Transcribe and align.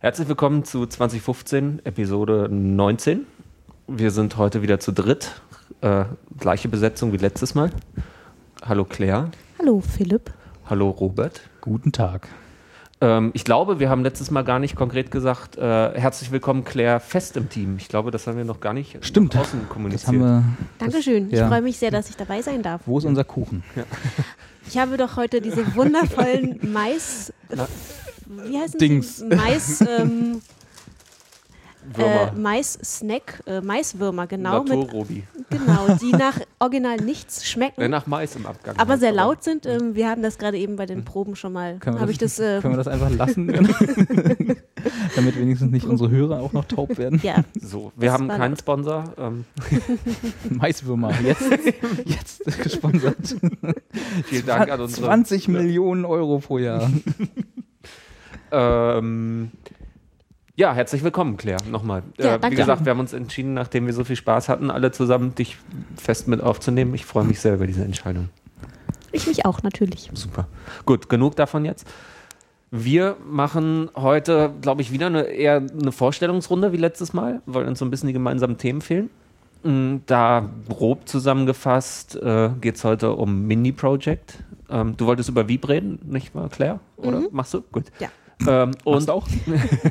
Herzlich 0.00 0.28
willkommen 0.28 0.62
zu 0.62 0.86
2015, 0.86 1.80
Episode 1.82 2.48
19. 2.48 3.26
Wir 3.88 4.12
sind 4.12 4.36
heute 4.36 4.62
wieder 4.62 4.78
zu 4.78 4.92
dritt. 4.92 5.40
Äh, 5.80 6.04
gleiche 6.38 6.68
Besetzung 6.68 7.12
wie 7.12 7.16
letztes 7.16 7.56
Mal. 7.56 7.72
Hallo 8.64 8.84
Claire. 8.84 9.32
Hallo 9.58 9.80
Philipp. 9.80 10.32
Hallo 10.66 10.90
Robert. 10.90 11.40
Guten 11.60 11.90
Tag. 11.90 12.28
Ähm, 13.00 13.30
ich 13.34 13.44
glaube, 13.44 13.78
wir 13.78 13.90
haben 13.90 14.02
letztes 14.02 14.30
Mal 14.30 14.42
gar 14.42 14.58
nicht 14.58 14.74
konkret 14.74 15.10
gesagt, 15.10 15.56
äh, 15.56 15.60
herzlich 15.98 16.32
willkommen 16.32 16.64
Claire 16.64 16.98
fest 17.00 17.36
im 17.36 17.48
Team. 17.48 17.76
Ich 17.78 17.88
glaube, 17.88 18.10
das 18.10 18.26
haben 18.26 18.36
wir 18.36 18.44
noch 18.44 18.58
gar 18.60 18.72
nicht 18.72 19.04
Stimmt. 19.04 19.34
nach 19.34 19.42
außen 19.42 19.60
Das 19.60 19.68
kommuniziert. 19.68 20.08
haben 20.08 20.18
wir. 20.20 20.44
Dankeschön. 20.78 21.30
ja. 21.30 21.42
Ich 21.44 21.48
freue 21.48 21.62
mich 21.62 21.78
sehr, 21.78 21.90
dass 21.92 22.10
ich 22.10 22.16
dabei 22.16 22.42
sein 22.42 22.62
darf. 22.62 22.80
Wo 22.86 22.98
ist 22.98 23.04
unser 23.04 23.24
Kuchen? 23.24 23.62
Ich 24.66 24.76
habe 24.78 24.96
doch 24.96 25.16
heute 25.16 25.40
diese 25.40 25.74
wundervollen 25.76 26.58
Mais. 26.72 27.32
Wie 28.26 28.58
heißen 28.58 28.78
Dings. 28.78 29.24
Mais. 29.28 29.80
Ähm, 29.80 30.40
äh. 31.96 32.32
Mais-Snack, 32.36 33.42
äh, 33.46 33.60
Maiswürmer, 33.60 34.26
genau, 34.26 34.62
mit, 34.62 34.68
Naturrobi. 34.70 35.24
genau, 35.50 35.96
die 36.00 36.12
nach 36.12 36.38
original 36.58 36.96
nichts 36.98 37.46
schmecken, 37.48 37.80
Äh, 37.80 37.88
nach 37.88 38.06
Mais 38.06 38.36
im 38.36 38.46
Abgang. 38.46 38.76
aber 38.76 38.90
halt, 38.92 39.00
sehr 39.00 39.12
laut 39.12 39.42
sind. 39.44 39.64
Ähm, 39.66 39.94
wir 39.94 40.08
haben 40.08 40.22
das 40.22 40.38
gerade 40.38 40.58
eben 40.58 40.76
bei 40.76 40.86
den 40.86 41.04
Proben 41.04 41.36
schon 41.36 41.52
mal, 41.52 41.78
Können 41.78 41.96
ich 42.10 42.18
das, 42.18 42.38
äh, 42.38 42.60
können 42.60 42.74
wir 42.74 42.78
das 42.82 42.88
einfach 42.88 43.10
lassen? 43.10 43.46
Damit 45.16 45.38
wenigstens 45.38 45.70
nicht 45.70 45.86
unsere 45.86 46.10
Hörer 46.10 46.40
auch 46.40 46.52
noch 46.52 46.64
taub 46.66 46.98
werden. 46.98 47.20
ja, 47.22 47.44
So, 47.60 47.92
wir 47.96 48.10
Das 48.10 48.14
haben 48.18 48.28
keinen 48.28 48.50
laut. 48.52 48.58
Sponsor. 48.60 49.04
Ähm, 49.18 49.44
Maiswürmer, 50.50 51.12
jetzt, 51.22 51.42
jetzt 52.04 52.44
gesponsert. 52.62 53.16
vielen 54.24 54.46
Dank 54.46 54.70
an 54.70 54.80
unsere 54.80 55.06
20 55.06 55.48
Millionen 55.48 56.04
Euro 56.04 56.38
pro 56.38 56.58
Jahr. 56.58 56.90
Ähm, 58.50 59.50
ja, 60.58 60.74
herzlich 60.74 61.04
willkommen, 61.04 61.36
Claire, 61.36 61.60
nochmal. 61.70 62.02
Ja, 62.18 62.34
äh, 62.34 62.50
wie 62.50 62.56
gesagt, 62.56 62.84
wir 62.84 62.90
haben 62.90 62.98
uns 62.98 63.12
entschieden, 63.12 63.54
nachdem 63.54 63.86
wir 63.86 63.92
so 63.92 64.02
viel 64.02 64.16
Spaß 64.16 64.48
hatten, 64.48 64.72
alle 64.72 64.90
zusammen 64.90 65.32
dich 65.36 65.56
fest 65.96 66.26
mit 66.26 66.40
aufzunehmen. 66.40 66.92
Ich 66.94 67.06
freue 67.06 67.24
mich 67.24 67.38
sehr 67.38 67.54
über 67.54 67.68
diese 67.68 67.84
Entscheidung. 67.84 68.28
ich 69.12 69.28
mich 69.28 69.46
auch 69.46 69.62
natürlich. 69.62 70.10
Super. 70.14 70.48
Gut, 70.84 71.08
genug 71.08 71.36
davon 71.36 71.64
jetzt. 71.64 71.86
Wir 72.72 73.16
machen 73.24 73.88
heute, 73.94 74.52
glaube 74.60 74.82
ich, 74.82 74.90
wieder 74.90 75.06
eine, 75.06 75.22
eher 75.22 75.58
eine 75.80 75.92
Vorstellungsrunde 75.92 76.72
wie 76.72 76.76
letztes 76.76 77.12
Mal, 77.12 77.40
weil 77.46 77.64
uns 77.64 77.78
so 77.78 77.84
ein 77.84 77.90
bisschen 77.90 78.08
die 78.08 78.12
gemeinsamen 78.12 78.58
Themen 78.58 78.80
fehlen. 78.80 79.10
Mm, 79.62 79.98
Da 80.06 80.50
grob 80.68 81.08
zusammengefasst 81.08 82.16
äh, 82.16 82.50
geht 82.60 82.74
es 82.74 82.84
heute 82.84 83.12
um 83.12 83.46
Mini-Project. 83.46 84.42
Ähm, 84.70 84.96
du 84.96 85.06
wolltest 85.06 85.28
über 85.28 85.46
Wieb 85.46 85.68
reden, 85.68 86.00
nicht 86.04 86.34
wahr, 86.34 86.48
Claire? 86.48 86.80
Oder 86.96 87.22
machst 87.30 87.54
du? 87.54 87.62
Gut. 87.70 87.84
Ja. 88.00 88.08
Ähm, 88.46 88.70
und 88.84 89.10
auch? 89.10 89.26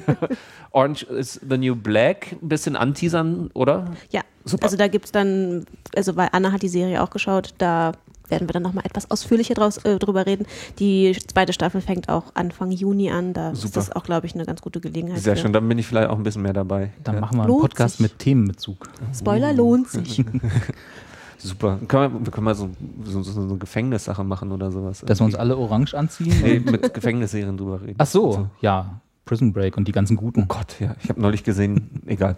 Orange 0.72 1.04
is 1.04 1.40
the 1.48 1.58
New 1.58 1.76
Black, 1.76 2.34
ein 2.42 2.48
bisschen 2.50 2.76
anteasern, 2.76 3.50
oder? 3.54 3.86
Ja, 4.12 4.22
Super. 4.46 4.64
also 4.66 4.78
da 4.78 4.88
gibt 4.88 5.06
es 5.06 5.12
dann, 5.12 5.66
also 5.96 6.16
weil 6.16 6.30
Anna 6.32 6.52
hat 6.52 6.62
die 6.62 6.68
Serie 6.70 7.02
auch 7.04 7.10
geschaut, 7.10 7.54
da 7.58 7.94
werden 8.30 8.48
wir 8.50 8.54
dann 8.54 8.64
nochmal 8.64 8.86
etwas 8.86 9.10
ausführlicher 9.10 9.54
draus, 9.54 9.78
äh, 9.86 9.98
drüber 10.00 10.26
reden. 10.26 10.46
Die 10.80 11.18
zweite 11.28 11.54
Staffel 11.54 11.80
fängt 11.80 12.10
auch 12.10 12.26
Anfang 12.34 12.72
Juni 12.72 13.10
an, 13.10 13.34
da 13.34 13.52
ist 13.52 13.62
Super. 13.62 13.76
das 13.76 13.92
auch, 13.94 14.04
glaube 14.04 14.28
ich, 14.28 14.36
eine 14.36 14.46
ganz 14.46 14.62
gute 14.62 14.82
Gelegenheit. 14.82 15.20
Sehr 15.22 15.36
für- 15.36 15.44
schön, 15.44 15.54
dann 15.54 15.68
bin 15.68 15.78
ich 15.80 15.88
vielleicht 15.88 16.10
auch 16.10 16.18
ein 16.18 16.24
bisschen 16.24 16.42
mehr 16.42 16.52
dabei. 16.54 16.92
Dann 17.04 17.16
Ja. 17.16 17.22
machen 17.22 17.38
wir 17.38 17.44
einen 17.44 17.50
Lohnt 17.50 17.62
Podcast 17.62 17.98
sich. 17.98 18.02
mit 18.04 18.20
Themenbezug. 18.20 18.90
Spoiler 19.18 19.54
lohnt 19.54 19.90
sich. 19.90 20.24
Super. 21.48 21.80
Können 21.88 22.14
wir, 22.14 22.26
wir 22.26 22.32
können 22.32 22.46
mal 22.46 22.56
so, 22.56 22.70
so, 23.04 23.24
so 23.24 23.42
eine 23.42 23.58
Gefängnissache 23.58 24.24
machen 24.24 24.52
oder 24.52 24.72
sowas. 24.72 25.02
Dass 25.06 25.20
wir 25.20 25.26
uns 25.26 25.36
alle 25.36 25.58
orange 25.58 25.94
anziehen. 25.96 26.36
nee, 26.42 26.60
mit 26.60 26.94
Gefängnisserien 26.94 27.58
drüber 27.58 27.82
reden. 27.82 27.96
Ach 27.98 28.06
so, 28.08 28.50
ja. 28.62 29.00
Prison 29.26 29.52
Break 29.52 29.76
und 29.76 29.90
die 29.90 29.92
ganzen 29.92 30.16
guten. 30.16 30.44
Oh 30.44 30.46
Gott, 30.48 30.80
ja. 30.80 30.96
Ich 31.04 31.10
habe 31.10 31.20
neulich 31.20 31.44
gesehen, 31.44 32.02
egal. 32.06 32.38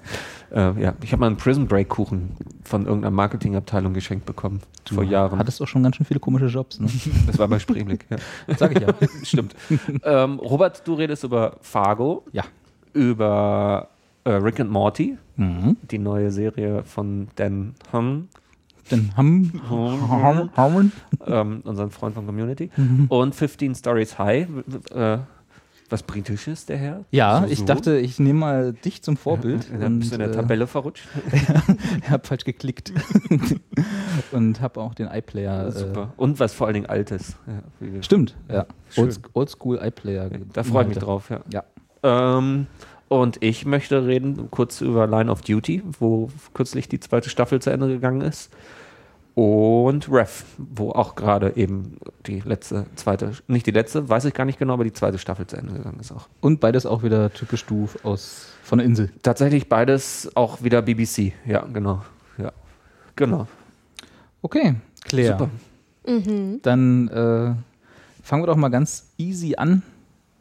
Äh, 0.52 0.82
ja, 0.82 0.94
ich 1.04 1.12
habe 1.12 1.20
mal 1.20 1.28
einen 1.28 1.38
Prison 1.38 1.68
Break 1.68 1.88
Kuchen 1.90 2.32
von 2.64 2.88
irgendeiner 2.88 3.12
Marketingabteilung 3.16 3.94
geschenkt 3.94 4.26
bekommen. 4.26 4.60
vor 4.92 5.04
Jahren. 5.04 5.38
Hattest 5.38 5.62
auch 5.62 5.68
schon 5.68 5.84
ganz 5.84 5.98
schön 5.98 6.06
viele 6.08 6.20
komische 6.20 6.48
Jobs, 6.48 6.80
ne? 6.80 6.88
das 7.28 7.38
war 7.38 7.48
bei 7.48 7.60
Spreeblick, 7.60 8.08
ja. 8.10 8.18
Sag 8.58 8.76
ich 8.76 8.82
ja. 8.82 8.88
Stimmt. 9.24 9.56
ähm, 10.04 10.40
Robert, 10.40 10.82
du 10.88 10.96
redest 10.96 11.24
über 11.24 11.58
Fargo, 11.62 12.24
Ja. 12.32 12.44
über 12.94 13.90
äh, 14.24 14.32
Rick 14.32 14.60
and 14.60 14.72
Morty, 14.72 15.18
Mhm. 15.38 15.78
die 15.90 16.00
neue 16.00 16.32
Serie 16.32 16.84
von 16.84 17.28
Dan 17.36 17.76
Hum, 17.94 18.28
Dann 18.90 19.12
haben 19.16 19.62
Hm. 19.70 20.52
Harmon. 20.56 20.92
ähm, 21.26 21.62
unseren 21.64 21.92
Freund 21.92 22.16
von 22.16 22.26
Community, 22.26 22.70
Mhm. 22.76 23.06
und 23.10 23.36
15 23.36 23.76
Stories 23.76 24.18
High. 24.18 24.48
Äh, 24.94 25.18
was 25.92 26.04
britisches, 26.04 26.68
der 26.68 26.78
Herr? 26.78 27.06
Ja, 27.10 27.42
So, 27.42 27.52
ich 27.52 27.60
so? 27.60 27.66
dachte, 27.66 27.98
ich 27.98 28.20
nehme 28.20 28.40
mal 28.40 28.74
dich 28.74 29.02
zum 29.02 29.18
Vorbild. 29.18 29.68
Ja, 29.72 29.80
dann 29.80 29.98
bist 30.00 30.12
du 30.12 30.16
in 30.16 30.20
der 30.20 30.30
äh, 30.30 30.34
Tabelle 30.36 30.68
verrutscht. 30.68 31.08
hab 32.10 32.28
falsch 32.28 32.46
geklickt. 32.46 32.94
und 34.32 34.62
hab 34.62 34.78
auch 34.78 34.94
den 34.94 35.08
iPlayer. 35.08 35.68
Äh, 35.68 35.72
Super. 35.72 36.14
Und 36.18 36.40
was 36.40 36.54
vor 36.54 36.68
allen 36.68 36.76
Dingen 36.76 36.86
Altes. 36.86 37.36
Ja, 37.48 38.02
stimmt, 38.04 38.36
ja. 38.50 38.66
Schön. 38.90 39.06
Old, 39.06 39.20
Oldschool 39.34 39.80
iPlayer. 39.82 40.30
Da 40.54 40.64
freue 40.64 40.84
ich 40.84 40.90
mich 40.90 40.98
drauf, 41.00 41.30
ja. 41.32 41.40
Ja. 41.52 41.64
Ähm, 42.38 42.68
und 43.08 43.42
ich 43.42 43.66
möchte 43.66 44.06
reden 44.06 44.50
kurz 44.52 44.82
über 44.82 45.08
Line 45.08 45.32
of 45.32 45.42
Duty, 45.42 45.82
wo 46.00 46.30
kürzlich 46.54 46.88
die 46.88 47.00
zweite 47.00 47.30
Staffel 47.30 47.60
zu 47.62 47.72
Ende 47.72 47.88
gegangen 47.88 48.22
ist. 48.22 48.52
Und 49.40 50.12
Ref, 50.12 50.44
wo 50.58 50.92
auch 50.92 51.16
gerade 51.16 51.56
eben 51.56 51.96
die 52.26 52.42
letzte, 52.42 52.88
zweite, 52.98 53.32
nicht 53.48 53.66
die 53.68 53.72
letzte, 53.72 54.10
weiß 54.10 54.26
ich 54.26 54.34
gar 54.34 54.44
nicht 54.44 54.60
genau, 54.60 54.74
aber 54.74 54.84
die 54.84 54.92
zweite 54.92 55.18
Staffel 55.18 55.48
zu 55.48 55.56
Ende 55.56 55.76
gegangen 55.76 55.98
ist 56.02 56.12
auch. 56.12 56.28
Und 56.42 56.60
beides 56.60 56.86
auch 56.86 57.04
wieder 57.04 57.32
typisch 57.32 57.66
du 57.66 57.88
aus 58.04 58.48
von 58.64 58.80
der 58.80 58.86
Insel. 58.86 59.10
Tatsächlich 59.24 59.70
beides 59.70 60.30
auch 60.36 60.62
wieder 60.62 60.82
BBC, 60.82 61.32
ja, 61.46 61.66
genau. 61.72 62.04
Ja. 62.38 62.52
Genau. 63.16 63.48
Okay, 64.42 64.76
Claire. 65.06 65.38
Super. 65.38 65.50
Dann 66.64 67.08
äh, 67.08 67.56
fangen 68.22 68.44
wir 68.44 68.48
doch 68.48 68.58
mal 68.58 68.68
ganz 68.68 69.14
easy 69.18 69.56
an. 69.56 69.84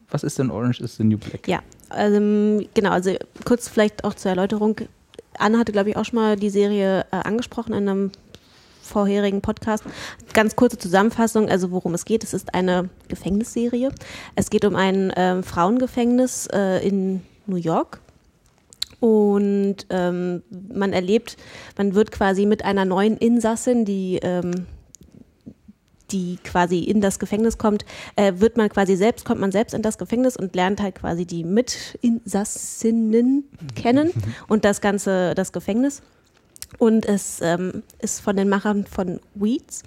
Was 0.09 0.23
ist 0.23 0.39
denn 0.39 0.51
Orange 0.51 0.81
is 0.81 0.97
the 0.97 1.05
New 1.05 1.17
Black? 1.17 1.47
Ja, 1.47 1.61
ähm, 1.95 2.67
genau, 2.73 2.89
also 2.89 3.15
kurz 3.45 3.69
vielleicht 3.69 4.03
auch 4.03 4.13
zur 4.13 4.31
Erläuterung. 4.31 4.75
Anna 5.37 5.57
hatte, 5.57 5.71
glaube 5.71 5.89
ich, 5.89 5.95
auch 5.95 6.03
schon 6.03 6.19
mal 6.19 6.35
die 6.35 6.49
Serie 6.49 7.05
äh, 7.11 7.15
angesprochen 7.15 7.73
in 7.73 7.87
einem 7.87 8.11
vorherigen 8.89 9.41
Podcast. 9.41 9.83
Ganz 10.33 10.55
kurze 10.55 10.77
Zusammenfassung, 10.77 11.49
also 11.49 11.71
worum 11.71 11.93
es 11.93 12.05
geht. 12.05 12.23
Es 12.23 12.33
ist 12.33 12.53
eine 12.53 12.89
Gefängnisserie. 13.07 13.91
Es 14.35 14.49
geht 14.49 14.65
um 14.65 14.75
ein 14.75 15.13
ähm, 15.15 15.43
Frauengefängnis 15.43 16.47
äh, 16.51 16.85
in 16.85 17.21
New 17.45 17.55
York. 17.55 18.01
Und 18.99 19.77
ähm, 19.89 20.43
man 20.73 20.91
erlebt, 20.91 21.37
man 21.77 21.95
wird 21.95 22.11
quasi 22.11 22.45
mit 22.45 22.65
einer 22.65 22.83
neuen 22.83 23.15
Insassin, 23.15 23.85
die 23.85 24.19
ähm, 24.21 24.65
die 26.11 26.37
quasi 26.43 26.79
in 26.79 27.01
das 27.01 27.19
Gefängnis 27.19 27.57
kommt, 27.57 27.85
äh, 28.15 28.33
wird 28.37 28.57
man 28.57 28.69
quasi 28.69 28.95
selbst, 28.95 29.25
kommt 29.25 29.41
man 29.41 29.51
selbst 29.51 29.73
in 29.73 29.81
das 29.81 29.97
Gefängnis 29.97 30.35
und 30.35 30.55
lernt 30.55 30.81
halt 30.81 30.95
quasi 30.95 31.25
die 31.25 31.43
Mitinsassinnen 31.43 33.45
kennen 33.75 34.11
und 34.47 34.65
das 34.65 34.81
ganze, 34.81 35.35
das 35.35 35.51
Gefängnis. 35.51 36.01
Und 36.79 37.05
es 37.05 37.39
ähm, 37.41 37.83
ist 37.99 38.21
von 38.21 38.35
den 38.35 38.49
Machern 38.49 38.85
von 38.85 39.19
Weeds 39.35 39.83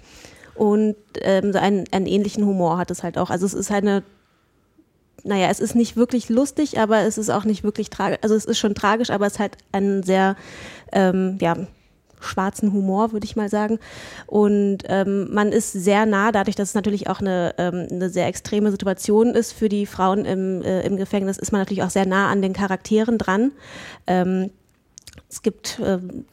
und 0.55 0.95
ähm, 1.21 1.51
so 1.51 1.59
einen, 1.59 1.85
einen 1.91 2.05
ähnlichen 2.05 2.45
Humor 2.45 2.77
hat 2.77 2.91
es 2.91 3.03
halt 3.03 3.17
auch. 3.17 3.29
Also 3.29 3.45
es 3.45 3.53
ist 3.53 3.71
eine, 3.71 4.03
naja, 5.23 5.47
es 5.49 5.59
ist 5.59 5.75
nicht 5.75 5.95
wirklich 5.97 6.29
lustig, 6.29 6.79
aber 6.79 6.99
es 6.99 7.17
ist 7.17 7.29
auch 7.29 7.45
nicht 7.45 7.63
wirklich 7.63 7.89
tragisch. 7.89 8.19
Also 8.21 8.35
es 8.35 8.45
ist 8.45 8.59
schon 8.59 8.75
tragisch, 8.75 9.09
aber 9.09 9.25
es 9.25 9.39
hat 9.39 9.57
einen 9.71 10.03
sehr, 10.03 10.35
ähm, 10.91 11.37
ja, 11.41 11.55
schwarzen 12.19 12.71
Humor, 12.71 13.11
würde 13.11 13.25
ich 13.25 13.35
mal 13.35 13.49
sagen. 13.49 13.79
Und 14.27 14.79
ähm, 14.87 15.33
man 15.33 15.51
ist 15.51 15.73
sehr 15.73 16.05
nah, 16.05 16.31
dadurch, 16.31 16.55
dass 16.55 16.69
es 16.69 16.75
natürlich 16.75 17.09
auch 17.09 17.19
eine, 17.19 17.53
ähm, 17.57 17.87
eine 17.91 18.09
sehr 18.09 18.27
extreme 18.27 18.71
Situation 18.71 19.31
ist 19.35 19.51
für 19.51 19.67
die 19.67 19.85
Frauen 19.85 20.23
im, 20.23 20.61
äh, 20.61 20.81
im 20.81 20.95
Gefängnis, 20.95 21.37
ist 21.37 21.51
man 21.51 21.59
natürlich 21.59 21.83
auch 21.83 21.89
sehr 21.89 22.05
nah 22.05 22.29
an 22.29 22.41
den 22.41 22.53
Charakteren 22.53 23.17
dran. 23.17 23.51
Ähm, 24.07 24.51
es 25.29 25.41
gibt 25.41 25.81
ähm, 25.83 26.25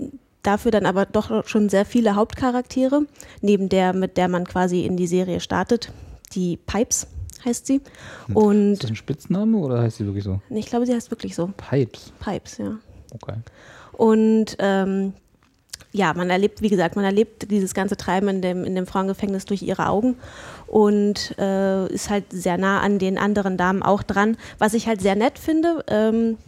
dafür 0.43 0.71
dann 0.71 0.87
aber 0.87 1.07
doch 1.07 1.47
schon 1.47 1.69
sehr 1.69 1.85
viele 1.85 2.15
Hauptcharaktere, 2.15 3.03
neben 3.41 3.69
der, 3.69 3.93
mit 3.93 4.17
der 4.17 4.29
man 4.29 4.47
quasi 4.47 4.85
in 4.85 4.97
die 4.97 5.07
Serie 5.07 5.41
startet. 5.41 5.93
Die 6.35 6.57
Pipes 6.57 7.07
heißt 7.45 7.67
sie. 7.67 7.81
Ist 8.29 8.37
Und 8.37 8.79
das 8.79 8.91
ein 8.91 8.97
Spitzname 8.97 9.57
oder 9.59 9.81
heißt 9.83 9.99
sie 9.99 10.07
wirklich 10.07 10.25
so? 10.25 10.41
ich 10.51 10.67
glaube, 10.67 10.87
sie 10.87 10.95
heißt 10.95 11.11
wirklich 11.11 11.35
so. 11.35 11.51
Pipes. 11.57 12.13
Pipes, 12.21 12.59
ja. 12.59 12.79
Okay. 13.13 13.37
Und 13.93 14.57
ähm, 14.59 15.13
ja, 15.93 16.15
man 16.15 16.31
erlebt, 16.31 16.63
wie 16.63 16.69
gesagt, 16.69 16.97
man 16.97 17.05
erlebt 17.05 17.51
dieses 17.51 17.75
ganze 17.75 17.97
Treiben 17.97 18.29
in 18.29 18.43
dem, 18.43 18.65
in 18.65 18.75
dem 18.75 18.87
Frauengefängnis 18.87 19.45
durch 19.45 19.63
ihre 19.63 19.89
Augen 19.89 20.17
und 20.67 21.37
äh, 21.39 21.87
ist 21.93 22.11
halt 22.11 22.25
sehr 22.31 22.59
nah 22.59 22.81
an 22.81 22.99
den 22.99 23.19
anderen 23.19 23.57
Damen 23.57 23.83
auch 23.83 24.03
dran. 24.03 24.37
Was 24.59 24.75
ich 24.75 24.87
halt 24.87 25.01
sehr 25.01 25.17
nett 25.17 25.39
finde, 25.39 25.85
ähm, 25.89 26.39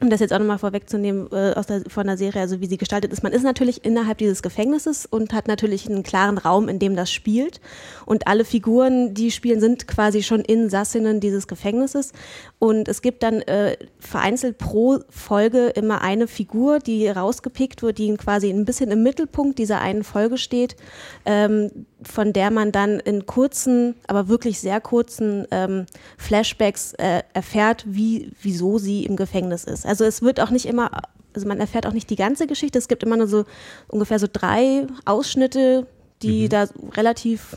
um 0.00 0.10
das 0.10 0.20
jetzt 0.20 0.32
auch 0.32 0.38
nochmal 0.38 0.58
vorwegzunehmen 0.58 1.28
äh, 1.32 1.52
aus 1.54 1.66
der, 1.66 1.82
von 1.88 2.06
der 2.06 2.16
Serie, 2.16 2.40
also 2.40 2.60
wie 2.60 2.66
sie 2.66 2.76
gestaltet 2.76 3.12
ist. 3.12 3.22
Man 3.22 3.32
ist 3.32 3.42
natürlich 3.42 3.84
innerhalb 3.84 4.18
dieses 4.18 4.42
Gefängnisses 4.42 5.06
und 5.06 5.32
hat 5.32 5.48
natürlich 5.48 5.88
einen 5.88 6.02
klaren 6.02 6.38
Raum, 6.38 6.68
in 6.68 6.78
dem 6.78 6.96
das 6.96 7.10
spielt. 7.10 7.60
Und 8.06 8.26
alle 8.28 8.44
Figuren, 8.44 9.14
die 9.14 9.30
spielen, 9.30 9.60
sind 9.60 9.88
quasi 9.88 10.22
schon 10.22 10.40
Insassinnen 10.40 11.20
dieses 11.20 11.48
Gefängnisses. 11.48 12.12
Und 12.58 12.88
es 12.88 13.02
gibt 13.02 13.22
dann 13.22 13.40
äh, 13.42 13.76
vereinzelt 13.98 14.58
pro 14.58 15.00
Folge 15.08 15.68
immer 15.68 16.00
eine 16.02 16.28
Figur, 16.28 16.78
die 16.78 17.08
rausgepickt 17.08 17.82
wird, 17.82 17.98
die 17.98 18.14
quasi 18.16 18.50
ein 18.50 18.64
bisschen 18.64 18.90
im 18.90 19.02
Mittelpunkt 19.02 19.58
dieser 19.58 19.80
einen 19.80 20.04
Folge 20.04 20.38
steht, 20.38 20.76
ähm, 21.24 21.86
von 22.02 22.32
der 22.32 22.50
man 22.50 22.70
dann 22.72 23.00
in 23.00 23.26
kurzen, 23.26 23.94
aber 24.06 24.28
wirklich 24.28 24.60
sehr 24.60 24.80
kurzen 24.80 25.46
ähm, 25.50 25.86
Flashbacks 26.16 26.94
äh, 26.94 27.22
erfährt, 27.34 27.84
wie, 27.88 28.30
wieso 28.40 28.78
sie 28.78 29.04
im 29.04 29.16
Gefängnis 29.16 29.64
ist. 29.64 29.84
Also 29.84 30.04
es 30.04 30.22
wird 30.22 30.40
auch 30.40 30.50
nicht 30.50 30.66
immer, 30.66 30.90
also 31.34 31.48
man 31.48 31.58
erfährt 31.60 31.86
auch 31.86 31.92
nicht 31.92 32.08
die 32.10 32.16
ganze 32.16 32.46
Geschichte. 32.46 32.78
Es 32.78 32.88
gibt 32.88 33.02
immer 33.02 33.16
nur 33.16 33.26
so 33.26 33.44
ungefähr 33.88 34.18
so 34.18 34.28
drei 34.32 34.86
Ausschnitte, 35.04 35.86
die 36.22 36.48
da 36.48 36.66
relativ 36.96 37.56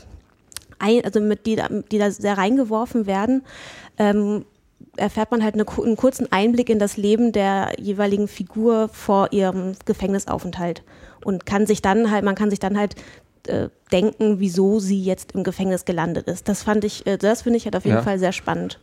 ein, 0.78 1.04
also 1.04 1.20
mit 1.20 1.46
die, 1.46 1.56
da- 1.56 1.68
die 1.68 1.98
da 1.98 2.10
sehr 2.10 2.36
reingeworfen 2.36 3.06
werden. 3.06 3.42
Ähm, 3.98 4.44
erfährt 4.96 5.30
man 5.30 5.42
halt 5.42 5.54
eine, 5.54 5.64
einen 5.68 5.96
kurzen 5.96 6.30
Einblick 6.32 6.68
in 6.68 6.78
das 6.78 6.96
Leben 6.96 7.32
der 7.32 7.72
jeweiligen 7.78 8.28
Figur 8.28 8.88
vor 8.88 9.32
ihrem 9.32 9.72
Gefängnisaufenthalt 9.84 10.82
und 11.24 11.46
kann 11.46 11.66
sich 11.66 11.80
dann 11.82 12.10
halt, 12.10 12.24
man 12.24 12.34
kann 12.34 12.50
sich 12.50 12.58
dann 12.58 12.76
halt 12.76 12.96
äh, 13.48 13.68
denken, 13.90 14.38
wieso 14.40 14.80
sie 14.80 15.02
jetzt 15.02 15.32
im 15.32 15.44
Gefängnis 15.44 15.84
gelandet 15.84 16.28
ist. 16.28 16.48
Das 16.48 16.62
fand 16.62 16.84
ich, 16.84 17.06
äh, 17.06 17.18
das 17.18 17.42
finde 17.42 17.56
ich 17.58 17.64
halt 17.64 17.76
auf 17.76 17.84
jeden 17.84 17.96
Ja. 17.98 18.02
Fall 18.02 18.18
sehr 18.18 18.32
spannend. 18.32 18.78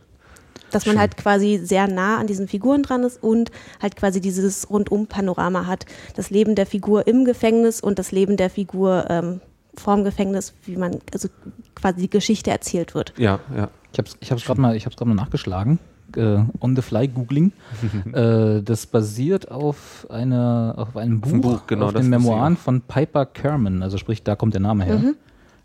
Dass 0.70 0.86
man 0.86 0.94
Schön. 0.94 1.00
halt 1.00 1.16
quasi 1.16 1.58
sehr 1.62 1.88
nah 1.88 2.18
an 2.18 2.28
diesen 2.28 2.46
Figuren 2.46 2.82
dran 2.84 3.02
ist 3.02 3.20
und 3.22 3.50
halt 3.82 3.96
quasi 3.96 4.20
dieses 4.20 4.70
Rundum-Panorama 4.70 5.66
hat. 5.66 5.84
Das 6.14 6.30
Leben 6.30 6.54
der 6.54 6.66
Figur 6.66 7.08
im 7.08 7.24
Gefängnis 7.24 7.80
und 7.80 7.98
das 7.98 8.12
Leben 8.12 8.36
der 8.36 8.50
Figur 8.50 9.06
ähm, 9.10 9.40
vorm 9.74 10.04
Gefängnis, 10.04 10.54
wie 10.64 10.76
man, 10.76 11.00
also 11.12 11.28
quasi 11.74 12.02
die 12.02 12.10
Geschichte 12.10 12.50
erzählt 12.50 12.94
wird. 12.94 13.12
Ja, 13.16 13.40
ja. 13.56 13.68
Ich 13.92 13.98
habe 13.98 14.08
es 14.08 14.16
ich 14.20 14.30
hab's 14.30 14.44
gerade 14.44 14.60
mal, 14.60 14.76
ich 14.76 14.86
hab's 14.86 14.96
grad 14.96 15.08
mal 15.08 15.14
nachgeschlagen. 15.14 15.80
Äh, 16.16 16.44
on 16.60 16.76
the 16.76 16.82
fly 16.82 17.06
googling. 17.08 17.52
äh, 18.12 18.62
das 18.62 18.86
basiert 18.86 19.50
auf, 19.50 20.06
einer, 20.10 20.74
auf 20.76 20.96
einem 20.96 21.20
Buch, 21.20 21.32
ein 21.32 21.40
Buch, 21.40 21.66
genau, 21.66 21.86
auf 21.86 21.92
das 21.92 22.02
den 22.02 22.10
Memoiren 22.10 22.56
von 22.56 22.80
Piper 22.80 23.26
Kerman. 23.26 23.82
Also 23.82 23.98
sprich, 23.98 24.22
da 24.22 24.36
kommt 24.36 24.54
der 24.54 24.60
Name 24.60 24.84
her. 24.84 24.98
Mhm. 24.98 25.14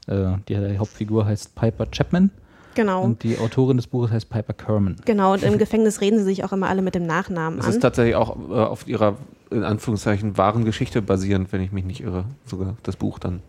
Äh, 0.08 0.38
die, 0.48 0.56
die 0.56 0.78
Hauptfigur 0.78 1.26
heißt 1.26 1.56
Piper 1.56 1.86
Chapman 1.88 2.30
Genau. 2.76 3.04
und 3.04 3.24
die 3.24 3.38
Autorin 3.40 3.78
des 3.78 3.88
Buches 3.88 4.12
heißt 4.12 4.30
Piper 4.30 4.54
Kerman. 4.54 4.98
Genau, 5.06 5.34
und 5.34 5.44
im 5.44 5.58
Gefängnis 5.58 6.02
reden 6.02 6.20
sie 6.20 6.26
sich 6.26 6.44
auch 6.44 6.52
immer 6.52 6.68
alle 6.68 6.82
mit 6.82 6.94
dem 6.94 7.06
Nachnamen 7.06 7.60
Es 7.60 7.66
an. 7.66 7.72
ist 7.72 7.80
tatsächlich 7.80 8.16
auch 8.16 8.36
äh, 8.50 8.54
auf 8.54 8.88
ihrer, 8.88 9.16
in 9.50 9.64
Anführungszeichen, 9.64 10.38
wahren 10.38 10.66
Geschichte 10.66 11.02
basierend, 11.02 11.52
wenn 11.54 11.62
ich 11.62 11.72
mich 11.72 11.86
nicht 11.86 12.02
irre. 12.02 12.26
Sogar 12.46 12.76
das 12.84 12.98
Buch 12.98 13.18
dann. 13.18 13.42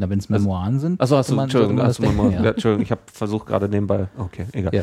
Na, 0.00 0.08
wenn 0.08 0.18
es 0.18 0.30
Memoiren 0.30 0.80
sind. 0.80 0.98
Achso, 1.00 1.16
hast 1.18 1.30
du, 1.30 1.34
man- 1.34 1.44
Entschuldigung, 1.44 1.82
hast 1.82 1.98
du 1.98 2.04
mal, 2.10 2.28
denken, 2.30 2.42
ja. 2.44 2.50
Entschuldigung, 2.52 2.82
ich 2.82 2.90
habe 2.90 3.02
versucht 3.12 3.46
gerade 3.46 3.68
nebenbei. 3.68 4.08
Okay, 4.16 4.46
egal. 4.52 4.74
Ja. 4.74 4.82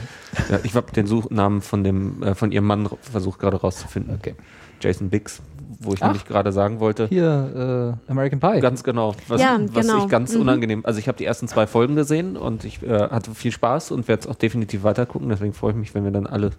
Ja, 0.49 0.59
ich 0.63 0.75
habe 0.75 0.91
den 0.91 1.07
Suchnamen 1.07 1.61
von 1.61 1.83
dem, 1.83 2.21
äh, 2.21 2.35
von 2.35 2.51
ihrem 2.51 2.65
Mann 2.65 2.87
versucht 3.01 3.39
gerade 3.39 3.57
rauszufinden. 3.57 4.13
Okay. 4.15 4.35
Jason 4.79 5.09
Biggs, 5.09 5.41
wo 5.79 5.93
ich 5.93 6.03
Ach. 6.03 6.07
nämlich 6.09 6.25
gerade 6.25 6.51
sagen 6.51 6.79
wollte. 6.79 7.07
Hier, 7.07 7.97
äh, 8.07 8.11
American 8.11 8.39
Pie. 8.39 8.59
Ganz 8.61 8.83
genau. 8.83 9.15
Was, 9.27 9.41
Ja, 9.41 9.57
was 9.73 9.87
genau. 9.87 10.03
ich 10.03 10.07
ganz 10.09 10.35
Mhm. 10.35 10.41
unangenehm. 10.41 10.81
Also 10.85 10.99
ich 10.99 11.07
habe 11.07 11.17
die 11.17 11.25
ersten 11.25 11.47
zwei 11.47 11.65
Folgen 11.65 11.95
gesehen 11.95 12.37
und 12.37 12.63
ich 12.63 12.83
äh, 12.83 13.09
hatte 13.09 13.31
viel 13.33 13.51
Spaß 13.51 13.89
und 13.89 14.07
werde 14.07 14.21
es 14.21 14.27
auch 14.27 14.35
definitiv 14.35 14.83
weiter 14.83 15.07
gucken. 15.07 15.29
Deswegen 15.29 15.53
freue 15.53 15.71
ich 15.71 15.77
mich, 15.77 15.95
wenn 15.95 16.03
wir 16.03 16.11
dann 16.11 16.27
alle 16.27 16.51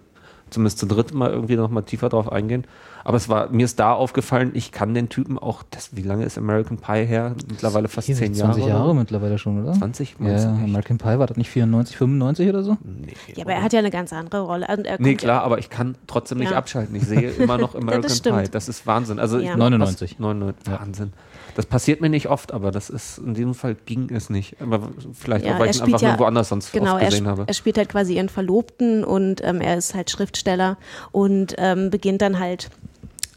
zumindest 0.49 0.79
zu 0.79 0.85
dritt 0.85 1.13
mal 1.13 1.29
irgendwie 1.29 1.55
noch 1.55 1.69
mal 1.69 1.83
tiefer 1.83 2.09
drauf 2.09 2.29
eingehen. 2.29 2.65
Aber 3.09 3.17
es 3.17 3.27
war 3.27 3.49
mir 3.49 3.65
ist 3.65 3.79
da 3.79 3.91
aufgefallen, 3.93 4.51
ich 4.53 4.71
kann 4.71 4.93
den 4.93 5.09
Typen 5.09 5.39
auch. 5.39 5.63
Das, 5.71 5.95
wie 5.95 6.03
lange 6.03 6.25
ist 6.25 6.37
American 6.37 6.77
Pie 6.77 7.05
her? 7.07 7.35
Mittlerweile 7.49 7.87
fast 7.87 8.05
Hier, 8.05 8.15
zehn 8.15 8.35
Jahre. 8.35 8.51
20 8.51 8.63
oder 8.65 8.73
Jahre 8.73 8.87
so? 8.89 8.93
mittlerweile 8.93 9.37
schon, 9.39 9.63
oder? 9.63 9.73
20? 9.73 10.17
Ja, 10.19 10.27
ja? 10.29 10.49
American 10.63 10.99
Pie 10.99 11.17
war 11.17 11.25
das 11.25 11.35
nicht 11.35 11.49
94, 11.49 11.97
95 11.97 12.49
oder 12.49 12.61
so? 12.61 12.77
Nee, 12.83 13.13
ja, 13.35 13.43
aber 13.45 13.53
er 13.53 13.63
hat 13.63 13.73
ja 13.73 13.79
eine 13.79 13.89
ganz 13.89 14.13
andere 14.13 14.41
Rolle. 14.41 14.69
Also 14.69 14.83
er 14.83 15.01
Nee, 15.01 15.15
klar, 15.15 15.41
aber 15.41 15.57
ich 15.57 15.71
kann 15.71 15.95
trotzdem 16.05 16.37
nicht 16.37 16.51
Ja. 16.51 16.57
abschalten. 16.57 16.95
Ich 16.95 17.07
sehe 17.07 17.31
immer 17.31 17.57
noch 17.57 17.73
American 17.75 18.11
stimmt. 18.11 18.43
Pie. 18.43 18.49
Das 18.51 18.69
ist 18.69 18.85
Wahnsinn. 18.85 19.17
Also 19.17 19.39
Ja. 19.39 19.53
ich, 19.53 19.57
99. 19.57 20.11
Was, 20.13 20.19
99. 20.19 20.71
Wahnsinn. 20.79 21.13
Das 21.55 21.65
passiert 21.65 22.01
mir 22.01 22.09
nicht 22.11 22.27
oft, 22.29 22.53
aber 22.53 22.69
das 22.69 22.91
ist 22.91 23.17
in 23.17 23.33
diesem 23.33 23.55
Fall 23.55 23.75
ging 23.87 24.09
es 24.13 24.29
nicht. 24.29 24.61
Aber 24.61 24.89
vielleicht 25.13 25.45
Ja, 25.45 25.55
auch, 25.55 25.59
weil 25.59 25.65
er 25.67 25.71
ich 25.71 25.77
ihn 25.79 25.85
einfach 25.85 26.01
ja- 26.01 26.09
nur 26.11 26.19
woanders 26.19 26.49
sonst 26.49 26.71
Genau, 26.71 26.93
oft 26.93 27.01
er, 27.01 27.09
gesehen 27.09 27.25
sp- 27.25 27.31
habe. 27.31 27.43
er 27.47 27.53
spielt 27.55 27.77
halt 27.79 27.89
quasi 27.89 28.13
ihren 28.17 28.29
Verlobten 28.29 29.03
und 29.03 29.41
ähm, 29.43 29.59
er 29.61 29.75
ist 29.77 29.95
halt 29.95 30.11
Schriftsteller 30.11 30.77
und 31.11 31.55
ähm, 31.57 31.89
beginnt 31.89 32.21
dann 32.21 32.37
halt 32.39 32.69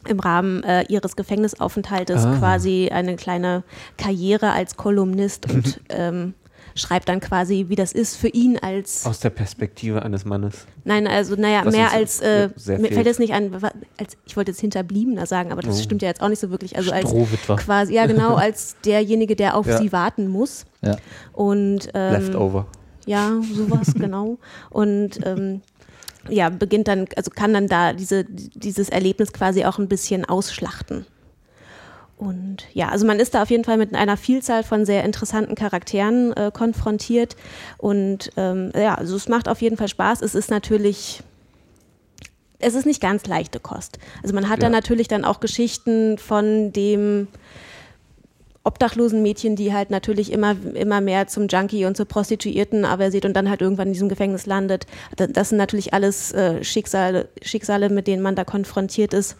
im 0.08 0.20
Rahmen 0.20 0.62
äh, 0.64 0.82
ihres 0.88 1.16
Gefängnisaufenthaltes 1.16 2.24
Ah. 2.24 2.36
quasi 2.38 2.88
eine 2.92 3.16
kleine 3.16 3.62
Karriere 3.96 4.50
als 4.52 4.76
Kolumnist 4.76 5.50
und 5.52 5.80
ähm, 5.88 6.34
schreibt 6.74 7.08
dann 7.10 7.20
quasi, 7.20 7.66
wie 7.68 7.74
das 7.76 7.92
ist 7.92 8.16
für 8.16 8.28
ihn 8.28 8.58
als, 8.58 9.04
Aus 9.04 9.20
der 9.20 9.28
Perspektive 9.30 10.02
eines 10.02 10.24
Mannes. 10.24 10.66
nein, 10.84 11.06
also 11.06 11.34
naja, 11.36 11.62
Was 11.66 11.74
mehr 11.74 11.92
als, 11.92 12.20
äh, 12.20 12.48
mir 12.66 12.88
fällt 12.92 13.06
es 13.06 13.18
nicht 13.18 13.34
an, 13.34 13.52
als, 13.98 14.16
ich 14.24 14.36
wollte 14.38 14.52
jetzt 14.52 14.60
Hinterbliebener 14.60 15.26
sagen, 15.26 15.52
aber 15.52 15.60
das 15.60 15.78
Oh. 15.78 15.82
stimmt 15.82 16.00
ja 16.00 16.08
jetzt 16.08 16.22
auch 16.22 16.28
nicht 16.28 16.40
so 16.40 16.50
wirklich, 16.50 16.76
also 16.76 16.90
als 16.90 17.10
Strohwitwer. 17.10 17.56
quasi, 17.56 17.94
ja 17.94 18.06
genau, 18.06 18.34
als 18.36 18.76
derjenige, 18.86 19.36
der 19.36 19.56
auf 19.56 19.66
Ja. 19.66 19.76
sie 19.78 19.92
warten 19.92 20.28
muss 20.28 20.64
Ja. 20.80 20.96
und 21.34 21.90
ähm, 21.92 22.12
Leftover. 22.14 22.66
ja, 23.04 23.32
sowas, 23.54 23.92
genau. 23.94 24.38
Und 24.70 25.18
ähm, 25.26 25.60
ja, 26.28 26.48
beginnt 26.48 26.88
dann, 26.88 27.06
also 27.16 27.30
kann 27.30 27.52
dann 27.52 27.68
da 27.68 27.92
diese, 27.92 28.24
dieses 28.24 28.88
Erlebnis 28.88 29.32
quasi 29.32 29.64
auch 29.64 29.78
ein 29.78 29.88
bisschen 29.88 30.24
ausschlachten. 30.24 31.06
Und 32.16 32.58
ja, 32.72 32.88
also 32.88 33.04
man 33.04 33.18
ist 33.18 33.34
da 33.34 33.42
auf 33.42 33.50
jeden 33.50 33.64
Fall 33.64 33.78
mit 33.78 33.94
einer 33.96 34.16
Vielzahl 34.16 34.62
von 34.62 34.86
sehr 34.86 35.02
interessanten 35.02 35.56
Charakteren 35.56 36.32
äh, 36.34 36.52
konfrontiert. 36.54 37.34
Und 37.78 38.30
ähm, 38.36 38.70
ja, 38.76 38.94
also 38.94 39.16
es 39.16 39.28
macht 39.28 39.48
auf 39.48 39.60
jeden 39.60 39.76
Fall 39.76 39.88
Spaß. 39.88 40.22
Es 40.22 40.36
ist 40.36 40.48
natürlich, 40.48 41.24
es 42.60 42.74
ist 42.76 42.86
nicht 42.86 43.00
ganz 43.00 43.26
leichte 43.26 43.58
Kost. 43.58 43.98
Also 44.22 44.36
man 44.36 44.48
hat 44.48 44.62
da 44.62 44.66
Ja. 44.66 44.70
natürlich 44.70 45.08
dann 45.08 45.24
auch 45.24 45.40
Geschichten 45.40 46.16
von 46.16 46.72
dem 46.72 47.26
obdachlosen 48.64 49.22
Mädchen, 49.22 49.56
die 49.56 49.72
halt 49.72 49.90
natürlich 49.90 50.30
immer, 50.30 50.54
immer 50.74 51.00
mehr 51.00 51.26
zum 51.26 51.48
Junkie 51.48 51.84
und 51.84 51.96
zur 51.96 52.06
Prostituierten 52.06 52.84
aversiert 52.84 53.24
und 53.24 53.34
dann 53.34 53.50
halt 53.50 53.60
irgendwann 53.60 53.88
in 53.88 53.92
diesem 53.94 54.08
Gefängnis 54.08 54.46
landet. 54.46 54.86
Da- 55.16 55.26
Das 55.26 55.48
sind 55.48 55.58
natürlich 55.58 55.92
alles 55.94 56.32
äh, 56.32 56.62
Schicksale, 56.62 57.28
Schicksale, 57.42 57.88
mit 57.88 58.06
denen 58.06 58.22
man 58.22 58.36
da 58.36 58.44
konfrontiert 58.44 59.14
ist. 59.14 59.36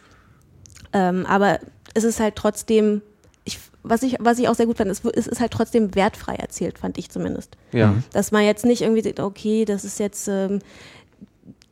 Ähm, 0.93 1.25
aber 1.27 1.61
es 1.95 2.03
ist 2.05 2.19
halt 2.21 2.35
trotzdem, 2.37 3.01
ich, 3.45 3.59
was, 3.85 4.03
ich, 4.03 4.17
was 4.19 4.39
ich 4.41 4.49
auch 4.49 4.55
sehr 4.57 4.67
gut 4.67 4.79
fand, 4.79 4.91
es, 4.91 5.05
es 5.05 5.27
ist 5.29 5.41
halt 5.41 5.53
trotzdem 5.53 5.95
wertfrei 5.95 6.35
erzählt, 6.35 6.79
fand 6.79 6.99
ich 6.99 7.09
zumindest. 7.09 7.57
Ja. 7.73 7.95
Dass 8.13 8.33
man 8.33 8.45
jetzt 8.45 8.65
nicht 8.65 8.83
irgendwie 8.83 9.03
sagt, 9.03 9.21
okay, 9.21 9.65
das 9.65 9.85
ist 9.85 10.01
jetzt 10.01 10.27
ähm, 10.29 10.59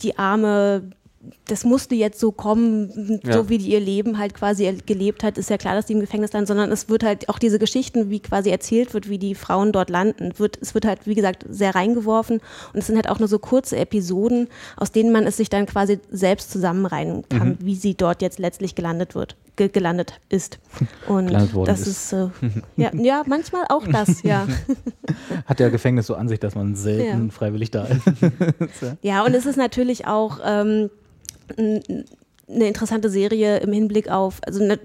die 0.03 0.19
arme, 0.19 0.91
das 1.47 1.65
musste 1.65 1.95
jetzt 1.95 2.19
so 2.19 2.33
kommen, 2.33 3.21
Ja. 3.25 3.35
so 3.35 3.49
wie 3.51 3.59
die 3.59 3.71
ihr 3.73 3.81
Leben 3.81 4.17
halt 4.19 4.33
quasi 4.35 4.73
gelebt 4.87 5.23
hat, 5.23 5.37
ist 5.37 5.51
ja 5.51 5.59
klar, 5.59 5.75
dass 5.75 5.85
die 5.87 5.93
im 5.93 6.01
Gefängnis 6.01 6.33
landen, 6.33 6.47
sondern 6.47 6.73
es 6.73 6.89
wird 6.89 7.03
halt 7.03 7.29
auch 7.29 7.39
diese 7.39 7.59
Geschichten, 7.59 8.09
wie 8.09 8.21
quasi 8.21 8.49
erzählt 8.51 8.95
wird, 8.95 9.11
wie 9.11 9.19
die 9.19 9.35
Frauen 9.35 9.71
dort 9.73 9.91
landen, 9.91 10.33
wird, 10.39 10.59
es 10.63 10.73
wird 10.73 10.87
halt, 10.87 11.07
wie 11.07 11.15
gesagt, 11.15 11.45
sehr 11.51 11.75
reingeworfen 11.75 12.41
und 12.73 12.79
es 12.79 12.87
sind 12.87 12.97
halt 12.97 13.09
auch 13.11 13.19
nur 13.19 13.29
so 13.29 13.39
kurze 13.39 13.77
Episoden, 13.77 14.49
aus 14.77 14.93
denen 14.93 15.13
man 15.13 15.25
es 15.27 15.37
sich 15.37 15.51
dann 15.51 15.67
quasi 15.67 15.99
selbst 16.11 16.51
zusammenreihen 16.51 17.25
kann, 17.29 17.49
Mhm. 17.51 17.59
wie 17.61 17.75
sie 17.75 17.95
dort 17.95 18.23
jetzt 18.23 18.39
letztlich 18.39 18.75
gelandet 18.75 19.15
wird, 19.15 19.37
ge 19.57 19.69
gelandet 19.69 20.21
ist. 20.29 20.59
Und 21.07 21.27
Gelandet 21.29 21.55
worden 21.55 21.67
das 21.67 21.81
ist. 21.81 22.13
ist, 22.13 22.13
äh, 22.13 22.29
ja, 22.77 22.91
ja, 22.95 23.23
manchmal 23.27 23.65
auch 23.69 23.87
das, 23.87 24.23
ja. 24.23 24.47
Hat 25.47 25.59
der 25.61 25.71
Gefängnis 25.71 26.07
so 26.07 26.15
an 26.15 26.29
sich, 26.29 26.41
dass 26.41 26.55
man 26.55 26.75
selten 26.77 27.27
Ja. 27.27 27.31
freiwillig 27.33 27.71
da 27.71 27.85
ist. 27.85 28.03
Ja, 29.03 29.25
und 29.25 29.35
es 29.35 29.47
ist 29.47 29.57
natürlich 29.57 30.07
auch 30.07 30.39
ähm, 30.45 30.91
eine 31.57 32.67
interessante 32.67 33.11
Serie 33.11 33.59
im 33.59 33.73
Hinblick 33.73 34.11
auf, 34.11 34.41
also 34.45 34.63
ne, 34.65 34.79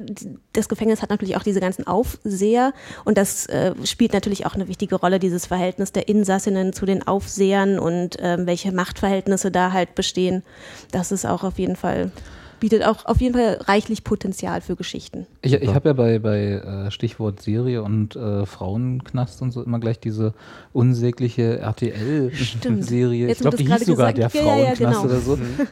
das 0.53 0.69
Gefängnis 0.69 1.01
hat 1.01 1.09
natürlich 1.09 1.35
auch 1.35 1.43
diese 1.43 1.59
ganzen 1.59 1.87
Aufseher 1.87 2.73
und 3.05 3.17
das 3.17 3.47
äh, 3.47 3.73
spielt 3.85 4.13
natürlich 4.13 4.45
auch 4.45 4.55
eine 4.55 4.67
wichtige 4.67 4.95
Rolle, 4.95 5.19
dieses 5.19 5.45
Verhältnis 5.47 5.91
der 5.91 6.07
Insassinnen 6.07 6.73
zu 6.73 6.85
den 6.85 7.07
Aufsehern 7.07 7.79
und 7.79 8.17
ähm, 8.19 8.45
welche 8.45 8.71
Machtverhältnisse 8.71 9.51
da 9.51 9.71
halt 9.71 9.95
bestehen. 9.95 10.43
Das 10.91 11.11
ist 11.11 11.25
auch 11.25 11.43
auf 11.43 11.57
jeden 11.57 11.75
Fall 11.75 12.11
bietet 12.59 12.83
auch 12.85 13.05
auf 13.05 13.21
jeden 13.21 13.35
Fall 13.35 13.59
reichlich 13.67 14.03
Potenzial 14.03 14.61
für 14.61 14.75
Geschichten. 14.75 15.27
Ich, 15.41 15.53
ich 15.53 15.73
habe 15.73 15.89
ja 15.89 15.93
bei, 15.93 16.19
bei 16.19 16.39
äh, 16.87 16.91
Stichwort 16.91 17.41
Serie 17.41 17.83
und 17.83 18.15
äh, 18.15 18.45
Frauenknast 18.45 19.41
und 19.41 19.51
so 19.51 19.61
immer 19.63 19.79
gleich 19.79 19.99
diese 19.99 20.33
unsägliche 20.73 21.59
RTL-Serie. 21.59 23.31
Ich 23.31 23.39
glaube, 23.39 23.57
du 23.57 23.63
die 23.63 23.69
hieß 23.69 23.71
gerade 23.71 23.85
sogar 23.85 24.13
gesagt 24.13 24.33
der 24.33 24.41
hast. 24.41 24.47
Ja, 24.47 24.57
ja, 24.57 24.69
ja, 24.69 24.75
Frauenknast 24.75 25.01
genau. 25.01 25.13
oder 25.13 25.19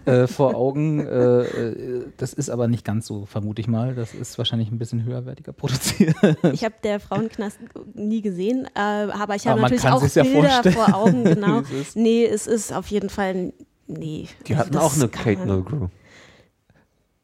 so 0.05 0.11
äh, 0.11 0.27
vor 0.27 0.55
Augen. 0.55 0.99
Äh, 1.05 1.41
äh, 1.41 2.05
das 2.17 2.33
ist 2.33 2.49
aber 2.49 2.67
nicht 2.67 2.85
ganz 2.85 3.07
so, 3.07 3.25
vermute 3.25 3.61
ich 3.61 3.67
mal. 3.67 3.95
Das 3.95 4.13
ist 4.13 4.37
wahrscheinlich 4.37 4.71
ein 4.71 4.77
bisschen 4.77 5.03
höherwertiger 5.03 5.53
produziert. 5.53 6.15
Ich 6.53 6.63
habe 6.63 6.75
der 6.83 6.99
Frauenknast 6.99 7.57
nie 7.93 8.21
gesehen, 8.21 8.67
äh, 8.75 8.79
aber 8.79 9.35
ich 9.35 9.47
habe 9.47 9.61
natürlich 9.61 9.85
auch 9.85 10.03
ja 10.03 10.23
Bilder 10.23 10.49
vorstellen, 10.49 10.75
vor 10.75 10.95
Augen, 10.95 11.23
genau. 11.23 11.61
Nee, 11.95 12.25
es 12.25 12.47
ist 12.47 12.73
auf 12.73 12.87
jeden 12.87 13.09
Fall, 13.09 13.53
nee. 13.87 14.27
Die 14.47 14.55
Also 14.55 14.65
hatten 14.65 14.77
auch 14.77 14.95
eine 14.95 15.07
Kate 15.07 15.39
man- 15.39 15.47
Mulgrew. 15.47 15.87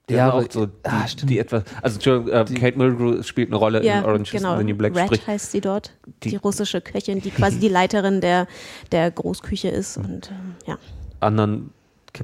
Die 0.09 0.15
Ja, 0.15 0.33
auch 0.33 0.43
so 0.49 0.65
die, 0.65 0.71
ah, 0.83 1.05
die 1.23 1.39
etwas. 1.39 1.63
Also 1.81 1.95
Entschuldigung, 1.95 2.33
äh, 2.33 2.45
Kate 2.59 2.77
Mulgrew 2.77 3.21
spielt 3.23 3.49
eine 3.49 3.57
Rolle 3.57 3.83
Ja, 3.85 3.99
in 3.99 4.05
Orange 4.05 4.33
is 4.33 4.41
genau. 4.41 4.57
the 4.57 4.63
New 4.63 4.75
Black. 4.75 4.95
Red 4.95 5.05
Sprich, 5.05 5.27
heißt 5.27 5.51
sie 5.51 5.61
dort, 5.61 5.93
die, 6.23 6.31
die- 6.31 6.35
russische 6.37 6.81
Köchin, 6.81 7.21
die 7.21 7.31
quasi 7.31 7.59
die 7.59 7.67
Leiterin 7.69 8.21
der, 8.21 8.47
der 8.91 9.11
Großküche 9.11 9.69
ist 9.69 9.97
und 9.97 10.31
ähm, 10.31 10.55
ja. 10.65 10.77
anderen, 11.19 11.71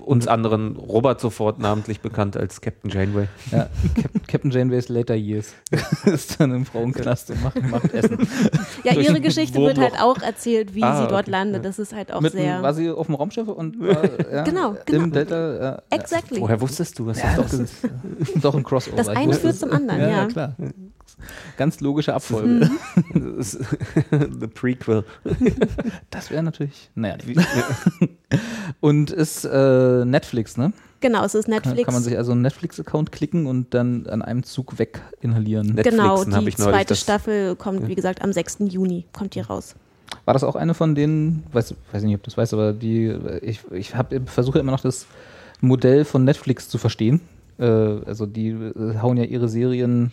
uns 0.02 0.28
anderen 0.28 0.76
Robert 0.78 1.22
sofort 1.22 1.60
namentlich 1.60 2.02
bekannt 2.02 2.36
als 2.38 2.60
Captain 2.62 2.90
Janeway. 2.90 3.28
Ja, 3.52 3.70
Cap 3.96 4.28
Captain 4.28 4.52
Janeway's 4.52 4.90
Later 4.90 5.16
Years 5.16 5.54
ist 6.06 6.40
dann 6.40 6.54
im 6.54 6.66
Frauenknast 6.66 7.30
und 7.32 7.44
macht, 7.44 7.62
macht 7.70 7.94
Essen. 7.94 8.28
Ja, 8.84 8.94
ihre 8.94 9.22
Geschichte 9.22 9.60
wird 9.60 9.78
Wurmloch. 9.78 9.92
halt 9.98 10.02
auch 10.02 10.22
erzählt, 10.22 10.74
wie 10.76 10.84
Ah, 10.84 11.02
sie 11.04 11.08
dort 11.08 11.24
okay, 11.24 11.32
landet. 11.32 11.66
Das 11.66 11.80
ist 11.80 11.94
halt 11.94 12.12
auch 12.12 12.22
Mit, 12.22 12.34
sehr. 12.34 12.62
war 12.62 12.74
sie 12.74 12.90
auf 12.90 13.06
dem 13.08 13.16
Raumschiff 13.16 13.48
und 13.48 13.80
war, 13.80 14.32
ja, 14.32 14.44
Genau, 14.44 14.76
genau. 14.86 15.04
im 15.04 15.12
Delta. 15.12 15.62
Ja, 15.64 15.82
exactly. 15.90 16.42
Woher 16.42 16.60
wusstest 16.60 16.98
du? 17.00 17.10
Hast 17.10 17.24
Ja, 17.24 17.36
das 17.38 17.52
doch 17.52 17.60
ist 17.60 18.44
doch 18.44 18.56
ein 18.56 18.64
Crossover. 18.64 18.98
Das 18.98 19.08
eine 19.10 19.34
führt 19.34 19.56
zum 19.56 19.72
anderen, 19.72 20.00
ja. 20.02 20.10
ja. 20.10 20.26
klar. 20.26 20.56
Ganz 21.58 21.80
logische 21.80 22.14
Abfolge. 22.14 22.70
Mhm. 23.14 23.42
The 24.40 24.48
Prequel. 24.48 25.04
Das 26.10 26.30
wäre 26.32 26.44
natürlich, 26.44 26.90
naja. 26.96 27.18
nicht. 27.26 27.40
und 28.80 29.12
ist 29.12 29.46
äh, 29.46 30.06
Netflix, 30.06 30.58
ne? 30.58 30.72
Genau, 31.02 31.24
es 31.26 31.36
ist 31.36 31.46
Kann, 31.46 31.56
Netflix. 31.56 31.86
kann 31.86 31.94
man 31.94 32.04
sich 32.04 32.18
also 32.18 32.32
einen 32.32 32.42
Netflix-Account 32.42 33.12
klicken 33.12 33.46
und 33.48 33.74
dann 33.74 34.08
an 34.08 34.22
einem 34.22 34.44
Zug 34.44 34.80
weg 34.80 35.02
inhalieren. 35.22 35.68
Net- 35.76 35.86
genau, 35.86 36.24
Netflixen 36.24 36.34
hab 36.34 36.42
die 36.44 36.50
ich 36.50 36.58
neulich 36.58 36.74
zweite 36.74 36.96
Staffel 36.96 37.56
kommt, 37.56 37.88
wie 37.88 37.96
gesagt, 37.96 38.22
am 38.22 38.32
6. 38.34 38.58
Juni 38.70 39.06
kommt 39.14 39.36
die 39.36 39.42
raus. 39.42 39.76
War 40.26 40.34
das 40.34 40.44
auch 40.44 40.56
eine 40.56 40.74
von 40.74 40.96
denen, 40.96 41.44
weiß, 41.52 41.76
weiß 41.92 42.04
nicht, 42.04 42.16
ob 42.16 42.24
du 42.24 42.30
das 42.30 42.38
weißt, 42.38 42.54
aber 42.54 42.74
die, 42.74 43.16
ich, 43.42 43.60
ich 43.72 43.96
hab, 43.96 44.14
versuche 44.30 44.60
immer 44.60 44.72
noch 44.72 44.80
das 44.80 45.06
Modell 45.62 46.06
von 46.06 46.24
Netflix 46.24 46.70
zu 46.70 46.78
verstehen. 46.78 47.22
Äh, 47.60 47.66
also 47.66 48.26
die 48.26 48.50
äh, 48.50 49.00
hauen 49.02 49.18
ja 49.18 49.24
ihre 49.24 49.50
Serien 49.50 50.12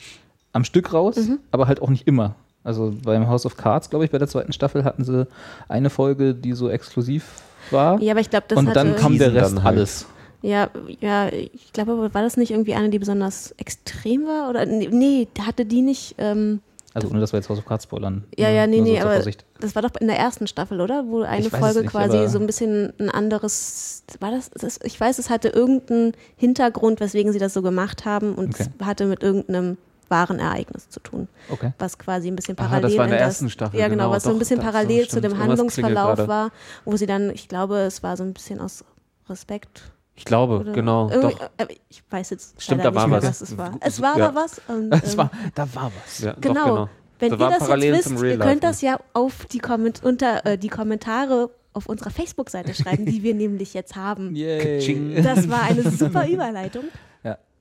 am 0.53 0.65
Stück 0.65 0.93
raus, 0.93 1.17
Mhm. 1.17 1.39
aber 1.51 1.67
halt 1.67 1.81
auch 1.83 1.89
nicht 1.91 2.07
immer. 2.07 2.35
Also 2.65 2.95
beim 3.05 3.27
House 3.29 3.45
of 3.47 3.57
Cards, 3.57 3.91
glaube 3.91 4.05
ich, 4.05 4.11
bei 4.11 4.19
der 4.19 4.29
zweiten 4.29 4.53
Staffel 4.53 4.85
hatten 4.85 5.05
sie 5.05 5.27
eine 5.69 5.91
Folge, 5.91 6.35
die 6.35 6.53
so 6.53 6.69
exklusiv 6.69 7.25
war. 7.71 8.01
Ja, 8.01 8.13
aber 8.13 8.21
ich 8.21 8.31
glaube, 8.31 8.45
das 8.49 8.59
und 8.59 8.69
hatte, 8.69 8.75
dann 8.85 8.97
kam 8.97 9.19
der 9.19 9.35
Rest 9.35 9.57
dann 9.57 9.65
halt. 9.65 9.77
alles. 9.79 10.07
ja, 10.43 10.69
ja, 11.01 11.29
ich 11.29 11.73
glaube, 11.73 11.93
aber 11.93 12.15
war 12.15 12.23
das 12.23 12.37
nicht 12.37 12.51
irgendwie 12.53 12.75
eine, 12.75 12.91
die 12.91 12.99
besonders 13.01 13.53
extrem 13.59 14.27
war? 14.27 14.49
Oder 14.51 14.67
nee, 14.67 14.89
nee 14.93 15.29
hatte 15.45 15.65
die 15.65 15.83
nicht. 15.83 16.15
Ähm, 16.19 16.61
Also 16.95 17.09
ohne 17.09 17.19
dass 17.21 17.33
wir 17.33 17.39
jetzt 17.41 17.49
House 17.49 17.59
of 17.59 17.65
Cards 17.65 17.85
spoilern. 17.85 18.23
ja, 18.39 18.49
ja, 18.51 18.67
nee, 18.69 18.79
so 18.79 18.83
nee, 18.85 19.01
aber 19.01 19.15
Vorsicht. 19.15 19.45
das 19.61 19.75
war 19.75 19.83
doch 19.83 19.91
in 20.01 20.07
der 20.07 20.19
ersten 20.19 20.47
Staffel, 20.47 20.81
oder? 20.81 21.05
Wo 21.09 21.23
eine 21.23 21.49
Folge 21.51 21.81
nicht, 21.81 21.91
quasi 21.91 22.29
so 22.29 22.39
ein 22.39 22.47
bisschen 22.47 22.93
ein 23.01 23.11
anderes. 23.11 24.05
War 24.21 24.31
das, 24.31 24.51
das? 24.51 24.79
Ich 24.85 25.01
weiß, 25.01 25.19
es 25.19 25.31
hatte 25.31 25.49
irgendeinen 25.49 26.13
Hintergrund, 26.37 27.01
weswegen 27.01 27.33
sie 27.33 27.39
das 27.41 27.55
so 27.55 27.63
gemacht 27.63 28.05
haben 28.05 28.35
und 28.35 28.55
Okay. 28.55 28.67
es 28.79 28.87
hatte 28.87 29.07
mit 29.07 29.23
irgendeinem 29.23 29.79
wahren 30.13 30.39
Ereignis 30.39 30.89
zu 30.89 31.01
tun. 31.01 31.27
Okay. 31.51 31.73
was 31.81 31.99
quasi 31.99 32.29
ein 32.29 32.37
bisschen 32.37 32.57
Aha, 32.57 32.67
parallel 32.69 32.91
das 32.91 32.97
war 32.99 33.05
in 33.07 33.11
der 33.11 33.19
das- 33.19 33.29
ersten 33.31 33.51
Staffel, 33.51 33.81
Ja, 33.81 33.89
genau, 33.89 34.05
genau, 34.05 34.15
was 34.15 34.23
so 34.23 34.29
ein 34.31 34.35
doch, 34.35 34.39
bisschen 34.39 34.61
parallel 34.61 35.05
so 35.07 35.17
zu 35.17 35.21
dem 35.21 35.37
Handlungsverlauf 35.39 36.29
war, 36.29 36.51
wo 36.85 36.97
sie 36.97 37.07
dann, 37.07 37.31
ich 37.31 37.49
glaube, 37.49 37.79
es 37.79 38.05
war 38.05 38.17
so 38.17 38.23
ein 38.23 38.33
bisschen 38.33 38.61
aus 38.61 38.85
Respekt. 39.29 39.83
Ich 40.15 40.25
glaube, 40.27 40.61
Oder 40.61 40.73
genau. 40.73 41.09
Doch. 41.11 41.33
äh, 41.57 41.67
Ich 41.89 42.05
weiß 42.11 42.31
jetzt 42.31 42.63
Stimmt, 42.63 42.85
da 42.85 42.95
war 42.95 43.07
nicht 43.09 43.11
mehr, 43.23 43.23
was. 43.31 43.41
was 43.41 43.51
es 43.51 43.57
war. 43.59 43.71
Ja. 43.73 43.79
Es 43.81 44.01
war 44.03 44.17
da 44.19 44.35
was. 44.35 44.61
Und, 44.69 44.93
Es 45.03 45.13
ähm, 45.15 45.19
war, 45.19 45.31
da 45.55 45.67
war 45.75 45.91
was. 46.05 46.19
Ja, 46.21 46.33
doch, 46.35 46.41
genau. 46.41 46.65
genau. 46.65 46.89
Wenn 47.19 47.31
Das 47.31 47.41
ihr 47.41 47.47
das 47.69 47.69
jetzt 47.69 48.11
wisst, 48.11 48.23
ihr 48.25 48.39
könnt 48.39 48.63
das 48.65 48.81
ja 48.83 48.99
auf 49.15 49.47
die, 49.47 49.59
Komment 49.61 50.03
unter, 50.05 50.45
äh, 50.45 50.59
die 50.59 50.69
Kommentare 50.69 51.51
auf 51.73 51.87
unserer 51.87 52.11
Facebook-Seite 52.11 52.75
schreiben, 52.75 53.07
die 53.07 53.23
wir 53.23 53.33
nämlich 53.45 53.73
jetzt 53.75 53.97
haben. 53.97 54.35
Yay. 54.37 55.23
Das 55.23 55.49
war 55.49 55.63
eine 55.63 55.89
super 55.91 56.29
Überleitung. 56.29 56.85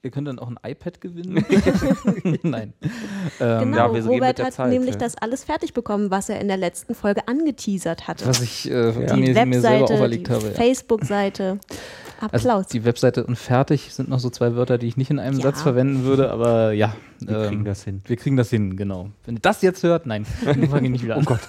Ja, 0.03 0.07
ihr 0.07 0.11
könnt 0.11 0.27
dann 0.27 0.39
auch 0.39 0.49
ein 0.49 0.57
iPad 0.63 0.99
gewinnen. 0.99 1.45
Nein. 2.43 2.73
Ähm, 3.39 3.59
Genau, 3.71 3.95
ja, 3.95 4.03
Robert 4.05 4.43
hat 4.43 4.53
Zeit, 4.53 4.69
nämlich 4.69 4.95
ja. 4.95 4.99
das 4.99 5.15
alles 5.17 5.43
fertig 5.43 5.73
bekommen, 5.73 6.09
was 6.09 6.29
er 6.29 6.39
in 6.41 6.47
der 6.47 6.57
letzten 6.57 6.95
Folge 6.95 7.27
angeteasert 7.27 8.07
hatte. 8.07 8.25
Was 8.25 8.41
ich 8.41 8.69
äh, 8.69 8.93
die 8.93 9.33
mir, 9.33 9.45
mir 9.45 9.61
selber 9.61 9.81
Webseite, 9.81 9.93
auferlegt 9.93 10.27
die 10.27 10.31
habe. 10.31 10.47
Ja. 10.47 10.53
Facebook-Seite. 10.53 11.59
Also 12.31 12.49
Applaus. 12.49 12.67
die 12.67 12.85
Webseite 12.85 13.25
und 13.25 13.35
fertig 13.35 13.95
sind 13.95 14.07
noch 14.07 14.19
so 14.19 14.29
zwei 14.29 14.55
Wörter, 14.55 14.77
die 14.77 14.85
ich 14.85 14.95
nicht 14.95 15.09
in 15.09 15.17
einem 15.17 15.39
Ja. 15.39 15.45
Satz 15.45 15.63
verwenden 15.63 16.03
würde, 16.03 16.29
aber 16.29 16.71
ja. 16.71 16.93
Wir 17.19 17.35
ähm, 17.35 17.47
kriegen 17.47 17.65
das 17.65 17.83
hin. 17.83 18.01
Wir 18.05 18.15
kriegen 18.15 18.37
das 18.37 18.51
hin, 18.51 18.77
genau. 18.77 19.09
Wenn 19.25 19.37
ihr 19.37 19.41
das 19.41 19.63
jetzt 19.63 19.81
hört, 19.81 20.05
nein, 20.05 20.27
dann 20.45 20.69
fange 20.69 20.85
ich 20.85 20.91
nicht 20.91 21.03
wieder 21.03 21.15
an. 21.15 21.25
Oh 21.25 21.25
Gott. 21.25 21.39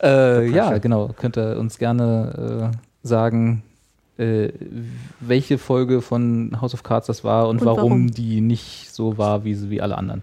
äh, 0.00 0.48
ja, 0.48 0.78
genau. 0.78 1.08
Könnt 1.08 1.36
ihr 1.36 1.58
uns 1.58 1.76
gerne 1.78 2.70
äh, 2.72 2.78
sagen, 3.02 3.64
äh, 4.18 4.52
welche 5.20 5.58
Folge 5.58 6.02
von 6.02 6.60
House 6.60 6.74
of 6.74 6.82
Cards 6.82 7.06
das 7.06 7.24
war 7.24 7.48
und, 7.48 7.60
Und 7.60 7.66
warum, 7.66 7.78
warum. 7.78 8.10
die 8.10 8.40
nicht 8.40 8.92
so 8.92 9.16
war, 9.18 9.44
wie, 9.44 9.54
sie- 9.54 9.70
wie 9.70 9.80
alle 9.80 9.96
anderen 9.96 10.22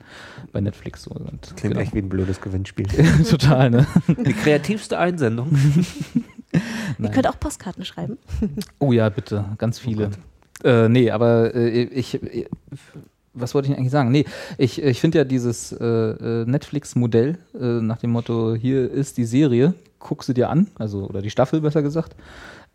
bei 0.52 0.62
Netflix. 0.62 1.04
So. 1.04 1.12
Und, 1.12 1.42
Klingt 1.56 1.74
genau. 1.74 1.80
echt 1.80 1.94
wie 1.94 2.00
ein 2.00 2.10
blödes 2.10 2.42
Gewinnspiel. 2.42 2.88
Total, 3.30 3.70
ne? 3.70 3.88
Die 4.08 4.34
kreativste 4.34 4.98
Einsendung. 5.00 5.58
Ihr 7.00 7.10
könnt 7.10 7.28
auch 7.28 7.40
Postkarten 7.40 7.84
schreiben. 7.86 8.18
Oh 8.80 8.94
ja, 8.94 9.10
bitte, 9.10 9.46
ganz 9.58 9.80
viele. 9.80 10.12
äh, 10.64 10.88
nee, 10.88 11.12
aber 11.12 11.54
äh, 11.54 11.84
ich, 11.84 12.16
ich, 12.24 12.48
was 13.34 13.54
wollte 13.54 13.70
ich 13.72 13.78
eigentlich 13.78 13.92
sagen? 13.92 14.12
Nee, 14.12 14.26
ich, 14.58 14.82
ich 14.82 15.02
finde 15.02 15.18
ja 15.18 15.24
dieses 15.26 15.74
äh, 15.74 15.84
äh, 15.86 16.46
Netflix-Modell 16.46 17.38
äh, 17.60 17.64
nach 17.82 17.98
dem 17.98 18.12
Motto, 18.12 18.56
hier 18.56 18.90
ist 18.90 19.18
die 19.18 19.26
Serie, 19.26 19.74
guck 20.00 20.24
sie 20.24 20.34
dir 20.34 20.50
an, 20.50 20.68
also 20.76 21.08
oder 21.10 21.22
die 21.22 21.30
Staffel 21.30 21.60
besser 21.60 21.82
gesagt, 21.82 22.16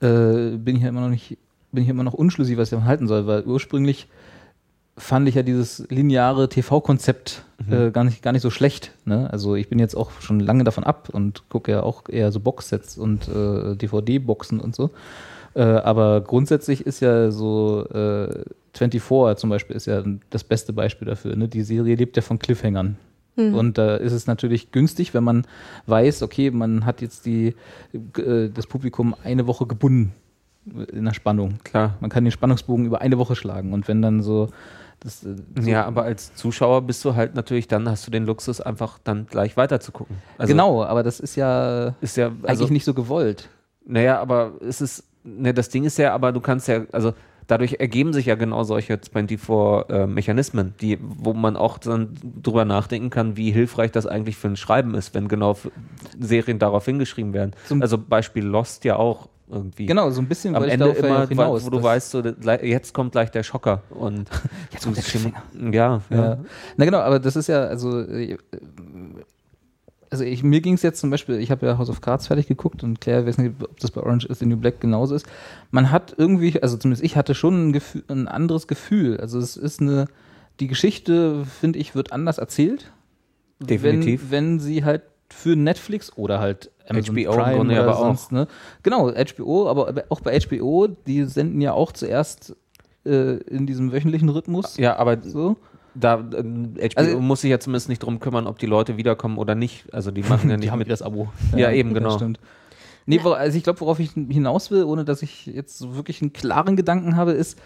äh, 0.01 0.57
bin 0.57 0.77
ich 0.77 0.83
ja 0.83 0.89
immer 0.89 1.03
noch 1.03 1.11
nicht, 1.11 1.39
bin 1.73 1.85
ich 1.85 1.89
immer 1.89 2.05
noch 2.05 2.15
unschlüssig, 2.15 2.57
was 2.57 2.69
ich 2.69 2.71
davon 2.71 2.87
halten 2.87 3.09
soll, 3.09 3.27
weil 3.27 3.45
ursprünglich 3.45 4.09
fand 4.97 5.29
ich 5.29 5.35
ja 5.35 5.43
dieses 5.43 5.87
lineare 5.89 6.49
TV-Konzept 6.49 7.45
äh, 7.71 7.91
gar, 7.91 8.05
nicht, 8.05 8.23
gar 8.23 8.33
nicht 8.33 8.43
so 8.43 8.51
schlecht. 8.51 8.93
Ne? 9.05 9.31
Also 9.33 9.55
ich 9.57 9.69
bin 9.69 9.79
jetzt 9.79 9.95
auch 9.95 10.11
schon 10.21 10.41
lange 10.41 10.65
davon 10.65 10.85
ab 10.85 11.09
und 11.11 11.49
gucke 11.49 11.73
ja 11.73 11.83
auch 11.83 12.09
eher 12.09 12.33
so 12.33 12.41
Boxsets 12.41 12.99
und 12.99 13.29
äh, 13.29 13.77
DVD-Boxen 13.77 14.61
und 14.61 14.75
so. 14.75 14.91
Äh, 15.55 15.63
aber 15.63 16.21
grundsätzlich 16.21 16.87
ist 16.87 17.01
ja 17.01 17.31
so 17.31 17.87
äh, 17.89 18.45
24 18.75 19.37
zum 19.39 19.51
Beispiel 19.51 19.75
ist 19.75 19.87
ja 19.87 20.03
das 20.31 20.45
beste 20.45 20.73
Beispiel 20.73 21.09
dafür. 21.09 21.35
Ne? 21.35 21.49
Die 21.49 21.63
Serie 21.63 21.97
lebt 21.97 22.17
ja 22.17 22.23
von 22.23 22.39
Cliffhangern. 22.39 22.97
Und 23.55 23.79
da 23.79 23.97
ist 23.97 24.13
es 24.13 24.27
natürlich 24.27 24.73
günstig, 24.73 25.15
wenn 25.15 25.25
man 25.25 25.47
weiß, 25.87 26.23
okay, 26.23 26.51
man 26.51 26.85
hat 26.87 27.01
jetzt 27.03 27.27
die, 27.27 27.55
äh, 27.93 28.49
das 28.49 28.67
Publikum 28.67 29.15
eine 29.25 29.47
Woche 29.47 29.67
gebunden 29.67 30.13
in 30.93 31.05
der 31.05 31.15
Spannung. 31.15 31.55
Klar. 31.65 31.97
Man 32.01 32.11
kann 32.11 32.25
den 32.25 32.31
Spannungsbogen 32.31 32.87
über 32.87 33.01
eine 33.01 33.19
Woche 33.19 33.35
schlagen. 33.35 33.73
Und 33.73 33.89
wenn 33.89 34.03
dann 34.03 34.23
so 34.23 34.49
das, 35.01 35.25
äh, 35.25 35.37
so 35.59 35.69
Ja, 35.69 35.87
aber 35.87 36.03
als 36.03 36.35
Zuschauer 36.35 36.83
bist 36.83 37.05
du 37.05 37.15
halt 37.15 37.35
natürlich, 37.35 37.67
dann 37.69 37.89
hast 37.89 38.07
du 38.07 38.11
den 38.11 38.27
Luxus, 38.27 38.61
einfach 38.61 38.99
dann 39.03 39.27
gleich 39.27 39.57
weiter 39.57 39.81
zu 39.81 39.93
gucken. 39.93 40.19
Also 40.39 40.53
genau, 40.53 40.85
aber 40.85 41.03
das 41.03 41.21
ist 41.21 41.37
ja 41.37 41.95
Ist 42.01 42.17
ja, 42.17 42.27
eigentlich 42.29 42.49
also, 42.49 42.67
nicht 42.67 42.85
so 42.85 42.95
gewollt. 42.95 43.49
naja, 43.87 44.21
aber 44.21 44.53
es 44.61 44.81
ist, 44.81 45.05
ne, 45.25 45.55
das 45.55 45.71
Ding 45.71 45.85
ist 45.85 45.97
ja, 45.99 46.13
aber 46.13 46.33
du 46.33 46.41
kannst 46.41 46.69
ja, 46.69 46.83
also 46.93 47.15
dadurch 47.51 47.77
ergeben 47.81 48.13
sich 48.13 48.27
ja 48.27 48.35
genau 48.35 48.63
solche 48.65 48.95
24-Mechanismen, 48.95 50.75
die, 50.81 50.99
wo 51.01 51.33
man 51.33 51.57
auch 51.57 51.79
dann 51.79 52.15
drüber 52.43 52.65
nachdenken 52.65 53.11
kann, 53.11 53.37
wie 53.37 53.51
hilfreich 53.51 53.91
das 53.93 54.07
eigentlich 54.07 54.37
für 54.37 54.49
ein 54.49 54.57
Schreiben 54.57 54.95
ist, 54.95 55.15
wenn 55.15 55.29
genau 55.29 55.57
Serien 56.19 56.59
darauf 56.59 56.85
hingeschrieben 56.85 57.33
werden. 57.33 57.53
Zum- 57.67 57.83
also 57.83 57.99
Beispiel 57.99 58.45
Lost 58.45 58.85
ja 58.85 58.97
auch 58.97 59.29
irgendwie. 59.49 59.87
Genau, 59.87 60.11
so 60.11 60.21
ein 60.21 60.29
bisschen 60.29 60.55
Am 60.55 60.63
Ende 60.63 60.91
immer, 60.91 61.27
hinaus. 61.27 61.67
wo 61.67 61.71
du 61.71 61.83
weißt, 61.83 62.11
so, 62.11 62.23
jetzt 62.63 62.95
kommt 62.95 63.13
gleich 63.13 63.31
der 63.33 63.43
Schocker 63.43 63.83
und 63.91 64.29
Jetzt 64.73 64.85
kommt 64.85 64.97
der 64.97 65.03
Cliffhanger. 65.03 65.43
ja, 65.73 66.01
ja. 66.09 66.17
Ja. 66.17 66.39
Na 66.77 66.85
genau, 66.85 66.99
aber 66.99 67.19
das 67.19 67.35
ist 67.35 67.49
ja, 67.49 67.65
also, 67.65 68.01
äh, 68.03 68.37
also 70.11 70.25
ich, 70.25 70.43
mir 70.43 70.61
ging 70.61 70.75
es 70.75 70.83
jetzt 70.83 71.01
zum 71.01 71.11
Beispiel, 71.11 71.37
ich 71.39 71.51
habe 71.51 71.65
ja 71.67 71.79
House 71.79 71.89
of 71.89 72.01
Cards 72.01 72.27
fertig 72.27 72.49
geguckt 72.49 72.83
und 72.83 73.01
Claire, 73.01 73.27
weiß 73.27 73.39
nicht, 73.39 73.55
ob 73.63 73.79
das 73.79 73.93
bei 73.93 74.03
Orange 74.03 74.27
is 74.27 74.41
the 74.41 74.47
New 74.47 74.57
Black 74.57 74.81
genauso 74.81 75.15
ist. 75.15 75.27
Man 75.71 75.93
hat 75.93 76.15
irgendwie, 76.19 76.61
also 76.61 76.77
zumindest 76.77 77.05
ich 77.05 77.17
hatte 77.17 77.35
schon 77.35 77.69
ein, 77.69 77.73
Gefühl, 77.73 78.03
ein 78.09 78.27
anderes 78.27 78.67
Gefühl. 78.67 79.19
Also 79.19 79.39
es 79.39 79.57
ist 79.57 79.81
eine, 79.81 80.07
die 80.59 80.67
Geschichte, 80.67 81.45
finde 81.45 81.79
ich, 81.79 81.95
wird 81.95 82.13
anders 82.13 82.39
erzählt. 82.39 82.91
Definitiv. 83.61 84.31
Wenn, 84.31 84.53
wenn 84.55 84.61
sie 84.61 84.85
halt 84.85 85.03
für 85.29 85.55
Netflix 85.55 86.17
oder 86.17 86.41
halt 86.41 86.73
Amazon 86.89 87.15
HBO 87.15 87.21
im 87.21 87.39
Prime 87.39 87.61
oder 87.61 87.83
aber 87.83 87.97
auch. 87.97 88.07
sonst, 88.07 88.33
ne? 88.33 88.49
Genau, 88.83 89.13
HBO, 89.13 89.69
aber 89.69 90.05
auch 90.09 90.21
bei 90.21 90.39
HBO, 90.41 90.89
die 91.07 91.25
senden 91.25 91.61
ja 91.61 91.73
auch 91.73 91.93
zuerst 91.93 92.57
äh, 93.05 93.37
in 93.37 93.67
diesem 93.67 93.93
wöchentlichen 93.93 94.29
Rhythmus. 94.29 94.77
Ja, 94.77 94.97
aber 94.97 95.23
So. 95.23 95.57
Da 95.95 96.21
äh, 96.21 96.89
HBO 96.89 96.97
Also- 96.97 97.21
muss 97.21 97.41
sich 97.43 97.51
ja 97.51 97.59
zumindest 97.61 97.89
nicht 97.89 98.03
drum 98.03 98.21
kümmern, 98.21 98.47
ob 98.47 98.59
die 98.59 98.67
Leute 98.67 98.97
wiederkommen 98.97 99.39
oder 99.39 99.55
nicht. 99.55 99.93
Also 99.93 100.11
die 100.11 100.23
machen 100.23 100.49
ja 100.51 100.57
nicht 100.57 100.67
Die 100.67 100.71
haben 100.71 100.79
mit. 100.81 100.91
das 100.91 101.03
Abo. 101.03 101.29
Ja, 101.57 101.71
eben, 101.73 101.95
genau. 101.95 102.09
Das 102.11 102.17
stimmt. 102.17 102.41
Nee, 103.07 103.19
also 103.21 103.57
ich 103.57 103.65
glaube, 103.65 103.81
worauf 103.81 103.99
ich 103.99 104.11
hinaus 104.13 104.71
will, 104.71 104.85
ohne 104.85 105.05
dass 105.05 105.23
ich 105.23 105.47
jetzt 105.47 105.79
so 105.79 105.97
wirklich 105.97 106.21
einen 106.23 106.33
klaren 106.33 106.77
Gedanken 106.77 107.17
habe, 107.17 107.33
ist 107.33 107.59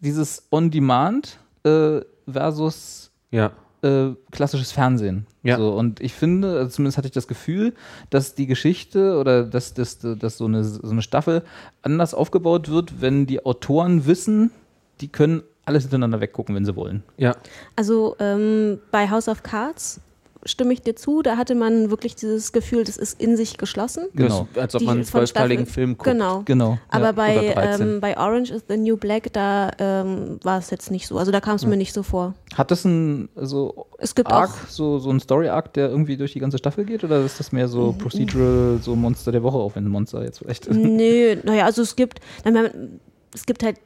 dieses 0.00 0.46
On-Demand 0.52 1.38
äh, 1.64 2.00
versus 2.30 3.10
Ja. 3.30 3.52
äh, 3.82 4.10
klassisches 4.30 4.70
Fernsehen. 4.72 5.26
Ja. 5.42 5.56
So, 5.56 5.72
und 5.72 6.00
ich 6.00 6.12
finde, 6.12 6.58
also 6.58 6.70
zumindest 6.70 6.98
hatte 6.98 7.08
ich 7.08 7.12
das 7.14 7.26
Gefühl, 7.26 7.74
dass 8.10 8.34
die 8.34 8.46
Geschichte 8.46 9.18
oder 9.18 9.44
dass, 9.44 9.74
dass, 9.74 9.98
dass 9.98 10.36
so, 10.36 10.44
eine, 10.44 10.62
so 10.64 10.80
eine 10.88 11.02
Staffel 11.02 11.42
anders 11.82 12.14
aufgebaut 12.14 12.68
wird, 12.70 13.00
wenn 13.00 13.26
die 13.26 13.44
Autoren 13.44 14.06
wissen, 14.06 14.50
die 15.00 15.08
können 15.08 15.42
alles 15.66 15.84
hintereinander 15.84 16.20
weggucken, 16.20 16.54
wenn 16.54 16.64
sie 16.64 16.76
wollen. 16.76 17.02
Ja. 17.16 17.36
Also 17.76 18.16
ähm, 18.18 18.78
bei 18.90 19.10
House 19.10 19.28
of 19.28 19.42
Cards 19.42 20.00
stimme 20.46 20.74
ich 20.74 20.82
dir 20.82 20.94
zu, 20.94 21.22
da 21.22 21.38
hatte 21.38 21.54
man 21.54 21.88
wirklich 21.88 22.16
dieses 22.16 22.52
Gefühl, 22.52 22.84
das 22.84 22.98
ist 22.98 23.18
in 23.18 23.34
sich 23.34 23.56
geschlossen. 23.56 24.08
Genau. 24.14 24.46
Das, 24.52 24.62
als 24.64 24.74
ob 24.74 24.82
man 24.82 24.96
einen 24.96 25.04
zwölfteiligen 25.06 25.64
Film 25.64 25.96
guckt. 25.96 26.04
Genau. 26.04 26.42
Genau. 26.44 26.78
Aber 26.90 27.06
ja. 27.06 27.12
bei, 27.12 27.52
13. 27.54 27.80
ähm, 27.80 28.00
bei 28.00 28.18
Orange 28.18 28.50
is 28.50 28.62
the 28.68 28.76
New 28.76 28.98
Black, 28.98 29.32
da 29.32 29.70
ähm, 29.78 30.38
war 30.42 30.58
es 30.58 30.68
jetzt 30.68 30.90
nicht 30.90 31.06
so. 31.06 31.16
Also 31.16 31.32
da 31.32 31.40
kam 31.40 31.56
es 31.56 31.64
mir 31.64 31.78
nicht 31.78 31.94
so 31.94 32.02
vor. 32.02 32.34
Hat 32.54 32.70
das 32.70 32.84
ein 32.84 33.30
so 33.36 33.86
Es 33.96 34.14
gibt 34.14 34.30
Arc, 34.30 34.50
auch 34.50 34.68
so, 34.68 34.98
so 34.98 35.08
ein 35.08 35.18
Story-Arc, 35.20 35.72
der 35.72 35.88
irgendwie 35.88 36.18
durch 36.18 36.34
die 36.34 36.40
ganze 36.40 36.58
Staffel 36.58 36.84
geht? 36.84 37.04
Oder 37.04 37.24
ist 37.24 37.40
das 37.40 37.50
mehr 37.52 37.68
so 37.68 37.92
Mhm. 37.92 37.98
Procedural, 37.98 38.78
so 38.82 38.94
Monster 38.94 39.32
der 39.32 39.42
Woche, 39.42 39.56
auch 39.56 39.74
wenn 39.76 39.88
Monster 39.88 40.22
jetzt 40.24 40.40
vielleicht. 40.40 40.70
Nö, 40.70 41.36
naja, 41.42 41.64
also 41.64 41.80
es 41.80 41.96
gibt, 41.96 42.20
es 43.34 43.46
gibt 43.46 43.62
halt, 43.62 43.78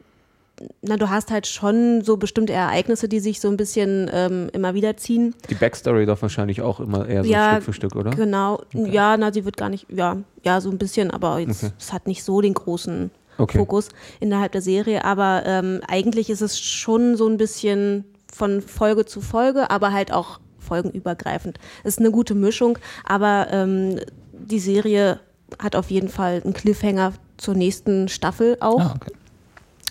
na, 0.82 0.96
du 0.96 1.08
hast 1.08 1.30
halt 1.30 1.46
schon 1.46 2.02
so 2.02 2.16
bestimmte 2.16 2.52
Ereignisse, 2.52 3.08
die 3.08 3.20
sich 3.20 3.40
so 3.40 3.48
ein 3.48 3.56
bisschen 3.56 4.10
ähm, 4.12 4.48
immer 4.52 4.74
wieder 4.74 4.96
ziehen. 4.96 5.34
Die 5.50 5.54
Backstory 5.54 6.06
doch 6.06 6.20
wahrscheinlich 6.22 6.62
auch 6.62 6.80
immer 6.80 7.06
eher 7.08 7.24
so 7.24 7.30
Ja, 7.30 7.52
Stück 7.52 7.64
für 7.64 7.72
Stück, 7.72 7.96
oder? 7.96 8.10
Genau, 8.10 8.60
ja, 8.72 9.16
na, 9.16 9.32
sie 9.32 9.44
wird 9.44 9.56
gar 9.56 9.68
nicht, 9.68 9.86
ja, 9.90 10.16
ja, 10.44 10.60
so 10.60 10.70
ein 10.70 10.78
bisschen, 10.78 11.10
aber 11.10 11.38
jetzt, 11.38 11.62
Okay. 11.64 11.72
es 11.78 11.92
hat 11.92 12.06
nicht 12.06 12.24
so 12.24 12.40
den 12.40 12.54
großen 12.54 13.10
Okay. 13.40 13.58
Fokus 13.58 13.90
innerhalb 14.18 14.50
der 14.50 14.62
Serie, 14.62 15.04
aber 15.04 15.42
ähm, 15.46 15.80
eigentlich 15.86 16.28
ist 16.28 16.40
es 16.40 16.58
schon 16.58 17.16
so 17.16 17.28
ein 17.28 17.36
bisschen 17.36 18.04
von 18.32 18.60
Folge 18.60 19.06
zu 19.06 19.20
Folge, 19.20 19.70
aber 19.70 19.92
halt 19.92 20.12
auch 20.12 20.40
folgenübergreifend. 20.58 21.58
Es 21.84 21.94
ist 21.94 22.00
eine 22.00 22.10
gute 22.10 22.34
Mischung, 22.34 22.78
aber 23.04 23.46
ähm, 23.52 24.00
die 24.32 24.58
Serie 24.58 25.20
hat 25.60 25.76
auf 25.76 25.90
jeden 25.90 26.08
Fall 26.08 26.42
einen 26.44 26.52
Cliffhanger 26.52 27.12
zur 27.36 27.54
nächsten 27.54 28.08
Staffel 28.08 28.56
auch. 28.60 28.80
Ah, 28.80 28.94
okay. 28.96 29.12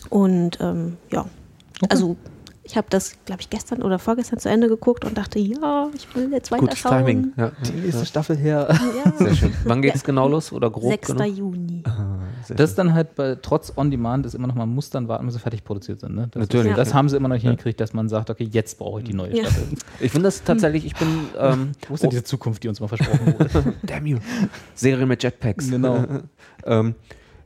Und 0.10 0.60
ähm, 0.62 0.98
ja, 1.12 1.26
also 1.90 2.16
ich 2.68 2.76
habe 2.76 2.88
das, 2.90 3.16
glaube 3.26 3.42
ich, 3.42 3.50
gestern 3.50 3.82
oder 3.82 3.98
vorgestern 3.98 4.40
zu 4.40 4.50
Ende 4.50 4.68
geguckt 4.68 5.06
und 5.06 5.18
dachte, 5.18 5.40
ja, 5.40 5.88
ich 5.96 6.14
will 6.14 6.30
jetzt 6.34 6.52
weiter 6.52 6.62
Gutes 6.64 6.84
Timing. 6.84 7.32
Ja. 7.38 7.52
Die 7.66 7.72
nächste 7.72 8.06
Staffel 8.06 8.36
her. 8.36 8.68
Ja. 8.70 9.12
Sehr 9.18 9.36
schön. 9.36 9.54
Wann 9.64 9.82
geht 9.82 9.96
es 9.96 10.04
genau 10.04 10.28
los 10.28 10.52
oder 10.52 10.70
grob? 10.70 10.92
6. 10.92 11.08
Genau? 11.08 11.24
Juni. 11.24 11.84
Sehr 12.44 12.58
Das 12.58 12.72
ist 12.72 12.76
dann 12.78 12.94
halt 12.94 13.16
bei, 13.16 13.38
trotz 13.42 13.72
On-Demand 13.78 14.26
ist 14.26 14.36
immer 14.36 14.48
noch, 14.48 14.56
man 14.56 14.68
muss 14.68 14.90
dann 14.90 15.08
warten, 15.08 15.26
bis 15.26 15.36
sie 15.36 15.40
fertig 15.40 15.64
produziert 15.64 16.02
sind. 16.02 16.16
Ne? 16.16 16.28
Das 16.32 16.42
Natürlich. 16.42 16.72
Ist, 16.72 16.78
das 16.78 16.94
haben 16.94 17.08
sie 17.08 17.16
immer 17.16 17.30
noch 17.30 17.36
nicht 17.36 17.44
hingekriegt, 17.44 17.80
dass 17.80 17.94
man 17.94 18.10
sagt, 18.10 18.30
okay, 18.30 18.50
jetzt 18.52 18.78
brauche 18.78 19.00
ich 19.00 19.06
die 19.06 19.14
neue 19.14 19.34
Ja. 19.36 19.46
Staffel. 19.46 19.64
Ich 20.00 20.12
finde 20.12 20.28
das 20.28 20.44
tatsächlich, 20.44 20.86
ich 20.86 20.96
bin 20.96 21.08
ähm, 21.40 21.72
Wo 21.88 21.96
ist 21.96 22.04
denn 22.04 22.10
diese 22.10 22.24
Zukunft, 22.24 22.64
die 22.64 22.68
uns 22.68 22.80
mal 22.82 22.88
versprochen 22.88 23.34
wurde? 23.40 23.74
Damn 23.84 24.06
you. 24.06 24.18
Serie 24.76 25.06
mit 25.06 25.24
Jetpacks. 25.24 25.70
Genau. 25.70 26.06
ähm, 26.66 26.96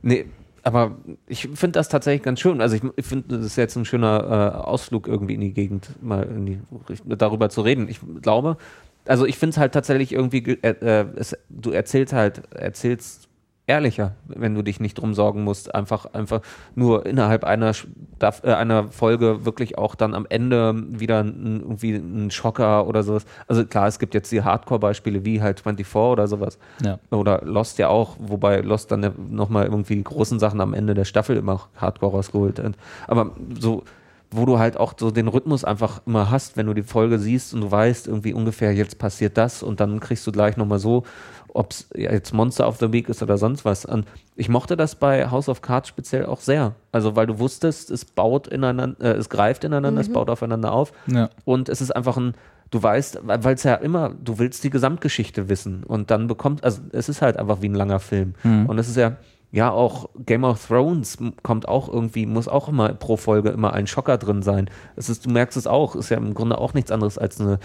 nee, 0.02 0.26
aber 0.62 0.96
ich 1.26 1.48
finde 1.54 1.72
das 1.72 1.88
tatsächlich 1.88 2.22
ganz 2.22 2.40
schön. 2.40 2.60
Also 2.60 2.76
ich, 2.76 2.82
ich 2.96 3.06
finde, 3.06 3.36
das 3.36 3.46
ist 3.46 3.56
jetzt 3.56 3.76
ein 3.76 3.84
schöner 3.84 4.54
äh, 4.54 4.58
Ausflug 4.66 5.08
irgendwie 5.08 5.34
in 5.34 5.40
die 5.40 5.52
Gegend, 5.52 5.90
mal 6.02 6.26
die, 6.26 6.60
darüber 7.04 7.48
zu 7.48 7.62
reden. 7.62 7.88
Ich 7.88 8.00
glaube, 8.20 8.56
also 9.04 9.26
ich 9.26 9.38
finde 9.38 9.54
es 9.54 9.58
halt 9.58 9.72
tatsächlich 9.72 10.12
irgendwie, 10.12 10.42
ge- 10.42 10.58
äh, 10.62 11.00
äh, 11.00 11.06
es, 11.16 11.36
du 11.48 11.70
erzählst 11.70 12.12
halt, 12.12 12.42
erzählst 12.54 13.28
ehrlicher, 13.66 14.16
wenn 14.26 14.54
du 14.54 14.62
dich 14.62 14.80
nicht 14.80 14.94
drum 14.94 15.14
sorgen 15.14 15.44
musst, 15.44 15.74
einfach, 15.74 16.06
einfach 16.12 16.40
nur 16.74 17.06
innerhalb 17.06 17.44
einer, 17.44 17.72
äh, 18.20 18.52
einer 18.52 18.88
Folge 18.88 19.44
wirklich 19.44 19.78
auch 19.78 19.94
dann 19.94 20.14
am 20.14 20.26
Ende 20.28 20.74
wieder 20.88 21.20
ein, 21.20 21.60
irgendwie 21.60 21.94
ein 21.94 22.30
Schocker 22.30 22.86
oder 22.86 23.02
sowas. 23.02 23.24
Also 23.46 23.64
klar, 23.64 23.86
es 23.86 23.98
gibt 23.98 24.14
jetzt 24.14 24.32
die 24.32 24.42
Hardcore-Beispiele 24.42 25.24
wie 25.24 25.40
halt 25.40 25.60
24 25.60 25.94
oder 25.94 26.26
sowas. 26.26 26.58
Ja. 26.84 26.98
Oder 27.10 27.42
Lost 27.44 27.78
ja 27.78 27.88
auch, 27.88 28.16
wobei 28.18 28.60
Lost 28.60 28.90
dann 28.90 29.12
nochmal 29.30 29.64
irgendwie 29.64 29.96
die 29.96 30.04
großen 30.04 30.38
Sachen 30.38 30.60
am 30.60 30.74
Ende 30.74 30.94
der 30.94 31.04
Staffel 31.04 31.36
immer 31.36 31.68
hardcore 31.76 32.12
rausgeholt 32.16 32.58
hat. 32.58 32.74
Aber 33.06 33.30
so, 33.58 33.84
wo 34.32 34.46
du 34.46 34.58
halt 34.58 34.76
auch 34.76 34.94
so 34.98 35.10
den 35.10 35.28
Rhythmus 35.28 35.62
einfach 35.62 36.00
immer 36.06 36.30
hast, 36.30 36.56
wenn 36.56 36.66
du 36.66 36.74
die 36.74 36.82
Folge 36.82 37.18
siehst 37.18 37.54
und 37.54 37.60
du 37.60 37.70
weißt 37.70 38.08
irgendwie 38.08 38.32
ungefähr, 38.32 38.72
jetzt 38.72 38.98
passiert 38.98 39.36
das 39.36 39.62
und 39.62 39.78
dann 39.78 40.00
kriegst 40.00 40.26
du 40.26 40.32
gleich 40.32 40.56
nochmal 40.56 40.78
so, 40.78 41.04
ob 41.54 41.72
es 41.72 41.88
jetzt 41.94 42.32
Monster 42.32 42.66
of 42.66 42.78
the 42.78 42.92
Week 42.92 43.08
ist 43.08 43.22
oder 43.22 43.38
sonst 43.38 43.64
was. 43.64 43.84
Und 43.84 44.06
ich 44.36 44.48
mochte 44.48 44.76
das 44.76 44.94
bei 44.94 45.30
House 45.30 45.48
of 45.48 45.62
Cards 45.62 45.88
speziell 45.88 46.26
auch 46.26 46.40
sehr. 46.40 46.74
Also 46.92 47.16
weil 47.16 47.26
du 47.26 47.38
wusstest, 47.38 47.90
es 47.90 48.04
baut 48.04 48.48
ineinander, 48.48 49.04
äh, 49.04 49.16
es 49.16 49.28
greift 49.28 49.64
ineinander, 49.64 50.00
es 50.00 50.10
baut 50.12 50.30
aufeinander 50.30 50.72
auf. 50.72 50.92
Ja. 51.06 51.30
Und 51.44 51.68
es 51.68 51.80
ist 51.80 51.94
einfach 51.94 52.16
ein, 52.16 52.34
du 52.70 52.82
weißt, 52.82 53.20
weil 53.22 53.54
es 53.54 53.62
ja 53.62 53.74
immer, 53.74 54.10
du 54.10 54.38
willst 54.38 54.64
die 54.64 54.70
Gesamtgeschichte 54.70 55.48
wissen 55.48 55.84
und 55.84 56.10
dann 56.10 56.26
bekommt, 56.26 56.64
also 56.64 56.80
es 56.92 57.08
ist 57.08 57.20
halt 57.20 57.36
einfach 57.36 57.60
wie 57.60 57.68
ein 57.68 57.74
langer 57.74 58.00
Film. 58.00 58.34
Und 58.66 58.78
es 58.78 58.88
ist 58.88 58.96
ja, 58.96 59.16
ja 59.50 59.70
auch 59.70 60.08
Game 60.24 60.44
of 60.44 60.66
Thrones 60.66 61.18
kommt 61.42 61.68
auch 61.68 61.92
irgendwie, 61.92 62.24
muss 62.24 62.48
auch 62.48 62.68
immer 62.68 62.94
pro 62.94 63.18
Folge 63.18 63.50
immer 63.50 63.74
ein 63.74 63.86
Schocker 63.86 64.16
drin 64.16 64.42
sein. 64.42 64.70
Es 64.96 65.10
ist, 65.10 65.26
du 65.26 65.30
merkst 65.30 65.58
es 65.58 65.66
auch, 65.66 65.94
ist 65.94 66.08
ja 66.08 66.16
im 66.16 66.32
Grunde 66.32 66.56
auch 66.56 66.72
nichts 66.72 66.90
anderes 66.90 67.18
als 67.18 67.40
eine 67.40 67.58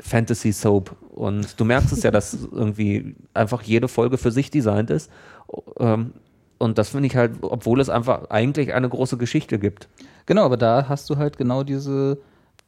Fantasy 0.00 0.52
Soap. 0.52 0.94
Und 1.10 1.58
du 1.58 1.64
merkst 1.64 1.92
es 1.92 2.02
ja, 2.02 2.10
dass 2.10 2.34
irgendwie 2.52 3.16
einfach 3.34 3.62
jede 3.62 3.88
Folge 3.88 4.18
für 4.18 4.30
sich 4.30 4.50
designt 4.50 4.90
ist. 4.90 5.10
Ähm, 5.78 6.12
Und 6.58 6.78
das 6.78 6.90
finde 6.90 7.06
ich 7.06 7.16
halt, 7.16 7.32
obwohl 7.42 7.80
es 7.80 7.88
einfach 7.90 8.30
eigentlich 8.30 8.72
eine 8.72 8.88
große 8.88 9.16
Geschichte 9.18 9.58
gibt. 9.58 9.88
Genau, 10.24 10.44
aber 10.44 10.56
da 10.56 10.88
hast 10.88 11.08
du 11.10 11.16
halt 11.16 11.36
genau 11.36 11.62
diese 11.62 12.18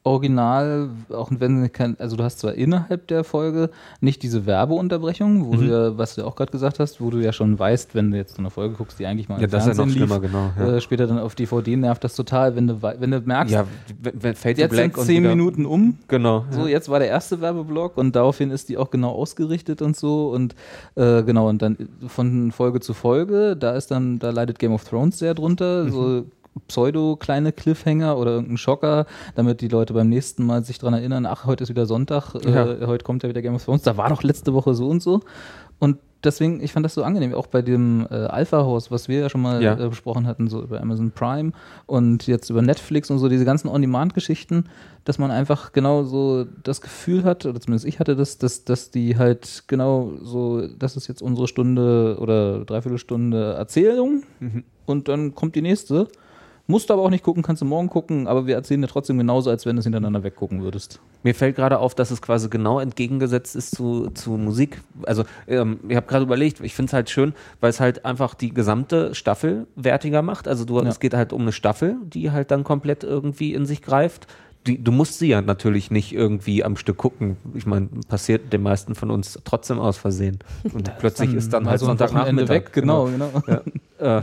Original, 0.08 0.88
auch 1.10 1.30
wenn 1.38 1.62
du 1.62 1.68
kein, 1.68 1.96
also 2.00 2.16
du 2.16 2.24
hast 2.24 2.38
zwar 2.40 2.54
innerhalb 2.54 3.06
der 3.08 3.24
Folge 3.24 3.70
nicht 4.00 4.22
diese 4.22 4.46
Werbeunterbrechung, 4.46 5.46
wo 5.46 5.56
du 5.56 5.64
ja, 5.64 5.98
was 5.98 6.14
du 6.14 6.24
auch 6.26 6.36
gerade 6.36 6.50
gesagt 6.52 6.78
hast, 6.80 7.00
wo 7.00 7.10
du 7.10 7.18
ja 7.18 7.32
schon 7.32 7.58
weißt, 7.58 7.94
wenn 7.94 8.10
du 8.10 8.16
jetzt 8.16 8.34
so 8.36 8.38
eine 8.42 8.50
Folge 8.50 8.74
guckst, 8.76 8.98
die 8.98 9.06
eigentlich 9.06 9.28
mal 9.28 9.40
Ja, 9.40 9.46
das 9.46 9.66
ist 9.66 9.68
ja 9.68 9.74
noch 9.74 9.90
Fernsehen 9.92 10.06
schlimmer, 10.08 10.20
genau, 10.20 10.50
ja. 10.58 10.76
äh, 10.76 10.80
später 10.80 11.06
dann 11.06 11.18
auf 11.18 11.34
DVD 11.34 11.76
nervt 11.76 12.02
das 12.04 12.14
total, 12.16 12.56
wenn 12.56 12.66
du, 12.66 12.82
wenn 12.82 13.10
du 13.10 13.20
merkst, 13.20 13.52
Ja, 13.54 13.64
wenn- 14.02 14.34
to 14.34 14.48
jetzt 14.48 14.74
sind 14.74 14.96
zehn 14.96 15.22
Minuten 15.22 15.66
um, 15.66 15.98
Genau. 16.08 16.44
so, 16.50 16.62
ja. 16.62 16.68
jetzt 16.68 16.88
war 16.88 16.98
der 16.98 17.08
erste 17.08 17.40
Werbeblock 17.40 17.96
und 17.96 18.14
daraufhin 18.16 18.50
ist 18.50 18.68
die 18.68 18.76
auch 18.78 18.90
genau 18.90 19.10
ausgerichtet 19.12 19.82
und 19.82 19.96
so 19.96 20.30
und 20.30 20.54
äh, 20.96 21.22
genau 21.22 21.48
und 21.48 21.62
dann 21.62 21.76
von 22.06 22.50
Folge 22.52 22.80
zu 22.80 22.94
Folge, 22.94 23.56
da 23.56 23.72
ist 23.76 23.90
dann, 23.90 24.18
da 24.18 24.30
leidet 24.30 24.58
Game 24.58 24.72
of 24.72 24.84
Thrones 24.84 25.18
sehr 25.18 25.34
drunter, 25.34 25.84
Mhm. 25.84 25.90
so 25.90 26.24
pseudo 26.66 27.16
kleine 27.16 27.52
Cliffhanger 27.52 28.16
oder 28.18 28.32
irgendein 28.32 28.56
Schocker, 28.58 29.06
damit 29.34 29.60
die 29.60 29.68
Leute 29.68 29.94
beim 29.94 30.08
nächsten 30.08 30.44
Mal 30.44 30.64
sich 30.64 30.78
dran 30.78 30.94
erinnern, 30.94 31.26
ach, 31.26 31.44
heute 31.46 31.62
ist 31.64 31.70
wieder 31.70 31.86
Sonntag, 31.86 32.34
Ja. 32.44 32.66
äh, 32.72 32.86
heute 32.86 33.04
kommt 33.04 33.22
ja 33.22 33.28
wieder 33.28 33.42
Game 33.42 33.54
of 33.54 33.64
Thrones, 33.64 33.82
da 33.82 33.96
war 33.96 34.08
doch 34.08 34.22
letzte 34.22 34.54
Woche 34.54 34.74
so 34.74 34.88
und 34.88 35.02
so 35.02 35.20
und 35.78 35.98
deswegen, 36.24 36.60
ich 36.60 36.72
fand 36.72 36.84
das 36.84 36.94
so 36.94 37.04
angenehm, 37.04 37.32
auch 37.32 37.46
bei 37.46 37.62
dem 37.62 38.04
äh, 38.10 38.14
Alpha-Haus, 38.14 38.90
was 38.90 39.06
wir 39.06 39.20
ja 39.20 39.28
schon 39.30 39.40
mal 39.40 39.62
Ja. 39.62 39.78
äh, 39.78 39.88
besprochen 39.88 40.26
hatten, 40.26 40.48
so 40.48 40.60
über 40.60 40.80
Amazon 40.80 41.12
Prime 41.12 41.52
und 41.86 42.26
jetzt 42.26 42.50
über 42.50 42.60
Netflix 42.60 43.08
und 43.12 43.20
so, 43.20 43.28
diese 43.28 43.44
ganzen 43.44 43.68
On-Demand-Geschichten, 43.68 44.64
dass 45.04 45.20
man 45.20 45.30
einfach 45.30 45.70
genau 45.70 46.02
so 46.02 46.44
das 46.64 46.80
Gefühl 46.80 47.22
hat, 47.22 47.46
oder 47.46 47.60
zumindest 47.60 47.86
ich 47.86 48.00
hatte 48.00 48.16
das, 48.16 48.36
dass, 48.38 48.64
dass 48.64 48.90
die 48.90 49.16
halt 49.16 49.62
genau 49.68 50.10
so, 50.20 50.66
das 50.66 50.96
ist 50.96 51.06
jetzt 51.06 51.22
unsere 51.22 51.46
Stunde 51.46 52.16
oder 52.20 52.64
Dreiviertelstunde 52.64 53.52
Erzählung 53.54 54.24
und 54.86 55.06
dann 55.06 55.36
kommt 55.36 55.54
die 55.54 55.62
nächste. 55.62 56.08
Musst 56.70 56.90
du 56.90 56.92
aber 56.92 57.02
auch 57.02 57.08
nicht 57.08 57.24
gucken, 57.24 57.42
kannst 57.42 57.62
du 57.62 57.66
morgen 57.66 57.88
gucken, 57.88 58.26
aber 58.28 58.46
wir 58.46 58.54
erzählen 58.54 58.82
dir 58.82 58.88
trotzdem 58.88 59.16
genauso, 59.16 59.48
als 59.48 59.64
wenn 59.64 59.76
du 59.76 59.80
es 59.80 59.84
hintereinander 59.86 60.22
weggucken 60.22 60.62
würdest. 60.62 61.00
Mir 61.22 61.34
fällt 61.34 61.56
gerade 61.56 61.78
auf, 61.78 61.94
dass 61.94 62.10
es 62.10 62.20
quasi 62.20 62.50
genau 62.50 62.78
entgegengesetzt 62.78 63.56
ist 63.56 63.74
zu, 63.74 64.10
zu 64.10 64.32
Musik. 64.32 64.82
Also 65.04 65.24
ähm, 65.46 65.80
ich 65.88 65.96
habe 65.96 66.06
gerade 66.06 66.24
überlegt, 66.24 66.60
ich 66.60 66.74
finde 66.74 66.90
es 66.90 66.92
halt 66.92 67.08
schön, 67.08 67.32
weil 67.60 67.70
es 67.70 67.80
halt 67.80 68.04
einfach 68.04 68.34
die 68.34 68.52
gesamte 68.52 69.14
Staffel 69.14 69.66
wertiger 69.76 70.20
macht. 70.20 70.46
Also 70.46 70.66
du, 70.66 70.78
Ja. 70.82 70.88
es 70.88 71.00
geht 71.00 71.14
halt 71.14 71.32
um 71.32 71.40
eine 71.40 71.52
Staffel, 71.52 71.96
die 72.04 72.30
halt 72.32 72.50
dann 72.50 72.64
komplett 72.64 73.02
irgendwie 73.02 73.54
in 73.54 73.64
sich 73.64 73.80
greift. 73.80 74.26
Die, 74.66 74.76
du 74.76 74.92
musst 74.92 75.18
sie 75.18 75.28
ja 75.28 75.40
natürlich 75.40 75.90
nicht 75.90 76.12
irgendwie 76.12 76.62
am 76.64 76.76
Stück 76.76 76.98
gucken. 76.98 77.38
Ich 77.54 77.64
meine, 77.64 77.88
passiert 78.08 78.52
den 78.52 78.60
meisten 78.62 78.94
von 78.94 79.10
uns 79.10 79.38
trotzdem 79.44 79.78
aus 79.78 79.96
Versehen. 79.96 80.40
Und 80.74 80.92
plötzlich 80.98 81.32
ist 81.32 81.54
dann 81.54 81.62
mal 81.64 81.70
halt 81.70 81.80
so 81.80 81.86
Sonntagnachmittag. 81.86 82.48
weg, 82.50 82.72
genau, 82.74 83.06
genau. 83.06 83.30
Äh, 83.98 84.20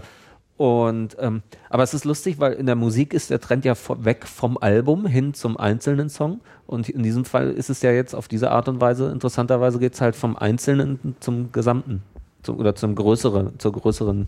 und 0.57 1.17
ähm, 1.19 1.41
aber 1.69 1.83
es 1.83 1.93
ist 1.93 2.05
lustig, 2.05 2.39
weil 2.39 2.53
in 2.53 2.65
der 2.65 2.75
Musik 2.75 3.13
ist 3.13 3.29
der 3.29 3.41
Trend 3.41 3.65
ja 3.65 3.75
weg 3.97 4.25
vom 4.25 4.57
Album 4.57 5.05
hin 5.05 5.33
zum 5.33 5.57
einzelnen 5.57 6.09
Song. 6.09 6.39
Und 6.65 6.87
in 6.87 7.03
diesem 7.03 7.25
Fall 7.25 7.51
ist 7.51 7.69
es 7.69 7.81
ja 7.81 7.91
jetzt 7.91 8.15
auf 8.15 8.29
diese 8.29 8.51
Art 8.51 8.69
und 8.69 8.79
Weise, 8.79 9.11
interessanterweise 9.11 9.79
geht 9.79 9.95
es 9.95 10.01
halt 10.01 10.15
vom 10.15 10.37
Einzelnen 10.37 11.15
zum 11.19 11.51
Gesamten. 11.51 12.03
Zum, 12.41 12.57
oder 12.57 12.73
zum 12.75 12.95
größeren, 12.95 13.59
zur 13.59 13.73
größeren 13.73 14.27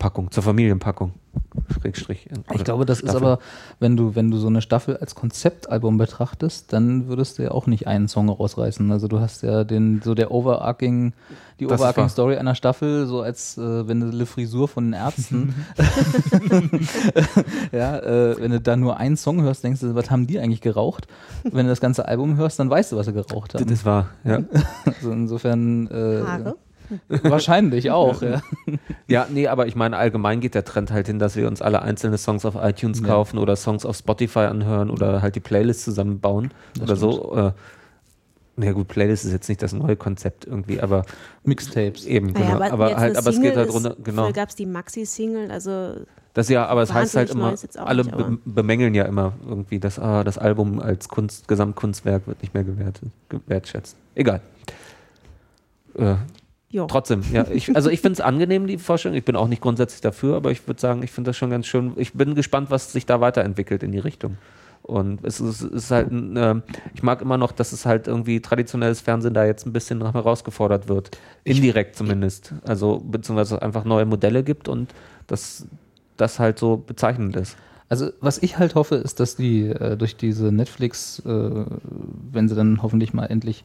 Packung, 0.00 0.30
zur 0.30 0.42
Familienpackung. 0.42 1.12
Schrägstrich. 1.78 2.28
Ich 2.54 2.64
glaube, 2.64 2.86
das 2.86 3.00
ist 3.00 3.10
Staffel. 3.10 3.26
aber, 3.26 3.38
wenn 3.80 3.96
du, 3.96 4.14
wenn 4.14 4.30
du 4.30 4.38
so 4.38 4.46
eine 4.46 4.62
Staffel 4.62 4.96
als 4.96 5.14
Konzeptalbum 5.14 5.98
betrachtest, 5.98 6.72
dann 6.72 7.06
würdest 7.06 7.38
du 7.38 7.42
ja 7.42 7.50
auch 7.50 7.66
nicht 7.66 7.86
einen 7.86 8.08
Song 8.08 8.30
rausreißen. 8.30 8.90
Also 8.90 9.08
du 9.08 9.20
hast 9.20 9.42
ja 9.42 9.62
den, 9.62 10.00
so 10.02 10.14
der 10.14 10.30
overarching, 10.32 11.12
die 11.60 11.66
Das 11.66 11.74
ist 11.74 11.80
overarching. 11.80 12.08
Story 12.08 12.36
einer 12.38 12.54
Staffel, 12.54 13.06
so 13.06 13.20
als 13.20 13.58
äh, 13.58 13.86
wenn 13.86 14.00
du 14.00 14.08
eine 14.08 14.24
Frisur 14.24 14.68
von 14.68 14.86
den 14.86 14.94
Ärzten, 14.94 15.54
ja, 17.72 17.98
äh, 17.98 18.40
wenn 18.40 18.52
du 18.52 18.60
da 18.60 18.76
nur 18.76 18.96
einen 18.96 19.18
Song 19.18 19.42
hörst, 19.42 19.62
denkst 19.62 19.80
du, 19.80 19.94
was 19.94 20.10
haben 20.10 20.26
die 20.26 20.40
eigentlich 20.40 20.62
geraucht? 20.62 21.08
Wenn 21.44 21.66
du 21.66 21.70
das 21.70 21.80
ganze 21.80 22.08
Album 22.08 22.36
hörst, 22.38 22.58
dann 22.58 22.70
weißt 22.70 22.92
du, 22.92 22.96
was 22.96 23.04
sie 23.04 23.12
geraucht 23.12 23.54
haben. 23.54 23.64
Das 23.64 23.70
ist 23.70 23.84
wahr, 23.84 24.08
ja. 24.24 24.40
Also 24.86 25.12
insofern 25.12 25.88
äh, 25.88 26.22
Haare? 26.26 26.56
Wahrscheinlich 27.08 27.90
auch, 27.90 28.22
ja. 28.22 28.42
Ja, 29.06 29.26
nee, 29.30 29.46
aber 29.48 29.66
ich 29.66 29.76
meine, 29.76 29.96
allgemein 29.96 30.40
geht 30.40 30.54
der 30.54 30.64
Trend 30.64 30.90
halt 30.90 31.06
hin, 31.06 31.18
dass 31.18 31.36
wir 31.36 31.46
uns 31.48 31.62
alle 31.62 31.82
einzelne 31.82 32.18
Songs 32.18 32.44
auf 32.44 32.54
iTunes 32.56 33.00
Ja. 33.00 33.06
kaufen 33.06 33.38
oder 33.38 33.56
Songs 33.56 33.84
auf 33.86 33.96
Spotify 33.96 34.40
anhören 34.40 34.90
oder 34.90 35.22
halt 35.22 35.34
die 35.36 35.40
Playlist 35.40 35.82
zusammenbauen 35.84 36.50
oder 36.82 36.96
so. 36.96 37.34
Äh, 37.36 37.52
na 38.56 38.66
ja, 38.66 38.72
gut, 38.72 38.88
Playlist 38.88 39.24
ist 39.24 39.32
jetzt 39.32 39.48
nicht 39.48 39.62
das 39.62 39.72
neue 39.72 39.96
Konzept 39.96 40.44
irgendwie, 40.46 40.80
aber 40.80 41.04
Mixtapes. 41.44 42.04
eben, 42.04 42.32
Naja, 42.32 42.54
genau. 42.58 42.70
aber 42.72 42.88
jetzt 42.90 42.98
halt, 42.98 43.16
aber 43.16 43.30
es 43.30 43.40
geht 43.40 43.56
halt 43.56 43.72
runter, 43.72 43.96
genau. 44.04 44.24
Früher 44.24 44.32
gab 44.34 44.48
es 44.50 44.54
die 44.56 44.66
Maxi-Single, 44.66 45.50
also 45.50 45.94
Das 46.34 46.48
ja, 46.50 46.66
aber 46.66 46.82
es 46.82 46.92
heißt 46.92 47.16
halt 47.16 47.30
immer, 47.30 47.54
alle 47.76 48.02
nicht, 48.04 48.14
be 48.16 48.22
aber- 48.24 48.36
bemängeln 48.44 48.94
ja 48.94 49.04
immer 49.04 49.32
irgendwie, 49.48 49.78
dass 49.78 49.98
ah, 49.98 50.24
das 50.24 50.36
Album 50.36 50.78
als 50.78 51.08
Kunst, 51.08 51.48
Gesamtkunstwerk 51.48 52.26
wird 52.26 52.42
nicht 52.42 52.52
mehr 52.52 52.64
gewertet, 52.64 53.08
gewertschätzt. 53.30 53.96
Egal. 54.14 54.42
Äh, 55.96 56.16
ja. 56.70 56.86
trotzdem, 56.86 57.22
ja, 57.32 57.46
ich, 57.50 57.74
also 57.74 57.90
ich 57.90 58.00
finde 58.00 58.14
es 58.14 58.20
angenehm, 58.20 58.66
die 58.66 58.78
Vorstellung. 58.78 59.16
Ich 59.16 59.24
bin 59.24 59.36
auch 59.36 59.48
nicht 59.48 59.62
grundsätzlich 59.62 60.00
dafür, 60.00 60.36
aber 60.36 60.50
ich 60.50 60.66
würde 60.66 60.80
sagen, 60.80 61.02
ich 61.02 61.10
finde 61.10 61.30
das 61.30 61.36
schon 61.36 61.50
ganz 61.50 61.66
schön. 61.66 61.92
Ich 61.96 62.12
bin 62.14 62.34
gespannt, 62.34 62.70
was 62.70 62.92
sich 62.92 63.06
da 63.06 63.20
weiterentwickelt 63.20 63.82
in 63.82 63.92
die 63.92 63.98
Richtung. 63.98 64.38
Und 64.82 65.24
es 65.24 65.40
ist, 65.40 65.60
es 65.60 65.70
ist 65.70 65.90
halt, 65.90 66.10
ein, 66.10 66.36
ähm, 66.36 66.62
ich 66.94 67.02
mag 67.02 67.20
immer 67.20 67.36
noch, 67.36 67.52
dass 67.52 67.72
es 67.72 67.86
halt 67.86 68.08
irgendwie 68.08 68.40
traditionelles 68.40 69.00
Fernsehen 69.00 69.34
da 69.34 69.44
jetzt 69.44 69.66
ein 69.66 69.72
bisschen 69.72 69.98
noch 69.98 70.14
herausgefordert 70.14 70.88
wird. 70.88 71.18
Indirekt 71.44 71.96
zumindest. 71.96 72.54
Also, 72.64 72.98
beziehungsweise 73.04 73.60
einfach 73.60 73.84
neue 73.84 74.06
Modelle 74.06 74.42
gibt 74.42 74.68
und 74.68 74.92
dass 75.26 75.66
das 76.16 76.38
halt 76.38 76.58
so 76.58 76.76
bezeichnend 76.76 77.36
ist. 77.36 77.56
Also 77.88 78.10
was 78.20 78.38
ich 78.38 78.56
halt 78.56 78.76
hoffe, 78.76 78.94
ist, 78.94 79.18
dass 79.18 79.34
die 79.34 79.66
äh, 79.66 79.96
durch 79.96 80.16
diese 80.16 80.52
Netflix, 80.52 81.20
äh, 81.26 81.64
wenn 82.30 82.48
sie 82.48 82.54
dann 82.54 82.82
hoffentlich 82.82 83.12
mal 83.12 83.26
endlich 83.26 83.64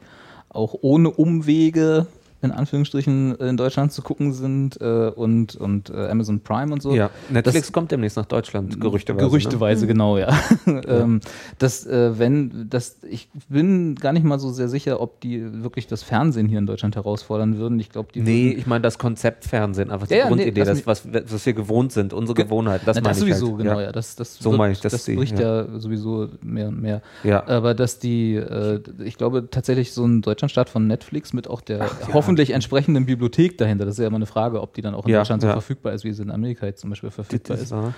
auch 0.49 0.75
ohne 0.81 1.11
Umwege 1.11 2.07
in 2.45 2.51
Anführungsstrichen 2.51 3.35
in 3.35 3.57
Deutschland 3.57 3.91
zu 3.91 4.01
gucken 4.01 4.31
sind 4.33 4.79
äh, 4.79 5.09
und, 5.09 5.55
und 5.55 5.89
äh, 5.89 6.07
Amazon 6.07 6.39
Prime 6.39 6.71
und 6.71 6.81
so. 6.81 6.93
Ja, 6.95 7.09
Netflix 7.29 7.67
Das- 7.67 7.73
kommt 7.73 7.91
demnächst 7.91 8.17
nach 8.17 8.25
Deutschland, 8.25 8.79
gerüchteweise. 8.79 9.25
Gerüchteweise, 9.27 9.87
genau, 9.87 10.17
ja. 10.19 10.29
ähm, 10.65 11.19
das, 11.59 11.85
äh, 11.85 12.17
wenn, 12.17 12.67
das, 12.69 12.97
ich 13.09 13.29
bin 13.49 13.95
gar 13.95 14.13
nicht 14.13 14.23
mal 14.23 14.39
so 14.39 14.51
sehr 14.51 14.69
sicher, 14.69 15.01
ob 15.01 15.19
die 15.21 15.63
wirklich 15.63 15.87
das 15.87 16.03
Fernsehen 16.03 16.47
hier 16.47 16.59
in 16.59 16.65
Deutschland 16.65 16.95
herausfordern 16.95 17.57
würden. 17.57 17.79
Ich 17.79 17.89
glaube, 17.89 18.09
die 18.13 18.19
Ne? 18.21 18.29
Nee, 18.29 18.45
würden, 18.49 18.59
ich 18.59 18.67
meine 18.67 18.81
das 18.81 18.97
Konzept 18.97 19.45
Fernsehen, 19.45 19.91
einfach 19.91 20.07
die 20.07 20.13
Ja, 20.13 20.19
ja, 20.19 20.25
nee, 20.25 20.29
Grundidee, 20.29 20.59
lass 20.63 20.83
das, 20.83 20.87
was, 20.87 21.31
was 21.31 21.45
wir 21.45 21.53
gewohnt 21.53 21.91
sind, 21.91 22.13
unsere 22.13 22.35
Gewohnheit. 22.43 22.81
Das 22.85 22.95
Na, 22.97 23.01
meine 23.01 23.09
das 23.15 23.17
ich 23.17 23.33
sowieso, 23.35 23.47
halt. 23.49 23.57
genau, 23.63 23.79
ja. 23.79 23.85
ja. 23.87 23.91
Das, 23.91 24.15
das, 24.15 24.35
So 24.37 24.51
wird- 24.51 24.57
meine 24.59 24.73
ich, 24.73 24.79
das 24.81 24.91
das 24.93 25.05
bricht 25.05 25.39
ja. 25.39 25.63
ja. 25.63 25.79
sowieso 25.79 26.27
mehr 26.41 26.67
und 26.67 26.81
mehr. 26.81 27.01
Ja. 27.23 27.47
Aber 27.47 27.73
dass 27.73 27.99
die, 27.99 28.35
äh, 28.35 28.79
ich 29.03 29.17
glaube 29.17 29.47
tatsächlich 29.49 29.93
so 29.93 30.05
ein 30.05 30.21
Deutschlandstart 30.21 30.69
von 30.69 30.87
Netflix 30.87 31.33
mit 31.33 31.47
auch 31.49 31.61
der 31.61 31.89
hoffentlich 32.13 32.34
entsprechenden 32.51 33.05
Bibliothek 33.05 33.57
dahinter, 33.57 33.85
das 33.85 33.95
ist 33.95 33.99
ja 33.99 34.07
immer 34.07 34.15
eine 34.17 34.25
Frage, 34.25 34.61
ob 34.61 34.73
die 34.73 34.81
dann 34.81 34.93
auch 34.95 35.05
in 35.05 35.11
Ja, 35.11 35.19
Deutschland 35.19 35.41
so 35.41 35.47
ja. 35.47 35.53
verfügbar 35.53 35.93
ist, 35.93 36.03
wie 36.03 36.11
sie 36.13 36.23
in 36.23 36.31
Amerika 36.31 36.65
jetzt 36.65 36.81
zum 36.81 36.89
Beispiel 36.89 37.11
verfügbar 37.11 37.57
ist. 37.57 37.71
Und 37.71 37.93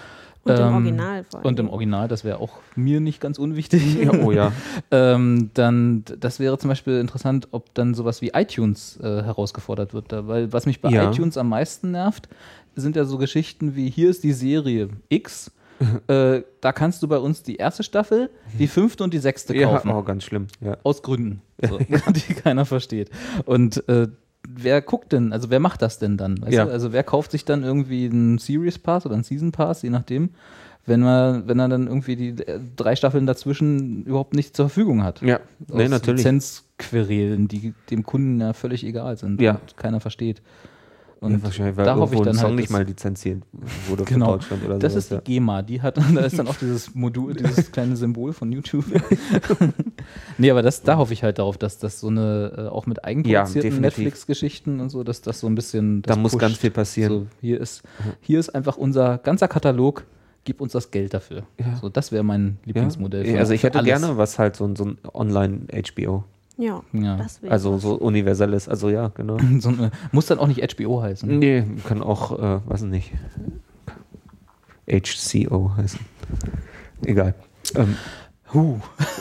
im 0.45 0.56
Ähm, 0.67 0.73
Original 0.76 1.23
vor 1.26 1.39
allem. 1.39 1.47
Und 1.47 1.60
im 1.60 1.69
Original, 1.69 2.08
das 2.08 2.23
wäre 2.23 2.39
auch 2.39 2.60
mir 2.76 3.00
nicht 3.02 3.19
ganz 3.19 3.38
unwichtig. 3.38 3.95
Ja, 4.02 4.12
oh 4.13 4.32
ja. 4.32 4.52
ähm, 4.91 5.50
dann, 5.54 6.06
das 6.19 6.39
wäre 6.39 6.58
zum 6.58 6.69
Beispiel 6.69 7.00
interessant, 7.00 7.50
ob 7.52 7.73
dann 7.73 7.93
sowas 7.93 8.21
wie 8.21 8.30
iTunes 8.34 8.97
äh, 9.02 9.23
herausgefordert 9.23 9.93
wird. 9.93 10.12
Da, 10.12 10.28
weil 10.28 10.54
was 10.54 10.65
mich 10.65 10.80
bei 10.82 10.89
Ja. 10.89 11.10
iTunes 11.12 11.38
am 11.38 11.50
meisten 11.50 11.91
nervt, 11.91 12.30
sind 12.76 12.95
ja 12.95 13.04
so 13.06 13.17
Geschichten 13.17 13.76
wie, 13.76 13.89
hier 13.89 14.10
ist 14.10 14.23
die 14.23 14.32
Serie 14.34 14.89
X, 15.10 15.52
äh, 16.08 16.41
da 16.62 16.71
kannst 16.71 17.04
du 17.04 17.08
bei 17.08 17.17
uns 17.19 17.43
die 17.43 17.58
erste 17.58 17.84
Staffel, 17.84 18.30
die 18.58 18.67
fünfte 18.67 19.04
und 19.04 19.13
die 19.13 19.19
sechste 19.19 19.56
Ja, 19.56 19.67
kaufen. 19.67 19.91
oh, 19.91 20.02
ganz 20.02 20.23
schlimm. 20.23 20.47
Ja. 20.62 20.78
Aus 20.84 21.04
Gründen, 21.04 21.41
so, 21.69 21.78
die 21.78 22.34
keiner 22.36 22.65
versteht. 22.65 23.10
Und 23.45 23.88
äh, 23.89 24.08
wer 24.55 24.81
guckt 24.81 25.12
denn, 25.12 25.33
also 25.33 25.49
wer 25.49 25.60
macht 25.60 25.81
das 25.81 25.99
denn 25.99 26.17
dann? 26.17 26.39
Ja. 26.49 26.65
Also 26.67 26.93
wer 26.93 27.03
kauft 27.03 27.31
sich 27.31 27.45
dann 27.45 27.63
irgendwie 27.63 28.05
einen 28.05 28.38
Series 28.38 28.79
Pass 28.79 29.05
oder 29.05 29.15
einen 29.15 29.23
Season 29.23 29.51
Pass, 29.51 29.81
je 29.81 29.89
nachdem, 29.89 30.29
wenn 30.86 31.01
man, 31.01 31.47
wenn 31.47 31.60
er 31.60 31.67
dann 31.67 31.88
irgendwie 31.88 32.15
die 32.15 32.29
äh, 32.47 32.60
drei 32.77 32.95
Staffeln 32.95 33.25
dazwischen 33.25 34.03
überhaupt 34.05 34.33
nicht 34.33 34.55
zur 34.55 34.69
Verfügung 34.69 35.03
hat. 35.03 35.21
Ja, 35.21 35.39
nee, 35.67 35.88
natürlich. 35.89 36.19
Lizenzquerelen, 36.23 37.47
die 37.47 37.73
dem 37.89 38.03
Kunden 38.03 38.39
ja 38.39 38.53
völlig 38.53 38.86
egal 38.86 39.17
sind 39.17 39.41
Ja. 39.41 39.55
und 39.55 39.75
keiner 39.77 39.99
versteht. 39.99 40.41
Und 41.19 41.32
ja, 41.32 41.43
wahrscheinlich, 41.43 41.77
weil 41.77 41.86
da 41.86 41.95
hoffe 41.95 42.15
ich 42.15 42.21
dann 42.21 42.36
Song 42.36 42.49
halt, 42.49 42.56
nicht 42.56 42.69
mal 42.69 42.84
lizenziert 42.84 43.41
wurde 43.88 44.03
Genau, 44.03 44.34
Deutschland 44.34 44.63
oder 44.63 44.77
das 44.77 44.93
sowas. 44.93 45.12
ist 45.12 45.27
die 45.27 45.34
GEMA, 45.34 45.62
die 45.63 45.82
hat, 45.82 45.97
da 46.15 46.21
ist 46.21 46.38
dann 46.38 46.47
auch 46.47 46.56
dieses 46.56 46.93
Modul, 46.93 47.34
dieses 47.34 47.71
kleine 47.71 47.95
Symbol 47.95 48.34
von 48.34 48.51
YouTube. 48.51 48.86
nee, 50.38 50.51
aber 50.51 50.62
das, 50.62 50.84
da 50.84 50.97
hoffe 50.97 51.13
ich 51.13 51.23
halt 51.23 51.39
darauf, 51.39 51.58
dass 51.58 51.80
das 51.80 51.99
so 51.99 52.08
eine, 52.08 52.53
äh, 52.56 52.62
auch 52.67 52.86
mit 52.86 53.03
eigenproduzierten 53.03 53.71
definitiv. 53.71 53.97
Netflix-Geschichten 53.97 54.80
und 54.80 54.89
so, 54.89 55.03
dass 55.03 55.21
das 55.21 55.39
so 55.39 55.47
ein 55.47 55.56
bisschen. 55.56 56.03
Da 56.03 56.15
muss 56.15 56.34
pusht. 56.34 56.41
ganz 56.41 56.58
viel 56.58 56.71
passieren. 56.71 57.12
So, 57.12 57.27
hier, 57.41 57.60
ist, 57.60 57.84
hier 58.21 58.39
ist 58.39 58.49
einfach 58.49 58.77
unser 58.77 59.17
ganzer 59.17 59.47
Katalog, 59.47 60.06
gib 60.43 60.62
uns 60.62 60.71
das 60.71 60.91
Geld 60.91 61.13
dafür. 61.13 61.43
Ja. 61.60 61.77
So, 61.82 61.89
das 61.89 62.12
wäre 62.12 62.23
mein 62.23 62.58
Lieblingsmodell. 62.65 63.27
Ja, 63.27 63.39
also 63.39 63.53
ich 63.53 63.63
hätte 63.63 63.80
alles. 63.80 63.88
gerne 63.88 64.17
was 64.17 64.38
halt 64.38 64.56
so, 64.56 64.73
so 64.75 64.86
ein 64.86 64.97
Online-HBO. 65.13 66.23
Ja, 66.58 66.82
Ja. 66.93 67.17
das 67.17 67.41
wäre 67.41 67.52
Also 67.52 67.78
so 67.78 67.96
universelles, 67.96 68.67
also 68.67 68.89
ja, 68.89 69.10
genau. 69.10 69.38
So 69.60 69.70
eine, 69.70 69.91
muss 70.12 70.26
dann 70.28 70.39
auch 70.39 70.48
nicht 70.48 70.62
HBO 70.76 71.02
heißen. 71.02 71.39
Nee, 71.39 71.63
kann 71.88 72.02
auch, 72.02 72.38
äh, 72.38 72.60
weiß 72.70 72.82
nicht, 72.84 73.12
HCO 74.89 75.72
heißen. 75.78 76.00
Egal. 77.06 77.34
Ähm, 77.76 77.96
Huh. 78.54 78.80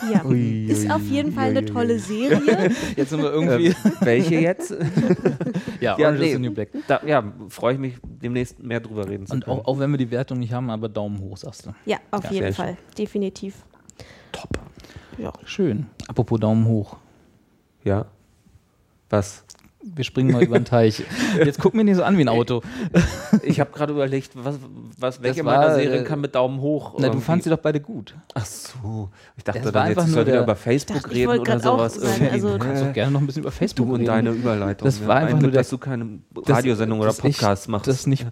Ja, 0.09 0.23
Ui, 0.23 0.67
ist 0.67 0.89
auf 0.89 1.01
jeden 1.01 1.33
Fall 1.33 1.49
ui, 1.51 1.57
eine 1.57 1.67
ui, 1.67 1.73
tolle 1.73 1.99
Serie. 1.99 2.71
Jetzt 2.95 3.09
sind 3.09 3.21
wir 3.21 3.29
irgendwie. 3.29 3.67
ähm, 3.67 3.75
welche 3.99 4.35
jetzt? 4.35 4.71
ja, 5.81 5.97
ja, 5.97 6.05
Orange 6.07 6.15
is 6.15 6.19
nee. 6.27 6.33
the 6.33 6.39
New 6.39 6.51
Black. 6.53 6.69
Da, 6.87 7.01
ja, 7.05 7.21
freue 7.49 7.73
ich 7.73 7.79
mich 7.79 7.95
demnächst 8.03 8.63
mehr 8.63 8.79
drüber 8.79 9.05
reden 9.09 9.27
zu 9.27 9.33
Und 9.33 9.43
können. 9.43 9.59
auch, 9.59 9.65
auch 9.67 9.79
wenn 9.79 9.91
wir 9.91 9.97
die 9.97 10.09
Wertung 10.11 10.39
nicht 10.39 10.53
haben, 10.53 10.69
aber 10.69 10.87
Daumen 10.87 11.19
hoch, 11.19 11.35
sagst 11.35 11.65
du. 11.65 11.71
Ja, 11.85 11.97
auf 12.09 12.23
Ja, 12.23 12.31
jeden 12.31 12.53
Fall. 12.53 12.77
Definitiv. 12.97 13.65
Top. 14.31 14.47
Ja. 15.17 15.33
Schön. 15.43 15.87
Apropos 16.07 16.39
Daumen 16.39 16.65
hoch. 16.65 16.95
Ja. 17.87 18.05
Was? 19.09 19.43
Wir 19.81 20.03
springen 20.03 20.31
mal 20.33 20.43
über 20.43 20.59
den 20.59 20.65
Teich. 20.65 21.01
Jetzt 21.37 21.61
guck 21.61 21.73
mir 21.73 21.85
nicht 21.85 21.95
so 21.95 22.03
an 22.03 22.17
wie 22.17 22.21
ein 22.21 22.27
Auto. 22.27 22.61
Ich 23.43 23.61
habe 23.61 23.71
gerade 23.71 23.93
überlegt, 23.93 24.31
was, 24.33 24.55
was, 24.99 25.21
welche 25.21 25.45
war, 25.45 25.59
meiner 25.61 25.75
Serien 25.75 26.03
äh, 26.03 26.05
kann 26.05 26.19
mit 26.19 26.35
Daumen 26.35 26.59
hoch? 26.59 26.95
Na, 26.99 27.07
du 27.07 27.21
fandst 27.21 27.45
sie 27.45 27.49
doch 27.49 27.59
beide 27.59 27.79
gut. 27.79 28.13
Ach 28.33 28.45
so. 28.45 29.09
Ich 29.37 29.45
dachte, 29.45 29.61
Das 29.61 29.71
dann 29.71 29.87
jetzt 29.87 30.01
soll 30.07 30.25
wieder 30.25 30.25
der- 30.25 30.43
über 30.43 30.57
Facebook 30.57 30.97
Ich 30.97 31.01
dachte, 31.03 31.13
ich 31.15 31.19
reden 31.21 31.29
wollte 31.29 31.41
oder 31.51 31.59
sowas. 31.61 31.93
sagen, 31.95 32.27
also- 32.29 32.57
Du 32.57 32.65
kannst 32.65 32.83
doch 32.83 32.91
gerne 32.93 33.11
noch 33.13 33.21
ein 33.21 33.27
bisschen 33.27 33.43
über 33.43 33.51
Facebook 33.51 33.85
Du 33.87 33.93
und 33.93 33.99
reden. 34.01 34.07
deine 34.07 34.29
Überleitung. 34.31 34.85
Das 34.85 35.07
war 35.07 35.15
Ein 35.15 35.21
einfach 35.27 35.29
Glück, 35.39 35.41
nur 35.43 35.51
der- 35.51 35.61
dass 35.61 35.69
du 35.69 35.77
keine 35.77 36.19
Das- 36.35 36.49
Radiosendung 36.57 36.99
oder 36.99 37.07
dass 37.07 37.17
ich 37.19 37.21
Podcast 37.23 37.69
machst. 37.69 37.87
Das 37.87 38.07
nicht. 38.07 38.27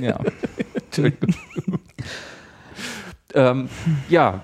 ja. 0.00 0.18
Entschuldigung. 0.86 1.34
ähm, 3.34 3.68
ja. 4.08 4.42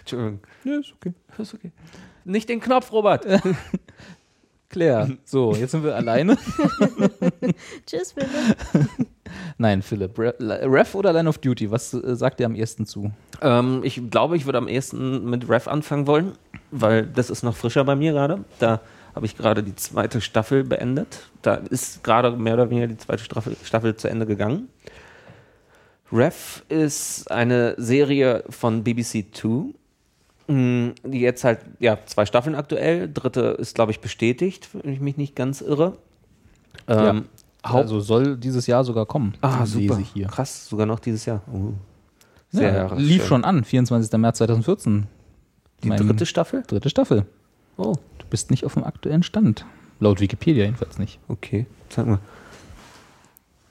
Entschuldigung. 0.00 0.40
ja, 0.64 0.78
ist 0.80 0.92
okay. 0.96 1.12
Ist 1.38 1.54
okay. 1.54 1.72
Nicht 2.24 2.48
den 2.48 2.60
Knopf, 2.60 2.92
Robert. 2.92 3.26
Claire. 4.68 5.18
So, 5.24 5.54
jetzt 5.54 5.72
sind 5.72 5.84
wir 5.84 5.94
alleine. 5.94 6.36
Tschüss, 7.86 8.12
Philipp. 8.12 8.30
Nein, 9.58 9.82
Philipp. 9.82 10.18
Re- 10.18 10.34
Ref 10.40 10.94
oder 10.94 11.12
Line 11.12 11.28
of 11.28 11.38
Duty? 11.38 11.70
Was 11.70 11.92
äh, 11.92 12.16
sagt 12.16 12.40
dir 12.40 12.46
am 12.46 12.54
ehesten 12.54 12.86
zu? 12.86 13.10
ähm, 13.42 13.80
ich 13.84 14.00
glaube, 14.10 14.36
ich 14.36 14.46
würde 14.46 14.58
am 14.58 14.68
ehesten 14.68 15.28
mit 15.28 15.48
Rev 15.48 15.68
anfangen 15.70 16.06
wollen, 16.06 16.32
weil 16.70 17.06
das 17.06 17.28
ist 17.28 17.42
noch 17.42 17.54
frischer 17.54 17.84
bei 17.84 17.96
mir 17.96 18.12
gerade. 18.12 18.44
Da 18.60 18.80
habe 19.14 19.26
ich 19.26 19.36
gerade 19.36 19.62
die 19.62 19.74
zweite 19.76 20.22
Staffel 20.22 20.64
beendet. 20.64 21.28
Da 21.42 21.56
ist 21.56 22.02
gerade 22.02 22.30
mehr 22.34 22.54
oder 22.54 22.70
weniger 22.70 22.86
die 22.86 22.96
zweite 22.96 23.22
Staffel, 23.24 23.56
Staffel 23.62 23.94
zu 23.96 24.08
Ende 24.08 24.24
gegangen. 24.24 24.68
Rev 26.10 26.62
ist 26.70 27.30
eine 27.30 27.74
Serie 27.78 28.44
von 28.48 28.84
BBC 28.84 29.32
Two, 29.32 29.74
jetzt 31.10 31.44
halt, 31.44 31.60
ja, 31.78 31.98
zwei 32.06 32.26
Staffeln 32.26 32.54
aktuell. 32.54 33.10
Dritte 33.12 33.56
ist, 33.58 33.74
glaube 33.74 33.92
ich, 33.92 34.00
bestätigt, 34.00 34.68
wenn 34.72 34.92
ich 34.92 35.00
mich 35.00 35.16
nicht 35.16 35.34
ganz 35.36 35.60
irre. 35.60 35.96
Ähm, 36.88 37.26
Haupt 37.64 37.82
Also 37.84 38.00
soll 38.00 38.36
dieses 38.36 38.66
Jahr 38.66 38.82
sogar 38.84 39.06
kommen. 39.06 39.34
ah, 39.40 39.64
super. 39.66 40.00
Krass, 40.28 40.68
sogar 40.68 40.86
noch 40.86 40.98
dieses 40.98 41.24
Jahr. 41.26 41.42
Oh. 41.52 41.72
Sehr 42.50 42.74
Ja, 42.74 42.94
lief 42.94 43.22
schön. 43.22 43.28
schon 43.28 43.44
an, 43.44 43.64
24. 43.64 44.12
März 44.18 44.38
2014. 44.38 45.06
Die 45.84 45.88
dritte 45.90 46.26
Staffel? 46.26 46.64
Dritte 46.66 46.90
Staffel. 46.90 47.24
Oh, 47.76 47.94
Du 48.18 48.26
bist 48.28 48.50
nicht 48.50 48.64
auf 48.64 48.74
dem 48.74 48.84
aktuellen 48.84 49.22
Stand. 49.22 49.64
Laut 50.00 50.20
Wikipedia 50.20 50.64
jedenfalls 50.64 50.98
nicht. 50.98 51.18
okay. 51.28 51.66
Zeig 51.88 52.06
mal. 52.06 52.18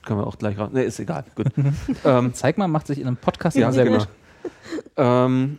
können 0.04 0.20
wir 0.20 0.26
auch 0.26 0.38
gleich 0.38 0.58
raus. 0.58 0.70
Ne, 0.72 0.82
ist 0.84 0.98
egal. 0.98 1.24
Gut. 1.34 1.46
ähm, 2.04 2.32
Zeig 2.34 2.58
mal, 2.58 2.68
macht 2.68 2.86
sich 2.86 2.98
in 2.98 3.06
einem 3.06 3.16
Podcast 3.16 3.56
ja, 3.56 3.70
sehr 3.72 3.84
genau. 3.84 3.98
gut. 3.98 4.08
Ähm, 4.96 5.58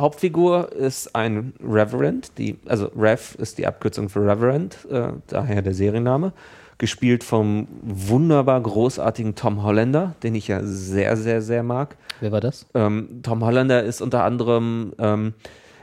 Hauptfigur 0.00 0.72
ist 0.72 1.14
ein 1.14 1.52
Reverend, 1.62 2.38
die, 2.38 2.58
also 2.66 2.90
Rev 2.96 3.36
ist 3.38 3.58
die 3.58 3.66
Abkürzung 3.66 4.08
für 4.08 4.20
Reverend, 4.20 4.76
äh, 4.90 5.08
daher 5.26 5.62
der 5.62 5.74
Serienname, 5.74 6.32
gespielt 6.78 7.24
vom 7.24 7.66
wunderbar 7.82 8.60
großartigen 8.60 9.34
Tom 9.34 9.62
Hollander, 9.62 10.14
den 10.22 10.34
ich 10.34 10.48
ja 10.48 10.60
sehr, 10.62 11.16
sehr, 11.16 11.42
sehr 11.42 11.62
mag. 11.62 11.96
Wer 12.20 12.32
war 12.32 12.40
das? 12.40 12.66
Ähm, 12.74 13.20
Tom 13.22 13.44
Hollander 13.44 13.82
ist 13.82 14.00
unter 14.00 14.24
anderem, 14.24 14.92
ähm, 14.98 15.34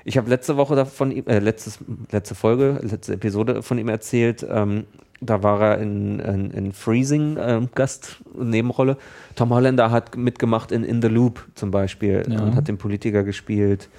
ich 0.05 0.17
habe 0.17 0.29
letzte 0.29 0.55
Woche 0.55 0.75
davon, 0.75 1.11
äh, 1.27 1.39
letztes, 1.39 1.79
letzte 2.11 2.35
Folge, 2.35 2.79
letzte 2.81 3.13
Episode 3.13 3.61
von 3.61 3.77
ihm 3.77 3.89
erzählt. 3.89 4.45
Ähm, 4.49 4.85
da 5.25 5.43
war 5.43 5.61
er 5.61 5.77
in, 5.79 6.19
in, 6.19 6.51
in 6.51 6.71
Freezing 6.73 7.37
ähm, 7.39 7.69
Gast, 7.75 8.17
Nebenrolle. 8.37 8.97
Tom 9.35 9.49
Hollander 9.53 9.91
hat 9.91 10.15
mitgemacht 10.15 10.71
in 10.71 10.83
In 10.83 11.01
the 11.01 11.07
Loop 11.07 11.45
zum 11.55 11.71
Beispiel 11.71 12.25
Ja. 12.29 12.41
und 12.41 12.55
hat 12.55 12.67
den 12.67 12.77
Politiker 12.77 13.23
gespielt. 13.23 13.89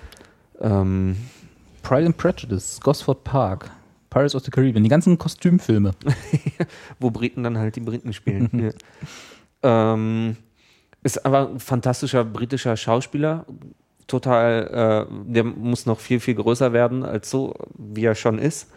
Ähm, 0.61 1.17
Pride 1.83 2.07
and 2.07 2.17
Prejudice, 2.17 2.81
Gosford 2.81 3.23
Park, 3.25 3.71
Pirates 4.11 4.35
of 4.35 4.43
the 4.45 4.51
Caribbean, 4.51 4.83
die 4.83 4.89
ganzen 4.91 5.19
Kostümfilme. 5.19 5.93
wo 7.01 7.11
Briten 7.11 7.43
dann 7.43 7.59
halt 7.59 7.77
die 7.77 7.81
Briten 7.81 8.13
spielen. 8.13 8.51
ja. 9.63 9.93
ähm, 9.95 10.37
ist 11.03 11.25
aber 11.25 11.51
ein 11.51 11.61
fantastischer 11.61 12.25
britischer 12.25 12.77
Schauspieler. 12.77 13.45
Total, 14.07 15.07
äh, 15.09 15.33
der 15.33 15.45
muss 15.45 15.87
noch 15.87 16.01
viel, 16.01 16.21
viel 16.21 16.35
größer 16.35 16.73
werden 16.73 17.05
als 17.05 17.31
so, 17.31 17.55
wie 17.77 18.05
er 18.05 18.15
schon 18.15 18.39
ist. 18.39 18.71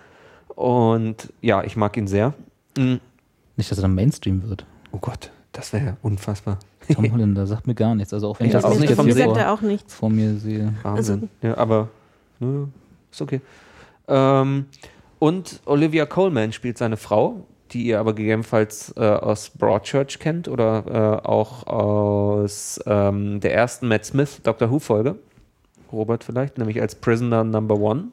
Und 0.59 1.31
ja, 1.39 1.63
ich 1.63 1.77
mag 1.77 1.95
ihn 1.95 2.05
sehr. 2.05 2.33
Mm. 2.77 2.95
Nicht, 3.55 3.71
dass 3.71 3.77
er 3.77 3.83
dann 3.83 3.95
Mainstream 3.95 4.49
wird. 4.49 4.65
Oh 4.91 4.97
Gott, 4.99 5.31
das 5.53 5.71
wäre 5.71 5.95
unfassbar. 6.01 6.59
Tom 6.93 7.09
Holländer 7.13 7.47
sagt 7.47 7.65
mir 7.65 7.75
gar 7.75 7.95
nichts. 7.95 8.13
Also 8.13 8.27
auch 8.27 8.41
wenn 8.41 8.47
ich 8.47 8.51
das 8.51 8.65
auch 8.65 8.77
nicht 8.77 8.93
vom 8.93 9.09
sagt 9.09 9.37
er 9.37 9.53
auch 9.53 9.61
nichts. 9.61 9.95
vor 9.95 10.09
mir 10.09 10.35
sehe. 10.35 10.73
Wahnsinn. 10.83 11.29
ja, 11.41 11.57
aber 11.57 11.87
nö, 12.41 12.65
ist 13.09 13.21
okay. 13.21 13.39
Ähm, 14.09 14.65
und 15.19 15.61
Olivia 15.63 16.05
Coleman 16.05 16.51
spielt 16.51 16.77
seine 16.77 16.97
Frau, 16.97 17.45
die 17.71 17.85
ihr 17.85 18.01
aber 18.01 18.13
gegebenenfalls 18.13 18.93
äh, 18.97 18.99
aus 18.99 19.51
Broadchurch 19.51 20.19
kennt 20.19 20.49
oder 20.49 21.21
äh, 21.23 21.25
auch 21.25 21.67
aus 21.67 22.81
ähm, 22.85 23.39
der 23.39 23.53
ersten 23.53 23.87
Matt 23.87 24.03
Smith 24.03 24.41
Doctor 24.43 24.69
Who-Folge. 24.69 25.15
Robert 25.93 26.25
vielleicht, 26.25 26.57
nämlich 26.57 26.81
als 26.81 26.95
Prisoner 26.95 27.45
Number 27.45 27.79
One. 27.79 28.09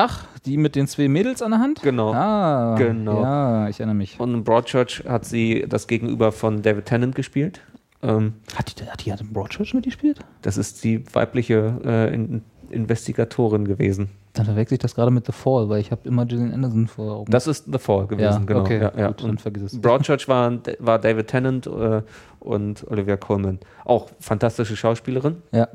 Ach, 0.00 0.24
die 0.46 0.56
mit 0.56 0.76
den 0.76 0.86
zwei 0.86 1.08
Mädels 1.08 1.42
an 1.42 1.50
der 1.50 1.60
Hand? 1.60 1.82
Genau. 1.82 2.12
Ah, 2.14 2.76
Genau. 2.78 3.20
Ja, 3.20 3.68
ich 3.68 3.80
erinnere 3.80 3.96
mich. 3.96 4.18
Und 4.20 4.32
in 4.32 4.44
Broadchurch 4.44 5.02
hat 5.08 5.24
sie 5.24 5.66
das 5.68 5.88
Gegenüber 5.88 6.30
von 6.30 6.62
David 6.62 6.86
Tennant 6.86 7.14
gespielt. 7.16 7.60
Ähm, 8.00 8.34
Hat 8.54 8.78
die, 8.80 8.84
hat 8.88 9.04
die 9.04 9.10
in 9.10 9.32
Broadchurch 9.32 9.74
mitgespielt? 9.74 10.20
das 10.42 10.56
ist 10.56 10.84
die 10.84 11.02
weibliche 11.14 11.80
äh, 11.84 12.14
in 12.14 12.42
Investigatorin 12.70 13.64
gewesen. 13.66 14.10
Dann 14.34 14.44
verwechsel 14.44 14.74
ich 14.74 14.78
das 14.80 14.94
gerade 14.94 15.10
mit 15.10 15.26
The 15.26 15.32
Fall, 15.32 15.68
weil 15.68 15.80
ich 15.80 15.90
habe 15.90 16.06
immer 16.08 16.24
Gillian 16.26 16.52
Anderson 16.52 16.86
vor 16.86 17.12
Augen. 17.16 17.30
Das 17.32 17.48
ist 17.48 17.64
The 17.72 17.78
Fall 17.78 18.06
gewesen, 18.06 18.22
ja, 18.22 18.38
genau. 18.38 18.60
okay, 18.60 18.80
ja, 18.80 18.92
ja. 18.96 19.06
gut, 19.08 19.22
dann 19.22 19.30
Und 19.30 19.40
vergiss 19.40 19.62
es. 19.64 19.80
Broadchurch 19.80 20.28
war, 20.28 20.52
war 20.78 20.98
David 21.00 21.26
Tennant 21.26 21.66
äh, 21.66 22.02
und 22.38 22.86
Olivia 22.88 23.16
Colman. 23.16 23.58
Auch 23.84 24.10
fantastische 24.20 24.76
Schauspielerin. 24.76 25.42
Ja. 25.50 25.66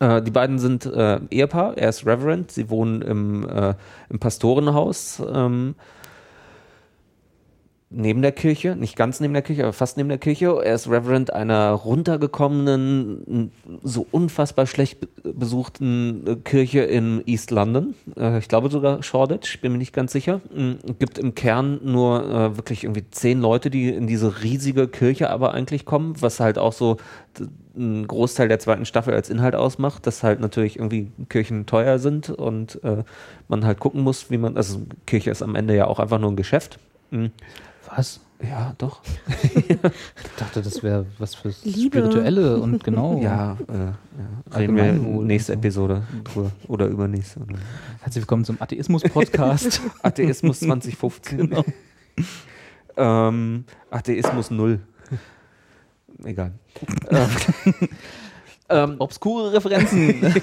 Äh, 0.00 0.22
die 0.22 0.30
beiden 0.30 0.58
sind 0.58 0.86
äh, 0.86 1.20
Ehepaar. 1.30 1.76
Er 1.76 1.90
ist 1.90 2.04
Reverend. 2.04 2.50
Sie 2.50 2.68
wohnen 2.68 3.02
im, 3.02 3.48
äh, 3.48 3.74
im 4.08 4.18
Pastorenhaus. 4.18 5.22
Ähm, 5.32 5.76
neben 7.92 8.22
der 8.22 8.30
Kirche, 8.30 8.76
nicht 8.76 8.94
ganz 8.96 9.18
neben 9.18 9.32
der 9.34 9.42
Kirche, 9.42 9.64
aber 9.64 9.72
fast 9.72 9.96
neben 9.96 10.08
der 10.08 10.18
Kirche. 10.18 10.46
Er 10.64 10.76
ist 10.76 10.88
Reverend 10.88 11.32
einer 11.32 11.72
runtergekommenen, 11.72 13.50
so 13.82 14.06
unfassbar 14.12 14.66
schlecht 14.66 15.00
be- 15.00 15.32
besuchten 15.32 16.24
äh, 16.26 16.36
Kirche 16.36 16.80
in 16.82 17.20
East 17.26 17.50
London. 17.50 17.94
Äh, 18.16 18.38
ich 18.38 18.46
glaube 18.46 18.70
sogar 18.70 19.02
Shoreditch, 19.02 19.60
bin 19.60 19.72
mir 19.72 19.78
nicht 19.78 19.92
ganz 19.92 20.12
sicher. 20.12 20.40
Mm, 20.54 20.74
Gibt 21.00 21.18
im 21.18 21.34
Kern 21.34 21.80
nur 21.82 22.24
äh, 22.24 22.56
wirklich 22.56 22.84
irgendwie 22.84 23.04
zehn 23.10 23.40
Leute, 23.40 23.70
die 23.70 23.88
in 23.88 24.06
diese 24.06 24.42
riesige 24.44 24.86
Kirche 24.86 25.28
aber 25.30 25.52
eigentlich 25.52 25.84
kommen, 25.84 26.14
was 26.20 26.38
halt 26.38 26.58
auch 26.58 26.72
so 26.72 26.96
d- 27.38 27.46
ein 27.76 28.06
Großteil 28.06 28.46
der 28.46 28.60
zweiten 28.60 28.84
Staffel 28.84 29.14
als 29.14 29.30
Inhalt 29.30 29.56
ausmacht, 29.56 30.06
dass 30.06 30.22
halt 30.22 30.38
natürlich 30.40 30.76
irgendwie 30.76 31.10
Kirchen 31.28 31.66
teuer 31.66 31.98
sind 31.98 32.30
und 32.30 32.80
man 33.48 33.64
halt 33.64 33.78
gucken 33.78 34.02
muss, 34.02 34.28
wie 34.30 34.38
man, 34.38 34.56
also 34.56 34.82
Kirche 35.06 35.30
ist 35.30 35.40
am 35.40 35.54
Ende 35.54 35.74
ja 35.76 35.86
auch 35.86 36.00
einfach 36.00 36.18
nur 36.18 36.30
ein 36.32 36.36
Geschäft. 36.36 36.78
Was? 37.96 38.20
Ja, 38.42 38.74
doch. 38.78 39.02
Ich 39.66 40.36
dachte, 40.38 40.62
das 40.62 40.82
wäre 40.82 41.06
was 41.18 41.34
fürs 41.34 41.64
Liebe. 41.64 41.98
Spirituelle 41.98 42.58
und 42.58 42.82
genau. 42.82 43.20
Ja, 43.20 43.58
äh, 43.68 43.78
ja. 43.78 44.56
reden 44.56 44.76
wir 44.76 44.92
nächste. 45.24 45.52
Episode 45.52 46.02
drüber 46.24 46.50
oder 46.68 46.86
übernächste. 46.86 47.40
Oder. 47.40 47.56
Herzlich 48.00 48.22
willkommen 48.22 48.44
zum 48.44 48.56
Atheismus-Podcast. 48.60 49.80
Atheismus 50.02 50.60
2015. 50.60 51.38
Genau. 51.50 51.64
ähm, 52.96 53.64
Atheismus 53.90 54.50
null. 54.50 54.80
Egal. 56.24 56.52
ähm, 58.68 58.96
Obskure 58.98 59.52
Referenzen. 59.52 60.34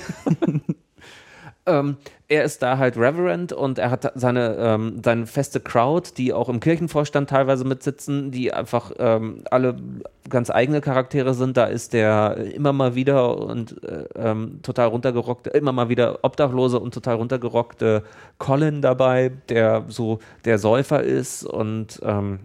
Ähm, 1.68 1.98
er 2.30 2.44
ist 2.44 2.62
da 2.62 2.78
halt 2.78 2.98
Reverend 2.98 3.54
und 3.54 3.80
er 3.80 3.92
hat 3.92 4.12
seine, 4.16 4.56
ähm, 4.60 5.02
seine 5.04 5.28
feste 5.28 5.60
Crowd, 5.60 6.12
die 6.18 6.34
auch 6.34 6.50
im 6.50 6.60
Kirchenvorstand 6.60 7.30
teilweise 7.30 7.64
mitsitzen, 7.64 8.32
die 8.32 8.54
einfach 8.54 8.92
ähm, 9.00 9.44
alle 9.50 9.78
ganz 10.30 10.50
eigene 10.50 10.82
Charaktere 10.82 11.34
sind. 11.34 11.56
Da 11.56 11.66
ist 11.66 11.94
der 11.94 12.38
immer 12.54 12.74
mal 12.74 12.96
wieder 12.96 13.38
und 13.38 13.82
äh, 13.84 14.06
ähm, 14.16 14.60
total 14.62 14.88
runtergerockte, 14.88 15.52
immer 15.52 15.72
mal 15.72 15.90
wieder 15.90 16.20
Obdachlose 16.24 16.80
und 16.80 16.94
total 16.94 17.16
runtergerockte 17.16 18.04
Colin 18.40 18.82
dabei, 18.82 19.32
der 19.50 19.86
so 19.88 20.20
der 20.44 20.60
Säufer 20.60 21.04
ist 21.04 21.46
und 21.46 22.02
ähm, 22.04 22.40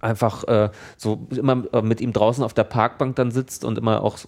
einfach 0.00 0.44
äh, 0.44 0.70
so 0.96 1.26
immer 1.30 1.64
äh, 1.72 1.82
mit 1.82 2.00
ihm 2.00 2.12
draußen 2.12 2.42
auf 2.42 2.54
der 2.54 2.64
Parkbank 2.64 3.16
dann 3.16 3.30
sitzt 3.30 3.64
und 3.64 3.76
immer 3.76 4.02
auch, 4.02 4.18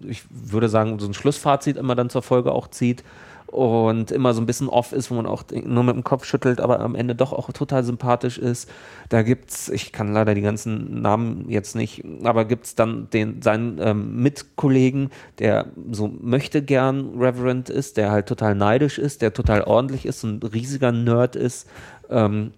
ich 0.00 0.24
würde 0.30 0.68
sagen, 0.68 0.98
so 0.98 1.06
ein 1.06 1.14
Schlussfazit 1.14 1.76
immer 1.76 1.94
dann 1.94 2.10
zur 2.10 2.22
Folge 2.22 2.52
auch 2.52 2.68
zieht 2.68 3.04
und 3.52 4.10
immer 4.10 4.32
so 4.32 4.40
ein 4.40 4.46
bisschen 4.46 4.68
off 4.70 4.92
ist, 4.92 5.10
wo 5.10 5.14
man 5.14 5.26
auch 5.26 5.44
nur 5.52 5.84
mit 5.84 5.94
dem 5.94 6.04
Kopf 6.04 6.24
schüttelt, 6.24 6.58
aber 6.58 6.80
am 6.80 6.94
Ende 6.94 7.14
doch 7.14 7.34
auch 7.34 7.52
total 7.52 7.84
sympathisch 7.84 8.38
ist. 8.38 8.68
Da 9.10 9.22
gibt's, 9.22 9.68
ich 9.68 9.92
kann 9.92 10.12
leider 10.12 10.34
die 10.34 10.40
ganzen 10.40 11.02
Namen 11.02 11.44
jetzt 11.48 11.76
nicht, 11.76 12.02
aber 12.24 12.46
gibt's 12.46 12.74
dann 12.74 13.10
den 13.10 13.42
seinen 13.42 13.78
ähm, 13.78 14.22
Mitkollegen, 14.22 15.10
der 15.38 15.66
so 15.90 16.08
möchte 16.08 16.62
gern 16.62 17.18
Reverend 17.18 17.68
ist, 17.68 17.98
der 17.98 18.10
halt 18.10 18.26
total 18.26 18.54
neidisch 18.54 18.98
ist, 18.98 19.20
der 19.20 19.34
total 19.34 19.62
ordentlich 19.64 20.06
ist, 20.06 20.22
ein 20.22 20.40
riesiger 20.42 20.90
Nerd 20.90 21.36
ist. 21.36 21.68
Ähm, 22.08 22.52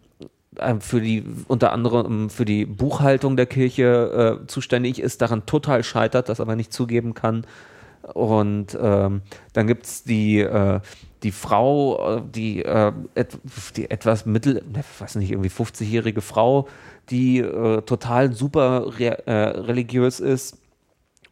ähm, 0.60 0.80
für 0.80 1.00
die 1.00 1.24
unter 1.48 1.72
anderem 1.72 2.30
für 2.30 2.44
die 2.44 2.66
Buchhaltung 2.66 3.36
der 3.36 3.46
Kirche 3.46 4.38
äh, 4.42 4.46
zuständig 4.46 5.00
ist, 5.00 5.20
daran 5.22 5.44
total 5.46 5.82
scheitert, 5.82 6.28
das 6.28 6.38
aber 6.38 6.54
nicht 6.54 6.72
zugeben 6.72 7.14
kann. 7.14 7.44
Und 8.12 8.76
ähm, 8.80 9.22
dann 9.52 9.66
gibt 9.66 9.86
es 9.86 10.04
die, 10.04 10.40
äh, 10.40 10.80
die 11.22 11.32
Frau, 11.32 12.18
äh, 12.18 12.22
die, 12.34 12.62
äh, 12.62 12.92
et 13.14 13.38
die 13.76 13.90
etwas 13.90 14.26
mittel, 14.26 14.62
ne, 14.70 14.84
weiß 14.98 15.16
nicht, 15.16 15.30
irgendwie 15.30 15.50
50-jährige 15.50 16.20
Frau, 16.20 16.68
die 17.10 17.38
äh, 17.38 17.80
total 17.82 18.32
super 18.32 18.98
re 18.98 19.26
äh, 19.26 19.32
religiös 19.32 20.20
ist 20.20 20.58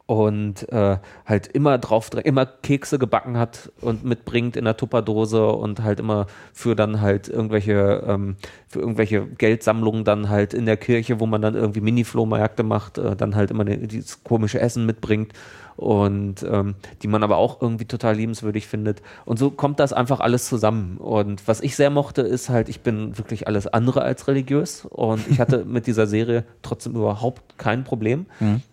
und 0.06 0.70
äh, 0.72 0.98
halt 1.26 1.46
immer 1.46 1.78
drauf, 1.78 2.11
immer 2.24 2.46
Kekse 2.46 2.98
gebacken 2.98 3.38
hat 3.38 3.70
und 3.80 4.04
mitbringt 4.04 4.56
in 4.56 4.64
der 4.64 4.76
Tupperdose 4.76 5.46
und 5.46 5.82
halt 5.82 6.00
immer 6.00 6.26
für 6.52 6.74
dann 6.74 7.00
halt 7.00 7.28
irgendwelche, 7.28 8.02
ähm, 8.06 8.37
für 8.68 8.80
irgendwelche 8.80 9.26
Geldsammlungen 9.26 10.04
dann 10.04 10.28
halt 10.28 10.54
in 10.54 10.66
der 10.66 10.76
Kirche, 10.76 11.20
wo 11.20 11.26
man 11.26 11.40
dann 11.40 11.54
irgendwie 11.54 11.80
Mini-Flohmärkte 11.80 12.62
macht, 12.62 12.98
dann 12.98 13.37
halt 13.37 13.50
immer 13.50 13.64
dieses 13.64 14.24
komische 14.24 14.61
Essen 14.61 14.87
mitbringt 14.87 15.32
und 15.76 16.42
ähm, 16.42 16.74
die 17.02 17.08
man 17.08 17.22
aber 17.22 17.37
auch 17.37 17.61
irgendwie 17.61 17.85
total 17.85 18.16
liebenswürdig 18.16 18.66
findet. 18.66 19.02
Und 19.24 19.38
so 19.38 19.50
kommt 19.50 19.80
das 19.80 19.92
einfach 19.92 20.20
alles 20.20 20.46
zusammen. 20.46 20.96
Und 20.98 21.46
was 21.48 21.61
ich 21.61 21.76
sehr 21.76 21.90
mochte, 21.90 22.22
ist 22.22 22.48
halt, 22.48 22.68
ich 22.68 22.80
bin 22.80 23.18
wirklich 23.18 23.46
alles 23.46 23.66
andere 23.66 24.02
als 24.02 24.28
religiös 24.28 24.87
und 24.88 25.26
ich 25.28 25.40
hatte 25.40 25.64
mit 25.64 25.87
dieser 25.87 26.06
Serie 26.06 26.44
trotzdem 26.62 26.94
überhaupt 26.94 27.58
kein 27.58 27.85
Problem. 27.85 28.26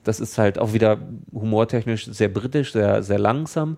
Das 0.04 0.20
ist 0.20 0.38
halt 0.38 0.60
auch 0.60 0.74
wieder 0.74 0.98
humortechnisch 1.34 2.06
sehr 2.06 2.30
britisch, 2.30 2.74
sehr, 2.74 3.04
sehr 3.04 3.20
langsam. 3.20 3.78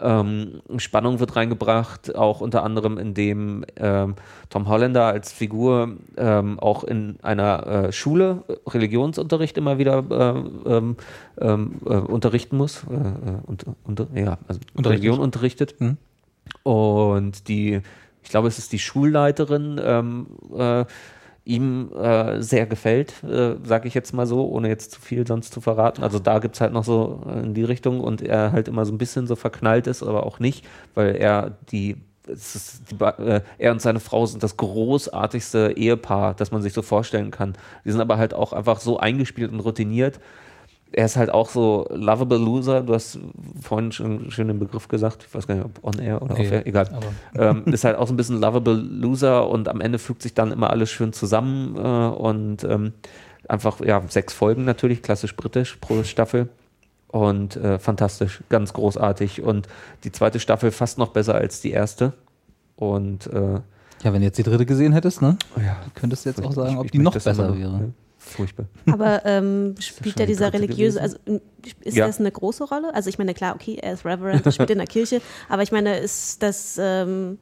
Ähm, 0.00 0.62
Spannung 0.76 1.20
wird 1.20 1.36
reingebracht, 1.36 2.14
auch 2.14 2.40
unter 2.40 2.62
anderem, 2.62 2.98
indem 2.98 3.64
ähm, 3.76 4.14
Tom 4.48 4.68
Hollander 4.68 5.06
als 5.06 5.32
Figur 5.32 5.96
ähm, 6.16 6.58
auch 6.60 6.84
in 6.84 7.18
einer 7.22 7.66
äh, 7.66 7.92
Schule 7.92 8.44
äh, 8.48 8.70
Religionsunterricht 8.70 9.58
immer 9.58 9.78
wieder 9.78 10.04
äh, 10.66 10.70
ähm, 10.70 10.96
ähm, 11.40 11.80
äh, 11.84 11.94
unterrichten 11.94 12.56
muss. 12.56 12.84
Äh, 12.84 12.94
äh, 12.94 13.38
und, 13.46 13.66
unter, 13.84 14.06
ja, 14.14 14.38
also. 14.46 14.60
Religion 14.78 15.18
unterrichtet. 15.18 15.74
Mhm. 15.80 15.96
Und 16.62 17.48
die, 17.48 17.80
ich 18.22 18.30
glaube, 18.30 18.48
es 18.48 18.58
ist 18.58 18.72
die 18.72 18.78
Schulleiterin, 18.78 19.80
ähm, 19.82 20.26
äh, 20.56 20.84
ihm 21.48 21.90
äh, 21.94 22.42
sehr 22.42 22.66
gefällt, 22.66 23.24
äh, 23.24 23.56
sage 23.64 23.88
ich 23.88 23.94
jetzt 23.94 24.12
mal 24.12 24.26
so, 24.26 24.46
ohne 24.48 24.68
jetzt 24.68 24.92
zu 24.92 25.00
viel 25.00 25.26
sonst 25.26 25.52
zu 25.52 25.62
verraten. 25.62 26.02
Also 26.02 26.18
da 26.18 26.38
gibt 26.40 26.54
es 26.54 26.60
halt 26.60 26.74
noch 26.74 26.84
so 26.84 27.22
äh, 27.26 27.40
in 27.40 27.54
die 27.54 27.64
Richtung 27.64 28.00
und 28.00 28.20
er 28.20 28.52
halt 28.52 28.68
immer 28.68 28.84
so 28.84 28.92
ein 28.92 28.98
bisschen 28.98 29.26
so 29.26 29.34
verknallt 29.34 29.86
ist, 29.86 30.02
aber 30.02 30.26
auch 30.26 30.40
nicht, 30.40 30.66
weil 30.94 31.16
er 31.16 31.56
die 31.72 31.96
die, 32.28 33.02
äh, 33.02 33.40
er 33.56 33.72
und 33.72 33.80
seine 33.80 34.00
Frau 34.00 34.26
sind 34.26 34.42
das 34.42 34.58
großartigste 34.58 35.72
Ehepaar, 35.76 36.34
das 36.34 36.50
man 36.50 36.60
sich 36.60 36.74
so 36.74 36.82
vorstellen 36.82 37.30
kann. 37.30 37.54
Die 37.86 37.90
sind 37.90 38.02
aber 38.02 38.18
halt 38.18 38.34
auch 38.34 38.52
einfach 38.52 38.80
so 38.80 38.98
eingespielt 38.98 39.50
und 39.50 39.60
routiniert. 39.60 40.20
Er 40.92 41.04
ist 41.04 41.16
halt 41.16 41.30
auch 41.30 41.50
so 41.50 41.86
lovable 41.90 42.38
loser. 42.38 42.80
Du 42.82 42.94
hast 42.94 43.18
vorhin 43.60 43.92
schon, 43.92 44.30
schon 44.30 44.48
den 44.48 44.58
Begriff 44.58 44.88
gesagt. 44.88 45.26
Ich 45.28 45.34
weiß 45.34 45.46
gar 45.46 45.54
nicht, 45.56 45.64
ob 45.66 45.84
on 45.84 45.98
air 45.98 46.22
oder 46.22 46.34
Nee, 46.34 46.46
off 46.46 46.52
air. 46.52 46.66
Egal. 46.66 46.88
Ähm, 47.34 47.64
ist 47.66 47.84
halt 47.84 47.96
auch 47.96 48.06
so 48.06 48.14
ein 48.14 48.16
bisschen 48.16 48.40
lovable 48.40 48.72
loser 48.74 49.48
und 49.48 49.68
am 49.68 49.80
Ende 49.82 49.98
fügt 49.98 50.22
sich 50.22 50.32
dann 50.34 50.50
immer 50.50 50.70
alles 50.70 50.90
schön 50.90 51.12
zusammen 51.12 51.76
äh, 51.76 51.80
und 52.16 52.64
ähm, 52.64 52.94
einfach, 53.48 53.80
ja, 53.80 54.02
sechs 54.08 54.32
Folgen 54.32 54.64
natürlich, 54.64 55.02
klassisch 55.02 55.36
britisch 55.36 55.76
pro 55.80 56.02
Staffel. 56.04 56.48
Und 57.08 57.56
äh, 57.56 57.78
fantastisch, 57.78 58.42
ganz 58.50 58.72
großartig. 58.74 59.42
Und 59.42 59.66
die 60.04 60.12
zweite 60.12 60.40
Staffel 60.40 60.70
fast 60.70 60.98
noch 60.98 61.08
besser 61.08 61.34
als 61.34 61.60
die 61.62 61.70
erste. 61.70 62.12
Und 62.76 63.26
äh, 63.28 63.54
Ja, 64.04 64.12
wenn 64.12 64.20
du 64.20 64.26
jetzt 64.26 64.36
die 64.38 64.42
dritte 64.42 64.66
gesehen 64.66 64.92
hättest, 64.92 65.22
ne? 65.22 65.36
ja, 65.56 65.76
Könntest 65.94 66.24
du 66.24 66.30
jetzt 66.30 66.42
auch 66.44 66.52
sagen, 66.52 66.76
ob 66.78 66.90
die 66.90 66.98
noch 66.98 67.12
besser 67.14 67.36
wäre. 67.58 67.78
ne? 67.78 67.92
Furchtbar. 68.28 68.66
Aber 68.90 69.22
ähm, 69.26 69.74
spielt 69.80 70.18
ja 70.20 70.26
die 70.26 70.32
dieser 70.32 70.52
religiöse, 70.52 70.98
gewesen? 71.00 71.18
also 71.28 71.40
ist 71.82 71.96
Ja. 71.96 72.06
das 72.06 72.20
eine 72.20 72.30
große 72.30 72.64
Rolle? 72.64 72.94
Also 72.94 73.08
ich 73.10 73.18
meine, 73.18 73.34
klar, 73.34 73.54
okay, 73.54 73.78
er 73.80 73.94
ist 73.94 74.04
Reverend, 74.04 74.44
er 74.46 74.52
spielt 74.52 74.70
in 74.70 74.78
der 74.78 74.86
Kirche, 74.86 75.20
aber 75.48 75.62
ich 75.62 75.72
meine, 75.72 75.98
ist 75.98 76.42
das, 76.42 76.78
ähm, 76.80 77.38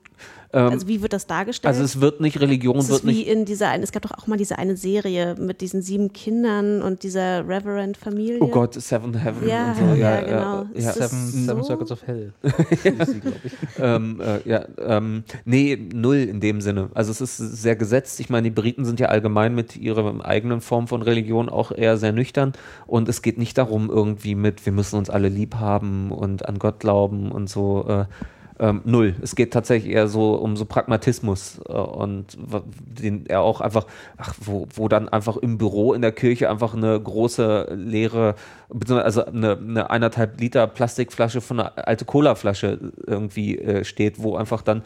Ähm, 0.57 0.73
also 0.73 0.89
wie 0.89 1.03
wird 1.03 1.13
das 1.13 1.27
dargestellt? 1.27 1.69
also 1.69 1.85
es 1.85 2.01
wird 2.01 2.21
nicht, 2.23 2.41
Religion 2.41 2.79
es 2.79 2.89
wird 2.89 3.01
ist 3.01 3.07
wie 3.07 3.19
nicht. 3.19 3.29
in 3.29 3.45
dieser 3.45 3.69
einen, 3.69 3.83
es 3.85 3.93
gab 3.93 4.01
doch 4.03 4.13
auch 4.13 4.27
mal 4.27 4.39
diese 4.39 4.59
eine 4.59 4.77
Serie 4.77 5.35
mit 5.39 5.61
diesen 5.61 5.83
sieben 5.83 6.15
Kindern 6.15 6.81
und 6.81 7.03
dieser 7.03 7.47
Reverend-Familie. 7.47 8.39
Oh 8.41 8.49
Gott, 8.49 8.73
Seven 8.75 9.13
Heaven 9.13 9.47
Ja, 9.47 9.73
und 9.73 9.91
so. 9.91 9.95
ja, 9.95 10.19
äh, 10.19 10.25
genau. 10.25 10.63
Äh, 10.75 10.81
ja. 10.81 10.93
Seven, 10.93 11.27
so? 11.31 11.39
Seven 11.45 11.63
Circuits 11.65 11.93
of 11.93 12.07
Hell. 12.07 12.33
Ich. 13.45 13.53
ähm, 13.79 14.21
äh, 14.21 14.49
ja, 14.49 14.65
ähm, 14.79 15.25
nee, 15.45 15.77
null 15.93 16.17
in 16.17 16.41
dem 16.41 16.61
Sinne. 16.63 16.89
Also 16.95 17.11
es 17.11 17.21
ist 17.21 17.37
sehr 17.37 17.77
gesetzt. 17.77 18.19
Ich 18.21 18.31
meine, 18.31 18.45
die 18.49 18.55
Briten 18.55 18.85
sind 18.87 18.99
ja 18.99 19.09
allgemein 19.09 19.55
mit 19.55 19.77
ihrer 19.77 20.25
eigenen 20.25 20.61
Form 20.63 20.89
von 20.89 21.03
Religion 21.03 21.49
auch 21.51 21.71
eher 21.71 21.99
sehr 21.99 22.13
nüchtern. 22.13 22.55
Und 22.87 23.09
es 23.09 23.21
geht 23.21 23.37
nicht 23.37 23.59
darum, 23.59 23.91
irgendwie 23.91 24.35
mit, 24.35 24.65
wir 24.65 24.73
müssen 24.73 24.97
uns 24.97 25.11
alle 25.11 25.29
lieb 25.29 25.57
haben 25.57 26.11
und 26.11 26.49
an 26.49 26.59
Gott 26.59 26.81
glauben 26.81 27.31
und 27.31 27.51
so. 27.51 27.87
Äh, 27.89 28.05
ähm, 28.59 28.81
null. 28.85 29.15
Es 29.23 29.35
geht 29.37 29.53
tatsächlich 29.53 29.93
eher 29.93 30.09
so 30.09 30.35
um 30.35 30.57
so 30.57 30.65
Pragmatismus 30.65 31.61
äh, 31.69 31.73
und 31.73 32.37
den 32.69 33.27
er 33.27 33.43
auch 33.43 33.61
einfach, 33.61 33.87
ach, 34.17 34.35
wo, 34.41 34.67
wo 34.75 34.89
dann 34.89 35.09
einfach 35.09 35.37
im 35.37 35.59
Büro 35.59 35.93
in 35.93 36.03
der 36.03 36.13
Kirche 36.13 36.49
einfach 36.51 36.75
eine 36.75 36.99
große 37.01 37.69
leere, 37.75 38.35
also 38.89 39.25
eine, 39.27 39.57
eine 39.59 39.91
eineinhalb 39.91 40.41
Liter 40.41 40.67
Plastikflasche 40.67 41.41
von 41.41 41.61
einer 41.61 41.87
alte 41.87 42.05
Colaflasche 42.05 42.93
irgendwie 43.07 43.59
äh, 43.59 43.85
steht, 43.85 44.23
wo 44.23 44.37
einfach 44.37 44.63
dann 44.63 44.83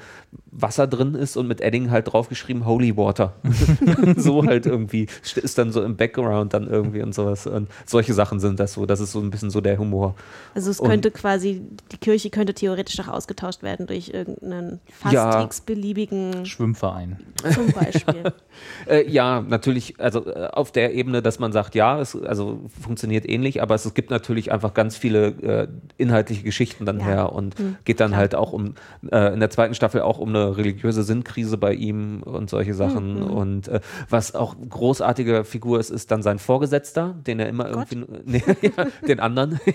Wasser 0.53 0.87
drin 0.87 1.15
ist 1.15 1.37
und 1.37 1.47
mit 1.47 1.61
Edding 1.61 1.91
halt 1.91 2.13
draufgeschrieben 2.13 2.67
Holy 2.67 2.97
Water. 2.97 3.35
so 4.17 4.45
halt 4.45 4.67
irgendwie 4.67 5.07
st- 5.25 5.39
ist 5.39 5.59
dann 5.59 5.71
so 5.73 5.83
im 5.83 5.97
Background 5.97 6.55
dann 6.55 6.67
irgendwie 6.67 7.03
und 7.03 7.15
sowas. 7.15 7.47
Und 7.47 7.69
solche 7.87 8.15
Sachen 8.15 8.41
sind 8.41 8.59
das 8.59 8.73
so. 8.73 8.85
Das 8.85 8.99
ist 9.01 9.13
so 9.13 9.21
ein 9.21 9.31
bisschen 9.31 9.51
so 9.51 9.61
der 9.61 9.79
Humor. 9.79 10.17
Also 10.55 10.71
es 10.71 10.81
Und- 10.81 10.89
könnte 10.91 11.11
quasi, 11.13 11.63
die 11.93 11.97
Kirche 11.99 12.31
könnte 12.31 12.53
theoretisch 12.53 12.99
auch 13.01 13.09
ausgetauscht 13.09 13.60
werden 13.63 13.87
durch 13.87 14.11
irgendeinen 14.11 14.81
fast 14.91 15.15
Ja. 15.15 15.43
x-beliebigen, 15.43 16.47
Schwimmverein. 16.47 17.19
zum 17.53 17.71
Beispiel. 17.73 18.33
Äh, 18.87 19.09
ja, 19.09 19.41
natürlich, 19.41 19.99
also 20.01 20.27
äh, 20.27 20.49
auf 20.53 20.73
der 20.73 20.93
Ebene, 20.93 21.23
dass 21.23 21.39
man 21.39 21.53
sagt, 21.53 21.75
ja, 21.75 22.01
es 22.01 22.17
also 22.17 22.69
funktioniert 22.83 23.27
ähnlich, 23.29 23.63
aber 23.63 23.75
es, 23.75 23.95
gibt 23.95 24.11
natürlich 24.11 24.51
einfach 24.53 24.75
ganz 24.75 24.97
viele 24.97 25.27
äh, 25.29 25.69
inhaltliche 25.97 26.43
Geschichten 26.43 26.85
dann 26.85 26.99
Ja. 26.99 27.05
her 27.07 27.33
und 27.33 27.55
geht 27.85 28.01
dann 28.01 28.17
halt 28.17 28.35
auch 28.35 28.53
um 28.53 28.75
äh, 29.11 29.33
in 29.33 29.41
der 29.41 29.51
zweiten 29.51 29.75
Staffel 29.75 30.01
auch 30.03 30.19
um 30.19 30.31
eine 30.31 30.57
religiöse 30.57 31.05
Sinnkrise 31.05 31.57
bei 31.59 31.73
ihm 31.75 32.23
und 32.23 32.51
solche 32.51 32.75
Sachen. 32.75 33.23
Und 33.23 33.69
äh, 33.69 33.81
was 34.09 34.35
auch 34.35 34.57
großartige 34.69 35.45
Figur 35.45 35.79
ist, 35.79 35.91
ist 35.91 36.11
dann 36.11 36.23
sein 36.23 36.39
Vorgesetzter, 36.39 37.15
den 37.27 37.39
er 37.41 37.49
immer 37.49 37.69
irgendwie 37.69 38.05
nee, 38.25 38.43
ja, 38.63 38.87
den 39.07 39.21
anderen. 39.21 39.61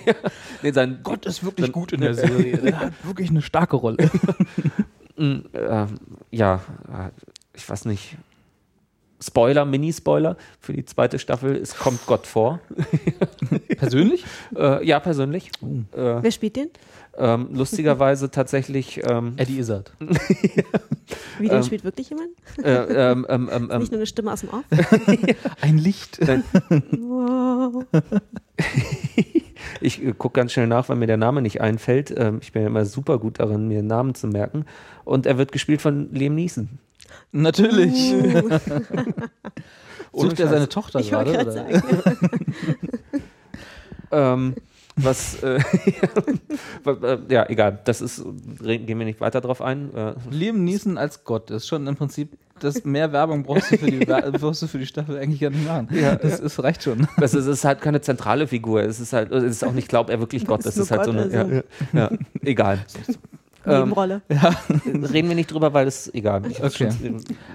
Nee, 0.62 0.71
sein 0.71 1.00
Gott 1.04 1.26
ist 1.26 1.43
wirklich 1.43 1.71
gut 1.71 1.93
in 1.93 2.02
der 2.02 2.13
Serie. 2.13 2.58
Der 2.58 2.80
hat 2.80 2.93
wirklich 3.06 3.30
eine 3.30 3.41
starke 3.41 3.75
Rolle. 3.78 4.10
Mm, 5.18 5.46
ähm, 5.54 5.88
ja, 6.30 6.56
äh, 6.90 7.10
ich 7.54 7.70
weiß 7.70 7.86
nicht. 7.86 8.18
Spoiler, 9.22 9.64
Mini-Spoiler 9.64 10.36
für 10.60 10.74
die 10.74 10.84
zweite 10.84 11.20
Staffel, 11.20 11.56
es 11.56 11.78
kommt 11.78 12.06
Gott 12.06 12.28
vor. 12.28 12.60
Persönlich? 13.78 14.26
Äh, 14.54 14.86
ja, 14.86 15.00
persönlich. 15.00 15.52
Äh, 15.94 16.22
Wer 16.22 16.32
spielt 16.32 16.58
den? 16.58 16.70
ähm, 17.18 17.50
lustigerweise 17.54 18.30
tatsächlich. 18.30 19.02
Ähm, 19.06 19.34
Eddie 19.38 19.60
Izzard. 19.60 19.92
Wie 21.40 21.48
den 21.48 21.64
spielt 21.64 21.84
wirklich 21.84 22.10
jemand? 22.10 22.30
äh, 22.62 23.12
ähm, 23.12 23.26
ähm, 23.30 23.50
ähm, 23.52 23.70
ähm, 23.72 23.80
Nicht 23.80 23.92
nur 23.92 24.00
eine 24.00 24.08
Stimme 24.08 24.34
aus 24.34 24.42
dem 24.42 24.50
Off? 24.50 24.66
Ein 25.62 25.78
Licht. 25.78 26.20
Wow. 26.20 27.86
Ich 29.86 30.04
äh, 30.04 30.13
gucke 30.13 30.39
ganz 30.39 30.52
schnell 30.54 30.67
nach, 30.67 30.89
weil 30.89 30.98
mir 30.98 31.08
der 31.08 31.17
Name 31.17 31.41
nicht 31.41 31.62
einfällt. 31.62 32.13
Ähm, 32.15 32.39
ich 32.41 32.52
bin 32.52 32.62
ja 32.63 32.67
immer 32.67 32.86
super 32.86 33.19
gut 33.19 33.39
darin, 33.39 33.67
mir 33.67 33.84
Namen 33.84 34.15
zu 34.15 34.28
merken. 34.28 34.65
Und 35.04 35.26
er 35.26 35.38
wird 35.38 35.52
gespielt 35.52 35.82
von 35.82 36.13
Liam 36.13 36.36
Neeson. 36.36 36.69
Natürlich. 37.32 38.13
Ohne 40.12 40.30
Sucht 40.30 40.39
er 40.39 40.48
seine 40.48 40.69
Tochter 40.69 41.00
Ich 41.00 41.10
gerade? 41.10 41.32
oder? 41.32 41.52
sagen. 41.52 41.82
Ähm, 44.12 44.56
was, 44.95 45.41
äh, 45.43 45.60
äh, 46.86 47.17
ja, 47.30 47.50
egal, 47.50 47.80
das 47.84 48.02
ist, 48.02 48.24
gehen 48.63 48.98
wir 49.00 49.06
nicht 49.06 49.19
weiter 49.19 49.41
drauf 49.41 49.62
ein. 49.62 49.93
Äh, 49.93 50.13
Liam 50.30 50.63
Neeson 50.63 50.98
als 50.98 51.26
Gott 51.26 51.52
ist 51.52 51.67
schon 51.67 51.86
im 51.86 51.98
Prinzip, 51.98 52.38
das 52.60 52.84
mehr 52.86 53.12
Werbung 53.12 53.44
brauchst 53.44 53.72
du 53.72 53.78
für 53.78 53.91
die, 53.91 54.00
brauchst 54.39 54.62
du 54.62 54.68
für 54.68 54.80
die 54.80 54.86
Staffel 54.86 55.18
eigentlich 55.18 55.41
gar 55.41 55.50
nicht 55.50 55.65
machen. 55.65 55.89
Ja, 55.91 56.15
das 56.15 56.39
ist, 56.39 56.62
reicht 56.62 56.84
schon. 56.84 57.08
es 57.18 57.34
ist, 57.34 57.41
es 57.41 57.48
ist 57.48 57.65
halt 57.65 57.82
keine 57.82 58.02
zentrale 58.02 58.48
Figur. 58.48 58.82
Es 58.82 59.00
ist 59.00 59.13
halt, 59.13 59.32
es 59.32 59.44
ist 59.44 59.63
auch 59.63 59.74
nicht, 59.74 59.89
glaubt 59.89 60.10
er 60.10 60.20
wirklich 60.20 60.46
Gott. 60.46 60.65
Es 60.65 60.76
nur 60.76 60.84
ist 60.84 60.91
halt 60.91 61.06
so 61.06 61.13
Gott, 61.13 61.22
eine, 61.26 61.39
also. 61.39 61.62
ja, 61.94 62.10
ja, 62.12 62.12
egal. 62.41 62.86
Ähm, 63.65 63.80
Nebenrolle. 63.80 64.22
reden 64.86 65.28
wir 65.30 65.36
nicht 65.36 65.52
drüber, 65.52 65.74
weil 65.74 65.88
es 65.88 66.13
egal. 66.13 66.44
Okay. 66.62 66.89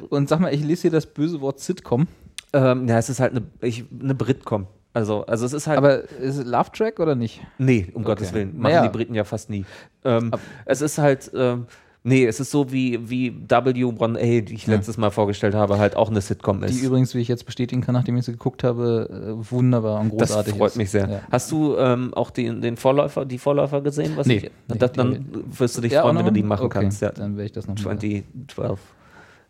Und 0.09 0.29
sag 0.29 0.41
mal, 0.41 0.53
ich 0.53 0.63
lese 0.63 0.83
hier 0.83 0.91
das 0.91 1.07
böse 1.07 1.41
Wort 1.41 1.61
Sitcom. 1.61 2.09
Ähm, 2.53 2.89
ja, 2.89 2.99
es 2.99 3.09
ist 3.09 3.21
halt 3.21 3.33
eine, 3.33 3.43
ich, 3.61 3.85
eine 4.03 4.15
Britcom. 4.15 4.67
Also, 4.93 5.25
also 5.27 5.47
es 5.47 5.53
ist 5.53 5.67
halt. 5.69 5.79
Aber 5.79 6.03
ist 6.03 6.37
es 6.39 6.45
Love 6.45 6.71
Track 6.73 6.99
oder 6.99 7.15
nicht? 7.15 7.41
nee, 7.59 7.89
um 7.95 8.03
Gottes 8.03 8.33
Willen. 8.33 8.59
Machen 8.59 8.75
Naja. 8.75 8.83
die 8.83 8.89
Briten 8.89 9.15
ja 9.15 9.23
fast 9.25 9.49
nie. 9.51 9.65
Ähm, 10.05 10.33
es 10.65 10.81
ist 10.81 10.99
halt. 10.99 11.31
Ähm, 11.35 11.67
nee, 12.03 12.27
es 12.27 12.41
ist 12.41 12.51
so 12.51 12.73
wie, 12.73 13.11
wie 13.11 13.31
W1A, 13.31 14.43
die 14.43 14.55
ich 14.55 14.67
letztes 14.67 14.97
Mal 14.97 15.11
vorgestellt 15.11 15.55
habe, 15.55 15.79
halt 15.79 15.97
auch 15.97 16.11
eine 16.11 16.21
Sitcom 16.21 16.63
ist. 16.63 16.81
Die 16.81 16.85
übrigens, 16.85 17.15
wie 17.15 17.21
ich 17.21 17.29
jetzt 17.29 17.47
bestätigen 17.47 17.81
kann, 17.83 17.95
nachdem 17.95 18.17
ich 18.17 18.25
sie 18.25 18.33
geguckt 18.33 18.65
habe, 18.65 19.37
äh, 19.39 19.51
wunderbar 19.51 20.01
und 20.01 20.19
das 20.21 20.31
großartig 20.31 20.55
freut 20.55 20.71
ist. 20.71 20.77
mich 20.77 20.91
sehr. 20.91 21.09
Ja. 21.09 21.21
Hast 21.31 21.51
du 21.53 21.77
ähm, 21.77 22.15
auch 22.15 22.31
den, 22.31 22.61
den 22.61 22.77
Vorläufer, 22.77 23.25
die 23.25 23.39
Vorläufer 23.39 23.81
gesehen? 23.81 24.13
Was 24.17 24.27
Nee, 24.27 24.37
ich, 24.37 24.43
nee, 24.69 24.79
das, 24.79 24.93
dann 24.93 25.27
wirst 25.59 25.77
du 25.77 25.81
dich 25.83 25.93
Ja, 25.93 26.03
freuen, 26.03 26.19
wenn 26.19 26.27
du 26.27 26.33
die 26.33 26.43
machen 26.43 26.67
okay, 26.67 26.81
kannst. 26.81 27.03
Ja. 27.03 27.11
Dann 27.13 27.37
werde 27.37 27.47
ich 27.47 27.53
das 27.53 27.67
nochmal 27.67 27.99
2012. 27.99 28.81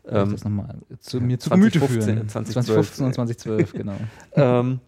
ähm, 0.08 0.36
Ähm, 0.44 0.56
noch 0.56 0.98
zu, 1.00 1.20
mir 1.20 1.38
zu 1.38 1.50
Gemüte 1.50 1.78
2015, 1.78 2.14
führen. 2.14 2.28
2012. 2.28 2.94
2015 2.94 3.06
und 3.06 3.14
2012, 3.14 3.72
genau. 3.72 3.92
Ähm, 4.34 4.80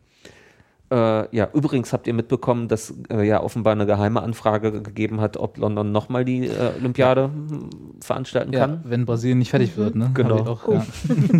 äh, 0.92 1.35
ja, 1.37 1.48
übrigens 1.55 1.92
habt 1.94 2.07
ihr 2.07 2.12
mitbekommen, 2.12 2.68
dass 2.68 2.92
äh, 3.11 3.26
ja 3.26 3.42
offenbar 3.42 3.72
eine 3.72 3.87
geheime 3.87 4.22
Anfrage 4.22 4.83
gegeben 4.83 5.20
hat, 5.20 5.37
ob 5.38 5.57
London 5.57 5.90
nochmal 5.90 6.24
die 6.26 6.46
äh, 6.48 6.72
Olympiade 6.78 7.24
hm, 7.24 7.70
veranstalten 8.00 8.52
Ja, 8.52 8.61
kann. 8.66 8.81
wenn 8.85 9.07
Brasilien 9.07 9.38
nicht 9.38 9.50
fertig 9.50 9.76
wird, 9.76 9.94
ne? 9.94 10.11
Genau. 10.14 10.40
Auch, 10.46 10.68
ja. 10.68 10.85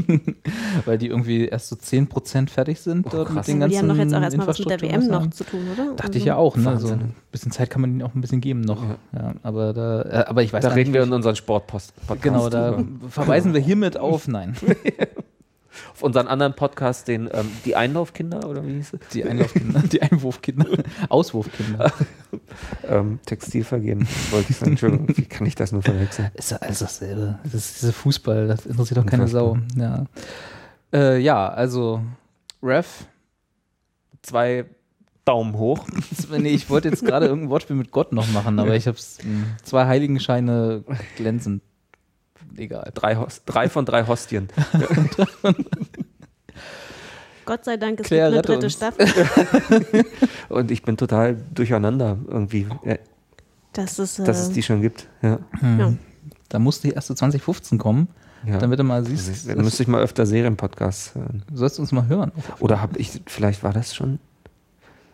Weil 0.87 0.99
die 0.99 1.09
irgendwie 1.09 1.47
erst 1.47 1.69
so 1.69 1.77
10% 1.77 2.49
fertig 2.49 2.81
sind 2.81 3.07
dort 3.13 3.29
mit 3.29 3.37
krass. 3.37 3.47
den 3.47 3.57
Aber 3.63 3.71
ganzen 3.71 3.71
die 3.71 3.79
haben 3.79 3.89
doch 3.89 3.97
jetzt 4.03 4.15
auch 4.15 4.23
erstmal 4.23 4.47
was 4.47 4.59
mit 4.59 4.71
der 4.71 4.81
WM 4.81 5.07
noch 5.09 5.31
zu 5.31 5.45
tun, 5.45 5.61
oder? 5.75 5.91
Dachte 5.91 6.05
Also- 6.05 6.19
ich 6.19 6.25
ja 6.25 6.37
auch, 6.37 6.57
ne? 6.57 6.63
So 6.63 6.69
Wahnsinn. 6.71 7.01
ein 7.01 7.15
bisschen 7.31 7.53
Zeit 7.53 7.69
kann 7.71 7.83
man 7.83 7.91
ihnen 7.91 8.03
auch 8.03 8.15
ein 8.15 8.21
bisschen 8.21 8.41
geben 8.41 8.63
noch. 8.63 8.83
Ja. 9.13 9.35
aber 9.43 9.73
da, 9.73 10.03
äh, 10.03 10.25
aber 10.29 10.43
ich 10.43 10.53
weiß 10.53 10.63
Da 10.63 10.71
reden 10.71 10.91
nicht, 10.93 10.99
wir 10.99 11.03
in 11.05 11.13
unseren 11.13 11.37
Sportpost-Podcast. 11.37 12.23
Genau, 12.23 12.49
da 12.49 12.73
drüber. 12.73 13.09
verweisen 13.09 13.53
wir 13.53 13.61
hiermit 13.61 13.97
auf 13.99 14.29
Nein. 14.29 14.57
Auf 15.93 16.03
unseren 16.03 16.27
anderen 16.29 16.55
Podcast, 16.55 17.09
den 17.09 17.29
ähm, 17.33 17.51
Die 17.65 17.77
Einlaufkinder, 17.77 18.49
oder 18.49 18.67
wie 18.67 18.75
hieß 18.75 18.95
es? 18.95 19.09
Die 19.13 19.25
Einlaufkinder, 19.25 19.81
die 19.81 20.03
Einwurfkinder, 20.03 20.67
Auswurfkinder. 21.09 21.93
Ähm, 22.87 23.19
Textil 23.25 23.65
vergeben, 23.65 24.07
wollte 24.31 24.51
ich 24.51 24.57
sagen. 24.57 24.73
Entschuldigung, 24.73 25.17
wie 25.17 25.25
kann 25.25 25.47
ich 25.47 25.55
das 25.55 25.73
nur 25.73 25.83
verwechseln? 25.83 26.31
Ist 26.35 26.51
ja 26.51 26.59
alles 26.59 26.81
dasselbe. 26.81 27.39
Das 27.45 27.55
ist 27.55 27.83
dieser 27.83 27.93
Fußball, 27.95 28.47
das 28.49 28.67
interessiert 28.67 28.99
doch 28.99 29.07
keine 29.07 29.27
Sau. 29.29 29.57
Ja. 29.77 30.05
Äh, 30.93 31.19
ja, 31.19 31.49
also 31.49 32.03
Ref. 32.63 33.07
Zwei 34.21 34.67
Daumen 35.25 35.57
hoch. 35.57 35.87
Nee, 36.31 36.51
ich 36.51 36.71
wollte 36.71 36.89
jetzt 36.89 37.05
gerade 37.05 37.27
irgendein 37.27 37.51
Wortspiel 37.51 37.77
mit 37.77 37.91
Gott 37.91 38.13
noch 38.13 38.31
machen, 38.33 38.59
aber 38.59 38.75
ich 38.75 38.87
habe 38.87 38.97
es 38.97 39.19
zwei 39.63 39.87
Heiligenscheine 39.87 40.85
glänzend. 41.17 41.63
Egal. 42.57 42.91
Drei, 42.95 43.17
Host, 43.17 43.43
drei 43.47 43.69
von 43.69 43.85
drei 43.85 44.07
Hostien. 44.07 44.49
Gott 47.45 47.65
sei 47.65 47.77
Dank, 47.77 47.99
es 48.01 48.07
Claire, 48.07 48.31
gibt 48.33 48.49
eine 48.49 48.59
dritte 48.61 48.67
uns. 48.67 48.73
Staffel. 48.75 50.05
Und 50.49 50.71
ich 50.71 50.83
bin 50.83 50.97
total 50.97 51.37
durcheinander 51.53 52.17
irgendwie, 52.29 52.69
Das 53.73 53.99
ist, 53.99 54.21
äh, 54.21 54.25
dass 54.25 54.41
es 54.41 54.53
die 54.53 54.63
schon 54.63 54.81
gibt. 54.81 55.09
Ja. 55.23 55.39
ja. 55.61 55.93
Da 56.49 56.59
muss 56.61 56.81
die 56.81 56.91
erste 56.91 57.17
2015 57.17 57.79
kommen, 57.79 58.09
Ja. 58.47 58.59
damit 58.59 58.79
du 58.79 58.85
mal 58.85 58.97
Also 58.97 59.11
siehst, 59.11 59.29
ich, 59.49 59.55
dann 59.55 59.65
müsste 59.65 59.83
ich 59.83 59.89
mal 59.89 60.03
öfter 60.03 60.25
Serienpodcasts 60.25 61.15
hören. 61.17 61.43
du 61.51 61.57
sollst 61.57 61.81
uns 61.81 61.91
mal 61.91 62.07
hören. 62.07 62.31
Oder 62.61 62.81
habe 62.81 62.99
ich, 62.99 63.21
vielleicht 63.27 63.65
war 63.65 63.73
das 63.73 63.95
schon. 63.95 64.21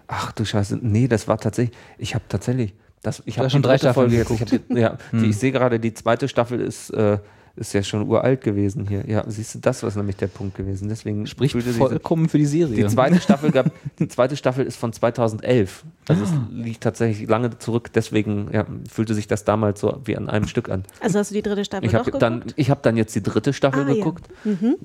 Ach 0.07 0.33
du 0.33 0.45
Scheiße, 0.45 0.79
nee, 0.83 1.09
das 1.09 1.29
war 1.29 1.39
tatsächlich, 1.39 1.77
ich 1.99 2.15
habe 2.15 2.25
tatsächlich, 2.29 2.75
das, 3.03 3.23
ich 3.27 3.39
habe 3.39 3.49
schon 3.51 3.63
drei 3.63 3.79
Staffeln 3.79 4.11
Folge 4.11 4.17
jetzt, 4.17 4.31
ich, 4.31 4.41
hab 4.41 4.49
die, 4.49 4.81
ja, 4.81 4.99
Hm. 5.11 5.23
die, 5.23 5.31
ich 5.31 5.37
sehe 5.37 5.53
gerade, 5.53 5.79
die 5.81 5.95
zweite 5.95 6.29
Staffel 6.29 6.61
ist, 6.61 6.91
äh, 6.91 7.19
ist 7.57 7.73
ja 7.73 7.83
schon 7.83 8.07
uralt 8.09 8.41
gewesen 8.43 8.87
hier. 8.87 9.03
Ja, 9.09 9.25
siehst 9.27 9.57
du, 9.57 9.59
das 9.59 9.83
war 9.83 9.91
nämlich 9.97 10.15
der 10.15 10.29
Punkt 10.29 10.55
gewesen. 10.57 10.89
Deswegen 10.89 11.27
Spricht 11.27 11.51
fühlte 11.53 11.71
sich- 11.71 11.79
vollkommen 11.79 12.29
für 12.29 12.39
die 12.39 12.47
Serie. 12.47 12.77
die 12.77 12.87
zweite 12.87 13.21
Staffel 13.21 13.51
gab, 13.51 13.73
die 13.99 14.07
zweite 14.07 14.37
Staffel 14.37 14.65
ist 14.65 14.77
von 14.77 14.93
2011. 14.93 15.83
Also 16.07 16.23
es 16.23 16.31
liegt 16.53 16.85
tatsächlich 16.85 17.29
lange 17.29 17.59
zurück, 17.59 17.91
deswegen 17.93 18.49
ja, 18.53 18.65
fühlte 18.89 19.13
sich 19.13 19.27
das 19.27 19.43
damals 19.43 19.81
so 19.81 20.01
wie 20.05 20.17
an 20.17 20.29
einem 20.31 20.47
Stück 20.47 20.69
an. 20.69 20.85
Also 21.01 21.19
hast 21.19 21.33
du 21.33 21.35
die 21.35 21.43
dritte 21.43 21.65
Staffel 21.65 21.85
Ich 21.89 21.95
habe 21.97 22.05
geguckt? 22.05 22.23
dann, 22.23 22.45
ich 22.55 22.71
habe 22.71 22.79
dann 22.81 22.97
jetzt 22.97 23.17
die 23.17 23.25
dritte 23.25 23.53
Staffel 23.53 23.83
Ah, 23.83 23.89
ja. 23.89 23.95
geguckt. 23.95 24.29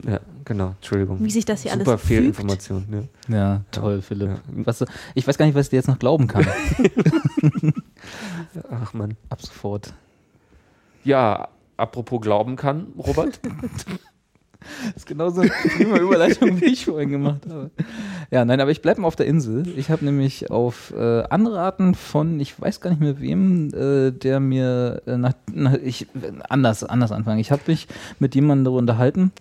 Ja. 0.07 0.19
genau, 0.43 0.69
Entschuldigung. 0.77 1.23
Wie 1.23 1.29
sich 1.29 1.45
das 1.45 1.61
hier 1.61 1.73
alles 1.73 1.85
Super. 1.85 1.99
Fehlinformation. 1.99 3.07
Ja. 3.29 3.35
ja, 3.37 3.61
toll, 3.69 4.01
Philipp. 4.01 4.29
Ja. 4.29 4.39
Was, 4.65 4.83
ich 5.13 5.27
weiß 5.27 5.37
gar 5.37 5.45
nicht, 5.45 5.53
was 5.53 5.67
ich 5.67 5.69
dir 5.69 5.75
jetzt 5.75 5.87
noch 5.87 5.99
glauben 5.99 6.25
kann. 6.27 6.43
Ach 8.69 8.93
man. 8.93 9.15
Ab 9.29 9.41
sofort. 9.41 9.93
Ja, 11.03 11.49
apropos 11.77 12.21
glauben 12.21 12.55
kann, 12.55 12.87
Robert. 12.97 13.39
Das 13.43 14.95
ist 14.95 15.05
genauso 15.05 15.41
eine 15.41 15.49
prima 15.49 15.97
Überleitung, 15.97 16.61
wie 16.61 16.65
ich 16.65 16.85
vorhin 16.85 17.09
gemacht 17.09 17.41
habe. 17.49 17.71
Ja, 18.31 18.45
nein, 18.45 18.61
aber 18.61 18.71
ich 18.71 18.81
bleibe 18.81 19.01
mal 19.01 19.07
auf 19.07 19.15
der 19.15 19.25
Insel. 19.25 19.67
Ich 19.77 19.89
habe 19.89 20.05
nämlich 20.05 20.49
auf 20.49 20.93
äh, 20.95 21.23
Anraten 21.23 21.95
von, 21.95 22.39
ich 22.39 22.59
weiß 22.59 22.81
gar 22.81 22.89
nicht 22.89 22.99
mehr 22.99 23.19
wem, 23.19 23.73
äh, 23.73 24.11
der 24.11 24.39
mir 24.39 25.01
äh, 25.05 25.17
nach, 25.17 25.33
nach 25.51 25.73
ich 25.73 26.07
anders, 26.49 26.83
anders 26.83 27.11
anfangen. 27.11 27.39
Ich 27.39 27.51
habe 27.51 27.63
mich 27.67 27.87
mit 28.19 28.35
jemandem 28.35 28.65
darüber 28.65 28.79
unterhalten, 28.79 29.31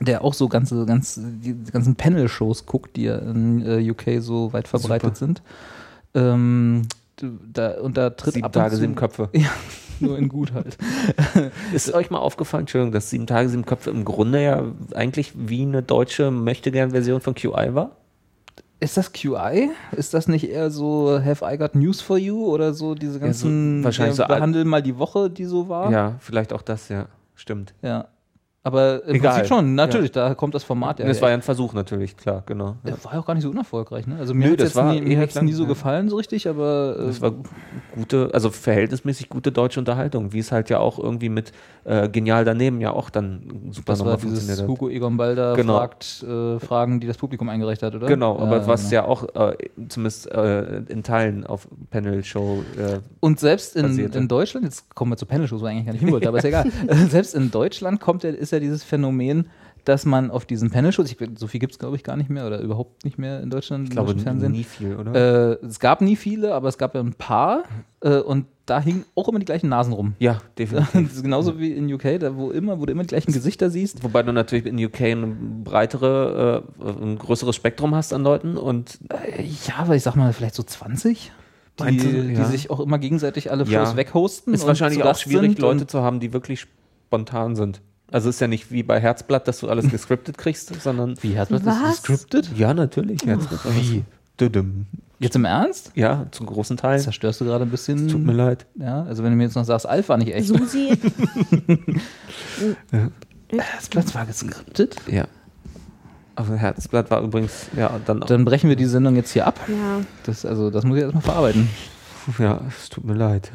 der 0.00 0.24
auch 0.24 0.34
so 0.34 0.48
ganze, 0.48 0.86
ganz, 0.86 1.20
die 1.22 1.56
ganzen 1.70 1.94
Panel-Shows 1.94 2.66
guckt, 2.66 2.96
die 2.96 3.04
ja 3.04 3.18
in 3.18 3.64
äh, 3.64 3.90
UK 3.90 4.20
so 4.20 4.52
weit 4.52 4.66
verbreitet 4.66 5.16
Super. 5.16 5.26
sind. 5.26 5.42
Ähm, 6.14 6.82
da, 7.52 7.80
und 7.80 7.96
da 7.96 8.10
tritt 8.10 8.34
Sieben 8.34 8.44
ab 8.46 8.52
Tage, 8.52 8.70
zu, 8.74 8.80
sieben 8.80 8.94
Köpfe. 8.94 9.28
Ja, 9.32 9.48
nur 10.00 10.16
in 10.18 10.28
gut 10.28 10.52
halt. 10.54 10.78
Ist 11.74 11.92
euch 11.92 12.10
mal 12.10 12.18
aufgefallen, 12.18 12.62
Entschuldigung, 12.62 12.92
dass 12.92 13.10
sieben 13.10 13.26
Tage, 13.26 13.48
sieben 13.48 13.66
Köpfe 13.66 13.90
im 13.90 14.04
Grunde 14.04 14.42
ja 14.42 14.64
eigentlich 14.94 15.32
wie 15.36 15.62
eine 15.62 15.82
deutsche 15.82 16.30
Möchtegern-Version 16.30 17.20
von 17.20 17.34
QI 17.34 17.74
war? 17.74 17.96
Ist 18.82 18.96
das 18.96 19.12
QI? 19.12 19.70
Ist 19.94 20.14
das 20.14 20.26
nicht 20.26 20.48
eher 20.48 20.70
so 20.70 21.20
Have 21.22 21.44
I 21.46 21.58
Got 21.58 21.74
News 21.74 22.00
for 22.00 22.16
You 22.16 22.46
oder 22.46 22.72
so 22.72 22.94
diese 22.94 23.20
ganzen 23.20 23.80
so- 23.80 23.84
wahrscheinlich 23.84 24.16
wir 24.18 24.24
so 24.24 24.28
behandeln 24.34 24.66
mal 24.68 24.82
die 24.82 24.96
Woche, 24.98 25.28
die 25.28 25.44
so 25.44 25.68
war? 25.68 25.90
Ja, 25.90 26.14
vielleicht 26.20 26.54
auch 26.54 26.62
das, 26.62 26.88
ja. 26.88 27.06
Stimmt. 27.34 27.74
Ja. 27.82 28.08
Aber 28.62 29.04
im 29.04 29.14
Egal. 29.14 29.32
Prinzip 29.32 29.48
schon, 29.48 29.74
natürlich, 29.74 30.12
da 30.12 30.34
kommt 30.34 30.54
das 30.54 30.64
Format 30.64 30.98
ja. 30.98 31.06
das 31.06 31.22
war 31.22 31.30
ja 31.30 31.34
ein 31.34 31.40
Versuch 31.40 31.72
natürlich, 31.72 32.14
klar, 32.14 32.42
genau. 32.44 32.76
Ja. 32.84 32.92
War 33.04 33.14
ja 33.14 33.20
auch 33.20 33.26
gar 33.26 33.32
nicht 33.32 33.44
so 33.44 33.48
unerfolgreich, 33.48 34.06
ne? 34.06 34.16
Also 34.18 34.34
mir 34.34 34.50
hat 34.50 34.60
es 34.60 34.74
nie, 34.74 35.00
mir 35.00 35.18
hat's 35.18 35.40
nie 35.40 35.54
so 35.54 35.62
ja. 35.62 35.68
gefallen 35.70 36.10
so 36.10 36.16
richtig, 36.16 36.46
aber 36.46 36.96
äh, 36.98 37.06
Das 37.06 37.22
war 37.22 37.32
gute, 37.94 38.28
also 38.34 38.50
verhältnismäßig 38.50 39.30
gute 39.30 39.50
deutsche 39.50 39.80
Unterhaltung, 39.80 40.34
wie 40.34 40.40
es 40.40 40.52
halt 40.52 40.68
ja 40.68 40.78
auch 40.78 40.98
irgendwie 40.98 41.30
mit 41.30 41.52
äh, 41.84 42.10
genial 42.10 42.44
daneben 42.44 42.82
ja 42.82 42.92
auch 42.92 43.08
dann 43.08 43.70
super 43.70 43.92
das 43.94 44.04
war 44.04 44.18
dieses. 44.18 44.62
Hugo 44.66 44.90
Egon 44.90 45.16
Balder 45.16 45.54
Genau. 45.56 45.78
fragt 45.78 46.22
äh, 46.22 46.58
Fragen, 46.58 47.00
die 47.00 47.06
das 47.06 47.16
Publikum 47.16 47.48
eingereicht 47.48 47.82
hat, 47.82 47.94
oder? 47.94 48.08
Genau, 48.08 48.38
aber 48.38 48.66
was 48.66 48.90
genau. 48.90 48.92
ja 48.92 49.08
auch 49.08 49.24
äh, 49.36 49.56
zumindest 49.88 50.30
äh, 50.30 50.82
in 50.88 51.02
Teilen 51.02 51.46
auf 51.46 51.66
Panel-Show 51.90 52.62
äh, 52.76 52.98
Und 53.20 53.40
selbst 53.40 53.74
in, 53.74 53.98
in 53.98 54.28
Deutschland, 54.28 54.66
jetzt 54.66 54.94
kommen 54.94 55.12
wir 55.12 55.16
zur 55.16 55.28
Panel-Show, 55.28 55.60
wo 55.60 55.64
ich 55.64 55.70
eigentlich 55.70 55.86
gar 55.86 55.92
nicht 55.92 56.02
hin 56.02 56.12
wollte, 56.12 56.28
aber 56.28 56.38
ist 56.38 56.44
ja 56.44 56.60
egal. 56.60 56.66
Äh, 56.86 56.94
selbst 57.08 57.34
in 57.34 57.50
Deutschland 57.50 58.00
kommt 58.00 58.22
ja, 58.22 58.30
ist 58.30 58.49
ja 58.50 58.60
dieses 58.60 58.84
Phänomen, 58.84 59.48
dass 59.86 60.04
man 60.04 60.30
auf 60.30 60.44
diesen 60.44 60.70
Panel-Shows, 60.70 61.10
ich, 61.10 61.16
so 61.36 61.46
viel 61.46 61.58
gibt 61.58 61.72
es 61.72 61.78
glaube 61.78 61.96
ich 61.96 62.04
gar 62.04 62.16
nicht 62.16 62.28
mehr 62.28 62.46
oder 62.46 62.60
überhaupt 62.60 63.04
nicht 63.04 63.18
mehr 63.18 63.40
in 63.42 63.48
Deutschland, 63.48 63.84
ich 63.84 63.90
glaube 63.90 64.14
Fernsehen. 64.18 64.52
nie 64.52 64.64
viel, 64.64 64.94
oder? 64.94 65.58
Äh, 65.62 65.66
es 65.66 65.80
gab 65.80 66.02
nie 66.02 66.16
viele, 66.16 66.54
aber 66.54 66.68
es 66.68 66.76
gab 66.76 66.94
ja 66.94 67.00
ein 67.00 67.14
paar 67.14 67.62
äh, 68.00 68.18
und 68.18 68.44
da 68.66 68.78
hingen 68.80 69.04
auch 69.16 69.26
immer 69.28 69.38
die 69.38 69.46
gleichen 69.46 69.68
Nasen 69.70 69.92
rum. 69.94 70.14
ja, 70.18 70.34
Das 70.54 70.68
definitiv. 70.68 71.12
ist 71.14 71.22
genauso 71.22 71.58
wie 71.58 71.72
in 71.72 71.92
UK, 71.92 72.20
da 72.20 72.36
wo 72.36 72.50
immer, 72.50 72.78
wo 72.78 72.84
du 72.86 72.92
immer 72.92 73.02
die 73.02 73.08
gleichen 73.08 73.32
Gesichter 73.32 73.70
siehst. 73.70 74.04
Wobei 74.04 74.22
du 74.22 74.32
natürlich 74.32 74.66
in 74.66 74.82
UK 74.84 75.00
ein 75.00 75.64
breitere, 75.64 76.62
äh, 76.78 76.84
ein 77.02 77.18
größeres 77.18 77.56
Spektrum 77.56 77.94
hast 77.94 78.12
an 78.12 78.22
Leuten 78.22 78.56
und 78.58 78.98
Äh, 79.08 79.42
ja, 79.66 79.76
aber 79.78 79.96
ich 79.96 80.02
sag 80.02 80.14
mal, 80.14 80.32
vielleicht 80.34 80.54
so 80.54 80.62
20, 80.62 81.32
die, 81.88 81.96
du, 81.96 82.22
die 82.28 82.32
ja? 82.34 82.44
sich 82.44 82.70
auch 82.70 82.80
immer 82.80 82.98
gegenseitig 82.98 83.50
alle 83.50 83.64
Ja. 83.64 83.86
Shows 83.86 83.96
weghosten. 83.96 84.52
ist 84.52 84.66
wahrscheinlich 84.66 85.02
auch 85.02 85.16
schwierig, 85.16 85.58
Leute 85.58 85.86
zu 85.86 86.02
haben, 86.02 86.20
die 86.20 86.32
wirklich 86.34 86.66
spontan 87.06 87.56
sind. 87.56 87.80
Also 88.12 88.28
ist 88.28 88.40
ja 88.40 88.48
nicht 88.48 88.70
wie 88.72 88.82
bei 88.82 89.00
Herzblatt, 89.00 89.46
dass 89.48 89.60
du 89.60 89.68
alles 89.68 89.88
gescriptet 89.90 90.38
kriegst, 90.38 90.80
sondern 90.82 91.14
Wie 91.22 91.34
man 91.34 91.48
Was? 91.50 91.64
das 91.64 92.02
gescriptet? 92.02 92.50
ja, 92.56 92.74
natürlich. 92.74 93.24
Herzblatt. 93.24 93.60
Wie? 93.74 94.04
Düdüm. 94.40 94.86
Jetzt 95.18 95.36
im 95.36 95.44
Ernst? 95.44 95.92
Ja, 95.94 96.26
zum 96.30 96.46
großen 96.46 96.78
Teil. 96.78 96.94
Das 96.96 97.04
zerstörst 97.04 97.42
du 97.42 97.44
gerade 97.44 97.64
ein 97.64 97.70
bisschen. 97.70 98.08
Tut 98.08 98.24
mir 98.24 98.32
leid. 98.32 98.64
Ja, 98.76 99.02
also 99.02 99.22
wenn 99.22 99.30
du 99.32 99.36
mir 99.36 99.44
jetzt 99.44 99.54
noch 99.54 99.64
sagst, 99.64 99.86
Alf 99.86 100.08
war 100.08 100.16
nicht 100.16 100.34
echt. 100.34 100.48
Susi. 100.48 100.98
Das 103.76 103.88
Platz 103.88 104.14
war 104.14 104.26
geskriptet. 104.26 104.96
Ja. 105.08 105.26
Aber 106.36 106.54
Herzblatt 106.56 107.10
war 107.10 107.20
übrigens, 107.20 107.66
ja, 107.76 107.98
dann, 108.06 108.20
Dann 108.20 108.44
brechen 108.44 108.68
wir 108.68 108.76
die 108.76 108.84
Sendung 108.86 109.16
jetzt 109.16 109.32
hier 109.32 109.44
ab. 109.46 109.58
ja. 109.68 110.00
Das, 110.24 110.46
also, 110.46 110.70
das 110.70 110.84
muss 110.84 110.96
ich 110.98 111.02
erstmal 111.02 111.22
verarbeiten. 111.22 111.68
ja, 112.38 112.60
es 112.68 112.88
tut 112.88 113.04
mir 113.04 113.14
leid. 113.14 113.50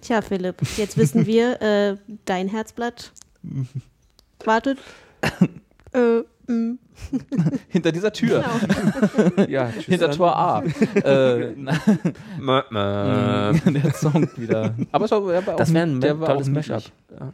Tja, 0.00 0.22
Philipp, 0.22 0.56
jetzt 0.78 0.96
wissen 0.96 1.26
wir, 1.26 1.60
äh, 1.60 1.96
dein 2.24 2.48
Herzblatt 2.48 3.12
wartet. 4.44 4.78
äh, 5.92 6.22
mm, 6.52 6.78
Hinter 7.68 7.92
dieser 7.92 8.12
Tür. 8.12 8.44
genau. 8.66 9.46
Ja, 9.48 9.70
tschüss 9.70 9.84
Hinter 9.86 10.08
dann. 10.08 10.16
Tor 10.16 10.36
A. 10.36 10.62
äh, 11.04 11.54
mö. 11.54 11.72
der 13.72 13.92
Song 13.94 14.28
wieder. 14.36 14.74
Aber 14.92 15.04
es 15.04 15.10
war, 15.10 15.26
der 15.26 15.46
war 15.46 15.56
Das 15.56 15.70
auch- 15.70 15.74
ein 15.76 16.00
der 16.00 16.20
war 16.20 16.28
tolles 16.28 16.48
auch 16.48 16.52
Mashup. 16.52 16.76
niedlich. 16.76 16.92
Ja. 17.18 17.32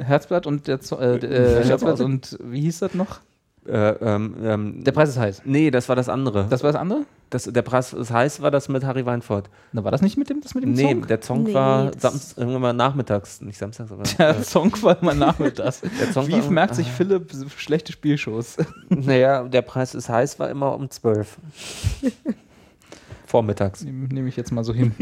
Herzblatt 0.00 0.46
und 0.46 0.66
der 0.66 0.80
Zo 0.80 0.96
äh, 0.98 1.12
Mashup 1.14 1.30
äh, 1.30 1.64
Herzblatt 1.64 2.00
und 2.00 2.38
wie 2.42 2.60
hieß 2.62 2.80
das 2.80 2.94
noch? 2.94 3.20
Äh, 3.68 3.90
ähm, 4.00 4.34
ähm, 4.42 4.84
Der 4.84 4.92
Preis 4.92 5.08
ist 5.08 5.18
heiß. 5.18 5.42
nee, 5.44 5.70
das 5.70 5.88
war 5.88 5.96
das 5.96 6.08
andere. 6.08 6.46
Das 6.48 6.62
war 6.62 6.72
das 6.72 6.80
andere? 6.80 7.04
Das, 7.30 7.44
der 7.44 7.62
Preis 7.62 7.92
ist 7.92 8.12
heiß, 8.12 8.40
war 8.40 8.52
das 8.52 8.68
mit 8.68 8.84
Harry 8.84 9.04
Weinfurt. 9.04 9.50
Na, 9.72 9.82
war 9.82 9.90
das 9.90 10.00
nicht 10.00 10.16
mit 10.16 10.30
dem, 10.30 10.40
das 10.40 10.54
mit 10.54 10.62
dem 10.62 10.74
Nee, 10.74 10.92
Song? 10.92 11.06
der 11.08 11.22
Song 11.22 11.42
Nee, 11.42 11.54
war 11.54 11.90
Samst, 11.98 12.38
irgendwann 12.38 12.62
mal 12.62 12.72
nachmittags, 12.72 13.40
nicht 13.40 13.58
samstags, 13.58 13.90
aber. 13.90 14.04
Der 14.18 14.42
Song 14.44 14.72
war 14.82 15.00
immer 15.02 15.14
nachmittags. 15.14 15.80
Der 16.00 16.12
Song 16.12 16.28
Wie 16.28 16.32
war- 16.34 16.50
merkt 16.50 16.76
sich 16.76 16.86
ah. 16.86 16.92
Philipp 16.96 17.32
schlechte 17.56 17.92
Spielshows? 17.92 18.56
Naja, 18.88 19.42
der 19.42 19.62
Preis 19.62 19.94
ist 19.96 20.08
heiß, 20.08 20.38
war 20.38 20.48
immer 20.50 20.74
um 20.74 20.88
12. 20.88 21.36
Vormittags. 23.26 23.82
Nehme 23.82 24.06
nehm 24.06 24.26
ich 24.28 24.36
jetzt 24.36 24.52
mal 24.52 24.62
so 24.62 24.72
hin. 24.72 24.92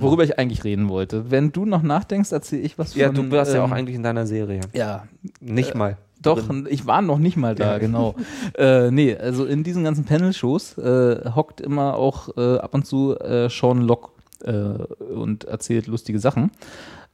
Worüber 0.00 0.22
ich 0.22 0.38
eigentlich 0.38 0.64
reden 0.64 0.88
wollte. 0.88 1.30
Wenn 1.30 1.50
du 1.50 1.64
noch 1.64 1.82
nachdenkst, 1.82 2.30
erzähle 2.30 2.62
ich 2.62 2.78
was 2.78 2.94
Ja, 2.94 3.06
von... 3.06 3.16
du 3.16 3.30
warst 3.36 3.54
ja 3.54 3.62
auch 3.62 3.68
ähm, 3.68 3.72
eigentlich 3.72 3.96
in 3.96 4.02
deiner 4.02 4.26
Serie. 4.26 4.60
Ja, 4.72 5.06
Nicht 5.40 5.74
mal. 5.74 5.96
Doch, 6.24 6.46
Drin. 6.46 6.66
ich 6.68 6.86
war 6.86 7.02
noch 7.02 7.18
nicht 7.18 7.36
mal 7.36 7.54
da, 7.54 7.72
Ja. 7.72 7.78
genau. 7.78 8.14
äh, 8.58 8.90
nee, 8.90 9.16
also 9.16 9.44
in 9.44 9.62
diesen 9.62 9.84
ganzen 9.84 10.04
Panel-Shows 10.04 10.78
äh, 10.78 11.30
hockt 11.34 11.60
immer 11.60 11.94
auch 11.94 12.36
äh, 12.36 12.58
ab 12.58 12.74
und 12.74 12.86
zu 12.86 13.18
äh, 13.18 13.48
Sean 13.48 13.82
Locke 13.82 14.10
äh, 14.44 14.52
und 14.52 15.44
erzählt 15.44 15.86
lustige 15.86 16.18
Sachen. 16.18 16.50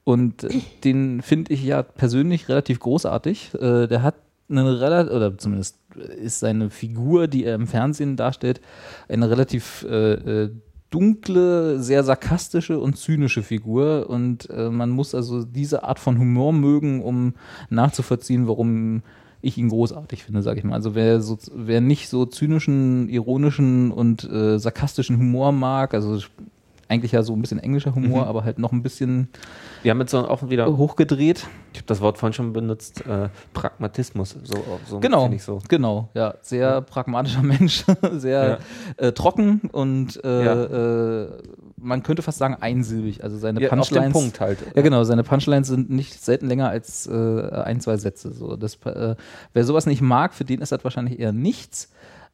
Und 0.04 0.46
den 0.84 1.22
finde 1.22 1.52
ich 1.52 1.62
ja 1.62 1.82
persönlich 1.82 2.48
relativ 2.48 2.80
großartig. 2.80 3.52
Äh, 3.54 3.86
der 3.86 4.02
hat 4.02 4.14
eine 4.48 4.80
relativ, 4.80 5.12
oder 5.14 5.38
zumindest 5.38 5.78
ist 6.20 6.40
seine 6.40 6.70
Figur, 6.70 7.28
die 7.28 7.44
er 7.44 7.54
im 7.54 7.66
Fernsehen 7.66 8.16
darstellt, 8.16 8.60
eine 9.08 9.30
relativ 9.30 9.86
dunkle, 10.90 11.80
sehr 11.80 12.04
sarkastische 12.04 12.78
und 12.78 12.96
zynische 12.96 13.42
Figur 13.42 14.10
und 14.10 14.50
äh, 14.50 14.70
man 14.70 14.90
muss 14.90 15.14
also 15.14 15.44
diese 15.44 15.84
Art 15.84 15.98
von 15.98 16.18
Humor 16.18 16.52
mögen, 16.52 17.02
um 17.02 17.34
nachzuvollziehen, 17.70 18.48
warum 18.48 19.02
ich 19.42 19.56
ihn 19.56 19.68
großartig 19.68 20.24
finde, 20.24 20.42
sage 20.42 20.58
ich 20.58 20.64
mal. 20.64 20.74
Also 20.74 20.94
wer 20.94 21.20
so, 21.20 21.38
wer 21.54 21.80
nicht 21.80 22.08
so 22.08 22.26
zynischen, 22.26 23.08
ironischen 23.08 23.90
und 23.90 24.24
äh, 24.24 24.58
sarkastischen 24.58 25.18
Humor 25.18 25.52
mag, 25.52 25.94
also 25.94 26.20
eigentlich 26.90 27.12
ja 27.12 27.22
so 27.22 27.32
ein 27.34 27.40
bisschen 27.40 27.58
englischer 27.60 27.94
Humor, 27.94 28.22
Mhm. 28.22 28.28
aber 28.28 28.44
halt 28.44 28.58
noch 28.58 28.72
ein 28.72 28.82
bisschen 28.82 29.28
Wir 29.82 29.92
haben 29.92 30.00
jetzt 30.00 30.10
so 30.10 30.18
auch 30.28 30.50
wieder, 30.50 30.66
hochgedreht. 30.76 31.46
ich 31.72 31.78
habe 31.78 31.86
das 31.86 32.00
Wort 32.00 32.18
vorhin 32.18 32.32
schon 32.34 32.52
benutzt, 32.52 33.06
äh, 33.06 33.28
Pragmatismus. 33.54 34.36
So, 34.44 34.56
so 34.86 34.98
Genau, 35.00 35.30
so. 35.38 35.60
genau, 35.68 36.10
ja, 36.14 36.34
sehr 36.42 36.80
pragmatischer 36.82 37.42
Mensch, 37.42 37.84
sehr 38.12 38.58
äh, 38.96 39.12
trocken 39.12 39.60
und 39.72 40.22
äh, 40.24 40.44
Ja. 40.44 41.22
äh, 41.24 41.28
man 41.82 42.02
könnte 42.02 42.22
fast 42.22 42.38
sagen 42.38 42.56
einsilbig. 42.60 43.22
Also 43.24 43.38
seine 43.38 43.60
Ja, 43.60 43.68
auf 43.68 43.70
den 43.70 43.78
Punchlines. 43.78 44.12
Punkt 44.12 44.40
halt. 44.40 44.58
Ja, 44.74 44.82
genau. 44.82 45.02
Seine 45.04 45.22
Punchlines 45.22 45.68
sind 45.68 45.88
nicht 45.88 46.22
selten 46.22 46.46
länger 46.46 46.68
als 46.68 47.06
äh, 47.06 47.12
ein, 47.12 47.80
zwei 47.80 47.96
Sätze. 47.96 48.32
So, 48.32 48.56
das, 48.56 48.74
äh, 48.84 49.14
wer 49.54 49.64
sowas 49.64 49.86
nicht 49.86 50.02
mag, 50.02 50.34
für 50.34 50.44
den 50.44 50.60
ist 50.60 50.72
das 50.72 50.84
wahrscheinlich 50.84 51.18
eher 51.18 51.32
nichts. 51.32 51.90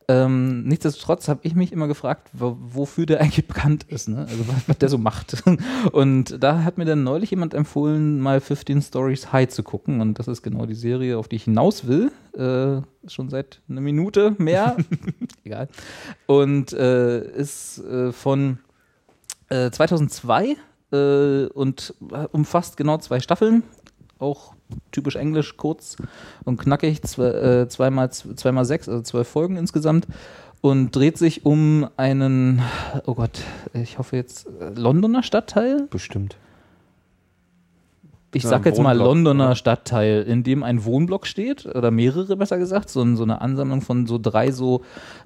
Ähm, 0.09 0.62
nichtsdestotrotz 0.62 1.26
habe 1.26 1.40
ich 1.42 1.57
mich 1.57 1.72
immer 1.72 1.88
gefragt, 1.88 2.28
wo, 2.32 2.57
wofür 2.61 3.07
der 3.07 3.20
eigentlich 3.20 3.48
bekannt 3.48 3.84
ist, 3.88 4.09
ne? 4.09 4.26
also 4.28 4.46
was, 4.46 4.68
was 4.68 4.78
der 4.78 4.88
so 4.88 4.98
macht. 4.98 5.42
Und 5.92 6.42
da 6.42 6.62
hat 6.62 6.78
mir 6.78 6.84
dann 6.84 7.02
neulich 7.02 7.30
jemand 7.30 7.54
empfohlen, 7.54 8.20
mal 8.20 8.40
15 8.40 8.82
Stories 8.82 9.32
High 9.32 9.48
zu 9.48 9.64
gucken. 9.64 10.00
Und 10.00 10.20
das 10.20 10.28
ist 10.28 10.42
genau 10.42 10.64
die 10.66 10.74
Serie, 10.74 11.18
auf 11.18 11.26
die 11.26 11.36
ich 11.36 11.44
hinaus 11.44 11.88
will. 11.88 12.12
Äh, 12.34 12.82
schon 13.11 13.30
seit 13.30 13.61
einer 13.68 13.80
Minute 13.80 14.36
mehr. 14.38 14.76
Egal. 15.44 15.68
Und 16.26 16.72
äh, 16.72 17.28
ist 17.32 17.78
äh, 17.78 18.12
von 18.12 18.59
äh, 19.48 19.70
2002 19.70 20.57
äh, 20.92 21.46
und 21.46 21.94
umfasst 22.30 22.76
genau 22.76 22.98
zwei 22.98 23.18
Staffeln. 23.18 23.64
Auch 24.20 24.55
typisch 24.92 25.16
englisch, 25.16 25.56
kurz 25.56 25.96
und 26.44 26.58
knackig, 26.58 27.02
zwei, 27.02 27.26
äh, 27.26 27.68
zweimal, 27.68 28.10
zweimal 28.10 28.64
sechs, 28.64 28.88
also 28.88 29.02
zwölf 29.02 29.28
Folgen 29.28 29.56
insgesamt. 29.56 30.06
Und 30.62 30.96
dreht 30.96 31.18
sich 31.18 31.44
um 31.46 31.86
einen, 31.96 32.60
oh 33.04 33.14
Gott, 33.14 33.42
ich 33.74 33.98
hoffe 33.98 34.16
jetzt, 34.16 34.48
äh, 34.60 34.70
Londoner 34.74 35.22
Stadtteil? 35.22 35.86
Bestimmt. 35.90 36.36
ich 38.32 38.42
Ja, 38.42 38.50
sag 38.50 38.66
jetzt 38.66 38.78
mal 38.80 38.90
Wohnblock, 38.98 39.06
Londoner 39.06 39.44
oder? 39.46 39.54
Stadtteil, 39.54 40.22
in 40.22 40.42
dem 40.42 40.62
ein 40.62 40.84
Wohnblock 40.84 41.26
steht, 41.26 41.66
oder 41.66 41.90
mehrere 41.90 42.36
besser 42.36 42.58
gesagt, 42.58 42.90
so, 42.90 43.14
so 43.14 43.22
eine 43.22 43.40
Ansammlung 43.40 43.80
von 43.80 44.06
so 44.06 44.18
drei 44.20 44.50
so 44.50 44.82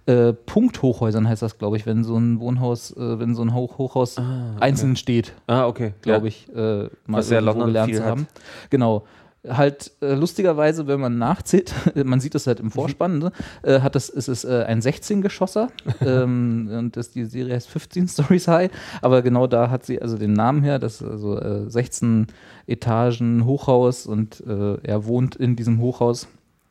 äh, 0.06 0.32
Punkthochhäusern 0.32 1.26
heißt 1.28 1.42
das, 1.42 1.58
glaube 1.58 1.76
ich, 1.76 1.86
wenn 1.86 2.04
so 2.04 2.16
ein 2.16 2.38
Wohnhaus, 2.40 2.90
äh, 2.96 3.18
wenn 3.18 3.34
so 3.34 3.42
ein 3.42 3.54
Hoch 3.54 3.78
Hochhaus 3.78 4.16
einzeln 4.60 4.96
steht, 4.96 5.32
Ah, 5.46 5.66
okay. 5.66 5.94
glaube 6.02 6.28
ich, 6.28 6.48
äh, 6.54 6.84
mal 7.06 7.18
Was 7.18 7.30
ja 7.30 7.40
London 7.40 7.66
gelernt 7.68 7.90
viel 7.90 7.98
zu 7.98 8.04
hat. 8.04 8.10
haben. 8.10 8.26
Genau. 8.68 9.04
Halt 9.48 9.92
äh, 10.02 10.12
lustigerweise, 10.12 10.86
wenn 10.86 11.00
man 11.00 11.16
nachzählt, 11.16 11.72
man 12.04 12.20
sieht 12.20 12.34
das 12.34 12.46
halt 12.46 12.60
im 12.60 12.70
Vorspann, 12.70 13.18
ne? 13.18 13.32
äh, 13.62 13.80
hat 13.80 13.94
das, 13.94 14.10
ist 14.10 14.28
es 14.28 14.44
äh, 14.44 14.64
ein 14.66 14.82
16-Geschosser 14.82 15.68
ähm, 16.02 16.68
und 16.70 16.96
das, 16.96 17.10
die 17.10 17.24
Serie 17.24 17.54
heißt 17.54 17.68
15 17.68 18.08
Stories 18.08 18.48
High, 18.48 18.70
aber 19.00 19.22
genau 19.22 19.46
da 19.46 19.70
hat 19.70 19.86
sie 19.86 20.02
also 20.02 20.18
den 20.18 20.34
Namen 20.34 20.62
her, 20.62 20.78
das 20.78 21.00
ist 21.00 21.08
also 21.08 21.40
äh, 21.40 21.70
16 21.70 22.26
Etagen 22.66 23.46
Hochhaus 23.46 24.06
und 24.06 24.44
äh, 24.46 24.76
er 24.82 25.06
wohnt 25.06 25.36
in 25.36 25.56
diesem 25.56 25.80
Hochhaus. 25.80 26.28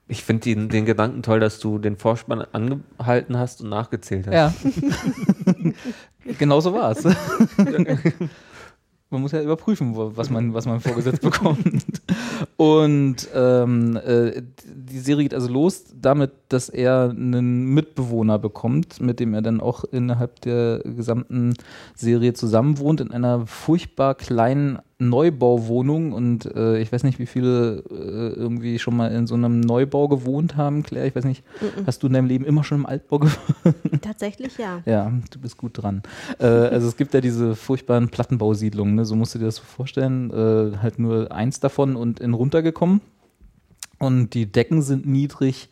Ich 0.07 0.23
finde 0.23 0.43
den, 0.43 0.69
den 0.69 0.85
Gedanken 0.85 1.23
toll, 1.23 1.39
dass 1.39 1.59
du 1.59 1.79
den 1.79 1.95
Vorspann 1.97 2.41
angehalten 2.51 3.37
hast 3.37 3.61
und 3.61 3.69
nachgezählt 3.69 4.27
hast. 4.27 4.33
Ja. 4.33 4.53
genau 6.39 6.61
so 6.61 6.73
war 6.73 6.91
es. 6.91 7.03
Man 9.11 9.21
muss 9.21 9.31
ja 9.31 9.41
überprüfen, 9.41 9.93
was 9.95 10.29
man, 10.29 10.53
was 10.53 10.67
man 10.67 10.79
vorgesetzt 10.79 11.21
bekommt. 11.21 11.83
Und 12.57 13.27
ähm, 13.33 13.95
äh, 13.97 14.43
die 14.65 14.99
Serie 14.99 15.23
geht 15.23 15.33
also 15.33 15.51
los 15.51 15.85
damit, 15.99 16.31
dass 16.49 16.69
er 16.69 17.09
einen 17.09 17.73
Mitbewohner 17.73 18.37
bekommt, 18.37 19.01
mit 19.01 19.19
dem 19.19 19.33
er 19.33 19.41
dann 19.41 19.61
auch 19.61 19.83
innerhalb 19.83 20.41
der 20.41 20.79
gesamten 20.83 21.55
Serie 21.95 22.33
zusammenwohnt, 22.33 23.01
in 23.01 23.11
einer 23.11 23.47
furchtbar 23.47 24.13
kleinen 24.13 24.79
Neubauwohnung. 24.99 26.11
Und 26.11 26.45
äh, 26.55 26.79
ich 26.79 26.91
weiß 26.91 27.03
nicht, 27.03 27.19
wie 27.19 27.25
viele 27.25 27.83
äh, 27.89 28.37
irgendwie 28.37 28.79
schon 28.79 28.95
mal 28.95 29.11
in 29.11 29.27
so 29.27 29.35
einem 29.35 29.61
Neubau 29.61 30.07
gewohnt 30.07 30.57
haben, 30.57 30.83
Claire. 30.83 31.07
Ich 31.07 31.15
weiß 31.15 31.23
nicht, 31.23 31.43
hast 31.85 32.03
du 32.03 32.07
in 32.07 32.13
deinem 32.13 32.27
Leben 32.27 32.45
immer 32.45 32.63
schon 32.63 32.79
im 32.79 32.85
Altbau 32.85 33.19
gewohnt? 33.19 33.75
Tatsächlich 34.01 34.57
ja. 34.57 34.81
Ja, 34.85 35.11
du 35.31 35.39
bist 35.39 35.57
gut 35.57 35.81
dran. 35.81 36.03
äh, 36.39 36.45
also 36.45 36.87
es 36.87 36.97
gibt 36.97 37.13
ja 37.13 37.21
diese 37.21 37.55
furchtbaren 37.55 38.09
Plattenbausiedlungen, 38.09 38.95
ne? 38.95 39.05
so 39.05 39.15
musst 39.15 39.35
du 39.35 39.39
dir 39.39 39.45
das 39.45 39.55
so 39.55 39.63
vorstellen. 39.63 40.31
Äh, 40.31 40.77
halt 40.77 40.99
nur 40.99 41.31
eins 41.31 41.59
davon 41.59 41.95
und 41.95 42.19
in 42.19 42.33
runtergekommen. 42.33 43.01
Und 43.99 44.33
die 44.33 44.45
Decken 44.45 44.81
sind 44.81 45.05
niedrig. 45.05 45.69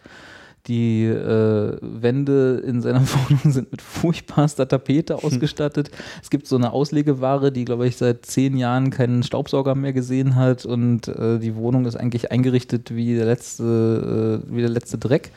Die 0.67 1.05
äh, 1.05 1.77
Wände 1.81 2.61
in 2.65 2.81
seiner 2.81 3.01
Wohnung 3.07 3.51
sind 3.51 3.71
mit 3.71 3.81
furchtbarster 3.81 4.67
Tapete 4.67 5.23
ausgestattet. 5.23 5.91
Es 6.21 6.29
gibt 6.29 6.47
so 6.47 6.57
eine 6.57 6.71
Auslegeware, 6.71 7.51
die, 7.51 7.63
glaube 7.65 7.87
ich, 7.87 7.95
seit 7.95 8.25
zehn 8.25 8.57
Jahren 8.57 8.89
keinen 8.89 9.23
Staubsauger 9.23 9.75
mehr 9.75 9.93
gesehen 9.93 10.35
hat. 10.35 10.65
Und 10.65 11.07
äh, 11.07 11.39
die 11.39 11.55
Wohnung 11.55 11.85
ist 11.85 11.95
eigentlich 11.95 12.31
eingerichtet 12.31 12.93
wie 12.93 13.15
der 13.15 13.25
letzte, 13.25 14.43
äh, 14.43 14.55
wie 14.55 14.61
der 14.61 14.69
letzte 14.69 14.97
Dreck. 14.97 15.31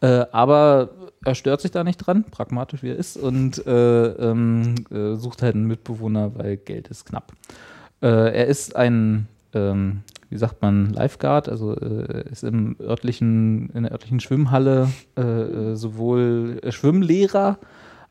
Äh, 0.00 0.26
aber 0.30 0.90
er 1.24 1.34
stört 1.34 1.60
sich 1.60 1.72
da 1.72 1.84
nicht 1.84 1.98
dran, 1.98 2.24
pragmatisch 2.30 2.82
wie 2.82 2.90
er 2.90 2.96
ist, 2.96 3.16
und 3.16 3.66
äh, 3.66 4.06
ähm, 4.06 4.76
äh, 4.90 5.16
sucht 5.16 5.42
halt 5.42 5.54
einen 5.54 5.66
Mitbewohner, 5.66 6.34
weil 6.36 6.56
Geld 6.56 6.88
ist 6.88 7.06
knapp. 7.06 7.32
Er 8.02 8.46
ist 8.46 8.76
ein, 8.76 9.28
ähm, 9.52 10.00
wie 10.30 10.38
sagt 10.38 10.62
man, 10.62 10.90
Lifeguard, 10.90 11.48
also 11.48 11.74
äh, 11.76 12.24
ist 12.30 12.44
im 12.44 12.76
örtlichen, 12.80 13.68
in 13.70 13.82
der 13.82 13.92
örtlichen 13.92 14.20
Schwimmhalle 14.20 14.88
äh, 15.16 15.20
äh, 15.22 15.74
sowohl 15.76 16.60
Schwimmlehrer 16.70 17.58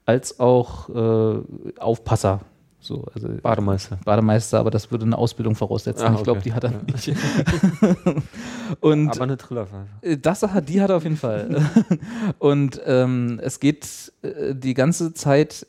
als 0.05 0.39
auch 0.39 0.89
äh, 0.89 1.41
Aufpasser. 1.79 2.41
So, 2.81 3.05
also 3.13 3.27
Bademeister. 3.41 3.99
Bademeister, 4.05 4.57
aber 4.59 4.71
das 4.71 4.89
würde 4.89 5.03
eine 5.05 5.17
Ausbildung 5.17 5.53
voraussetzen. 5.55 6.07
Ah, 6.07 6.13
Ich 6.15 6.23
glaube, 6.23 6.39
okay. 6.39 6.49
die 6.49 6.53
hat 6.53 6.63
er 6.63 6.71
nicht. 6.71 7.13
Und 8.79 9.09
Aber 9.09 9.21
eine 9.23 9.37
Trillerpfeife. 9.37 9.85
äh, 10.01 10.17
Das 10.17 10.43
hat, 10.43 10.69
die 10.69 10.81
hat 10.81 10.89
er 10.89 10.97
auf 10.97 11.03
jeden 11.03 11.17
Fall. 11.17 11.61
Und 12.39 12.79
ähm, 12.85 13.39
es 13.43 13.59
geht 13.59 13.85
äh, 14.21 14.55
die 14.55 14.73
ganze 14.73 15.13
Zeit, 15.13 15.67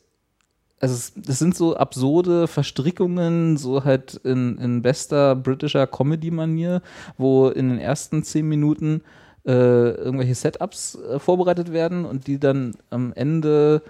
also 0.81 0.95
es, 0.95 1.13
das 1.15 1.39
sind 1.39 1.55
so 1.55 1.77
absurde 1.77 2.47
Verstrickungen, 2.47 3.57
so 3.57 3.83
halt 3.83 4.15
in, 4.23 4.57
in 4.57 4.81
bester 4.81 5.35
britischer 5.35 5.87
Comedy-Manier, 5.87 6.81
wo 7.17 7.49
in 7.49 7.69
den 7.69 7.77
ersten 7.77 8.23
zehn 8.23 8.49
Minuten 8.49 9.01
äh, 9.45 9.51
irgendwelche 9.51 10.35
Setups 10.35 10.95
äh, 10.95 11.19
vorbereitet 11.19 11.71
werden 11.71 12.05
und 12.05 12.27
die 12.27 12.39
dann 12.39 12.73
am 12.89 13.13
Ende 13.13 13.83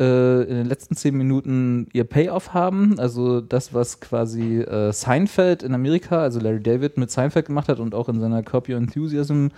äh, 0.00 0.42
in 0.42 0.56
den 0.56 0.66
letzten 0.66 0.96
zehn 0.96 1.16
Minuten 1.16 1.86
ihr 1.92 2.04
Payoff 2.04 2.52
haben. 2.52 2.98
Also 2.98 3.40
das, 3.40 3.72
was 3.72 4.00
quasi 4.00 4.58
äh, 4.60 4.92
Seinfeld 4.92 5.62
in 5.62 5.74
Amerika, 5.74 6.20
also 6.20 6.40
Larry 6.40 6.60
David 6.60 6.98
mit 6.98 7.10
Seinfeld 7.10 7.46
gemacht 7.46 7.68
hat 7.68 7.78
und 7.80 7.94
auch 7.94 8.08
in 8.08 8.20
seiner 8.20 8.42
Curb 8.42 8.68
Your 8.68 8.76
Enthusiasm 8.76 9.48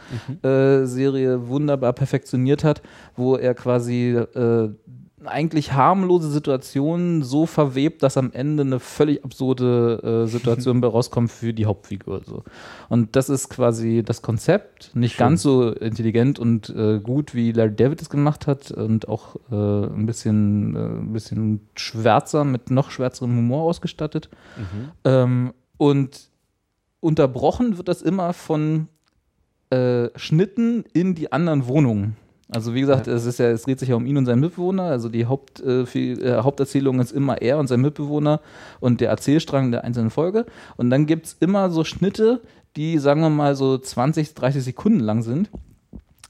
äh, 0.43 0.85
Serie 0.85 1.49
wunderbar 1.49 1.93
perfektioniert 1.93 2.65
hat, 2.65 2.83
wo 3.17 3.37
er 3.37 3.55
quasi 3.55 4.11
äh, 4.11 4.69
eigentlich 5.29 5.73
harmlose 5.73 6.31
Situationen 6.31 7.23
so 7.23 7.47
verwebt, 7.47 8.03
dass 8.03 8.17
am 8.17 8.33
Ende 8.33 8.63
eine 8.63 8.81
völlig 8.81 9.25
absurde 9.25 10.25
äh, 10.25 10.29
Situation 10.29 10.81
bei 10.83 10.89
rauskommt 10.89 11.31
für 11.31 11.53
die 11.53 11.67
Hauptfigur. 11.67 12.23
So. 12.25 12.43
Und 12.89 13.17
das 13.17 13.29
ist 13.29 13.49
quasi 13.49 14.03
das 14.05 14.23
Konzept. 14.23 14.91
Nicht 14.95 15.17
ganz 15.19 15.43
so 15.43 15.71
intelligent 15.71 16.39
und 16.39 16.69
äh, 16.71 17.01
gut, 17.01 17.35
wie 17.35 17.53
Larry 17.53 17.75
David 17.75 18.03
es 18.03 18.11
gemacht 18.11 18.47
hat 18.47 18.71
und 18.71 19.09
auch 19.09 19.37
äh, 19.51 19.55
ein 19.55 20.07
bisschen, 20.07 20.75
äh, 20.75 20.79
ein 20.79 21.13
bisschen 21.13 21.69
schwärzer, 21.75 22.45
mit 22.45 22.71
noch 22.71 22.91
schwärzerem 22.91 23.37
Humor 23.37 23.65
ausgestattet. 23.65 24.31
Ähm, 25.05 25.53
und 25.77 26.31
unterbrochen 27.01 27.77
wird 27.77 27.89
das 27.89 28.03
immer 28.03 28.33
von 28.33 28.89
äh, 29.71 30.09
Schnitten 30.17 30.85
in 30.93 31.15
die 31.15 31.33
anderen 31.33 31.67
Wohnungen. 31.67 32.17
Also 32.49 32.75
wie 32.75 32.81
gesagt, 32.81 33.09
es 33.09 33.27
ist 33.27 33.39
ja, 33.39 33.47
es 33.47 33.63
dreht 33.63 33.81
sich 33.81 33.89
ja 33.89 33.97
um 33.97 34.07
ihn 34.07 34.17
und 34.17 34.27
seinen 34.27 34.41
Mitbewohner. 34.41 34.85
Also 34.85 35.09
die 35.09 35.27
Haupt, 35.27 35.61
äh, 35.61 35.85
viel, 35.85 36.23
äh, 36.23 36.43
Haupterzählung 36.43 37.01
ist 37.01 37.11
immer 37.11 37.43
er 37.43 37.59
und 37.59 37.67
sein 37.67 37.81
Mitbewohner 37.81 38.41
und 38.79 39.01
der 39.01 39.11
Erzählstrang 39.11 39.73
der 39.73 39.83
einzelnen 39.83 40.11
Folge. 40.11 40.47
Und 40.77 40.91
dann 40.91 41.07
gibt 41.07 41.27
es 41.27 41.37
immer 41.41 41.71
so 41.71 41.83
Schnitte, 41.83 42.41
die, 42.77 42.99
sagen 42.99 43.21
wir 43.21 43.31
mal, 43.31 43.57
so 43.57 43.79
20, 43.79 44.35
30 44.35 44.63
Sekunden 44.63 45.01
lang 45.01 45.23
sind. 45.23 45.51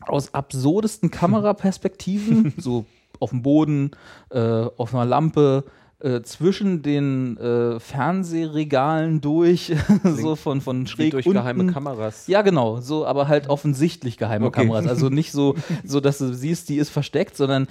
Aus 0.07 0.33
absurdesten 0.33 1.11
Kameraperspektiven, 1.11 2.55
so 2.59 2.87
auf 3.21 3.31
dem 3.31 3.43
Boden, 3.43 3.91
äh, 4.31 4.41
auf 4.41 4.95
einer 4.95 5.05
Lampe, 5.05 5.65
äh, 6.07 6.23
zwischen 6.23 6.83
den 6.83 7.37
äh, 7.39 7.81
Fernsehregalen 7.81 9.21
durch, 9.21 9.73
so 10.05 10.37
von, 10.37 10.61
von 10.61 10.87
schräg 10.87 11.11
durch 11.13 11.27
unten. 11.27 11.39
geheime 11.39 11.73
Kameras. 11.73 12.27
Ja, 12.27 12.43
genau, 12.43 12.81
so, 12.81 13.05
aber 13.07 13.29
halt 13.29 13.49
offensichtlich 13.49 14.17
geheime 14.17 14.47
Okay. 14.47 14.63
Kameras. 14.63 14.87
Also 14.87 15.09
nicht 15.09 15.33
so, 15.33 15.55
so, 15.85 16.01
dass 16.01 16.19
du 16.19 16.33
siehst, 16.33 16.69
die 16.69 16.77
ist 16.77 16.91
versteckt, 16.91 17.37
sondern 17.37 17.67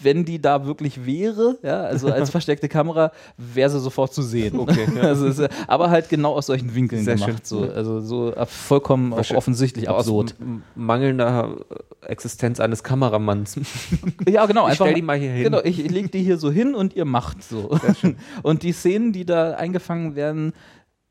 wenn 0.00 0.24
die 0.24 0.40
da 0.40 0.66
wirklich 0.66 1.04
wäre, 1.06 1.58
ja, 1.62 1.82
also 1.82 2.08
als 2.10 2.30
versteckte 2.36 2.68
Kamera, 2.68 3.12
wäre 3.36 3.68
sie 3.70 3.78
sofort 3.78 4.12
zu 4.14 4.22
sehen. 4.22 4.58
Okay, 4.58 4.86
ja. 4.96 5.02
also 5.02 5.26
ist, 5.26 5.40
aber 5.68 5.90
halt 5.90 6.08
genau 6.08 6.32
aus 6.34 6.46
solchen 6.46 6.74
Winkeln 6.74 7.04
Sehr 7.04 7.14
gemacht. 7.16 7.30
schön. 7.30 7.38
So, 7.44 7.70
also 7.70 8.00
so 8.00 8.32
äh, 8.34 8.46
vollkommen 8.46 9.12
auch 9.12 9.30
offensichtlich 9.32 9.88
Aus 9.88 10.00
absurd. 10.00 10.34
m- 10.40 10.62
mangelnder 10.74 11.56
äh, 11.70 11.74
Existenz 12.06 12.60
eines 12.60 12.82
Kameramanns. 12.82 13.56
Ja, 14.28 14.46
genau. 14.46 14.66
Ich 14.66 14.72
einfach, 14.72 14.86
stell 14.86 14.94
die 14.94 15.02
mal 15.02 15.18
hier 15.18 15.30
hin. 15.30 15.44
Genau, 15.44 15.60
ich 15.62 15.76
leg 15.90 16.10
die 16.12 16.22
hier 16.22 16.38
so 16.38 16.50
hin 16.50 16.74
und 16.74 16.94
ihr 16.94 17.04
macht 17.04 17.42
so. 17.42 17.78
Und 18.42 18.62
die 18.62 18.72
Szenen, 18.72 19.12
die 19.12 19.26
da 19.26 19.54
eingefangen 19.54 20.14
werden, 20.14 20.52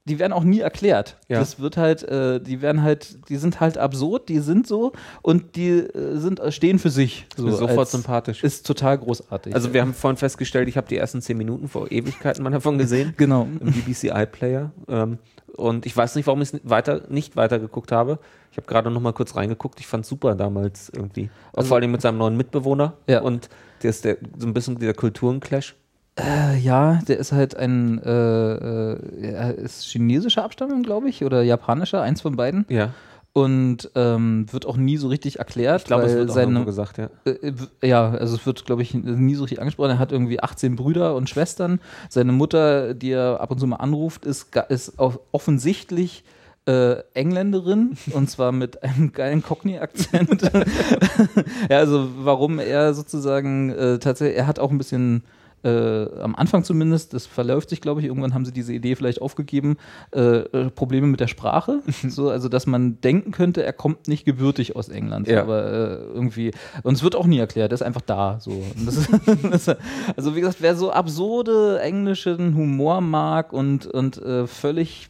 die 0.05 0.17
werden 0.17 0.33
auch 0.33 0.43
nie 0.43 0.59
erklärt. 0.59 1.17
Ja. 1.27 1.39
Das 1.39 1.59
wird 1.59 1.77
halt, 1.77 2.03
äh, 2.03 2.39
die 2.39 2.61
werden 2.61 2.81
halt, 2.81 3.29
die 3.29 3.35
sind 3.35 3.59
halt 3.59 3.77
absurd, 3.77 4.29
die 4.29 4.39
sind 4.39 4.65
so 4.65 4.93
und 5.21 5.55
die 5.55 5.69
äh, 5.69 6.17
sind, 6.17 6.39
äh, 6.39 6.51
stehen 6.51 6.79
für 6.79 6.89
sich. 6.89 7.27
So 7.37 7.51
sofort 7.51 7.89
sympathisch. 7.89 8.43
Ist 8.43 8.65
total 8.65 8.97
großartig. 8.97 9.53
Also 9.53 9.73
wir 9.73 9.81
haben 9.81 9.93
vorhin 9.93 10.17
festgestellt, 10.17 10.67
ich 10.67 10.77
habe 10.77 10.87
die 10.87 10.97
ersten 10.97 11.21
zehn 11.21 11.37
Minuten 11.37 11.67
vor 11.67 11.91
Ewigkeiten 11.91 12.43
mal 12.43 12.49
davon 12.49 12.77
gesehen. 12.77 13.13
Genau. 13.21 13.47
Im 13.59 13.71
BBC 13.71 14.05
iPlayer. 14.05 14.71
Ähm, 14.87 15.19
und 15.55 15.85
ich 15.85 15.95
weiß 15.95 16.15
nicht, 16.15 16.27
warum 16.27 16.41
ich 16.41 16.53
es 16.53 16.61
weiter, 16.63 17.01
nicht 17.09 17.35
weitergeguckt 17.35 17.91
habe. 17.91 18.19
Ich 18.51 18.57
habe 18.57 18.67
gerade 18.67 18.91
noch 18.91 19.01
mal 19.01 19.13
kurz 19.13 19.35
reingeguckt. 19.35 19.79
Ich 19.79 19.87
fand 19.87 20.05
super 20.05 20.35
damals 20.35 20.89
irgendwie. 20.89 21.29
Auch 21.53 21.65
vor 21.65 21.77
allem 21.77 21.91
mit 21.91 22.01
seinem 22.01 22.17
neuen 22.17 22.37
Mitbewohner. 22.37 22.93
Ja. 23.07 23.21
Und 23.21 23.49
der 23.83 23.89
ist 23.89 24.05
der, 24.05 24.17
so 24.37 24.47
ein 24.47 24.53
bisschen 24.53 24.77
dieser 24.77 24.93
Kulturenclash. 24.93 25.75
Äh, 26.19 26.57
ja, 26.57 26.99
der 27.07 27.17
ist 27.17 27.31
halt 27.31 27.55
ein, 27.55 28.01
äh, 28.03 28.93
äh, 28.93 29.61
ist 29.61 29.85
chinesischer 29.85 30.43
Abstammung, 30.43 30.83
glaube 30.83 31.09
ich, 31.09 31.23
oder 31.23 31.41
japanischer, 31.41 32.01
eins 32.01 32.21
von 32.21 32.35
beiden. 32.35 32.65
Ja. 32.67 32.93
Und 33.33 33.89
ähm, 33.95 34.45
wird 34.51 34.65
auch 34.65 34.75
nie 34.75 34.97
so 34.97 35.07
richtig 35.07 35.39
erklärt. 35.39 35.81
Ich 35.83 35.87
glaube, 35.87 36.03
es 36.03 36.13
wird 36.13 36.29
auch 36.29 36.33
seine, 36.33 36.51
irgendwo 36.51 36.65
gesagt, 36.65 36.97
ja. 36.97 37.09
Äh, 37.23 37.53
w- 37.53 37.87
ja, 37.87 38.09
also 38.11 38.35
es 38.35 38.45
wird, 38.45 38.65
glaube 38.65 38.81
ich, 38.81 38.93
nie 38.93 39.35
so 39.35 39.43
richtig 39.43 39.59
angesprochen. 39.61 39.91
Er 39.91 39.99
hat 39.99 40.11
irgendwie 40.11 40.41
18 40.43 40.75
Brüder 40.75 41.15
und 41.15 41.29
Schwestern. 41.29 41.79
Seine 42.09 42.33
Mutter, 42.33 42.93
die 42.93 43.11
er 43.11 43.39
ab 43.39 43.49
und 43.51 43.59
zu 43.59 43.67
mal 43.67 43.77
anruft, 43.77 44.25
ist, 44.25 44.53
ist 44.67 44.99
offensichtlich 44.99 46.25
äh, 46.65 46.97
Engländerin 47.13 47.97
und 48.11 48.29
zwar 48.29 48.51
mit 48.51 48.83
einem 48.83 49.13
geilen 49.13 49.41
Cockney-Akzent. 49.41 50.41
ja, 51.69 51.77
also 51.77 52.09
warum 52.17 52.59
er 52.59 52.93
sozusagen 52.93 53.69
äh, 53.71 53.99
tatsächlich, 53.99 54.37
er 54.37 54.47
hat 54.47 54.59
auch 54.59 54.71
ein 54.71 54.77
bisschen 54.77 55.23
äh, 55.63 56.19
am 56.19 56.35
Anfang 56.35 56.63
zumindest, 56.63 57.13
das 57.13 57.25
verläuft 57.25 57.69
sich, 57.69 57.81
glaube 57.81 58.01
ich, 58.01 58.07
irgendwann 58.07 58.33
haben 58.33 58.45
sie 58.45 58.51
diese 58.51 58.73
Idee 58.73 58.95
vielleicht 58.95 59.21
aufgegeben, 59.21 59.77
äh, 60.13 60.19
äh, 60.19 60.69
Probleme 60.71 61.07
mit 61.07 61.19
der 61.19 61.27
Sprache. 61.27 61.81
so, 62.07 62.29
also, 62.29 62.49
dass 62.49 62.65
man 62.67 62.99
denken 63.01 63.31
könnte, 63.31 63.63
er 63.63 63.73
kommt 63.73 64.07
nicht 64.07 64.25
gebürtig 64.25 64.75
aus 64.75 64.89
England. 64.89 65.27
Ja. 65.27 65.41
Aber 65.41 65.65
äh, 65.65 65.95
irgendwie, 66.13 66.51
und 66.83 66.95
es 66.95 67.03
wird 67.03 67.15
auch 67.15 67.27
nie 67.27 67.39
erklärt, 67.39 67.71
er 67.71 67.75
ist 67.75 67.83
einfach 67.83 68.01
da. 68.01 68.39
So. 68.39 68.63
Das 68.85 69.07
das, 69.51 69.77
also, 70.15 70.35
wie 70.35 70.41
gesagt, 70.41 70.57
wer 70.61 70.75
so 70.75 70.91
absurde 70.91 71.79
englischen 71.81 72.55
Humor 72.55 73.01
mag 73.01 73.53
und, 73.53 73.85
und 73.85 74.17
äh, 74.17 74.47
völlig 74.47 75.09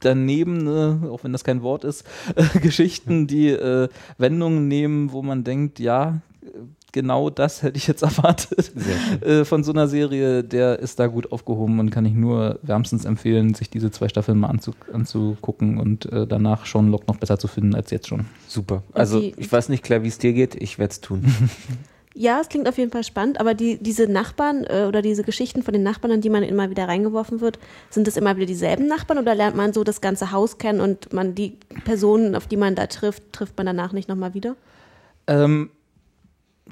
daneben, 0.00 0.64
ne, 0.64 1.10
auch 1.10 1.24
wenn 1.24 1.32
das 1.32 1.44
kein 1.44 1.62
Wort 1.62 1.84
ist, 1.84 2.04
Geschichten, 2.62 3.26
die 3.26 3.48
äh, 3.48 3.88
Wendungen 4.18 4.68
nehmen, 4.68 5.12
wo 5.12 5.22
man 5.22 5.44
denkt, 5.44 5.78
ja, 5.78 6.20
genau 6.92 7.30
das 7.30 7.62
hätte 7.62 7.76
ich 7.76 7.86
jetzt 7.86 8.02
erwartet 8.10 8.72
äh, 9.24 9.44
von 9.44 9.64
so 9.64 9.72
einer 9.72 9.88
Serie, 9.88 10.42
der 10.44 10.78
ist 10.78 10.98
da 10.98 11.06
gut 11.06 11.32
aufgehoben 11.32 11.78
und 11.80 11.90
kann 11.90 12.04
ich 12.04 12.14
nur 12.14 12.58
wärmstens 12.62 13.04
empfehlen, 13.04 13.54
sich 13.54 13.70
diese 13.70 13.90
zwei 13.90 14.08
Staffeln 14.08 14.38
mal 14.38 14.48
anzu 14.48 14.72
anzugucken 14.92 15.78
und 15.78 16.06
äh, 16.12 16.26
danach 16.26 16.66
Sean 16.66 16.88
Locke 16.90 17.04
noch 17.08 17.16
besser 17.16 17.38
zu 17.38 17.48
finden 17.48 17.74
als 17.74 17.90
jetzt 17.90 18.08
schon. 18.08 18.26
Super. 18.48 18.82
Also 18.92 19.20
die- 19.20 19.34
ich 19.36 19.50
weiß 19.50 19.68
nicht, 19.68 19.82
Claire, 19.82 20.02
wie 20.04 20.08
es 20.08 20.18
dir 20.18 20.32
geht. 20.32 20.54
Ich 20.54 20.78
werde 20.78 20.92
es 20.92 21.00
tun. 21.00 21.24
Ja, 22.12 22.40
es 22.40 22.48
klingt 22.48 22.68
auf 22.68 22.76
jeden 22.76 22.90
Fall 22.90 23.04
spannend, 23.04 23.38
aber 23.38 23.54
die, 23.54 23.78
diese 23.80 24.08
Nachbarn 24.08 24.64
äh, 24.64 24.84
oder 24.88 25.00
diese 25.00 25.22
Geschichten 25.22 25.62
von 25.62 25.72
den 25.72 25.84
Nachbarn, 25.84 26.12
in 26.14 26.20
die 26.20 26.28
man 26.28 26.42
immer 26.42 26.68
wieder 26.68 26.88
reingeworfen 26.88 27.40
wird, 27.40 27.60
sind 27.88 28.08
das 28.08 28.16
immer 28.16 28.34
wieder 28.36 28.46
dieselben 28.46 28.88
Nachbarn 28.88 29.20
oder 29.20 29.32
lernt 29.36 29.54
man 29.56 29.72
so 29.72 29.84
das 29.84 30.00
ganze 30.00 30.32
Haus 30.32 30.58
kennen 30.58 30.80
und 30.80 31.12
man 31.12 31.36
die 31.36 31.56
Personen, 31.84 32.34
auf 32.34 32.48
die 32.48 32.56
man 32.56 32.74
da 32.74 32.88
trifft, 32.88 33.32
trifft 33.32 33.56
man 33.56 33.66
danach 33.66 33.92
nicht 33.92 34.08
nochmal 34.08 34.34
wieder? 34.34 34.56
Ähm, 35.28 35.70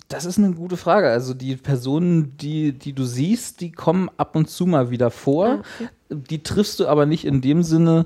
das 0.08 0.24
ist 0.24 0.38
eine 0.38 0.52
gute 0.52 0.76
Frage. 0.76 1.10
Also 1.10 1.34
die 1.34 1.56
Personen, 1.56 2.36
die, 2.36 2.72
die 2.72 2.92
du 2.92 3.04
siehst, 3.04 3.60
die 3.60 3.72
kommen 3.72 4.10
ab 4.16 4.36
und 4.36 4.48
zu 4.48 4.66
mal 4.66 4.90
wieder 4.90 5.10
vor. 5.10 5.46
Ah, 5.46 5.62
okay. 5.80 5.88
Die 6.30 6.42
triffst 6.42 6.80
du 6.80 6.86
aber 6.86 7.06
nicht 7.06 7.24
in 7.24 7.40
dem 7.40 7.62
Sinne, 7.62 8.04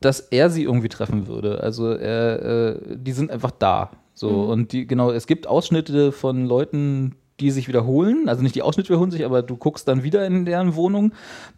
dass 0.00 0.20
er 0.20 0.50
sie 0.50 0.64
irgendwie 0.64 0.88
treffen 0.88 1.26
würde. 1.26 1.62
Also 1.62 1.90
er, 1.90 2.42
äh, 2.42 2.96
die 2.96 3.12
sind 3.12 3.30
einfach 3.30 3.50
da. 3.50 3.90
So 4.14 4.42
und 4.42 4.72
die 4.72 4.86
genau. 4.86 5.10
Es 5.10 5.26
gibt 5.26 5.46
Ausschnitte 5.46 6.12
von 6.12 6.44
Leuten, 6.44 7.16
die 7.40 7.50
sich 7.50 7.68
wiederholen. 7.68 8.28
Also 8.28 8.42
nicht 8.42 8.54
die 8.54 8.62
Ausschnitte 8.62 8.90
wiederholen 8.90 9.10
sich, 9.10 9.24
aber 9.24 9.42
du 9.42 9.56
guckst 9.56 9.88
dann 9.88 10.02
wieder 10.02 10.26
in 10.26 10.44
deren 10.44 10.74
Wohnung 10.74 11.12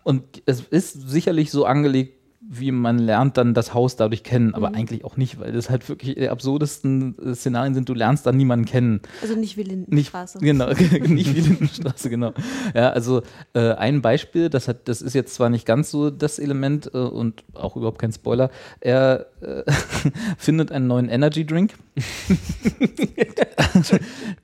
und 0.04 0.22
es 0.46 0.60
ist 0.60 1.10
sicherlich 1.10 1.50
so 1.50 1.64
angelegt 1.64 2.21
wie 2.54 2.70
man 2.70 2.98
lernt 2.98 3.38
dann 3.38 3.54
das 3.54 3.72
Haus 3.72 3.96
dadurch 3.96 4.22
kennen, 4.22 4.54
aber 4.54 4.74
eigentlich 4.74 5.06
auch 5.06 5.16
nicht, 5.16 5.40
weil 5.40 5.52
das 5.52 5.70
halt 5.70 5.88
wirklich 5.88 6.16
die 6.16 6.28
absurdesten 6.28 7.16
äh, 7.18 7.34
Szenarien 7.34 7.72
sind. 7.72 7.88
Du 7.88 7.94
lernst 7.94 8.26
dann 8.26 8.36
niemanden 8.36 8.66
kennen. 8.66 9.00
Also 9.22 9.34
nicht 9.34 9.56
wie 9.56 9.62
Nicht, 9.62 9.70
Lindenstraße. 9.88 10.38
genau, 10.40 10.68
nicht 11.06 11.34
wie 11.34 11.40
Lindenstraße, 11.40 12.10
genau. 12.10 12.34
Ja, 12.74 12.90
also 12.90 13.22
äh, 13.54 13.72
ein 13.72 14.02
Beispiel, 14.02 14.50
das 14.50 14.68
hat, 14.68 14.86
das 14.88 15.00
ist 15.00 15.14
jetzt 15.14 15.34
zwar 15.34 15.48
nicht 15.48 15.64
ganz 15.64 15.90
so 15.90 16.10
das 16.10 16.38
Element 16.38 16.90
äh, 16.92 16.98
und 16.98 17.42
auch 17.54 17.76
überhaupt 17.76 17.98
kein 17.98 18.12
Spoiler. 18.12 18.50
Er 18.80 19.31
äh, 19.42 19.64
findet 20.38 20.72
einen 20.72 20.86
neuen 20.86 21.08
Energy 21.08 21.44
Drink, 21.44 21.74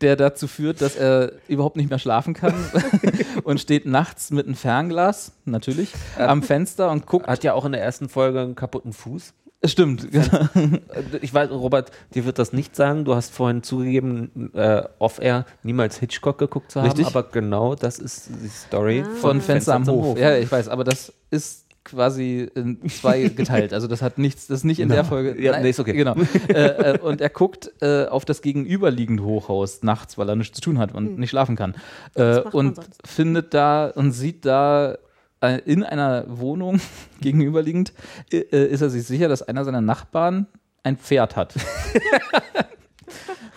der 0.00 0.16
dazu 0.16 0.48
führt, 0.48 0.80
dass 0.80 0.96
er 0.96 1.32
überhaupt 1.48 1.76
nicht 1.76 1.90
mehr 1.90 1.98
schlafen 1.98 2.34
kann 2.34 2.54
und 3.44 3.60
steht 3.60 3.86
nachts 3.86 4.30
mit 4.30 4.46
einem 4.46 4.54
Fernglas, 4.54 5.32
natürlich, 5.44 5.92
am 6.16 6.42
Fenster 6.42 6.90
und 6.90 7.06
guckt. 7.06 7.26
Hat 7.26 7.44
ja 7.44 7.54
auch 7.54 7.64
in 7.64 7.72
der 7.72 7.82
ersten 7.82 8.08
Folge 8.08 8.40
einen 8.40 8.54
kaputten 8.54 8.92
Fuß. 8.92 9.34
Stimmt, 9.64 10.12
genau. 10.12 10.48
Äh, 10.54 11.18
Ich 11.20 11.34
weiß, 11.34 11.50
Robert, 11.50 11.90
dir 12.14 12.24
wird 12.24 12.38
das 12.38 12.52
nicht 12.52 12.76
sagen. 12.76 13.04
Du 13.04 13.16
hast 13.16 13.32
vorhin 13.32 13.64
zugegeben, 13.64 14.52
äh, 14.54 14.82
off-air 15.00 15.46
niemals 15.64 15.98
Hitchcock 15.98 16.38
geguckt 16.38 16.70
zu 16.70 16.80
haben, 16.80 16.86
Richtig. 16.86 17.06
aber 17.06 17.24
genau 17.24 17.74
das 17.74 17.98
ist 17.98 18.30
die 18.40 18.48
Story 18.48 19.04
von 19.20 19.40
Fenster 19.40 19.74
am 19.74 19.84
zum 19.84 19.96
Hof. 19.96 20.18
Ja, 20.18 20.36
ich 20.36 20.50
weiß, 20.50 20.68
aber 20.68 20.84
das 20.84 21.12
ist 21.30 21.64
quasi 21.88 22.48
in 22.54 22.88
zwei 22.88 23.28
geteilt. 23.36 23.72
Also 23.72 23.86
das 23.86 24.02
hat 24.02 24.18
nichts, 24.18 24.46
das 24.46 24.60
ist 24.60 24.64
nicht 24.64 24.80
in 24.80 24.88
der 24.88 25.04
Folge. 25.04 25.40
Ja, 25.40 25.58
nee, 25.58 25.70
ist 25.70 25.80
okay. 25.80 25.92
Genau. 25.92 26.14
äh, 26.48 26.52
äh, 26.52 26.98
und 26.98 27.20
er 27.20 27.30
guckt 27.30 27.70
äh, 27.80 28.06
auf 28.06 28.24
das 28.24 28.42
gegenüberliegende 28.42 29.22
Hochhaus 29.22 29.82
nachts, 29.82 30.18
weil 30.18 30.28
er 30.28 30.36
nichts 30.36 30.56
zu 30.56 30.62
tun 30.62 30.78
hat 30.78 30.94
und 30.94 31.18
nicht 31.18 31.30
schlafen 31.30 31.56
kann. 31.56 31.74
Äh, 32.14 32.40
und 32.40 32.78
findet 33.04 33.54
da 33.54 33.88
und 33.88 34.12
sieht 34.12 34.44
da 34.44 34.98
äh, 35.40 35.58
in 35.64 35.84
einer 35.84 36.24
Wohnung 36.28 36.80
gegenüberliegend, 37.20 37.92
ist 38.30 38.80
er 38.80 38.90
sich 38.90 39.04
sicher, 39.04 39.28
dass 39.28 39.42
einer 39.42 39.64
seiner 39.64 39.80
Nachbarn 39.80 40.46
ein 40.82 40.96
Pferd 40.96 41.36
hat. 41.36 41.54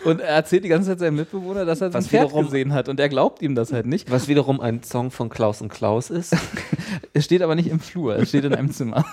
Und 0.04 0.20
er 0.20 0.30
erzählt 0.30 0.64
die 0.64 0.70
ganze 0.70 0.90
Zeit 0.90 1.00
seinem 1.00 1.16
Mitbewohner, 1.18 1.64
dass 1.66 1.80
er 1.82 1.92
sein 1.92 1.94
Was 2.02 2.08
Pferd 2.08 2.30
wiederum- 2.30 2.46
gesehen 2.46 2.74
hat. 2.74 2.90
Und 2.90 3.00
er 3.00 3.08
glaubt 3.10 3.42
ihm 3.42 3.54
das 3.56 3.72
halt 3.72 3.86
nicht. 3.86 4.10
Was 4.10 4.28
wiederum 4.28 4.60
ein 4.60 4.82
Song 4.84 5.12
von 5.12 5.30
Klaus 5.30 5.62
und 5.62 5.70
Klaus 5.70 6.10
ist. 6.10 6.36
Es 7.14 7.26
steht 7.26 7.42
aber 7.42 7.56
nicht 7.56 7.70
im 7.70 7.80
Flur, 7.80 8.16
es 8.18 8.30
steht 8.30 8.44
in 8.46 8.54
einem 8.54 8.72
Zimmer. 8.72 9.06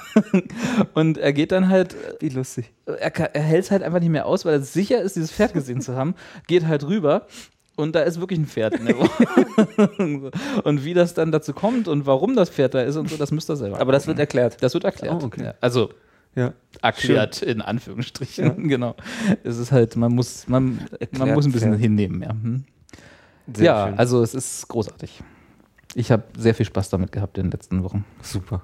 Und 0.94 1.18
er 1.18 1.32
geht 1.32 1.50
dann 1.52 1.68
halt, 1.68 1.96
Wie 2.20 2.28
lustig. 2.28 2.72
er, 2.86 3.12
er 3.34 3.42
hält 3.42 3.64
es 3.64 3.70
halt 3.70 3.82
einfach 3.82 3.98
nicht 4.00 4.08
mehr 4.10 4.26
aus, 4.26 4.44
weil 4.44 4.54
er 4.54 4.60
sicher 4.62 5.00
ist, 5.00 5.16
dieses 5.16 5.30
Pferd 5.32 5.52
gesehen 5.52 5.80
zu 5.80 5.94
haben, 5.96 6.14
geht 6.46 6.66
halt 6.66 6.84
rüber 6.86 7.26
und 7.76 7.94
da 7.94 8.00
ist 8.00 8.20
wirklich 8.20 8.38
ein 8.38 8.46
Pferd 8.46 8.74
in 8.74 8.86
der 8.86 8.96
Wohnung. 8.98 10.30
Und 10.64 10.84
wie 10.84 10.94
das 10.94 11.14
dann 11.14 11.30
dazu 11.32 11.52
kommt 11.52 11.88
und 11.88 12.06
warum 12.06 12.34
das 12.36 12.50
Pferd 12.50 12.74
da 12.74 12.82
ist 12.82 12.96
und 12.96 13.08
so, 13.10 13.16
das 13.16 13.30
müsst 13.32 13.50
ihr 13.50 13.56
selber. 13.56 13.80
Aber 13.80 13.92
das 13.92 14.06
wird 14.06 14.18
erklärt. 14.18 14.56
das 14.60 14.74
wird 14.74 14.84
erklärt. 14.84 15.20
Oh, 15.22 15.26
okay. 15.26 15.44
ja, 15.44 15.54
also 15.60 15.90
Ja. 16.34 16.52
erklärt 16.82 17.42
in 17.42 17.60
Anführungsstrichen. 17.60 18.68
Genau. 18.68 18.94
Es 19.44 19.58
ist 19.58 19.72
halt, 19.72 19.96
man 19.96 20.14
muss, 20.14 20.46
man, 20.46 20.80
man 21.16 21.34
muss 21.34 21.46
ein 21.46 21.52
bisschen 21.52 21.72
Pferd. 21.72 21.82
hinnehmen, 21.82 22.22
ja. 22.22 22.30
Hm. 22.30 22.64
Ja, 23.56 23.88
schön. 23.88 23.98
also 23.98 24.22
es 24.22 24.34
ist 24.34 24.68
großartig. 24.68 25.22
Ich 25.94 26.10
habe 26.12 26.24
sehr 26.36 26.54
viel 26.54 26.66
Spaß 26.66 26.90
damit 26.90 27.12
gehabt 27.12 27.38
in 27.38 27.44
den 27.44 27.50
letzten 27.50 27.82
Wochen. 27.82 28.04
super. 28.22 28.62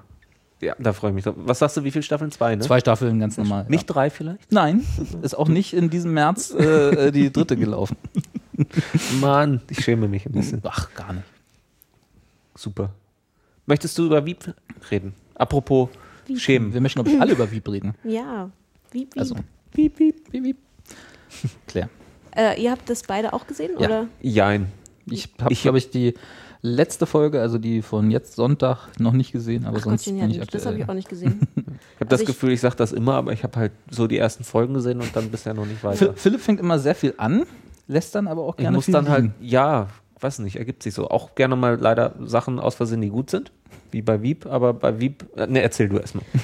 Ja, 0.61 0.73
da 0.79 0.93
freue 0.93 1.11
ich 1.11 1.15
mich 1.15 1.23
drauf. 1.25 1.35
Was 1.37 1.59
sagst 1.59 1.75
du, 1.77 1.83
wie 1.83 1.91
viele 1.91 2.03
Staffeln? 2.03 2.31
Zwei, 2.31 2.55
ne? 2.55 2.61
Zwei 2.61 2.79
Staffeln 2.79 3.19
ganz 3.19 3.37
normal. 3.37 3.65
Nicht 3.67 3.89
ja. 3.89 3.93
drei 3.93 4.09
vielleicht? 4.09 4.51
Nein, 4.51 4.85
ist 5.21 5.37
auch 5.37 5.49
nicht 5.49 5.73
in 5.73 5.89
diesem 5.89 6.13
März 6.13 6.55
äh, 6.57 7.07
äh, 7.07 7.11
die 7.11 7.31
dritte 7.31 7.57
gelaufen. 7.57 7.97
Mann, 9.21 9.61
ich 9.69 9.83
schäme 9.83 10.07
mich 10.07 10.25
ein 10.25 10.31
bisschen. 10.31 10.61
Ach, 10.63 10.93
gar 10.95 11.13
nicht. 11.13 11.25
Super. 12.55 12.91
Möchtest 13.65 13.97
du 13.97 14.05
über 14.05 14.25
Wieb 14.25 14.53
reden? 14.89 15.13
Apropos 15.35 15.89
schämen. 16.35 16.73
Wir 16.73 16.81
möchten, 16.81 16.97
glaube 17.03 17.15
ich, 17.15 17.21
alle 17.21 17.33
über 17.33 17.49
Wieb 17.51 17.67
reden. 17.69 17.93
Ja. 18.03 18.49
Wie, 18.91 19.07
wie? 19.13 19.19
Also, 19.19 19.35
Wieb, 19.73 19.99
Wieb, 19.99 20.15
Wieb, 20.31 20.43
Wieb. 20.43 20.57
Claire. 21.67 21.89
Äh, 22.35 22.61
ihr 22.61 22.71
habt 22.71 22.89
das 22.89 23.03
beide 23.03 23.33
auch 23.33 23.47
gesehen, 23.47 23.71
Ja. 23.79 23.85
oder? 23.87 24.07
Jein. 24.21 24.67
Ich 25.09 25.29
habe, 25.39 25.53
Ich- 25.53 25.61
glaube 25.61 25.77
ich, 25.77 25.89
die 25.89 26.13
letzte 26.61 27.05
Folge, 27.05 27.41
also 27.41 27.57
die 27.57 27.81
von 27.81 28.09
jetzt 28.09 28.35
Sonntag, 28.35 28.87
noch 28.99 29.13
nicht 29.13 29.31
gesehen, 29.31 29.65
aber 29.65 29.77
Ach 29.79 29.83
sonst 29.83 30.05
ja, 30.07 30.13
bin 30.13 30.31
ich 30.31 30.37
das 30.39 30.65
habe 30.65 30.75
aktuell. 30.75 30.79
ich 30.81 30.89
auch 30.89 30.93
nicht 30.93 31.09
gesehen. 31.09 31.39
Ich 31.55 31.99
habe 32.01 32.09
das 32.09 32.21
Also 32.21 32.23
ich- 32.23 32.27
Gefühl, 32.27 32.51
ich 32.51 32.61
sage 32.61 32.75
das 32.77 32.91
immer, 32.93 33.13
aber 33.15 33.31
ich 33.33 33.43
habe 33.43 33.59
halt 33.59 33.71
so 33.91 34.07
die 34.07 34.17
ersten 34.17 34.43
Folgen 34.43 34.73
gesehen 34.73 35.01
und 35.01 35.15
dann 35.15 35.29
bisher 35.29 35.53
noch 35.53 35.65
nicht 35.65 35.83
weiter. 35.83 35.97
Phil- 35.97 36.13
Philipp 36.15 36.41
fängt 36.41 36.59
immer 36.59 36.79
sehr 36.79 36.95
viel 36.95 37.13
an, 37.17 37.43
lässt 37.87 38.15
dann 38.15 38.27
aber 38.27 38.41
auch 38.43 38.53
Ich 38.55 38.61
gerne 38.63 38.75
muss 38.77 38.85
viel 38.85 38.93
dann 38.93 39.09
halt, 39.09 39.23
liegen. 39.23 39.35
ja, 39.41 39.87
weiß 40.19 40.39
nicht, 40.39 40.55
ergibt 40.57 40.83
sich 40.83 40.93
so. 40.93 41.09
Auch 41.09 41.35
gerne 41.35 41.55
mal 41.55 41.75
leider 41.79 42.13
Sachen 42.25 42.59
aus 42.59 42.75
Versehen, 42.75 43.01
die 43.01 43.09
gut 43.09 43.29
sind, 43.29 43.51
wie 43.91 44.01
bei 44.01 44.21
Wieb, 44.21 44.45
aber 44.45 44.73
bei 44.73 44.99
Wieb, 44.99 45.25
äh, 45.35 45.47
ne, 45.47 45.61
erzähl 45.61 45.89
du 45.89 45.97
erstmal. 45.97 46.25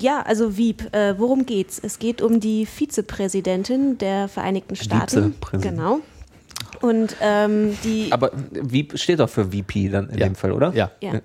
Ja, 0.00 0.22
also 0.22 0.56
Wieb, 0.56 0.94
äh, 0.94 1.18
worum 1.18 1.44
geht's? 1.44 1.80
Es 1.82 1.98
geht 1.98 2.22
um 2.22 2.38
die 2.38 2.66
Vizepräsidentin 2.66 3.98
der 3.98 4.28
Vereinigten 4.28 4.76
Staaten. 4.76 5.34
Genau. 5.60 5.98
Und 6.80 7.16
ähm, 7.20 7.76
die, 7.82 8.12
Aber 8.12 8.30
Wieb 8.52 8.96
steht 8.96 9.18
doch 9.18 9.28
für 9.28 9.46
VP 9.46 9.88
dann 9.88 10.08
in 10.10 10.18
Ja. 10.18 10.26
dem 10.28 10.36
Fall, 10.36 10.52
oder? 10.52 10.72
Ja. 10.72 10.92
ja, 11.00 11.20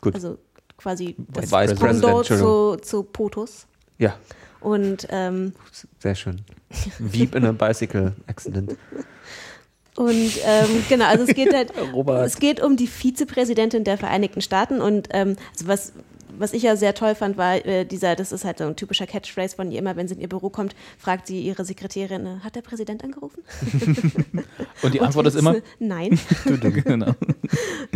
Gut. 0.00 0.14
also 0.14 0.38
quasi 0.76 1.16
das 1.32 1.50
Vice 1.50 1.74
Pendant 1.74 2.26
President, 2.26 2.26
zu, 2.26 2.76
zu 2.80 3.02
POTUS. 3.02 3.66
Ja, 3.98 4.14
Und, 4.60 5.08
ähm, 5.10 5.52
sehr 5.98 6.14
schön. 6.14 6.42
Wieb 7.00 7.34
in 7.34 7.44
a 7.46 7.50
bicycle 7.52 8.12
accident. 8.28 8.76
Und 9.94 10.32
ähm, 10.44 10.84
genau, 10.88 11.04
also 11.06 11.24
es 11.24 11.34
geht 11.34 11.52
halt, 11.52 11.72
es 12.24 12.36
geht 12.36 12.62
um 12.62 12.76
die 12.76 12.86
Vizepräsidentin 12.86 13.84
der 13.84 13.98
Vereinigten 13.98 14.40
Staaten 14.40 14.80
und 14.80 15.08
ähm, 15.12 15.36
also 15.52 15.68
was 15.68 15.92
was 16.38 16.52
ich 16.52 16.62
ja 16.62 16.76
sehr 16.76 16.94
toll 16.94 17.14
fand, 17.14 17.36
war 17.36 17.64
äh, 17.64 17.84
dieser, 17.84 18.14
das 18.16 18.32
ist 18.32 18.44
halt 18.44 18.58
so 18.58 18.64
ein 18.64 18.76
typischer 18.76 19.06
Catchphrase 19.06 19.56
von 19.56 19.70
ihr 19.70 19.78
immer, 19.78 19.96
wenn 19.96 20.08
sie 20.08 20.14
in 20.14 20.20
ihr 20.20 20.28
Büro 20.28 20.50
kommt, 20.50 20.74
fragt 20.98 21.26
sie 21.26 21.40
ihre 21.40 21.64
Sekretärin, 21.64 22.26
äh, 22.26 22.30
hat 22.44 22.56
der 22.56 22.62
Präsident 22.62 23.04
angerufen? 23.04 23.42
Und 24.82 24.94
die 24.94 25.00
Und 25.00 25.06
Antwort 25.06 25.26
ist 25.26 25.34
sie 25.34 25.38
immer, 25.40 25.56
äh, 25.56 25.62
Nein. 25.78 26.18
genau. 26.84 27.12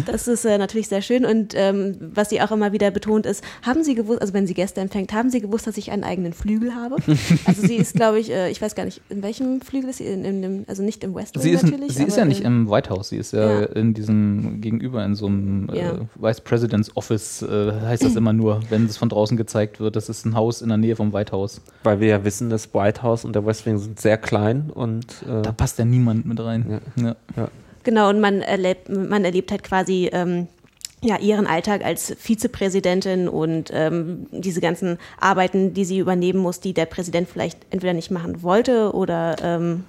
Das 0.05 0.29
ist 0.29 0.45
äh, 0.45 0.59
natürlich 0.59 0.89
sehr 0.89 1.01
schön 1.03 1.25
und 1.25 1.55
ähm, 1.57 1.97
was 2.15 2.29
sie 2.29 2.41
auch 2.43 2.51
immer 2.53 2.73
wieder 2.73 2.91
betont 2.91 3.25
ist, 3.27 3.43
haben 3.63 3.83
Sie 3.83 3.95
gewusst, 3.95 4.21
also 4.21 4.35
wenn 4.35 4.47
sie 4.47 4.53
Gäste 4.55 4.81
empfängt, 4.81 5.13
haben 5.13 5.31
Sie 5.31 5.41
gewusst, 5.41 5.67
dass 5.67 5.77
ich 5.79 5.91
einen 5.91 6.05
eigenen 6.05 6.33
Flügel 6.35 6.75
habe? 6.75 6.97
Also 7.47 7.67
sie 7.67 7.77
ist, 7.77 7.95
glaube 7.95 8.19
ich, 8.21 8.31
äh, 8.31 8.51
ich 8.51 8.61
weiß 8.61 8.75
gar 8.75 8.85
nicht, 8.85 9.01
in 9.09 9.23
welchem 9.23 9.63
Flügel 9.63 9.91
ist 9.91 9.97
sie? 9.99 10.05
In, 10.05 10.25
in 10.25 10.43
dem, 10.43 10.65
also 10.69 10.83
nicht 10.83 11.03
im 11.03 11.15
West 11.15 11.35
Wing 11.37 11.43
Sie 11.43 11.51
ist, 11.51 11.63
natürlich. 11.65 11.95
sie 11.95 12.05
ist 12.05 12.17
ja 12.17 12.25
nicht 12.27 12.41
in- 12.41 12.47
im 12.47 12.71
White 12.71 12.91
House, 12.91 13.09
sie 13.09 13.17
ist 13.17 13.33
ja, 13.33 13.61
Ja. 13.63 13.67
in 13.67 13.95
diesem 13.95 14.61
gegenüber 14.61 15.05
in 15.05 15.15
so 15.15 15.27
einem 15.27 15.71
Ja. 15.73 15.93
äh, 15.93 15.99
Vice 16.17 16.43
President's 16.43 16.95
Office, 16.97 17.43
heißt 17.43 18.05
das 18.05 18.17
immer 18.17 18.26
nur, 18.33 18.61
wenn 18.71 18.87
es 18.87 18.97
von 18.97 19.09
draußen 19.09 19.37
gezeigt 19.37 19.81
wird. 19.81 19.97
Das 19.97 20.09
ist 20.09 20.25
ein 20.25 20.35
Haus 20.35 20.63
in 20.63 20.69
der 20.69 20.79
Nähe 20.79 20.97
vom 20.97 21.13
White 21.13 21.33
House. 21.33 21.61
Weil 21.83 22.01
wir 22.01 22.09
ja 22.09 22.25
wissen, 22.25 22.51
das 22.51 22.73
White 22.75 23.03
House 23.03 23.25
und 23.25 23.35
der 23.35 23.47
West 23.47 23.67
Wing 23.67 23.79
sind 23.79 24.01
sehr 24.01 24.19
klein 24.19 24.71
und 24.73 25.07
äh, 25.29 25.43
Da 25.43 25.53
passt 25.53 25.79
ja 25.79 25.85
niemand 25.85 26.27
mit 26.27 26.41
rein. 26.41 26.81
Ja. 26.97 27.17
Genau, 27.85 28.09
und 28.09 28.21
man 28.21 28.43
erlebt, 28.43 28.89
man 28.89 29.25
erlebt 29.25 29.53
halt 29.53 29.63
quasi 29.63 30.11
ähm, 30.13 30.49
ja, 31.03 31.19
ihren 31.19 31.47
Alltag 31.47 31.85
als 31.85 32.15
Vizepräsidentin 32.19 33.29
und 33.29 33.71
ähm, 33.73 34.27
diese 34.33 34.61
ganzen 34.61 34.99
Arbeiten, 35.21 35.75
die 35.75 35.85
sie 35.85 35.99
übernehmen 35.99 36.41
muss, 36.41 36.61
die 36.61 36.73
der 36.73 36.87
Präsident 36.87 37.29
vielleicht 37.29 37.59
entweder 37.71 37.93
nicht 37.93 38.11
machen 38.11 38.43
wollte 38.43 38.93
oder 38.93 39.37
ähm, 39.43 39.85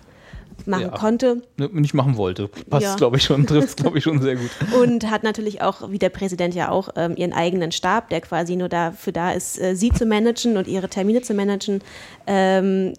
machen 0.66 0.82
Ja. 0.84 0.89
konnte. 0.89 1.41
Ne, 1.58 1.70
Nicht 1.72 1.93
machen 1.93 2.18
wollte. 2.18 2.47
Passt, 2.70 2.84
Ja. 2.84 2.95
glaube 2.95 3.18
ich, 3.18 3.24
schon, 3.24 3.45
trifft 3.47 3.68
es, 3.70 3.76
glaube 3.76 3.97
ich, 3.97 4.03
schon 4.03 4.22
sehr 4.22 4.36
gut. 4.36 4.49
Und 4.82 5.10
hat 5.10 5.24
natürlich 5.24 5.62
auch, 5.62 5.91
wie 5.91 5.99
der 5.99 6.10
Präsident 6.10 6.55
ja 6.55 6.70
auch, 6.70 6.89
ähm, 6.95 7.16
ihren 7.16 7.34
eigenen 7.34 7.72
Stab, 7.72 8.10
der 8.10 8.22
quasi 8.22 8.55
nur 8.55 8.70
dafür 8.70 9.14
da 9.14 9.32
ist, 9.34 9.60
äh, 9.60 9.76
sie 9.76 9.91
zu 9.91 10.05
managen 10.05 10.58
und 10.58 10.68
ihre 10.68 10.89
Termine 10.89 11.22
zu 11.22 11.34
managen. 11.34 11.82
Ähm, 12.26 12.93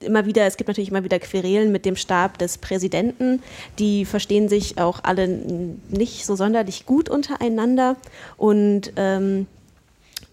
immer 0.00 0.24
wieder, 0.24 0.46
es 0.46 0.56
gibt 0.56 0.68
natürlich 0.68 0.88
immer 0.90 1.04
wieder 1.04 1.18
Querelen 1.18 1.72
mit 1.72 1.84
dem 1.84 1.94
Stab 1.96 2.38
des 2.38 2.56
Präsidenten. 2.56 3.42
Die 3.78 4.06
verstehen 4.06 4.48
sich 4.48 4.78
auch 4.78 5.00
alle 5.02 5.28
nicht 5.90 6.24
so 6.24 6.36
sonderlich 6.36 6.86
gut 6.86 7.10
untereinander. 7.10 7.96
Und 8.38 8.92
ähm, 8.96 9.46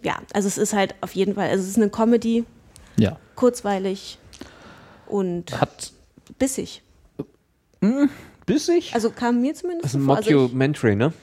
ja, 0.03 0.15
also 0.33 0.47
es 0.47 0.57
ist 0.57 0.73
halt 0.73 0.95
auf 1.01 1.13
jeden 1.15 1.35
Fall, 1.35 1.49
also 1.49 1.63
es 1.63 1.69
ist 1.71 1.75
eine 1.77 1.89
Comedy, 1.89 2.45
Ja. 2.97 3.17
kurzweilig 3.35 4.19
und 5.07 5.59
Hat 5.59 5.91
bissig. 6.39 6.81
bissig? 8.45 8.93
Also 8.93 9.09
kam 9.11 9.41
mir 9.41 9.53
zumindest 9.53 9.85
das 9.85 9.93
ist 9.93 9.99
ein 10.01 10.05
vor. 10.05 10.17
Also 10.17 10.31
Mockumentary, 10.31 10.95
ne? 10.95 11.13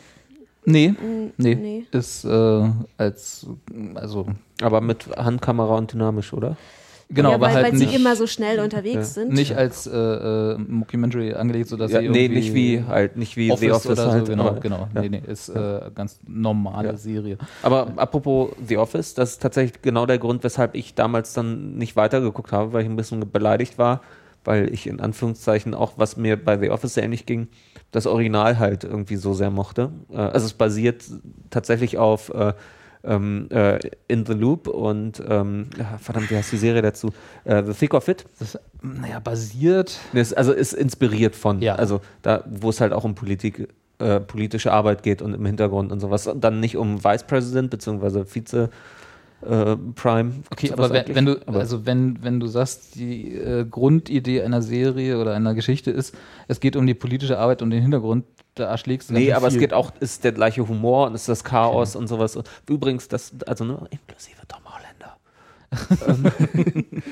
nee, 0.64 0.94
nee. 1.36 1.54
nee. 1.54 1.86
Ist 1.92 2.24
äh, 2.24 2.70
als, 2.96 3.46
also, 3.94 4.26
Aber 4.62 4.80
mit 4.80 5.06
Handkamera 5.16 5.76
und 5.76 5.92
dynamisch, 5.92 6.32
oder? 6.32 6.56
genau, 7.10 7.30
ja, 7.30 7.34
aber 7.34 7.46
weil, 7.46 7.54
halt 7.54 7.64
weil 7.66 7.72
nicht, 7.74 7.90
sie 7.90 7.96
immer 7.96 8.16
so 8.16 8.26
schnell 8.26 8.60
unterwegs 8.60 9.14
sind. 9.14 9.32
nicht 9.32 9.54
als 9.54 9.86
äh, 9.86 9.90
äh, 9.94 10.58
Mockumentary 10.58 11.34
angelegt, 11.34 11.68
sodass 11.68 11.92
Ja, 11.92 12.00
sie 12.00 12.08
nee, 12.08 12.24
irgendwie 12.24 12.40
nicht 12.40 12.54
wie 12.54 12.82
halt, 12.84 13.16
nicht 13.16 13.36
wie 13.36 13.50
Office, 13.52 13.60
The 13.60 13.70
Office 13.72 13.98
oder 13.98 14.10
halt. 14.12 14.26
so, 14.26 14.32
genau, 14.32 14.54
genau. 14.60 14.88
Ja. 14.94 15.02
Nee, 15.02 15.08
nee, 15.10 15.22
ist 15.26 15.50
äh, 15.50 15.80
ganz 15.94 16.18
normale 16.26 16.88
Ja. 16.88 16.96
Serie. 16.96 17.36
Aber 17.62 17.92
apropos 17.96 18.52
The 18.66 18.78
Office, 18.78 19.14
das 19.14 19.32
ist 19.32 19.42
tatsächlich 19.42 19.82
genau 19.82 20.06
der 20.06 20.18
Grund, 20.18 20.42
weshalb 20.44 20.74
ich 20.74 20.94
damals 20.94 21.34
dann 21.34 21.76
nicht 21.76 21.94
weitergeguckt 21.94 22.52
habe, 22.52 22.72
weil 22.72 22.82
ich 22.82 22.88
ein 22.88 22.96
bisschen 22.96 23.30
beleidigt 23.30 23.76
war, 23.78 24.00
weil 24.44 24.72
ich 24.72 24.86
in 24.86 25.00
Anführungszeichen 25.00 25.74
auch, 25.74 25.94
was 25.96 26.16
mir 26.16 26.36
bei 26.42 26.58
The 26.58 26.70
Office 26.70 26.94
sehr 26.94 27.04
ähnlich 27.04 27.26
ging, 27.26 27.48
das 27.90 28.06
Original 28.06 28.58
halt 28.58 28.84
irgendwie 28.84 29.16
so 29.16 29.34
sehr 29.34 29.50
mochte. 29.50 29.90
Äh, 30.12 30.16
Also 30.16 30.46
es 30.46 30.52
basiert 30.54 31.04
tatsächlich 31.50 31.98
auf 31.98 32.28
äh, 32.34 32.52
ähm, 33.06 33.48
äh, 33.50 33.78
In 34.08 34.24
the 34.24 34.32
Loop 34.32 34.66
und 34.66 35.22
ähm, 35.28 35.66
ja, 35.78 35.98
verdammt, 35.98 36.30
wie 36.30 36.36
heißt 36.36 36.50
die 36.52 36.56
Serie 36.56 36.80
dazu? 36.80 37.12
Äh, 37.44 37.62
the 37.66 37.72
Thick 37.74 37.92
of 37.92 38.08
It. 38.08 38.24
Das, 38.38 38.58
naja, 38.82 39.20
basiert. 39.20 39.98
Es- 40.14 40.32
also 40.32 40.52
ist 40.52 40.72
inspiriert 40.72 41.36
von, 41.36 41.60
Ja. 41.60 41.74
also 41.74 42.00
da, 42.22 42.44
wo 42.48 42.70
es 42.70 42.80
halt 42.80 42.94
auch 42.94 43.04
um 43.04 43.14
Politik, 43.14 43.68
äh, 43.98 44.20
politische 44.20 44.72
Arbeit 44.72 45.02
geht 45.02 45.20
und 45.20 45.34
im 45.34 45.44
Hintergrund 45.44 45.92
und 45.92 46.00
sowas. 46.00 46.26
Und 46.26 46.42
dann 46.42 46.60
nicht 46.60 46.76
um 46.78 47.04
Vice 47.04 47.24
President 47.24 47.68
beziehungsweise 47.70 48.24
Vize 48.24 48.70
äh, 49.48 49.76
Prime. 49.94 50.32
Okay, 50.50 50.72
aber 50.72 50.90
wenn, 50.90 51.14
wenn 51.14 51.26
du, 51.26 51.40
Aber- 51.46 51.60
also 51.60 51.86
wenn, 51.86 52.22
wenn 52.22 52.40
du 52.40 52.46
sagst, 52.46 52.94
die 52.94 53.34
äh, 53.34 53.64
Grundidee 53.64 54.42
einer 54.42 54.62
Serie 54.62 55.18
oder 55.20 55.34
einer 55.34 55.54
Geschichte 55.54 55.90
ist, 55.90 56.14
es 56.48 56.60
geht 56.60 56.76
um 56.76 56.86
die 56.86 56.94
politische 56.94 57.38
Arbeit 57.38 57.62
und 57.62 57.70
den 57.70 57.82
Hintergrund, 57.82 58.24
da 58.54 58.64
erschlägst 58.64 59.10
du 59.10 59.14
Nee, 59.14 59.32
aber 59.32 59.48
es 59.48 59.54
viel. 59.54 59.60
geht 59.60 59.72
auch, 59.74 59.92
ist 60.00 60.22
der 60.24 60.32
gleiche 60.32 60.66
Humor 60.68 61.08
und 61.08 61.14
ist 61.14 61.28
das 61.28 61.42
Chaos 61.44 61.96
und 61.96 62.06
sowas. 62.06 62.38
Übrigens, 62.68 63.08
das, 63.08 63.32
also 63.46 63.64
ne, 63.64 63.78
inklusive 63.90 64.42
Tom 64.48 64.60
Holländer. 64.64 65.16
Ähm, 66.06 66.92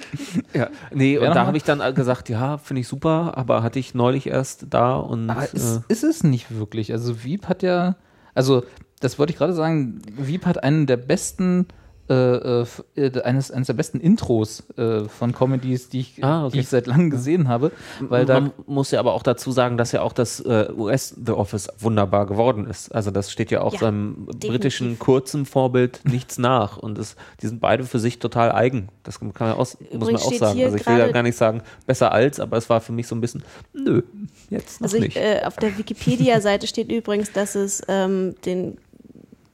ja, 0.55 0.69
nee, 0.93 1.19
Wer 1.21 1.29
und 1.29 1.35
da 1.37 1.47
habe 1.47 1.57
ich 1.57 1.65
dann 1.65 1.95
gesagt, 1.95 2.29
ja, 2.29 2.59
finde 2.59 2.81
ich 2.81 2.89
super, 2.89 3.33
aber 3.37 3.63
hatte 3.65 3.79
ich 3.81 3.95
neulich 3.95 4.27
erst 4.29 4.67
da 4.71 4.95
und 4.97 5.31
Aber 5.31 5.53
ist, 5.53 5.79
äh, 5.79 5.81
ist 5.89 6.05
es 6.05 6.23
nicht 6.23 6.55
wirklich. 6.57 6.93
Also 6.93 7.25
Wieb 7.25 7.49
hat 7.49 7.63
ja, 7.65 7.97
also 8.35 8.63
das 9.01 9.19
wollte 9.19 9.33
ich 9.33 9.39
gerade 9.39 9.53
sagen, 9.55 10.01
Wieb 10.17 10.47
hat 10.47 10.63
einen 10.63 10.87
der 10.87 10.97
besten 10.97 11.67
äh, 12.13 12.63
äh, 12.63 12.67
äh, 12.97 13.23
eines, 13.23 13.51
eines 13.51 13.67
der 13.69 13.75
besten 13.75 14.01
Intros 14.01 14.65
äh, 14.77 15.05
von 15.05 15.33
Comedies, 15.33 15.89
die 15.89 16.01
ich, 16.01 16.23
Ah, 16.25 16.45
okay. 16.47 16.53
die 16.55 16.61
ich 16.61 16.69
seit 16.69 16.87
langem 16.87 17.11
gesehen 17.11 17.49
habe, 17.49 17.73
weil 18.01 18.27
da 18.27 18.41
Man 18.41 18.53
muss 18.67 18.91
ja 18.91 19.01
aber 19.01 19.15
auch 19.15 19.23
dazu 19.23 19.51
sagen, 19.53 19.77
dass 19.79 19.93
ja 19.93 20.03
auch 20.03 20.13
das 20.13 20.41
äh, 20.41 20.69
US 20.77 21.15
The 21.25 21.33
Office 21.33 21.69
wunderbar 21.79 22.27
geworden 22.27 22.67
ist. 22.67 22.95
Also 22.95 23.11
das 23.11 23.31
steht 23.31 23.51
ja 23.51 23.63
auch 23.63 23.73
Ja, 23.75 23.81
seinem 23.81 24.17
definitiv. 24.27 24.51
britischen 24.51 24.99
kurzen 24.99 25.47
Vorbild 25.47 26.01
nichts 26.05 26.39
nach. 26.39 26.77
Und 26.77 26.99
es, 26.99 27.17
die 27.41 27.47
sind 27.47 27.61
beide 27.61 27.85
für 27.85 27.99
sich 27.99 28.19
total 28.19 28.53
eigen. 28.53 28.89
Das 29.05 29.19
kann 29.19 29.33
man, 29.39 29.53
aus, 29.53 29.79
muss 29.93 30.11
man 30.13 30.17
auch 30.21 30.33
sagen. 30.35 30.63
Also 30.63 30.77
ich 30.77 30.87
will 30.87 30.99
ja 30.99 31.09
gar 31.11 31.23
nicht 31.23 31.37
sagen 31.37 31.63
besser 31.87 32.13
als, 32.13 32.41
aber 32.41 32.57
es 32.57 32.69
war 32.69 32.81
für 32.81 32.93
mich 32.93 33.07
so 33.07 33.15
ein 33.15 33.21
bisschen, 33.21 33.43
nö, 33.73 34.03
jetzt 34.51 34.81
noch 34.81 34.87
Also 34.87 34.97
ich, 34.99 35.03
nicht. 35.05 35.17
äh, 35.17 35.43
auf 35.45 35.57
der 35.57 35.77
Wikipedia-Seite 35.79 36.67
steht 36.67 36.91
übrigens, 36.93 37.33
dass 37.33 37.55
es 37.55 37.83
ähm, 37.89 38.35
den 38.45 38.77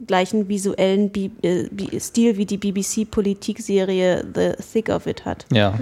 gleichen 0.06 0.48
visuellen 0.48 1.10
Bi 1.10 1.30
äh, 1.42 1.68
Bi 1.70 1.98
Stil 2.00 2.36
wie 2.36 2.46
die 2.46 2.58
BBC-Politikserie 2.58 4.24
The 4.34 4.52
Thick 4.72 4.88
of 4.88 5.06
It 5.06 5.24
hat. 5.24 5.46
ja, 5.52 5.78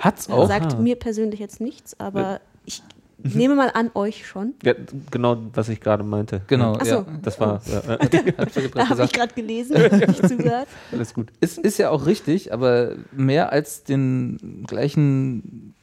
hat's 0.00 0.30
auch. 0.30 0.48
Sagt 0.48 0.78
mir 0.78 0.96
persönlich 0.96 1.40
jetzt 1.40 1.60
nichts, 1.60 1.98
aber 2.00 2.40
ich 2.64 2.82
nehme 3.22 3.54
mal 3.54 3.70
an, 3.72 3.90
euch 3.94 4.26
schon. 4.26 4.54
ja, 4.64 4.74
genau, 5.10 5.36
was 5.54 5.68
ich 5.68 5.80
gerade 5.80 6.02
meinte. 6.02 6.42
Genau, 6.48 6.76
Ach 6.80 6.84
so. 6.84 6.94
ja. 6.94 7.06
Das 7.22 7.38
war 7.38 7.60
ja, 7.70 7.96
Da 8.74 8.88
habe 8.88 9.04
ich 9.04 9.12
gerade 9.12 9.34
gelesen, 9.34 9.76
nicht 10.08 10.28
zugehört. 10.28 10.68
alles 10.92 11.14
gut. 11.14 11.28
Es 11.40 11.58
ist 11.58 11.78
ja 11.78 11.90
auch 11.90 12.06
richtig, 12.06 12.52
aber 12.52 12.96
mehr 13.12 13.52
als 13.52 13.84
den 13.84 14.64
gleichen, 14.66 15.74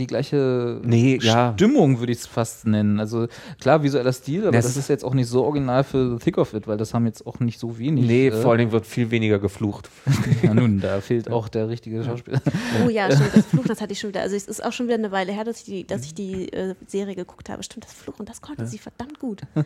die 0.00 0.06
gleiche 0.08 0.80
Nee, 0.82 1.18
ja. 1.22 1.52
Stimmung 1.54 2.00
würde 2.00 2.12
ich 2.12 2.18
es 2.18 2.26
fast 2.26 2.66
nennen. 2.66 2.98
Also 2.98 3.28
klar, 3.60 3.82
visueller 3.82 4.12
Stil, 4.12 4.42
aber 4.42 4.52
Das 4.52 4.64
das 4.66 4.76
ist 4.76 4.88
jetzt 4.88 5.04
auch 5.04 5.14
nicht 5.14 5.28
so 5.28 5.44
original 5.44 5.84
für 5.84 6.10
The 6.18 6.24
Thick 6.24 6.38
of 6.38 6.52
It, 6.54 6.66
weil 6.66 6.76
das 6.76 6.92
haben 6.94 7.06
jetzt 7.06 7.26
auch 7.26 7.38
nicht 7.40 7.60
so 7.60 7.78
wenig. 7.78 8.06
Nee, 8.06 8.28
äh, 8.28 8.32
vor 8.32 8.50
allen 8.52 8.58
Dingen 8.58 8.72
wird 8.72 8.86
viel 8.86 9.10
weniger 9.10 9.38
geflucht. 9.38 9.88
Ja, 10.42 10.54
nun, 10.54 10.80
da 10.80 11.00
fehlt 11.02 11.30
auch 11.30 11.48
der 11.48 11.68
richtige 11.68 12.02
Schauspieler. 12.02 12.40
Oh 12.86 12.88
ja, 12.88 13.10
stimmt, 13.10 13.30
das 13.36 13.46
Fluchen, 13.50 13.68
das 13.68 13.80
hatte 13.82 13.92
ich 13.92 14.00
schon 14.00 14.08
wieder. 14.10 14.22
Also 14.22 14.36
es 14.36 14.46
ist 14.46 14.64
auch 14.64 14.72
schon 14.72 14.86
wieder 14.86 14.94
eine 14.96 15.12
Weile 15.12 15.32
her, 15.32 15.44
dass 15.44 15.58
ich 15.58 15.64
die, 15.64 15.86
dass 15.86 16.02
ich 16.04 16.14
die 16.14 16.50
äh, 16.52 16.74
Serie 16.86 17.14
geguckt 17.14 17.50
habe. 17.50 17.62
Stimmt, 17.62 17.84
das 17.84 17.92
Fluchen, 17.92 18.24
das 18.24 18.40
konnte 18.40 18.66
sie 18.66 18.78
verdammt 18.78 19.18
gut. 19.18 19.42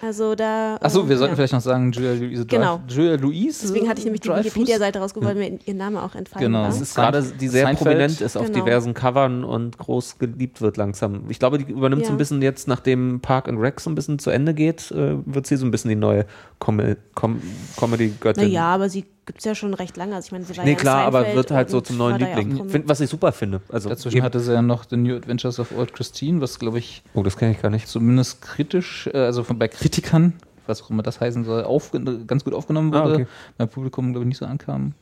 Also 0.00 0.34
da. 0.34 0.76
Achso, 0.80 1.02
äh, 1.04 1.08
wir 1.08 1.16
sollten 1.18 1.32
ja. 1.32 1.36
vielleicht 1.36 1.52
noch 1.52 1.60
sagen, 1.60 1.92
Julia 1.92 2.12
Louise 2.14 2.46
Genau. 2.46 2.80
Julia 2.88 3.16
Louise. 3.16 3.60
Deswegen 3.62 3.88
hatte 3.88 3.98
ich 3.98 4.04
nämlich 4.04 4.20
die. 4.22 4.28
Wikipedia-Seite 4.30 4.98
rausgeholt, 4.98 5.28
weil 5.28 5.34
mir 5.50 5.58
ihr 5.64 5.74
Name 5.74 6.02
auch 6.02 6.14
entfallen 6.14 6.46
Genau. 6.46 6.60
war. 6.60 6.66
Das 6.68 6.80
ist 6.80 6.94
Sein- 6.94 7.12
gerade, 7.12 7.22
die 7.38 7.48
sehr 7.48 7.64
Seinfeld. 7.64 7.86
prominent 7.88 8.20
ist 8.20 8.36
auf 8.36 8.46
Genau. 8.46 8.64
diversen 8.64 8.94
Covern 8.94 9.44
und 9.44 9.73
groß 9.78 10.18
geliebt 10.18 10.60
wird 10.60 10.76
langsam. 10.76 11.24
Ich 11.28 11.38
glaube, 11.38 11.58
die 11.58 11.70
übernimmt 11.72 12.02
so 12.04 12.08
Ja. 12.08 12.14
ein 12.14 12.18
bisschen 12.18 12.40
jetzt, 12.42 12.68
nachdem 12.68 13.20
Park 13.20 13.48
and 13.48 13.58
Rec 13.60 13.80
so 13.80 13.90
ein 13.90 13.94
bisschen 13.94 14.18
zu 14.18 14.30
Ende 14.30 14.54
geht, 14.54 14.90
äh, 14.90 15.16
wird 15.26 15.46
sie 15.46 15.56
so 15.56 15.64
ein 15.66 15.70
bisschen 15.70 15.88
die 15.88 15.96
neue 15.96 16.26
Com 16.58 16.80
Com 17.14 17.40
Comedy-Göttin. 17.76 18.44
Naja, 18.44 18.66
aber 18.74 18.88
sie 18.88 19.04
gibt 19.26 19.38
es 19.38 19.44
ja 19.44 19.54
schon 19.54 19.74
recht 19.74 19.96
lange. 19.96 20.14
Also 20.14 20.26
ich 20.26 20.32
meine, 20.32 20.44
sie 20.44 20.56
war 20.56 20.64
Nee, 20.64 20.72
ja 20.72 20.76
klar, 20.76 21.04
aber 21.06 21.34
wird 21.34 21.50
halt 21.50 21.70
so 21.70 21.78
und 21.78 21.86
zum 21.86 21.96
neuen 21.96 22.20
ja 22.20 22.26
Liebling. 22.38 22.68
Find, 22.68 22.88
was 22.88 23.00
ich 23.00 23.08
super 23.10 23.32
finde. 23.32 23.60
Also, 23.70 23.88
Dazwischen 23.88 24.18
eben- 24.18 24.24
hatte 24.24 24.40
sie 24.40 24.52
ja 24.52 24.62
noch 24.62 24.84
The 24.88 24.96
New 24.96 25.16
Adventures 25.16 25.58
of 25.58 25.72
Old 25.76 25.92
Christine, 25.92 26.40
was 26.40 26.58
glaube 26.58 26.78
ich 26.78 27.02
oh, 27.14 27.22
das 27.22 27.36
kenne 27.36 27.52
ich 27.52 27.62
gar 27.62 27.70
nicht. 27.70 27.88
zumindest 27.88 28.42
kritisch, 28.42 29.08
äh, 29.12 29.18
also 29.18 29.42
von, 29.44 29.58
bei 29.58 29.68
Kritikern, 29.68 30.34
was 30.66 30.82
auch 30.82 30.90
immer 30.90 31.02
das 31.02 31.20
heißen 31.20 31.44
soll, 31.44 31.64
aufge 31.64 32.00
ganz 32.26 32.44
gut 32.44 32.54
aufgenommen 32.54 32.92
Ah, 32.94 33.04
wurde. 33.04 33.14
okay. 33.14 33.26
Beim 33.58 33.68
Publikum, 33.68 34.12
glaube 34.12 34.24
ich, 34.24 34.28
nicht 34.28 34.38
so 34.38 34.46
ankam. 34.46 34.92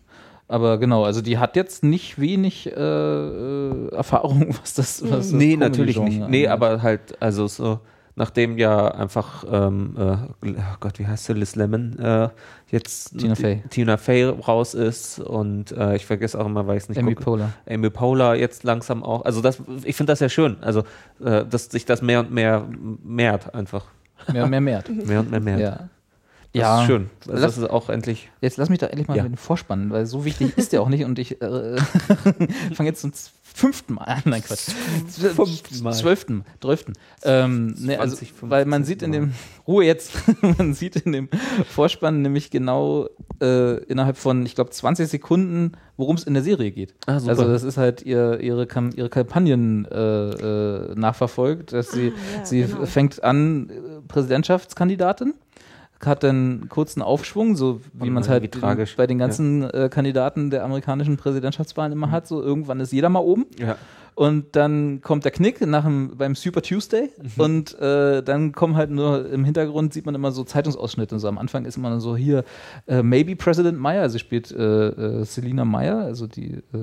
Aber 0.53 0.77
genau, 0.77 1.05
also 1.05 1.23
die 1.23 1.39
hat 1.39 1.57
jetzt 1.57 1.83
nicht 1.83 2.21
wenig 2.21 2.67
äh, 2.67 2.73
äh, 2.73 3.89
Erfahrung, 3.89 4.49
was 4.61 4.75
das, 4.75 5.03
was 5.03 5.11
das 5.11 5.33
Nee, 5.33 5.57
natürlich 5.57 5.99
nicht. 5.99 6.19
Nee, 6.29 6.47
angeht. 6.47 6.49
aber 6.49 6.83
halt, 6.83 7.23
also 7.23 7.47
so 7.47 7.81
nachdem 8.17 8.59
ja 8.59 8.89
einfach, 8.89 9.45
ähm, 9.51 9.95
äh, 9.97 10.49
oh 10.51 10.77
Gott, 10.81 10.99
wie 10.99 11.07
heißt 11.07 11.25
sie, 11.25 11.33
Liz 11.33 11.57
Lemon, 11.57 11.99
äh, 11.99 12.29
jetzt 12.71 13.19
Tina 13.19 13.35
Fey. 13.35 13.63
Tina 13.71 13.97
Fey 13.97 14.25
raus 14.25 14.75
ist 14.75 15.19
und 15.21 15.73
äh, 15.73 15.97
ich 15.97 16.05
vergesse 16.05 16.39
auch 16.39 16.45
immer, 16.45 16.67
weil 16.67 16.77
ich 16.77 16.83
es 16.83 16.89
nicht 16.91 16.99
Amy 16.99 17.15
gucke. 17.15 17.25
Poehler. 17.25 17.53
Amy 17.67 17.89
Poehler 17.89 18.35
jetzt 18.35 18.63
langsam 18.65 19.03
auch. 19.03 19.25
Also 19.25 19.41
das, 19.41 19.63
ich 19.85 19.97
finde 19.97 20.13
das 20.13 20.21
ja 20.21 20.29
schön. 20.29 20.59
Also, 20.61 20.81
äh, 21.25 21.47
dass 21.47 21.67
sich 21.67 21.87
das 21.87 22.03
mehr 22.03 22.21
und 22.21 22.31
mehr 22.31 22.69
mehrt 23.03 23.55
einfach. 23.55 23.87
Mehr, 24.31 24.47
mehr, 24.47 24.61
mehr. 24.61 24.85
Mehr 25.07 25.21
und 25.21 25.31
mehr 25.31 25.41
mehrt. 25.41 25.61
ja. 25.61 25.89
Das 26.55 26.61
Ja. 26.61 26.81
ist 26.83 26.87
schön. 26.87 27.11
Also 27.21 27.33
Lass- 27.33 27.41
das 27.55 27.59
ist 27.59 27.71
auch 27.71 27.89
endlich. 27.89 28.31
Jetzt 28.43 28.59
lass 28.59 28.69
mich 28.69 28.79
da 28.79 28.87
endlich 28.87 29.09
mal 29.09 29.17
Ja. 29.17 29.23
mit 29.23 29.33
dem 29.33 29.37
Vorspannen, 29.39 29.91
weil 29.91 30.05
so 30.07 30.25
wichtig 30.27 30.57
ist 30.59 30.73
der 30.73 30.83
auch 30.83 30.89
nicht 30.91 31.05
und 31.05 31.19
ich 31.19 31.41
äh, 31.41 31.77
fange 32.75 32.89
jetzt 32.91 33.01
zum 33.01 33.13
fünften 33.55 33.95
Mal 33.95 34.05
an. 34.05 34.23
Nein, 34.25 34.43
Quatsch. 34.43 34.71
Fünften 35.09 35.83
Mal. 35.83 35.93
Zwölften, 35.93 36.45
zwölften. 36.61 36.93
Ähm, 37.23 37.75
ne, 37.79 37.99
also, 38.01 38.17
20, 38.17 38.33
weil 38.43 38.65
man 38.65 38.85
sieht 38.85 39.03
in 39.03 39.13
dem, 39.13 39.33
Ruhe 39.67 39.85
jetzt, 39.85 40.13
man 40.59 40.73
sieht 40.75 40.97
in 40.97 41.13
dem 41.13 41.29
Vorspann 41.69 42.23
nämlich 42.23 42.51
genau 42.51 43.09
äh, 43.43 43.77
innerhalb 43.85 44.17
von, 44.17 44.45
ich 44.47 44.55
glaube, 44.55 44.71
20 44.71 45.07
Sekunden, 45.09 45.73
worum 45.99 46.17
es 46.17 46.25
in 46.25 46.33
der 46.35 46.43
Serie 46.43 46.71
geht. 46.73 46.95
Ah, 47.07 47.19
super. 47.21 47.31
Also 47.31 47.45
das 47.45 47.63
ist 47.63 47.77
halt 47.77 48.03
ihr, 48.03 48.41
ihre, 48.41 48.67
Kam 48.67 48.91
ihre 48.97 49.11
Kampagnen 49.11 49.85
äh, 49.87 49.97
äh, 50.31 50.95
nachverfolgt, 50.95 51.73
dass 51.75 51.93
sie, 51.93 52.13
Ah, 52.15 52.39
ja, 52.39 52.45
sie 52.47 52.63
genau. 52.63 52.87
fängt 52.87 53.23
an, 53.23 53.69
äh, 53.71 53.73
Präsidentschaftskandidatin, 54.09 55.35
hat 56.07 56.23
dann 56.23 56.67
kurzen 56.69 57.03
Aufschwung, 57.03 57.57
so 57.57 57.81
wie 57.93 58.11
man 58.11 58.23
es 58.23 58.29
halt 58.29 58.51
tragisch. 58.53 58.97
bei 58.97 59.07
den 59.07 59.19
ganzen 59.19 59.63
äh, 59.71 59.89
Kandidaten 59.91 60.51
der 60.51 60.65
amerikanischen 60.65 61.17
Präsidentschaftswahlen 61.17 61.93
immer 61.93 62.11
hat, 62.11 62.27
so 62.27 62.43
irgendwann 62.43 62.81
ist 62.81 62.93
jeder 62.93 63.09
mal 63.09 63.21
oben. 63.21 63.47
Ja. 63.59 63.77
Und 64.15 64.55
dann 64.57 65.01
kommt 65.01 65.25
der 65.25 65.33
Knick 65.33 65.61
nach 65.67 65.85
dem, 65.85 66.17
beim 66.17 66.35
Super 66.35 66.61
Tuesday 66.63 67.11
Mhm. 67.23 67.43
und 67.43 67.79
äh, 67.81 68.23
dann 68.23 68.53
kommen 68.53 68.77
halt 68.77 68.91
nur 68.91 69.31
im 69.31 69.45
Hintergrund 69.45 69.95
sieht 69.95 70.05
man 70.07 70.15
immer 70.15 70.33
so 70.33 70.45
Zeitungsausschnitte. 70.45 71.19
So 71.19 71.29
am 71.29 71.39
Anfang 71.39 71.65
ist 71.65 71.77
immer 71.77 71.99
so 72.01 72.17
hier 72.17 72.45
äh, 72.87 73.03
Maybe 73.03 73.37
President 73.37 73.79
Meyer, 73.79 74.03
also 74.03 74.19
spielt 74.19 74.51
äh, 74.53 74.89
äh, 74.89 75.25
Selina 75.25 75.65
Meyer, 75.65 75.99
also 75.99 76.27
die 76.27 76.59
äh, 76.75 76.77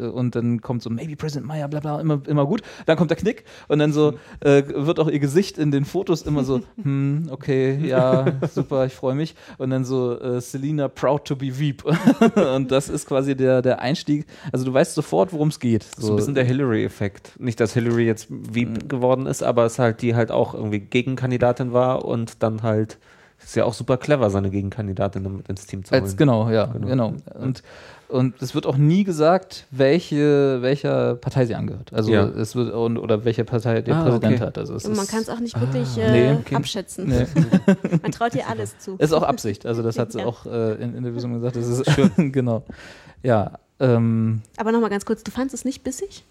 äh, 0.00 0.08
und 0.08 0.34
dann 0.36 0.60
kommt 0.60 0.82
so 0.82 0.90
Maybe 0.90 1.16
President 1.16 1.46
Meyer, 1.46 1.66
bla 1.68 1.80
bla, 1.80 2.00
immer, 2.00 2.20
immer 2.26 2.46
gut. 2.46 2.62
Dann 2.86 2.96
kommt 2.96 3.10
der 3.10 3.16
Knick 3.16 3.44
und 3.68 3.78
dann 3.80 3.92
so 3.92 4.14
wird 4.40 5.00
auch 5.00 5.08
ihr 5.08 5.18
Gesicht 5.18 5.58
in 5.58 5.70
den 5.70 5.84
Fotos 5.84 6.22
immer 6.22 6.44
so, 6.44 6.60
hm, 6.82 7.28
okay, 7.30 7.78
ja, 7.84 8.26
super, 8.52 8.86
ich 8.86 8.92
freue 8.92 9.14
mich. 9.14 9.34
Und 9.58 9.70
dann 9.70 9.84
so 9.84 10.40
Selina 10.40 10.88
proud 10.88 11.24
to 11.24 11.36
be 11.36 11.58
Veep. 11.58 11.84
und 12.54 12.70
das 12.70 12.88
ist 12.88 13.06
quasi 13.06 13.34
der, 13.34 13.62
der 13.62 13.80
Einstieg. 13.80 14.26
Also 14.52 14.64
du 14.64 14.72
weißt 14.72 14.94
sofort, 14.94 15.32
worum 15.32 15.48
es 15.48 15.58
geht. 15.58 15.84
So 15.98 16.10
ein 16.12 16.16
bisschen 16.16 16.34
der 16.34 16.43
Hillary-Effekt. 16.44 17.32
Nicht, 17.40 17.60
dass 17.60 17.72
Hillary 17.74 18.06
jetzt 18.06 18.26
Veep 18.30 18.68
Mhm. 18.84 18.88
geworden 18.88 19.26
ist, 19.26 19.42
aber 19.42 19.64
es 19.64 19.78
halt 19.78 20.02
die 20.02 20.14
halt 20.14 20.30
auch 20.30 20.54
irgendwie 20.54 20.80
Gegenkandidatin 20.80 21.72
war 21.72 22.04
und 22.04 22.42
dann 22.42 22.62
halt 22.62 22.98
ist 23.42 23.56
ja 23.56 23.64
auch 23.66 23.74
super 23.74 23.98
clever, 23.98 24.30
seine 24.30 24.48
Gegenkandidatin 24.48 25.22
damit 25.24 25.48
ins 25.50 25.66
Team 25.66 25.84
zu 25.84 25.92
holen. 25.92 26.02
Als, 26.04 26.16
genau, 26.16 26.48
ja, 26.50 26.64
Genau. 26.66 26.86
genau. 26.86 27.14
Und, 27.38 27.62
und 28.08 28.40
es 28.40 28.54
wird 28.54 28.64
auch 28.64 28.78
nie 28.78 29.04
gesagt, 29.04 29.66
welche, 29.70 30.62
welcher 30.62 31.16
Partei 31.16 31.44
sie 31.44 31.54
angehört. 31.54 31.92
Also 31.92 32.10
Ja. 32.10 32.24
es 32.26 32.56
wird 32.56 32.72
und, 32.72 32.96
oder 32.96 33.26
welche 33.26 33.44
Partei 33.44 33.82
der 33.82 33.96
Ah, 33.96 34.02
Präsident 34.04 34.36
okay. 34.36 34.44
hat. 34.46 34.56
Also 34.56 34.74
es 34.76 34.86
Und 34.86 34.96
man 34.96 35.06
kann 35.06 35.20
es 35.20 35.28
auch 35.28 35.40
nicht 35.40 35.60
wirklich 35.60 35.94
nee, 35.96 36.30
äh, 36.30 36.36
okay. 36.36 36.54
abschätzen. 36.54 37.06
nee, 37.08 37.26
Man 38.02 38.12
traut 38.12 38.34
ihr 38.34 38.48
alles 38.48 38.78
zu. 38.78 38.96
ist 38.98 39.12
auch 39.12 39.24
Absicht. 39.24 39.66
Also 39.66 39.82
das 39.82 39.98
hat 39.98 40.12
sie 40.12 40.18
Ja. 40.20 40.26
auch 40.26 40.46
äh, 40.46 40.74
in, 40.82 40.94
in 40.96 41.02
der 41.02 41.14
Vision 41.14 41.34
gesagt. 41.34 41.56
Das 41.56 41.66
ist 41.68 41.90
schön. 41.90 42.10
genau. 42.32 42.62
Ja. 43.22 43.58
Ähm, 43.80 44.40
Aber 44.56 44.72
nochmal 44.72 44.88
ganz 44.90 45.04
kurz, 45.04 45.22
du 45.24 45.30
fandest 45.32 45.54
es 45.54 45.64
nicht 45.66 45.82
bissig? 45.84 46.24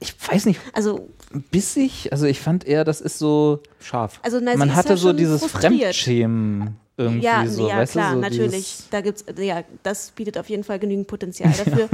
Ich 0.00 0.14
weiß 0.30 0.46
nicht, 0.46 0.60
Also, 0.72 1.08
bissig. 1.50 2.10
Also 2.12 2.26
ich 2.26 2.40
fand 2.40 2.66
eher, 2.66 2.84
das 2.84 3.00
ist 3.00 3.18
so. 3.18 3.60
Scharf. 3.80 4.20
also 4.22 4.40
na, 4.40 4.56
man 4.56 4.74
hatte 4.74 4.90
ja 4.90 4.96
so 4.96 5.12
dieses 5.12 5.40
frustriert. 5.40 5.72
Fremdschämen 5.94 6.76
irgendwie 6.96 7.24
Ja, 7.24 7.46
so. 7.46 7.68
ja 7.68 7.76
weißt 7.78 7.92
klar, 7.92 8.10
du, 8.10 8.14
so 8.16 8.20
natürlich. 8.20 8.50
Dieses, 8.50 8.88
Da 8.90 9.00
gibt's, 9.00 9.24
ja, 9.38 9.62
das 9.84 10.10
bietet 10.10 10.36
auf 10.36 10.48
jeden 10.48 10.64
Fall 10.64 10.78
genügend 10.78 11.06
Potenzial 11.06 11.52
dafür. 11.64 11.88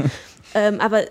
ähm, 0.55 0.81
aber 0.81 1.03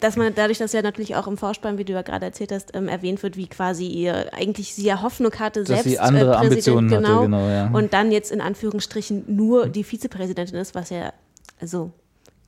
dass 0.00 0.16
man 0.16 0.34
dadurch, 0.34 0.58
dass 0.58 0.72
ja 0.72 0.82
natürlich 0.82 1.14
auch 1.14 1.26
im 1.28 1.36
Vorspann, 1.36 1.78
wie 1.78 1.84
du 1.84 1.92
ja 1.92 2.02
gerade 2.02 2.26
erzählt 2.26 2.50
hast, 2.52 2.74
ähm, 2.74 2.88
erwähnt 2.88 3.22
wird, 3.22 3.36
wie 3.36 3.46
quasi 3.46 3.86
ihr 3.86 4.32
eigentlich 4.34 4.74
sie 4.74 4.84
ja 4.84 5.02
Hoffnung 5.02 5.32
hatte, 5.38 5.60
Dass 5.60 5.68
selbst 5.68 5.84
sie 5.84 5.98
andere 6.00 6.32
äh, 6.32 6.38
Präsident, 6.38 6.50
Ambitionen 6.52 6.90
hatte, 6.90 7.02
genau, 7.02 7.22
genau, 7.22 7.48
ja. 7.48 7.70
und 7.72 7.92
dann 7.92 8.10
jetzt 8.10 8.32
in 8.32 8.40
Anführungsstrichen 8.40 9.24
nur 9.28 9.68
die 9.68 9.84
Vizepräsidentin 9.84 10.56
ist, 10.56 10.74
was 10.74 10.90
ja, 10.90 11.12
also 11.60 11.92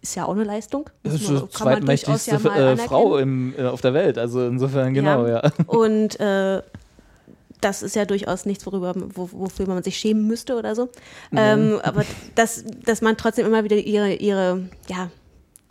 ist 0.02 0.14
ja 0.14 0.24
auch 0.24 0.32
eine 0.32 0.44
Leistung. 0.44 0.88
das 1.02 1.14
ist 1.14 1.28
die 1.28 1.48
zweitmächtigste 1.50 2.38
ja 2.42 2.72
äh. 2.72 2.76
Frau 2.76 3.18
im, 3.18 3.54
äh, 3.56 3.64
auf 3.64 3.80
der 3.80 3.94
Welt. 3.94 4.18
Also 4.18 4.46
insofern, 4.46 4.94
genau, 4.94 5.26
ja. 5.26 5.42
Und 5.66 6.18
äh, 6.20 6.62
das 7.60 7.82
ist 7.82 7.94
ja 7.96 8.04
durchaus 8.04 8.46
nichts, 8.46 8.64
worüber, 8.66 8.94
wo, 8.96 9.28
wofür 9.32 9.66
man 9.66 9.82
sich 9.82 9.96
schämen 9.98 10.26
müsste 10.26 10.56
oder 10.56 10.74
so. 10.74 10.88
Ähm, 11.36 11.78
aber 11.82 12.04
dass, 12.34 12.64
dass 12.84 13.02
man 13.02 13.16
trotzdem 13.16 13.46
immer 13.46 13.64
wieder 13.64 13.76
ihre, 13.76 14.14
ihre, 14.14 14.68
ja, 14.88 15.10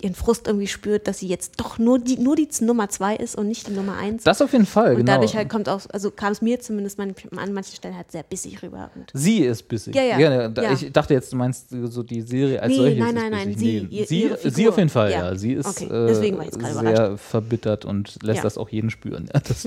ihren 0.04 0.16
Frust 0.16 0.48
irgendwie 0.48 0.68
spürt, 0.68 1.08
dass 1.08 1.20
sie 1.20 1.28
jetzt 1.28 1.60
doch 1.60 1.78
nur 1.78 2.00
die, 2.00 2.18
nur 2.18 2.36
die 2.36 2.48
Nummer 2.62 2.90
zwei 2.90 3.16
ist 3.16 3.36
und 3.36 3.48
nicht 3.48 3.68
die 3.68 3.72
Nummer 3.72 3.98
eins. 3.98 4.24
Das 4.24 4.42
auf 4.42 4.52
jeden 4.54 4.66
Fall, 4.66 4.92
und 4.92 4.98
genau. 4.98 5.14
dadurch 5.14 5.36
halt 5.36 5.50
kommt 5.50 5.70
auch, 5.70 5.82
also 5.92 6.12
kam 6.12 6.32
es 6.32 6.42
mir 6.42 6.60
zumindest 6.60 7.00
an 7.00 7.14
manchen 7.54 7.76
Stellen 7.76 7.96
halt 7.96 8.12
sehr 8.12 8.24
bissig 8.24 8.62
rüber. 8.64 8.90
Und 8.96 9.12
Sie 9.14 9.40
ist 9.40 9.68
bissig. 9.68 9.96
Ja, 9.96 10.04
ja. 10.18 10.48
da, 10.50 10.62
Ja. 10.64 10.74
Ich 10.74 10.92
dachte 10.92 11.14
jetzt, 11.14 11.32
du 11.34 11.38
meinst 11.38 11.70
so 11.70 12.04
die 12.04 12.22
Serie 12.22 12.62
als 12.62 12.72
Nee, 12.72 12.78
solches. 12.78 13.00
nein, 13.00 13.16
nein, 13.16 13.32
nein, 13.32 13.58
sie, 13.58 13.82
Nee, 13.90 13.98
ihr- 14.00 14.06
sie, 14.08 14.32
sie 14.46 14.68
auf 14.70 14.78
jeden 14.78 14.90
Fall, 14.90 15.12
ja. 15.12 15.30
Ja. 15.30 15.36
Sie 15.36 15.54
ist 15.54 15.68
Okay, 15.68 15.86
äh, 15.86 16.08
deswegen 16.08 16.38
war 16.38 16.44
ich 16.46 16.52
jetzt 16.52 16.60
gerade 16.60 16.74
sehr 16.74 16.82
überrascht. 16.92 17.24
verbittert 17.24 17.86
und 17.86 18.18
lässt 18.24 18.38
Ja. 18.38 18.44
das 18.44 18.58
auch 18.58 18.70
jeden 18.70 18.90
spüren. 18.90 19.30
Ja, 19.34 19.40
das, 19.42 19.64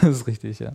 das 0.00 0.02
ist 0.10 0.26
richtig, 0.26 0.58
ja. 0.60 0.72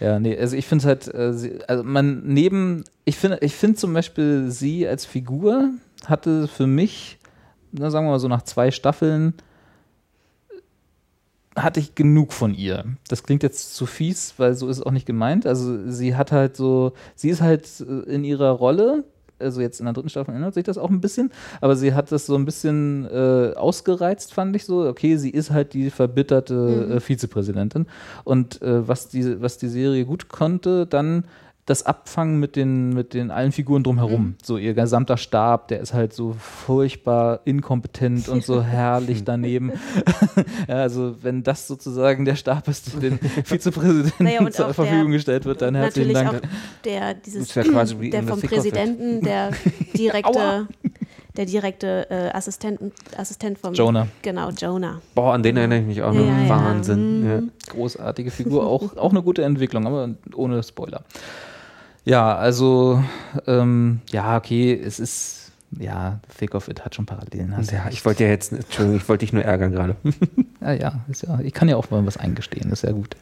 Ja, 0.00 0.18
nee, 0.18 0.36
also 0.38 0.56
ich 0.56 0.66
finde 0.66 0.82
es 0.82 0.86
halt, 0.86 1.08
äh, 1.14 1.58
also 1.68 1.82
man 1.84 2.22
neben, 2.26 2.84
ich 3.06 3.16
finde, 3.16 3.38
ich 3.40 3.54
finde 3.54 3.76
zum 3.76 3.94
Beispiel 3.94 4.50
sie 4.50 4.86
als 4.86 5.06
Figur 5.06 5.70
hatte 6.04 6.48
für 6.48 6.66
mich, 6.66 7.18
na, 7.78 7.90
sagen 7.90 8.06
wir 8.06 8.12
mal 8.12 8.18
so 8.18 8.28
nach 8.28 8.42
zwei 8.42 8.70
Staffeln, 8.70 9.34
hatte 11.56 11.80
ich 11.80 11.94
genug 11.94 12.32
von 12.32 12.54
ihr. 12.54 12.84
Das 13.08 13.22
klingt 13.22 13.42
jetzt 13.42 13.74
zu 13.74 13.86
fies, 13.86 14.34
weil 14.36 14.54
so 14.54 14.68
ist 14.68 14.78
es 14.78 14.82
auch 14.82 14.90
nicht 14.90 15.06
gemeint. 15.06 15.46
Also 15.46 15.90
sie 15.90 16.14
hat 16.14 16.30
halt 16.30 16.56
so, 16.56 16.92
sie 17.14 17.30
ist 17.30 17.40
halt 17.40 17.68
äh, 17.80 18.10
in 18.10 18.24
ihrer 18.24 18.50
Rolle, 18.50 19.04
also 19.38 19.60
jetzt 19.60 19.80
in 19.80 19.86
der 19.86 19.94
dritten 19.94 20.08
Staffel 20.08 20.34
ändert 20.34 20.54
sich 20.54 20.64
das 20.64 20.78
auch 20.78 20.90
ein 20.90 21.00
bisschen, 21.00 21.30
aber 21.60 21.76
sie 21.76 21.94
hat 21.94 22.10
das 22.10 22.26
so 22.26 22.34
ein 22.36 22.44
bisschen 22.44 23.06
äh, 23.06 23.52
ausgereizt, 23.54 24.32
fand 24.32 24.56
ich 24.56 24.64
so. 24.64 24.86
Okay, 24.86 25.16
sie 25.16 25.30
ist 25.30 25.50
halt 25.50 25.74
die 25.74 25.90
verbitterte 25.90 26.96
äh, 26.96 27.00
Vizepräsidentin. 27.00 27.86
Und 28.24 28.60
äh, 28.62 28.86
was, 28.86 29.08
die, 29.08 29.40
was 29.40 29.58
die 29.58 29.68
Serie 29.68 30.04
gut 30.04 30.28
konnte, 30.28 30.86
dann 30.86 31.24
das 31.66 31.84
Abfangen 31.84 32.38
mit 32.38 32.54
den, 32.54 32.90
mit 32.90 33.12
den 33.12 33.32
allen 33.32 33.50
Figuren 33.50 33.82
drumherum. 33.82 34.36
So 34.40 34.56
ihr 34.56 34.72
gesamter 34.72 35.16
Stab, 35.16 35.66
der 35.66 35.80
ist 35.80 35.92
halt 35.92 36.12
so 36.12 36.36
furchtbar 36.38 37.40
inkompetent 37.44 38.28
und 38.28 38.44
so 38.44 38.62
herrlich 38.64 39.24
daneben. 39.24 39.72
ja, 40.68 40.76
also 40.76 41.16
wenn 41.22 41.42
das 41.42 41.66
sozusagen 41.66 42.24
der 42.24 42.36
Stab 42.36 42.68
ist, 42.68 42.92
der 42.94 43.10
den 43.10 43.18
Vizepräsidenten 43.44 44.22
Naja, 44.24 44.48
zur 44.50 44.72
Verfügung 44.74 45.06
der- 45.08 45.16
gestellt 45.16 45.44
wird, 45.44 45.60
dann 45.60 45.74
herzlichen 45.74 46.12
natürlich 46.12 46.30
Dank. 46.40 46.44
auch 46.44 46.82
der, 46.84 47.14
dieses, 47.14 47.42
Ist 47.42 47.54
ja 47.56 47.64
quasi 47.64 47.96
wie 47.98 48.10
der 48.10 48.22
vom. 48.22 48.40
Präsidenten, 48.40 49.22
der 49.22 49.50
direkte, 49.98 50.68
der 51.36 51.46
direkte 51.46 52.06
äh, 52.10 52.30
Assistenten, 52.32 52.92
Assistent 53.16 53.58
vom 53.58 53.74
Jonah. 53.74 54.06
Genau, 54.22 54.50
Jonah. 54.50 55.00
Boah, 55.16 55.34
an 55.34 55.42
den 55.42 55.56
erinnere 55.56 55.80
ich 55.80 55.86
mich 55.86 56.02
auch 56.02 56.12
noch. 56.12 56.20
Ja, 56.20 56.26
ja, 56.26 56.42
ja. 56.44 56.48
Wahnsinn. 56.48 57.26
Ja. 57.28 57.72
Großartige 57.72 58.30
Figur, 58.30 58.64
auch, 58.66 58.96
auch 58.96 59.10
eine 59.10 59.22
gute 59.22 59.42
Entwicklung, 59.42 59.84
aber 59.86 60.10
ohne 60.34 60.62
Spoiler. 60.62 61.02
Ja, 62.06 62.36
also, 62.36 63.02
ähm, 63.48 64.00
ja, 64.10 64.36
okay, 64.36 64.72
es 64.80 65.00
ist, 65.00 65.50
ja, 65.76 66.20
Thick 66.38 66.54
of 66.54 66.68
It 66.68 66.84
hat 66.84 66.94
schon 66.94 67.04
Parallelen. 67.04 67.52
Ja, 67.70 67.88
ich 67.90 68.04
wollte 68.04 68.22
ja 68.22 68.30
jetzt, 68.30 68.52
Entschuldigung, 68.52 69.00
ich 69.00 69.08
wollte 69.08 69.24
dich 69.26 69.32
nur 69.32 69.42
ärgern 69.42 69.72
gerade. 69.72 69.96
ja, 70.60 70.72
ja, 70.72 71.00
ist 71.08 71.22
ja, 71.22 71.40
ich 71.42 71.52
kann 71.52 71.68
ja 71.68 71.74
auch 71.76 71.90
mal 71.90 72.06
was 72.06 72.16
eingestehen, 72.16 72.70
ist 72.70 72.84
ja 72.84 72.92
gut. 72.92 73.16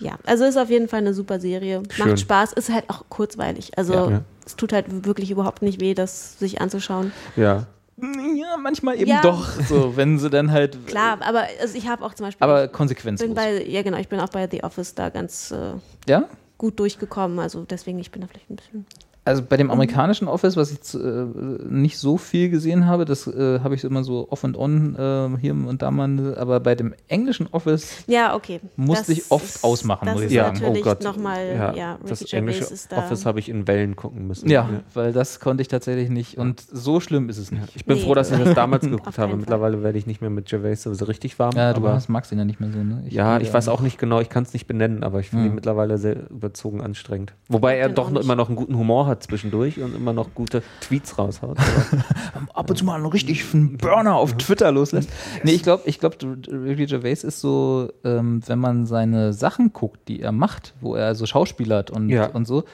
Ja, 0.00 0.18
also 0.26 0.44
ist 0.44 0.56
auf 0.56 0.70
jeden 0.70 0.88
Fall 0.88 0.98
eine 1.00 1.14
super 1.14 1.38
Serie. 1.38 1.84
Schön. 1.88 2.08
Macht 2.08 2.18
Spaß, 2.18 2.52
ist 2.54 2.72
halt 2.72 2.90
auch 2.90 3.04
kurzweilig. 3.08 3.78
Also 3.78 3.94
Ja. 3.94 4.10
Ja. 4.10 4.20
es 4.44 4.56
tut 4.56 4.72
halt 4.72 5.04
wirklich 5.06 5.30
überhaupt 5.30 5.62
nicht 5.62 5.80
weh, 5.80 5.94
das 5.94 6.36
sich 6.40 6.60
anzuschauen. 6.60 7.12
Ja. 7.36 7.66
Ja, 7.96 8.56
manchmal 8.60 8.96
eben 8.96 9.06
Ja. 9.08 9.20
doch, 9.22 9.48
so, 9.68 9.96
wenn 9.96 10.18
sie 10.18 10.28
dann 10.30 10.50
halt, 10.50 10.76
Klar, 10.88 11.18
aber 11.22 11.44
also 11.60 11.78
ich 11.78 11.86
habe 11.86 12.04
auch 12.04 12.12
zum 12.14 12.26
Beispiel, 12.26 12.42
aber 12.42 12.64
ich 12.64 12.72
konsequenzlos. 12.72 13.24
bin 13.28 13.36
bei, 13.36 13.64
ja 13.64 13.82
genau, 13.82 13.98
ich 13.98 14.08
bin 14.08 14.18
auch 14.18 14.30
bei 14.30 14.48
The 14.50 14.64
Office 14.64 14.96
da 14.96 15.10
ganz 15.10 15.52
äh, 15.52 15.74
ja? 16.10 16.24
Gut 16.58 16.78
durchgekommen. 16.78 17.38
Also 17.38 17.64
deswegen, 17.64 17.98
ich 17.98 18.10
bin 18.10 18.22
da 18.22 18.26
vielleicht 18.28 18.50
ein 18.50 18.56
bisschen 18.56 18.86
Also 19.26 19.42
bei 19.42 19.56
dem 19.56 19.70
amerikanischen 19.70 20.28
Office, 20.28 20.54
was 20.56 20.70
ich 20.70 20.94
äh, 20.94 21.24
nicht 21.66 21.96
so 21.98 22.18
viel 22.18 22.50
gesehen 22.50 22.86
habe, 22.86 23.06
das 23.06 23.26
äh, 23.26 23.60
habe 23.60 23.74
ich 23.74 23.82
immer 23.84 24.04
so 24.04 24.28
off 24.30 24.44
and 24.44 24.56
on 24.58 24.94
äh, 24.96 25.38
hier 25.40 25.52
und 25.54 25.80
da 25.80 25.90
mal, 25.90 26.36
aber 26.36 26.60
bei 26.60 26.74
dem 26.74 26.92
englischen 27.08 27.46
Office 27.50 28.04
Ja, 28.06 28.34
okay. 28.34 28.60
Musste 28.76 29.12
Das 29.14 29.18
ich 29.18 29.30
oft 29.30 29.44
ist- 29.46 29.64
ausmachen, 29.64 30.04
das 30.04 30.14
muss 30.16 30.24
ich 30.24 30.34
sagen. 30.34 30.60
oh 30.66 30.74
Gott. 30.82 31.02
nochmal, 31.02 31.46
ja, 31.56 31.74
ja, 31.74 31.98
das 32.06 32.22
englische 32.34 32.66
da. 32.90 32.98
Office 32.98 33.24
habe 33.24 33.38
ich 33.38 33.48
in 33.48 33.66
Wellen 33.66 33.96
gucken 33.96 34.26
müssen. 34.26 34.50
ja, 34.50 34.68
weil 34.92 35.12
das 35.14 35.40
konnte 35.40 35.62
ich 35.62 35.68
tatsächlich 35.68 36.10
nicht 36.10 36.36
und 36.36 36.60
so 36.60 37.00
schlimm 37.00 37.30
ist 37.30 37.38
es 37.38 37.50
nicht. 37.50 37.74
Ich 37.76 37.86
bin 37.86 37.96
Nee. 37.96 38.02
froh, 38.04 38.14
dass 38.14 38.30
ich 38.30 38.38
das 38.38 38.54
damals 38.54 38.84
geguckt 38.84 39.16
habe. 39.16 39.36
Mittlerweile 39.36 39.82
werde 39.82 39.96
ich 39.96 40.06
nicht 40.06 40.20
mehr 40.20 40.28
mit 40.30 40.46
Gervais 40.50 40.82
so 40.82 41.04
richtig 41.06 41.38
warm. 41.38 41.52
Ja, 41.56 41.72
du 41.72 41.78
aber 41.80 41.94
hast, 41.94 42.10
magst 42.10 42.30
ihn 42.30 42.36
ja 42.38 42.44
nicht 42.44 42.60
mehr 42.60 42.70
so, 42.72 42.78
ne? 42.78 43.04
ja, 43.08 43.38
ich 43.38 43.48
ja- 43.48 43.54
weiß 43.54 43.68
auch 43.68 43.80
nicht 43.80 43.96
genau, 43.98 44.20
ich 44.20 44.28
kann 44.28 44.42
es 44.42 44.52
nicht 44.52 44.66
benennen, 44.66 45.02
aber 45.02 45.20
ich 45.20 45.30
finde 45.30 45.46
ihn 45.46 45.54
mittlerweile 45.54 45.96
sehr 45.96 46.28
überzogen 46.30 46.82
anstrengend. 46.82 47.32
Wobei 47.48 47.78
er 47.78 47.88
doch 47.88 48.10
noch 48.10 48.20
immer 48.20 48.36
noch 48.36 48.48
einen 48.48 48.56
guten 48.56 48.76
Humor 48.76 49.06
hat 49.06 49.13
zwischendurch 49.20 49.80
und 49.80 49.94
immer 49.94 50.12
noch 50.12 50.34
gute 50.34 50.62
Tweets 50.80 51.18
raushaut. 51.18 51.58
Ab 52.54 52.70
und 52.70 52.76
zu 52.76 52.84
mal 52.84 52.96
einen 52.96 53.06
richtig 53.06 53.44
einen 53.54 53.76
Burner 53.78 54.16
auf 54.16 54.36
Twitter 54.36 54.70
loslässt. 54.72 55.10
Nee, 55.42 55.52
ich 55.52 55.62
glaube, 55.62 55.82
ich 55.86 55.98
glaub, 56.00 56.16
Ricky 56.22 56.86
Gervais 56.86 57.24
ist 57.24 57.40
so, 57.40 57.90
ähm, 58.04 58.40
wenn 58.46 58.58
man 58.58 58.86
seine 58.86 59.32
Sachen 59.32 59.72
guckt, 59.72 60.08
die 60.08 60.20
er 60.20 60.32
macht, 60.32 60.74
wo 60.80 60.94
er 60.94 61.14
so 61.14 61.26
schauspielert 61.26 61.90
und, 61.90 62.08
Ja. 62.10 62.26
und 62.26 62.46
so, 62.46 62.64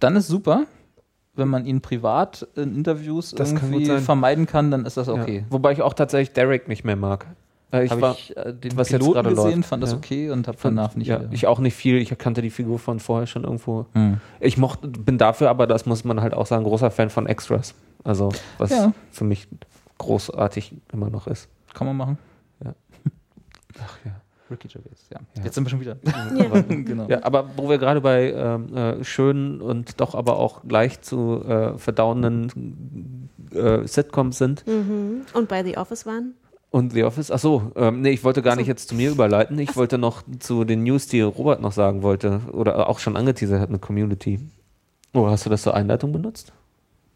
dann 0.00 0.16
ist 0.16 0.28
super. 0.28 0.64
Wenn 1.34 1.48
man 1.48 1.66
ihn 1.66 1.80
privat 1.80 2.48
in 2.56 2.74
Interviews 2.74 3.30
Das 3.30 3.54
kann 3.54 3.68
irgendwie 3.70 3.84
sein. 3.86 4.00
vermeiden 4.00 4.46
kann, 4.46 4.72
dann 4.72 4.84
ist 4.86 4.96
das 4.96 5.08
okay. 5.08 5.38
Ja. 5.38 5.44
Wobei 5.50 5.70
ich 5.72 5.82
auch 5.82 5.94
tatsächlich 5.94 6.32
Derek 6.32 6.66
nicht 6.66 6.84
mehr 6.84 6.96
mag. 6.96 7.26
Äh, 7.72 7.84
Ich 7.84 7.90
Habe 7.90 8.00
war, 8.00 8.12
ich 8.12 8.36
äh, 8.36 8.52
den 8.54 8.76
was 8.76 8.88
jetzt 8.90 9.00
Piloten 9.00 9.14
gerade 9.22 9.34
gesehen, 9.34 9.56
läuft. 9.56 9.68
fand 9.68 9.82
das 9.82 9.90
Ja. 9.92 9.96
okay 9.98 10.30
und 10.30 10.48
habe 10.48 10.56
danach 10.62 10.94
nicht 10.96 11.08
ja, 11.08 11.20
wieder. 11.20 11.32
ich 11.32 11.46
auch 11.46 11.58
nicht 11.58 11.74
viel. 11.74 11.96
Ich 11.98 12.16
kannte 12.18 12.40
die 12.42 12.50
Figur 12.50 12.78
von 12.78 12.98
vorher 13.00 13.26
schon 13.26 13.44
irgendwo. 13.44 13.86
Hm. 13.94 14.18
Ich 14.40 14.56
mochte, 14.56 14.88
bin 14.88 15.18
dafür 15.18 15.50
aber, 15.50 15.66
das 15.66 15.84
muss 15.86 16.04
man 16.04 16.20
halt 16.20 16.34
auch 16.34 16.46
sagen, 16.46 16.64
großer 16.64 16.90
Fan 16.90 17.10
von 17.10 17.26
Extras. 17.26 17.74
Also, 18.04 18.30
was 18.58 18.70
Ja. 18.70 18.92
für 19.10 19.24
mich 19.24 19.48
großartig 19.98 20.74
immer 20.92 21.10
noch 21.10 21.26
ist. 21.26 21.48
Kann 21.74 21.86
man 21.86 21.96
machen. 21.96 22.18
Ach 23.80 23.98
ja. 24.04 24.12
Ricky 24.50 24.66
Gervais, 24.68 25.06
ja. 25.12 25.18
Ja. 25.36 25.44
Jetzt 25.44 25.54
sind 25.56 25.64
wir 25.66 25.70
schon 25.70 25.80
wieder. 25.80 25.96
Ja. 26.36 26.60
genau. 26.68 27.06
Ja, 27.08 27.22
aber 27.22 27.50
wo 27.56 27.68
wir 27.68 27.76
gerade 27.78 28.00
bei 28.00 28.32
ähm, 28.32 28.74
äh, 28.74 29.04
schönen 29.04 29.60
und 29.60 30.00
doch 30.00 30.14
aber 30.14 30.38
auch 30.38 30.64
leicht 30.64 31.04
zu 31.04 31.42
äh, 31.44 31.76
verdauenden 31.78 33.28
äh, 33.52 33.86
Sitcoms 33.86 34.38
sind 34.38 34.66
Mhm. 34.66 35.22
Und 35.34 35.48
bei 35.48 35.62
The 35.62 35.76
Office 35.76 36.06
waren? 36.06 36.34
Und 36.70 36.92
The 36.92 37.04
Office. 37.04 37.30
Achso, 37.30 37.72
ähm, 37.76 38.02
nee, 38.02 38.10
ich 38.10 38.24
wollte 38.24 38.42
gar 38.42 38.54
so. 38.54 38.58
nicht 38.58 38.68
jetzt 38.68 38.88
zu 38.88 38.94
mir 38.94 39.10
überleiten. 39.10 39.58
Ich 39.58 39.76
wollte 39.76 39.98
noch 39.98 40.22
zu 40.38 40.64
den 40.64 40.82
News, 40.82 41.06
die 41.06 41.20
Robert 41.20 41.60
noch 41.60 41.72
sagen 41.72 42.02
wollte 42.02 42.40
oder 42.52 42.88
auch 42.88 42.98
schon 42.98 43.16
angeteasert 43.16 43.60
hat, 43.60 43.68
eine 43.68 43.78
Community. 43.78 44.40
Oh, 45.14 45.26
hast 45.26 45.46
du 45.46 45.50
das 45.50 45.62
zur 45.62 45.74
Einleitung 45.74 46.12
benutzt? 46.12 46.52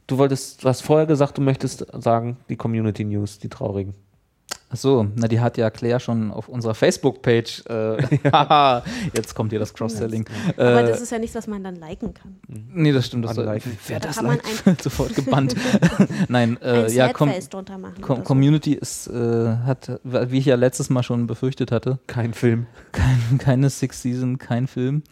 Du 0.06 0.18
wolltest, 0.18 0.64
du 0.64 0.68
hast 0.68 0.82
vorher 0.82 1.06
gesagt, 1.06 1.38
du 1.38 1.42
möchtest 1.42 1.86
sagen, 2.02 2.38
die 2.48 2.56
Community 2.56 3.04
News, 3.04 3.38
die 3.38 3.48
traurigen. 3.48 3.94
Ach 4.72 4.76
so, 4.76 5.06
na, 5.16 5.28
die 5.28 5.38
hat 5.38 5.58
ja 5.58 5.68
Claire 5.70 6.00
schon 6.00 6.30
auf 6.30 6.48
unserer 6.48 6.74
Facebook-Page. 6.74 7.64
Äh, 7.68 8.02
haha, 8.32 8.82
jetzt 9.14 9.34
kommt 9.34 9.50
hier 9.50 9.58
das 9.58 9.74
Cross-Selling. 9.74 10.24
Aber 10.56 10.80
Äh, 10.82 10.86
das 10.88 11.02
ist 11.02 11.12
ja 11.12 11.18
nichts, 11.18 11.36
was 11.36 11.46
man 11.46 11.62
dann 11.62 11.76
liken 11.76 12.14
kann. 12.14 12.36
nee, 12.48 12.90
das 12.90 13.06
stimmt. 13.06 13.26
Das 13.26 13.34
soll, 13.34 13.44
wer 13.86 14.00
Da 14.00 14.06
das 14.06 14.16
kann 14.16 14.26
man 14.26 14.36
liked, 14.36 14.64
wird 14.64 14.82
sofort 14.82 15.14
gebannt. 15.14 15.54
Nein, 16.28 16.56
äh, 16.62 16.90
ja, 16.90 17.12
com 17.12 17.28
Sadface 17.28 17.48
drunter 17.50 17.76
machen. 17.76 18.00
com 18.00 18.10
oder 18.12 18.16
so. 18.16 18.22
Community 18.24 18.72
ist, 18.72 19.08
äh, 19.08 19.56
hat, 19.66 20.00
wie 20.04 20.38
ich 20.38 20.46
ja 20.46 20.54
letztes 20.56 20.88
Mal 20.88 21.02
schon 21.02 21.26
befürchtet 21.26 21.70
hatte, 21.70 21.98
Kein 22.06 22.32
Film. 22.32 22.66
kein, 22.92 23.36
keine 23.38 23.68
Six 23.68 24.00
Season, 24.00 24.38
kein 24.38 24.66
Film. 24.66 25.02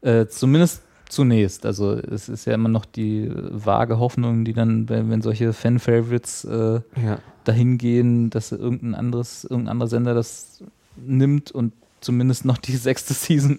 Äh, 0.00 0.26
zumindest 0.26 0.82
zunächst. 1.08 1.64
Also 1.66 1.92
es 1.94 2.28
ist 2.28 2.44
ja 2.46 2.54
immer 2.54 2.68
noch 2.68 2.84
die 2.84 3.30
vage 3.34 3.98
Hoffnung, 3.98 4.44
die 4.44 4.52
dann, 4.52 4.88
wenn, 4.88 5.10
wenn 5.10 5.22
solche 5.22 5.52
Fan-Favorites 5.52 6.44
äh, 6.44 6.80
Ja. 7.02 7.18
dahin 7.44 7.78
gehen, 7.78 8.30
dass 8.30 8.52
irgendein 8.52 8.94
anderes, 8.94 9.44
irgendein 9.44 9.72
anderer 9.72 9.88
Sender 9.88 10.14
das 10.14 10.62
nimmt 10.96 11.50
und 11.50 11.72
zumindest 12.00 12.44
noch 12.44 12.58
die 12.58 12.76
sechste 12.76 13.14
Season 13.14 13.58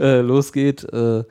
äh, 0.00 0.20
losgeht. 0.20 0.84
Äh, 0.92 1.24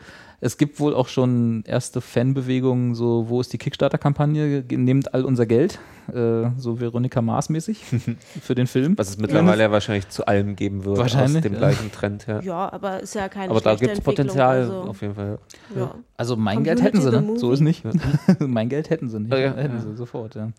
es 0.44 0.58
gibt 0.58 0.80
wohl 0.82 0.94
auch 0.94 1.08
schon 1.08 1.64
erste 1.66 2.02
Fanbewegungen, 2.02 2.96
so 2.96 3.30
wo 3.30 3.40
ist 3.40 3.54
die 3.54 3.58
Kickstarter-Kampagne? 3.58 4.66
Nehmt 4.70 5.14
all 5.14 5.24
unser 5.24 5.46
Geld, 5.46 5.80
äh, 6.14 6.50
so 6.58 6.82
Veronika 6.82 7.22
Mars 7.22 7.48
mäßig 7.48 7.82
für 8.42 8.54
den 8.54 8.68
Film. 8.68 8.98
Was 8.98 9.10
es 9.10 9.18
mittlerweile 9.18 9.64
ja 9.64 9.72
wahrscheinlich 9.72 10.10
zu 10.10 10.26
allem 10.28 10.58
geben 10.58 10.84
wird. 10.84 10.98
Wahrscheinlich, 10.98 11.38
Aus 11.38 11.44
dem 11.44 11.54
ja. 11.54 11.60
gleichen 11.60 11.92
Trend, 11.94 12.28
ja. 12.28 12.42
Ja, 12.42 12.74
aber 12.74 13.00
ist 13.00 13.16
ja 13.16 13.30
keine 13.30 13.52
Aber 13.52 13.62
da 13.62 13.76
gibt 13.76 13.94
es 13.94 14.02
Potenzial 14.02 14.58
Also, 14.64 14.82
auf 14.82 15.02
jeden 15.02 15.16
Fall. 15.16 15.40
ja. 15.78 15.96
Also 16.18 16.36
mein 16.36 16.58
Community 16.58 16.82
Geld 16.82 16.94
hätten 16.94 17.02
sie, 17.02 17.22
ne? 17.22 17.40
So 17.40 17.52
ist 17.54 17.62
nicht. 17.62 17.84
mein 18.40 18.68
Geld 18.68 18.90
hätten 18.90 19.08
sie 19.08 19.22
nicht. 19.22 19.34
Hätten 19.34 19.80
sie 19.80 19.96
sofort, 19.96 20.36
ja. 20.36 20.52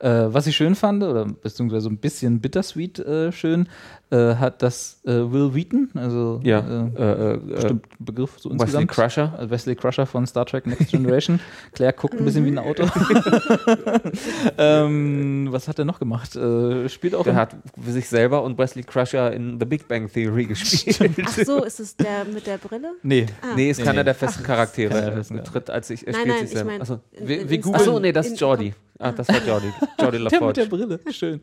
Äh, 0.00 0.32
was 0.32 0.46
ich 0.46 0.56
schön 0.56 0.74
fand, 0.74 1.02
oder 1.02 1.26
beziehungsweise 1.26 1.82
so 1.82 1.90
ein 1.90 1.98
bisschen 1.98 2.40
bittersweet 2.40 2.98
äh, 3.00 3.32
schön, 3.32 3.68
äh, 4.10 4.34
hat 4.34 4.62
das 4.62 5.00
äh, 5.04 5.10
Will 5.10 5.54
Wheaton, 5.54 5.90
also 5.94 6.40
Ja. 6.42 6.58
äh, 6.60 7.02
Äh, 7.02 7.34
äh, 7.34 7.36
bestimmt 7.38 7.86
Begriff 7.98 8.32
so 8.38 8.50
Wesley 8.50 8.60
insgesamt. 8.82 8.90
Crusher. 8.90 9.38
Äh, 9.40 9.50
Wesley 9.50 9.74
Crusher 9.76 10.06
von 10.06 10.26
Star 10.26 10.46
Trek 10.46 10.66
Next 10.66 10.88
Generation. 10.90 11.38
Claire 11.74 11.92
guckt 11.92 12.14
ein 12.18 12.24
bisschen 12.24 12.44
wie 12.44 12.50
ein 12.50 12.58
Auto. 12.58 12.84
ähm, 14.58 15.48
was 15.50 15.68
hat 15.68 15.78
er 15.78 15.84
noch 15.84 15.98
gemacht? 15.98 16.34
Äh, 16.36 16.88
spielt 16.88 17.14
auch 17.14 17.26
in- 17.26 17.34
hat 17.36 17.56
sich 17.86 18.08
selber 18.08 18.42
und 18.42 18.58
Wesley 18.58 18.82
Crusher 18.82 19.32
in 19.32 19.58
The 19.58 19.66
Big 19.66 19.86
Bang 19.88 20.10
Theory 20.12 20.46
gespielt. 20.46 21.12
Ach 21.24 21.28
so, 21.44 21.64
ist 21.64 21.80
es 21.80 21.96
der 21.96 22.24
mit 22.32 22.46
der 22.46 22.58
Brille? 22.58 22.92
Nee. 23.02 23.26
Ah. 23.42 23.54
Nee, 23.56 23.70
ist 23.70 23.78
Nee, 23.78 23.84
keiner 23.84 24.00
nee. 24.00 24.04
der 24.04 24.14
festen 24.14 24.42
Charaktere. 24.42 24.90
keiner 24.90 25.00
der 25.02 25.10
Er 25.12 25.16
festen 25.18 25.36
betritt 25.36 25.70
als 25.70 25.90
ich, 25.90 26.06
er 26.06 26.12
Nein, 26.12 26.20
spielt 26.22 26.34
nein, 26.36 26.46
sich 26.46 26.52
ich 26.52 26.58
selber. 26.58 26.70
meine. 26.70 26.82
Achso. 26.82 27.00
in- 27.12 27.28
Wir- 27.28 27.48
wir 27.48 27.58
in- 27.64 27.74
Achso, 27.74 27.98
nee, 28.00 28.12
das 28.12 28.26
ist 28.28 28.40
Jordi. 28.40 28.74
Ah, 29.02 29.12
das 29.12 29.28
war 29.28 29.36
Jordi. 29.46 29.68
Jordi 29.98 30.18
Der 30.18 30.20
mit 30.20 30.32
der 30.32 30.38
LaForge. 30.40 30.66
Brille. 30.66 31.00
Schön. 31.10 31.40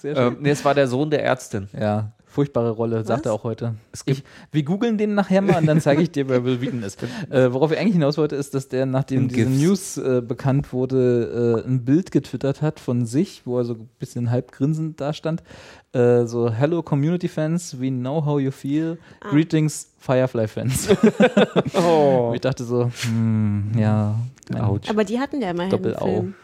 Sehr 0.00 0.14
schön. 0.16 0.26
Ähm, 0.32 0.36
nee, 0.40 0.50
es 0.50 0.64
war 0.64 0.74
der 0.74 0.86
Sohn 0.88 1.10
der 1.10 1.22
Ärztin. 1.22 1.63
Ja, 1.78 2.12
furchtbare 2.26 2.70
Rolle, 2.70 3.04
sagt 3.04 3.20
Was? 3.20 3.30
er 3.30 3.32
auch 3.32 3.44
heute. 3.44 3.76
Es 3.92 4.04
gibt- 4.04 4.18
Ich, 4.18 4.24
wir 4.50 4.62
googeln 4.64 4.98
den 4.98 5.14
nachher 5.14 5.40
mal 5.40 5.58
und 5.60 5.66
dann 5.66 5.80
zeige 5.80 6.02
ich 6.02 6.10
dir, 6.10 6.28
wer 6.28 6.44
Will 6.44 6.60
Wheaton 6.60 6.82
ist. 6.82 7.00
Äh, 7.30 7.52
worauf 7.52 7.70
ich 7.70 7.78
eigentlich 7.78 7.92
hinaus 7.94 8.18
wollte, 8.18 8.34
ist, 8.34 8.54
dass 8.54 8.68
der, 8.68 8.86
nachdem 8.86 9.22
In 9.22 9.28
diese. 9.28 9.48
News 9.50 9.96
äh, 9.98 10.20
bekannt 10.20 10.72
wurde, 10.72 11.62
äh, 11.64 11.68
ein 11.68 11.84
Bild 11.84 12.10
getwittert 12.10 12.60
hat 12.60 12.80
von 12.80 13.06
sich, 13.06 13.42
wo 13.44 13.58
er 13.58 13.64
so 13.64 13.74
ein 13.74 13.88
bisschen 14.00 14.30
halb 14.32 14.50
grinsend 14.50 15.00
da 15.00 15.12
stand. 15.12 15.44
Äh, 15.92 16.24
so, 16.26 16.50
Hello 16.50 16.82
Community 16.82 17.28
Fans, 17.28 17.80
we 17.80 17.88
know 17.90 18.24
how 18.24 18.40
you 18.40 18.50
feel. 18.50 18.98
Ah. 19.20 19.30
Greetings, 19.30 19.92
Firefly 19.98 20.48
Fans. 20.48 20.88
Oh. 21.74 22.32
Ich 22.34 22.40
dachte 22.40 22.64
so, 22.64 22.90
hm, 23.06 23.72
ja. 23.78 24.16
Autsch. 24.60 24.90
Aber 24.90 25.04
die 25.04 25.18
hatten 25.18 25.40
ja 25.40 25.50
immerhin 25.50 25.70
Doppel-Au. 25.70 26.04
einen 26.04 26.14
Film. 26.14 26.34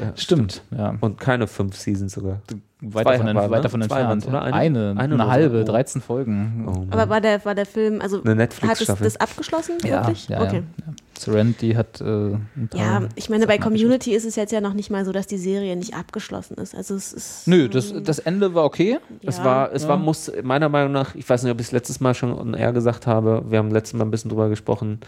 Ja, 0.00 0.12
Stimmt, 0.16 0.62
ja. 0.76 0.94
Und 1.00 1.20
keine 1.20 1.46
fünf 1.46 1.76
Seasons 1.76 2.14
sogar. 2.14 2.40
Weiter 2.80 3.10
Zwei 3.10 3.18
von, 3.18 3.28
ent- 3.28 3.38
weiter 3.50 3.62
ne? 3.62 3.68
von 3.68 3.80
entfernt. 3.82 4.26
oder? 4.26 4.42
Eine? 4.42 4.54
Eine, 4.56 4.90
Eine 4.90 5.00
eine, 5.00 5.14
oder 5.14 5.24
so. 5.24 5.30
halbe, 5.30 5.60
Oh. 5.62 5.64
13 5.64 6.02
Folgen. 6.02 6.64
Oh. 6.68 6.86
Aber 6.90 7.08
war 7.08 7.20
der, 7.20 7.42
war 7.44 7.54
der 7.54 7.64
Film, 7.64 8.00
also 8.02 8.20
Eine 8.24 8.42
hat 8.42 8.80
es 8.80 8.86
das 8.98 9.16
abgeschlossen, 9.16 9.74
Ja, 9.84 10.00
wirklich? 10.02 10.28
ja, 10.28 10.42
okay. 10.42 10.62
ja. 10.84 10.92
Serenity 11.16 11.74
hat 11.74 12.00
äh, 12.00 12.04
ein 12.04 12.68
paar 12.68 12.80
Ja, 12.80 13.02
ich 13.14 13.30
meine, 13.30 13.46
bei 13.46 13.56
Community 13.58 14.14
ist 14.14 14.24
es 14.26 14.34
jetzt 14.34 14.50
ja 14.52 14.60
noch 14.60 14.74
nicht 14.74 14.90
mal 14.90 15.04
so, 15.04 15.12
dass 15.12 15.28
die 15.28 15.38
Serie 15.38 15.76
nicht 15.76 15.94
abgeschlossen 15.94 16.54
ist. 16.58 16.74
Also 16.74 16.96
es 16.96 17.12
ist. 17.12 17.46
Nö, 17.46 17.68
das, 17.68 17.94
das 18.02 18.18
Ende 18.18 18.52
war 18.52 18.64
okay. 18.64 18.98
Es 19.22 19.38
ja. 19.38 19.44
war, 19.44 19.72
es 19.72 19.84
Ja. 19.84 19.90
war, 19.90 19.96
muss, 19.96 20.30
meiner 20.42 20.68
Meinung 20.68 20.90
nach, 20.92 21.14
ich 21.14 21.26
weiß 21.28 21.44
nicht, 21.44 21.52
ob 21.52 21.60
ich 21.60 21.66
es 21.68 21.72
letztes 21.72 22.00
Mal 22.00 22.14
schon 22.14 22.32
on 22.36 22.54
air 22.54 22.72
gesagt 22.72 23.06
habe, 23.06 23.44
wir 23.48 23.58
haben 23.58 23.70
letztes 23.70 23.94
Mal 23.96 24.04
ein 24.04 24.10
bisschen 24.10 24.28
drüber 24.28 24.48
gesprochen. 24.48 24.98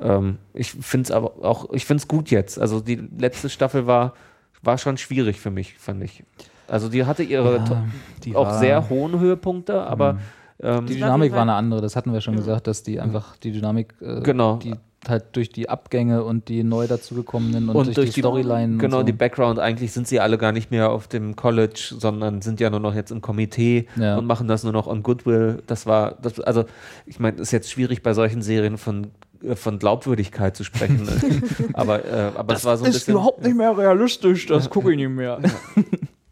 Ähm, 0.00 0.38
ich 0.54 0.72
finde 0.72 1.04
es 1.04 1.10
aber 1.10 1.44
auch, 1.44 1.70
ich 1.72 1.84
finde 1.84 2.02
es 2.02 2.08
gut 2.08 2.30
jetzt. 2.30 2.58
Also 2.58 2.80
die 2.80 2.96
letzte 3.18 3.48
Staffel 3.48 3.86
war, 3.86 4.14
war 4.62 4.78
schon 4.78 4.96
schwierig 4.96 5.40
für 5.40 5.50
mich, 5.50 5.74
fand 5.78 6.02
ich. 6.02 6.24
Also 6.66 6.88
die 6.88 7.04
hatte 7.04 7.22
ihre 7.22 7.62
to- 7.64 7.76
die 8.24 8.34
auch 8.34 8.46
war- 8.46 8.58
sehr 8.58 8.88
hohen 8.88 9.20
Höhepunkte, 9.20 9.82
aber 9.82 10.18
ähm, 10.62 10.86
Die 10.86 10.94
Dynamik 10.94 11.32
war 11.32 11.42
eine 11.42 11.54
andere, 11.54 11.80
das 11.80 11.94
hatten 11.96 12.12
wir 12.12 12.20
schon 12.20 12.36
gesagt, 12.36 12.66
dass 12.66 12.82
die 12.82 13.00
einfach 13.00 13.36
die 13.36 13.52
Dynamik, 13.52 13.94
äh, 14.00 14.20
Genau. 14.22 14.56
die 14.56 14.74
halt 15.08 15.24
durch 15.36 15.50
die 15.50 15.68
Abgänge 15.68 16.24
und 16.24 16.48
die 16.48 16.62
neu 16.64 16.86
dazugekommenen 16.86 17.68
und, 17.68 17.76
und 17.76 17.96
durch, 17.96 18.10
die, 18.10 18.20
Storyline. 18.20 18.78
Genau, 18.78 18.98
und 18.98 19.02
so. 19.02 19.06
die 19.06 19.12
Background, 19.12 19.58
eigentlich 19.58 19.92
sind 19.92 20.08
sie 20.08 20.20
alle 20.20 20.38
gar 20.38 20.52
nicht 20.52 20.70
mehr 20.70 20.90
auf 20.90 21.08
dem 21.08 21.36
College, 21.36 21.94
sondern 21.98 22.42
sind 22.42 22.60
ja 22.60 22.70
nur 22.70 22.80
noch 22.80 22.94
jetzt 22.94 23.10
im 23.10 23.20
Komitee 23.20 23.86
Ja. 23.96 24.16
und 24.18 24.26
machen 24.26 24.48
das 24.48 24.64
nur 24.64 24.72
noch 24.72 24.86
on 24.86 25.02
Goodwill. 25.02 25.62
Das 25.66 25.86
war, 25.86 26.16
das, 26.22 26.40
also 26.40 26.64
ich 27.06 27.18
meine, 27.20 27.38
ist 27.40 27.52
jetzt 27.52 27.70
schwierig 27.70 28.02
bei 28.02 28.14
solchen 28.14 28.42
Serien 28.42 28.78
von 28.78 29.08
äh, 29.42 29.56
von 29.56 29.78
Glaubwürdigkeit 29.78 30.56
zu 30.56 30.64
sprechen. 30.64 31.08
aber 31.74 32.04
äh, 32.04 32.30
aber 32.34 32.54
es 32.54 32.64
war 32.64 32.76
so 32.76 32.84
ein 32.84 32.92
bisschen. 32.92 33.18
nicht 33.42 33.56
mehr 33.56 33.76
realistisch, 33.76 34.46
das 34.46 34.70
gucke 34.70 34.90
ich 34.90 34.96
nicht 34.96 35.08
mehr. 35.10 35.38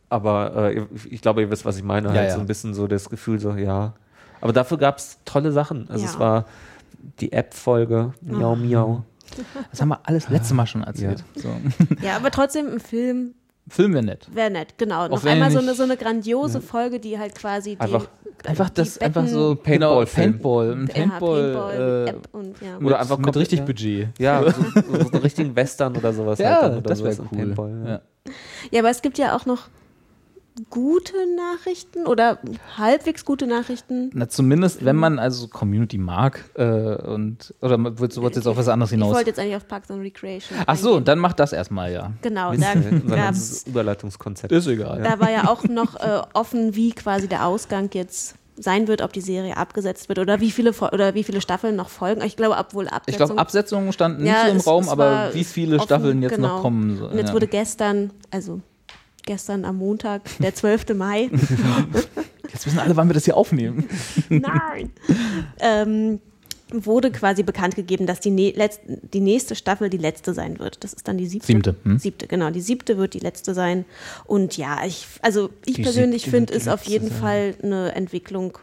Aber 0.08 0.72
äh, 0.74 0.86
ich 1.08 1.22
glaube, 1.22 1.40
ihr 1.40 1.50
wisst, 1.50 1.64
was 1.64 1.78
ich 1.78 1.82
meine. 1.82 2.08
Ja, 2.08 2.14
halt 2.14 2.28
ja. 2.28 2.34
so 2.34 2.40
ein 2.40 2.46
bisschen 2.46 2.74
so 2.74 2.86
das 2.86 3.08
Gefühl, 3.08 3.38
so, 3.38 3.52
ja. 3.52 3.94
Aber 4.42 4.52
dafür 4.52 4.76
gab 4.76 4.98
es 4.98 5.18
tolle 5.24 5.52
Sachen. 5.52 5.88
Also 5.88 6.04
Ja. 6.04 6.10
es 6.10 6.18
war 6.18 6.44
die 7.22 7.32
App-Folge, 7.32 8.12
Miau 8.20 8.56
Miau. 8.56 9.04
Das 9.70 9.80
haben 9.80 9.88
wir 9.88 10.00
alles 10.04 10.28
letzte 10.28 10.52
Mal 10.54 10.66
schon 10.66 10.82
erzählt. 10.82 11.24
So. 11.36 11.48
Ja, 12.02 12.16
aber 12.16 12.30
trotzdem 12.30 12.66
ein 12.68 12.80
Film, 12.80 13.34
Film 13.68 13.94
wäre 13.94 14.04
nett. 14.04 14.28
Wäre 14.34 14.50
nett, 14.50 14.76
genau. 14.76 15.08
Noch 15.08 15.24
wenn 15.24 15.34
einmal 15.34 15.50
so 15.50 15.60
eine, 15.60 15.74
so 15.74 15.84
eine 15.84 15.96
grandiose 15.96 16.60
Folge, 16.60 17.00
die 17.00 17.18
halt 17.18 17.34
quasi 17.34 17.76
die, 17.76 17.80
Einfach- 17.80 18.08
Einfach 18.44 18.70
die 18.70 18.74
das, 18.74 18.98
einfach 18.98 19.22
Betten- 19.22 19.28
so 19.32 19.54
Paintball-Film. 19.54 20.32
Paintball, 20.32 20.72
ein 20.72 20.86
ja, 20.88 20.94
Paintball, 20.94 21.42
Paintball, 21.52 22.06
äh, 22.06 22.10
App 22.10 22.28
und 22.32 22.60
ja. 22.60 22.78
mit, 22.78 22.86
Oder 22.88 22.98
einfach 23.00 23.18
mit 23.18 23.36
richtig 23.36 23.60
ja. 23.60 23.64
Budget. 23.64 24.08
Ja, 24.18 24.42
so, 24.50 24.50
so 24.82 25.10
einen 25.12 25.22
richtigen 25.22 25.54
Western 25.54 25.96
oder 25.96 26.12
sowas. 26.12 26.40
Ja, 26.40 26.50
halt 26.54 26.62
dann 26.64 26.72
oder 26.78 26.88
das 26.88 27.04
wäre 27.04 27.14
im 27.14 27.20
cool. 27.30 27.38
Paintball, 27.38 27.82
ja. 27.84 27.90
Ja. 27.90 28.00
ja, 28.72 28.80
aber 28.80 28.90
es 28.90 29.00
gibt 29.00 29.16
ja 29.18 29.36
auch 29.36 29.46
noch 29.46 29.68
gute 30.70 31.14
Nachrichten 31.36 32.06
oder 32.06 32.38
halbwegs 32.76 33.24
gute 33.24 33.46
Nachrichten. 33.46 34.10
Na, 34.12 34.28
zumindest, 34.28 34.84
wenn 34.84 34.96
man 34.96 35.18
also 35.18 35.48
Community 35.48 35.98
mag 35.98 36.44
äh, 36.54 36.64
und 36.64 37.54
oder 37.62 37.78
willst 37.98 38.16
du 38.16 38.22
wolltest 38.22 38.44
jetzt 38.44 38.46
auf 38.46 38.56
was 38.58 38.68
anderes 38.68 38.90
Ich 38.92 38.96
hinaus? 38.98 39.14
wollte 39.14 39.30
jetzt 39.30 39.38
eigentlich 39.38 39.56
auf 39.56 39.66
Parks 39.66 39.90
and 39.90 40.02
Recreation. 40.02 40.58
Ach 40.66 40.76
so, 40.76 41.00
dann 41.00 41.18
mach 41.18 41.32
das 41.32 41.52
erstmal, 41.52 41.92
ja. 41.92 42.12
Genau, 42.20 42.52
da 43.06 43.16
gab's 43.16 43.64
Überleitungskonzept. 43.66 44.52
Ist 44.52 44.66
egal. 44.66 45.02
Da 45.02 45.18
war 45.20 45.30
ja 45.30 45.48
auch 45.48 45.64
noch 45.64 45.96
äh, 45.96 46.20
offen, 46.34 46.74
wie 46.74 46.92
quasi 46.92 47.28
der 47.28 47.46
Ausgang 47.46 47.88
jetzt 47.94 48.34
sein 48.56 48.86
wird, 48.88 49.00
ob 49.00 49.14
die 49.14 49.22
Serie 49.22 49.56
abgesetzt 49.56 50.10
wird 50.10 50.18
oder 50.18 50.40
wie 50.40 50.50
viele 50.50 50.72
oder 50.72 51.14
wie 51.14 51.24
viele 51.24 51.40
Staffeln 51.40 51.74
noch 51.76 51.88
folgen. 51.88 52.20
Ich 52.22 52.36
glaube, 52.36 52.56
obwohl 52.58 52.86
Absetzung. 52.88 53.08
Ich 53.08 53.16
glaube, 53.16 53.38
Absetzungen 53.40 53.92
standen 53.94 54.22
nicht 54.24 54.32
Ja, 54.32 54.44
so 54.44 54.50
im 54.50 54.56
es- 54.58 54.66
Raum, 54.66 54.82
es 54.84 54.88
aber 54.90 55.30
wie 55.32 55.44
viele 55.44 55.76
offen, 55.76 55.86
Staffeln 55.86 56.22
jetzt 56.22 56.34
genau. 56.36 56.48
noch 56.56 56.60
kommen. 56.62 56.98
So, 56.98 57.06
Und 57.06 57.16
jetzt 57.16 57.28
ja. 57.28 57.34
wurde 57.34 57.46
gestern, 57.46 58.10
also 58.30 58.60
gestern 59.24 59.64
am 59.64 59.76
Montag, 59.76 60.22
der 60.38 60.54
12. 60.54 60.94
Mai, 60.94 61.30
jetzt 62.52 62.66
wissen 62.66 62.78
alle, 62.78 62.96
wann 62.96 63.08
wir 63.08 63.14
das 63.14 63.24
hier 63.24 63.36
aufnehmen. 63.36 63.88
nein, 64.28 64.90
ähm, 65.60 66.20
wurde 66.74 67.10
quasi 67.10 67.42
bekannt 67.42 67.74
gegeben, 67.76 68.06
dass 68.06 68.20
die, 68.20 68.30
ne 68.30 68.54
die 69.12 69.20
nächste 69.20 69.54
Staffel 69.54 69.90
die 69.90 69.98
letzte 69.98 70.32
sein 70.32 70.58
wird. 70.58 70.82
Das 70.82 70.92
ist 70.94 71.06
dann 71.06 71.18
die 71.18 71.26
siebte. 71.26 71.46
Siebte, 71.46 71.76
hm? 71.84 71.98
Siebte, 71.98 72.26
genau. 72.26 72.50
Die 72.50 72.62
siebte 72.62 72.96
wird 72.96 73.12
die 73.14 73.18
letzte 73.18 73.52
sein. 73.54 73.84
Und 74.24 74.56
ja, 74.56 74.84
ich, 74.86 75.06
also 75.20 75.50
ich 75.66 75.74
Die 75.74 75.82
persönlich 75.82 76.24
finde, 76.30 76.54
ist 76.54 76.68
auf 76.68 76.84
jeden 76.84 77.08
sein. 77.10 77.18
Fall 77.18 77.54
eine 77.62 77.94
Entwicklung, 77.94 78.56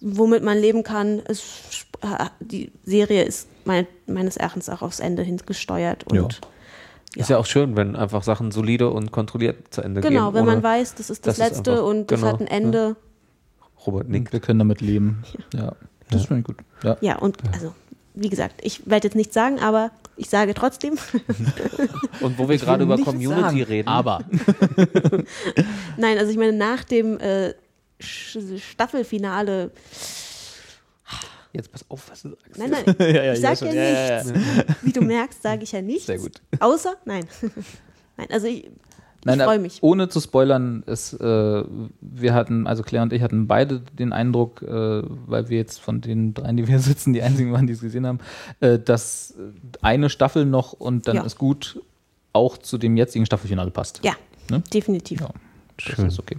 womit 0.00 0.42
man 0.42 0.58
leben 0.58 0.82
kann. 0.82 1.22
Es, 1.26 1.86
äh, 2.02 2.26
die 2.40 2.70
Serie 2.84 3.24
ist 3.24 3.48
mein, 3.64 3.86
meines 4.06 4.36
Erachtens 4.36 4.68
auch 4.68 4.82
aufs 4.82 5.00
Ende 5.00 5.22
hin 5.22 5.40
gesteuert. 5.46 6.04
Und 6.10 6.16
Ja. 6.16 6.28
Ist 7.18 7.30
ja 7.30 7.38
auch 7.38 7.46
schön, 7.46 7.76
wenn 7.76 7.96
einfach 7.96 8.22
Sachen 8.22 8.50
solide 8.50 8.90
und 8.90 9.10
kontrolliert 9.12 9.56
zu 9.74 9.82
Ende 9.82 10.00
gehen. 10.00 10.10
genau, 10.10 10.34
wenn 10.34 10.44
man 10.44 10.62
weiß, 10.62 10.94
das 10.94 11.10
ist 11.10 11.26
das, 11.26 11.36
das 11.36 11.48
ist 11.48 11.56
letzte 11.56 11.70
einfach- 11.72 11.84
und 11.84 12.10
das 12.10 12.20
genau, 12.20 12.32
hat 12.32 12.40
ein 12.40 12.46
Ende. 12.46 12.96
Robert 13.86 14.08
nickt. 14.08 14.32
Wir 14.32 14.40
können 14.40 14.58
damit 14.58 14.80
leben. 14.80 15.22
Ja, 15.54 15.72
das 16.10 16.26
finde 16.26 16.40
ich 16.40 16.46
gut. 16.46 16.56
Ja. 16.82 16.96
Ja, 17.00 17.18
und 17.18 17.38
also, 17.52 17.74
wie 18.14 18.28
gesagt, 18.28 18.56
ich 18.62 18.88
werde 18.88 19.08
jetzt 19.08 19.14
nichts 19.14 19.34
sagen, 19.34 19.60
aber 19.60 19.90
ich 20.16 20.28
sage 20.28 20.52
trotzdem. 20.54 20.98
Und 22.20 22.38
wo 22.38 22.48
wir 22.48 22.58
gerade 22.58 22.82
über 22.82 22.98
Community 22.98 23.40
sagen, 23.40 23.62
reden. 23.62 23.88
Aber 23.88 24.24
Nein, 25.96 26.18
also 26.18 26.30
ich 26.32 26.36
meine, 26.36 26.52
nach 26.52 26.82
dem 26.82 27.18
äh, 27.20 27.54
Staffelfinale 28.00 29.70
jetzt 31.52 31.72
pass 31.72 31.84
auf, 31.88 32.10
was 32.10 32.22
du 32.22 32.30
sagst. 32.30 32.58
Nein, 32.58 32.70
nein, 32.70 32.94
Ja, 33.14 33.22
ja, 33.24 33.32
ich 33.32 33.40
sage 33.40 33.66
ja 33.66 33.72
Ja, 33.72 34.16
ja, 34.18 34.24
nichts. 34.24 34.74
Wie 34.82 34.92
du 34.92 35.00
merkst, 35.02 35.42
sage 35.42 35.62
ich 35.64 35.72
ja 35.72 35.82
nichts. 35.82 36.06
Sehr 36.06 36.18
gut. 36.18 36.40
Außer, 36.60 36.94
nein. 37.04 37.24
nein, 38.16 38.28
also 38.30 38.46
ich, 38.46 38.70
Nein, 39.24 39.38
ich 39.40 39.44
freue 39.44 39.54
aber 39.56 39.62
mich. 39.62 39.82
ohne 39.82 40.08
zu 40.08 40.20
spoilern, 40.20 40.84
es, 40.86 41.12
äh, 41.12 41.64
wir 42.00 42.34
hatten, 42.34 42.68
also 42.68 42.84
Claire 42.84 43.02
und 43.02 43.12
ich 43.12 43.20
hatten 43.20 43.48
beide 43.48 43.80
den 43.80 44.12
Eindruck, 44.12 44.62
äh, 44.62 44.68
weil 45.26 45.48
wir 45.48 45.56
jetzt 45.58 45.80
von 45.80 46.00
den 46.00 46.34
dreien, 46.34 46.56
die 46.56 46.68
wir 46.68 46.78
sitzen, 46.78 47.12
die 47.12 47.22
einzigen 47.22 47.52
waren, 47.52 47.66
die 47.66 47.72
es 47.72 47.80
gesehen 47.80 48.06
haben, 48.06 48.20
äh, 48.60 48.78
dass 48.78 49.34
eine 49.82 50.08
Staffel 50.08 50.44
noch 50.44 50.72
und 50.72 51.08
dann 51.08 51.16
Ja. 51.16 51.22
ist 51.24 51.36
gut 51.36 51.82
auch 52.32 52.58
zu 52.58 52.78
dem 52.78 52.96
jetzigen 52.96 53.26
Staffelfinale 53.26 53.72
passt. 53.72 54.00
Ja, 54.04 54.12
Ne? 54.50 54.62
definitiv. 54.72 55.20
Ja, 55.20 55.30
das 55.76 55.96
Schön. 55.96 56.06
ist 56.06 56.18
okay. 56.20 56.38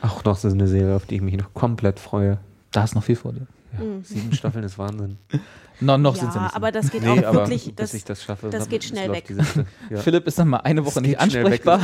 Auch 0.00 0.24
noch 0.24 0.36
so 0.38 0.48
eine 0.48 0.66
Serie, 0.66 0.96
auf 0.96 1.04
die 1.04 1.16
ich 1.16 1.20
mich 1.22 1.36
noch 1.36 1.52
komplett 1.52 2.00
freue. 2.00 2.38
Da 2.72 2.84
ist 2.84 2.94
noch 2.94 3.04
viel 3.04 3.16
vor 3.16 3.32
dir. 3.34 3.46
Ja, 3.78 3.84
Sieben 4.02 4.32
Staffeln 4.32 4.64
ist 4.64 4.78
Wahnsinn. 4.78 5.18
No, 5.80 5.98
noch 5.98 6.14
ja, 6.14 6.20
sind 6.22 6.32
sie 6.32 6.38
nicht. 6.38 6.54
aber 6.54 6.70
das 6.70 6.88
geht 6.88 7.02
Nee, 7.02 7.08
auch 7.08 7.24
aber 7.24 7.34
wirklich, 7.40 7.64
bis 7.64 7.74
das, 7.90 7.94
ich 7.94 8.04
das 8.04 8.22
schaffe. 8.22 8.48
das 8.48 8.68
geht 8.68 8.84
schnell 8.84 9.10
weg. 9.10 9.24
Ja. 9.90 9.98
Philipp 9.98 10.24
ist 10.28 10.38
dann 10.38 10.46
mal 10.48 10.58
eine 10.58 10.86
Woche 10.86 11.00
nicht 11.02 11.18
ansprechbar, 11.18 11.80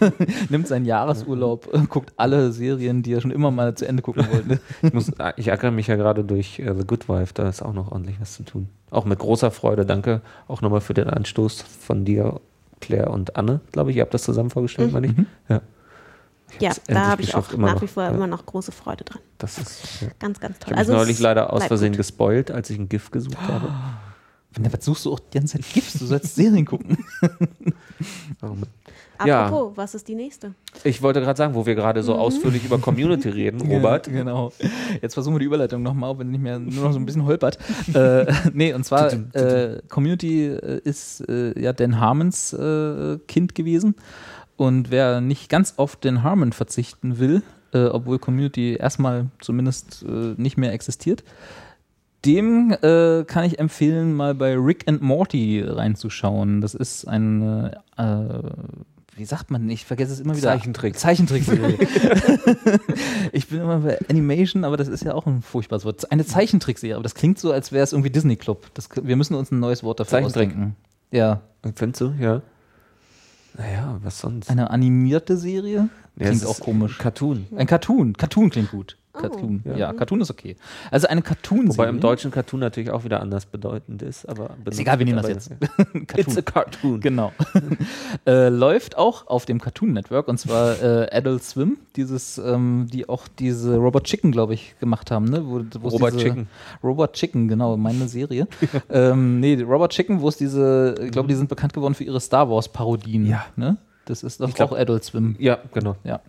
nimmt 0.48 0.66
seinen 0.66 0.86
Jahresurlaub, 0.86 1.68
äh, 1.74 1.80
guckt 1.86 2.14
alle 2.16 2.52
Serien, 2.52 3.02
die 3.02 3.12
er 3.12 3.20
schon 3.20 3.30
immer 3.30 3.50
mal 3.50 3.74
zu 3.74 3.86
Ende 3.86 4.02
gucken 4.02 4.26
wollte. 4.32 4.60
Ich, 4.82 4.94
muss, 4.94 5.12
ich 5.36 5.48
ärgere 5.48 5.70
mich 5.72 5.88
ja 5.88 5.96
gerade 5.96 6.24
durch 6.24 6.58
äh, 6.58 6.74
The 6.74 6.86
Good 6.86 7.06
Wife, 7.10 7.34
da 7.34 7.46
ist 7.46 7.60
auch 7.60 7.74
noch 7.74 7.92
ordentlich 7.92 8.16
was 8.18 8.32
zu 8.34 8.44
tun. 8.44 8.68
Auch 8.90 9.04
mit 9.04 9.18
großer 9.18 9.50
Freude. 9.50 9.84
Danke 9.84 10.22
auch 10.48 10.62
nochmal 10.62 10.80
für 10.80 10.94
den 10.94 11.08
Anstoß 11.10 11.60
von 11.62 12.06
dir, 12.06 12.40
Claire 12.80 13.10
und 13.10 13.36
Anne, 13.36 13.60
glaube 13.72 13.90
ich. 13.90 13.98
Ihr 13.98 14.02
habt 14.02 14.14
das 14.14 14.22
zusammen 14.22 14.48
vorgestellt, 14.50 14.90
meine 14.92 15.08
ich. 15.08 15.12
Ja. 15.50 15.60
Ja, 16.60 16.72
da 16.86 17.06
habe 17.06 17.22
ich 17.22 17.34
auch 17.34 17.50
nach 17.56 17.74
noch. 17.74 17.82
wie 17.82 17.86
vor 17.86 18.02
Ja. 18.04 18.10
immer 18.10 18.26
noch 18.26 18.46
große 18.46 18.72
Freude 18.72 19.04
dran. 19.04 19.20
Das 19.38 19.58
ist, 19.58 20.02
ja. 20.02 20.08
Ganz, 20.18 20.38
ganz 20.40 20.56
Ich 20.56 20.64
toll. 20.64 20.70
habe 20.70 20.74
mich 20.74 20.78
Also 20.78 20.92
neulich 20.94 21.18
leider 21.20 21.52
aus 21.52 21.64
Versehen 21.64 21.92
gut. 21.92 21.98
gespoilt, 21.98 22.50
als 22.50 22.70
ich 22.70 22.78
ein 22.78 22.88
GIF 22.88 23.10
gesucht 23.10 23.38
habe. 23.40 23.72
Was 24.56 24.84
suchst 24.84 25.04
du 25.04 25.12
auch 25.12 25.18
die 25.18 25.38
ganze 25.38 25.58
Zeit 25.58 25.66
Gifts? 25.74 25.98
Du 25.98 26.06
sollst 26.06 26.34
Serien 26.36 26.64
gucken. 26.64 26.98
Ja. 29.24 29.46
Apropos, 29.46 29.76
was 29.76 29.94
ist 29.94 30.08
die 30.08 30.16
nächste? 30.16 30.54
Ich 30.82 31.00
wollte 31.00 31.20
gerade 31.20 31.36
sagen, 31.36 31.54
wo 31.54 31.64
wir 31.66 31.76
gerade 31.76 32.02
so 32.02 32.16
ausführlich 32.16 32.64
über 32.64 32.78
Community 32.78 33.28
reden, 33.28 33.60
Robert. 33.70 34.08
Genau. 34.10 34.52
Jetzt 35.00 35.14
versuchen 35.14 35.36
wir 35.36 35.38
die 35.38 35.44
Überleitung 35.46 35.82
nochmal, 35.82 36.18
wenn 36.18 36.30
nicht 36.32 36.42
mehr 36.42 36.58
nur 36.58 36.84
noch 36.84 36.92
so 36.92 36.98
ein 36.98 37.06
bisschen 37.06 37.24
holpert. 37.24 37.58
äh, 37.94 38.26
nee, 38.52 38.74
und 38.74 38.84
zwar 38.84 39.12
äh, 39.34 39.80
Community 39.88 40.46
äh, 40.48 40.80
ist 40.82 41.20
äh, 41.28 41.58
ja 41.58 41.72
Dan 41.72 42.00
Harmons 42.00 42.52
äh, 42.54 43.18
Kind 43.28 43.54
gewesen. 43.54 43.94
Und 44.56 44.90
wer 44.90 45.20
nicht 45.20 45.48
ganz 45.48 45.74
auf 45.76 45.96
Dan 45.96 46.22
Harmon 46.22 46.52
verzichten 46.52 47.18
will, 47.18 47.42
äh, 47.72 47.84
obwohl 47.86 48.18
Community 48.18 48.76
erstmal 48.76 49.26
zumindest 49.40 50.04
äh, 50.08 50.34
nicht 50.36 50.56
mehr 50.56 50.72
existiert, 50.72 51.24
dem 52.24 52.70
äh, 52.82 53.24
kann 53.24 53.44
ich 53.44 53.58
empfehlen, 53.58 54.14
mal 54.14 54.34
bei 54.34 54.56
Rick 54.56 54.84
and 54.88 55.02
Morty 55.02 55.62
reinzuschauen. 55.62 56.60
Das 56.60 56.74
ist 56.74 57.06
eine, 57.06 57.82
äh, 57.98 58.48
wie 59.16 59.24
sagt 59.26 59.50
man, 59.50 59.68
ich 59.68 59.84
vergesse 59.84 60.12
es 60.12 60.20
immer 60.20 60.34
wieder. 60.36 60.48
Zeichentrick. 60.48 60.98
Zeichentrickserie. 60.98 61.76
ich 63.32 63.48
bin 63.48 63.60
immer 63.60 63.80
bei 63.80 63.98
Animation, 64.08 64.64
aber 64.64 64.76
das 64.76 64.88
ist 64.88 65.04
ja 65.04 65.12
auch 65.12 65.26
ein 65.26 65.42
furchtbares 65.42 65.84
Wort. 65.84 66.10
Eine 66.10 66.24
Zeichentrickserie, 66.24 66.94
aber 66.94 67.02
das 67.02 67.14
klingt 67.14 67.38
so, 67.38 67.52
als 67.52 67.72
wäre 67.72 67.84
es 67.84 67.92
irgendwie 67.92 68.10
Disney 68.10 68.36
Club. 68.36 68.70
Das, 68.74 68.88
wir 69.02 69.16
müssen 69.16 69.34
uns 69.34 69.50
ein 69.50 69.60
neues 69.60 69.82
Wort 69.82 70.00
dafür 70.00 70.18
Zeichentrick. 70.20 70.48
ausdenken. 70.48 70.76
Ja, 71.10 71.42
Findest 71.74 72.00
du? 72.00 72.14
Ja. 72.20 72.42
Naja, 73.56 73.98
was 74.02 74.18
sonst? 74.18 74.50
eine 74.50 74.70
animierte 74.70 75.36
Serie 75.36 75.88
Ja, 76.16 76.26
klingt 76.28 76.46
auch 76.46 76.60
komisch. 76.60 76.98
Cartoon. 76.98 77.46
Ein 77.56 77.66
Cartoon. 77.66 78.14
Cartoon 78.14 78.50
klingt 78.50 78.70
gut. 78.70 78.96
Oh. 79.14 79.20
Cartoon. 79.20 79.62
Ja. 79.64 79.76
Ja. 79.76 79.92
Cartoon 79.92 80.20
ist 80.20 80.30
okay. 80.30 80.56
Also 80.90 81.06
eine 81.06 81.22
Cartoon-Serie. 81.22 81.78
Wobei 81.78 81.88
im 81.88 82.00
deutschen 82.00 82.30
Cartoon 82.30 82.60
natürlich 82.60 82.90
auch 82.90 83.04
wieder 83.04 83.20
anders 83.20 83.46
bedeutend 83.46 84.02
ist. 84.02 84.28
Aber 84.28 84.50
Ist 84.64 84.80
egal, 84.80 84.98
wir 84.98 85.06
nehmen 85.06 85.18
das 85.18 85.28
jetzt. 85.28 85.50
Cartoon. 85.60 86.18
It's 86.18 86.36
a 86.36 86.42
cartoon. 86.42 87.00
Genau. 87.00 87.32
äh, 88.26 88.48
läuft 88.48 88.98
auch 88.98 89.26
auf 89.28 89.44
dem 89.44 89.60
Cartoon 89.60 89.92
Network 89.92 90.26
und 90.28 90.38
zwar 90.38 90.82
äh, 90.82 91.08
Adult 91.16 91.44
Swim, 91.44 91.78
dieses, 91.96 92.38
ähm, 92.38 92.88
die 92.92 93.08
auch 93.08 93.28
diese 93.28 93.76
Robot 93.76 94.04
Chicken, 94.04 94.32
glaube 94.32 94.54
ich, 94.54 94.76
gemacht 94.80 95.10
haben, 95.10 95.26
ne? 95.26 95.44
Wo, 95.46 95.62
Robot 95.88 96.16
Chicken. 96.16 96.48
Robot 96.82 97.12
Chicken, 97.12 97.48
genau, 97.48 97.76
meine 97.76 98.08
Serie. 98.08 98.48
ähm, 98.90 99.40
nee, 99.40 99.60
Robot 99.62 99.90
Chicken, 99.92 100.20
wo 100.20 100.28
es 100.28 100.36
diese, 100.36 100.96
ich 101.00 101.12
glaube, 101.12 101.28
die 101.28 101.34
sind 101.34 101.48
bekannt 101.48 101.72
geworden 101.72 101.94
für 101.94 102.04
ihre 102.04 102.20
Star 102.20 102.50
Wars 102.50 102.68
Parodien. 102.68 103.26
Ja. 103.26 103.46
Ne? 103.56 103.76
Das 104.06 104.22
ist 104.22 104.40
doch 104.40 104.52
glaub- 104.52 104.72
auch 104.72 104.78
Adult 104.78 105.04
Swim. 105.04 105.36
Ja, 105.38 105.58
genau. 105.72 105.96
Ja. 106.04 106.20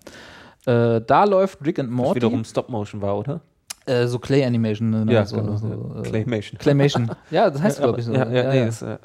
Äh, 0.66 1.02
da 1.02 1.24
läuft 1.26 1.66
Rick 1.66 1.80
and 1.80 1.92
Morty. 1.92 2.16
wiederum 2.16 2.44
Stop 2.44 2.70
Motion 2.70 3.02
war, 3.02 3.18
oder? 3.18 3.42
Äh, 3.86 4.08
so 4.08 4.18
Clay 4.20 4.44
Animation. 4.44 4.90
Ne? 4.90 5.14
Ja, 5.14 5.26
so, 5.26 5.36
genau. 5.38 5.58
so, 5.58 5.68
ja. 5.96 6.00
äh, 6.02 6.04
Claymation. 6.04 6.58
Claymation. 6.58 7.12
Ja, 7.32 7.50
das 7.50 7.62
heißt, 7.62 7.80
glaube 7.80 8.00
ich, 8.00 8.06
so. 8.06 8.14
Ja, 8.14 8.30
ja, 8.30 8.52
nee, 8.52 8.68
Ist, 8.68 8.82
äh, 8.82 8.98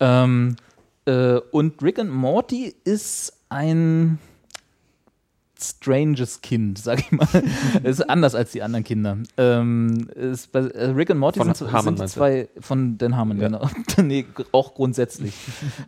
Ähm, 0.00 0.56
äh, 1.06 1.36
und 1.52 1.82
Rick 1.82 1.98
and 1.98 2.10
Morty 2.10 2.74
ist 2.84 3.32
ein 3.50 4.18
stranges 5.58 6.40
Kind, 6.40 6.78
sag 6.82 7.00
ich 7.00 7.12
mal. 7.12 7.26
Ist 7.82 8.08
anders 8.08 8.34
als 8.34 8.52
die 8.52 8.62
anderen 8.62 8.84
Kinder. 8.84 9.18
Ähm, 9.36 10.08
ist 10.14 10.52
bei, 10.52 10.60
äh, 10.60 10.86
Rick 10.90 11.10
and 11.10 11.20
Morty 11.20 11.38
Von 11.38 11.54
sind, 11.54 11.72
Harmon 11.72 11.96
sind 11.96 12.08
zwei 12.08 12.48
von 12.60 12.98
Dan 12.98 13.16
Harmon, 13.16 13.38
Ja. 13.40 13.48
genau. 13.48 13.68
nee, 14.02 14.26
auch 14.52 14.74
grundsätzlich. 14.74 15.34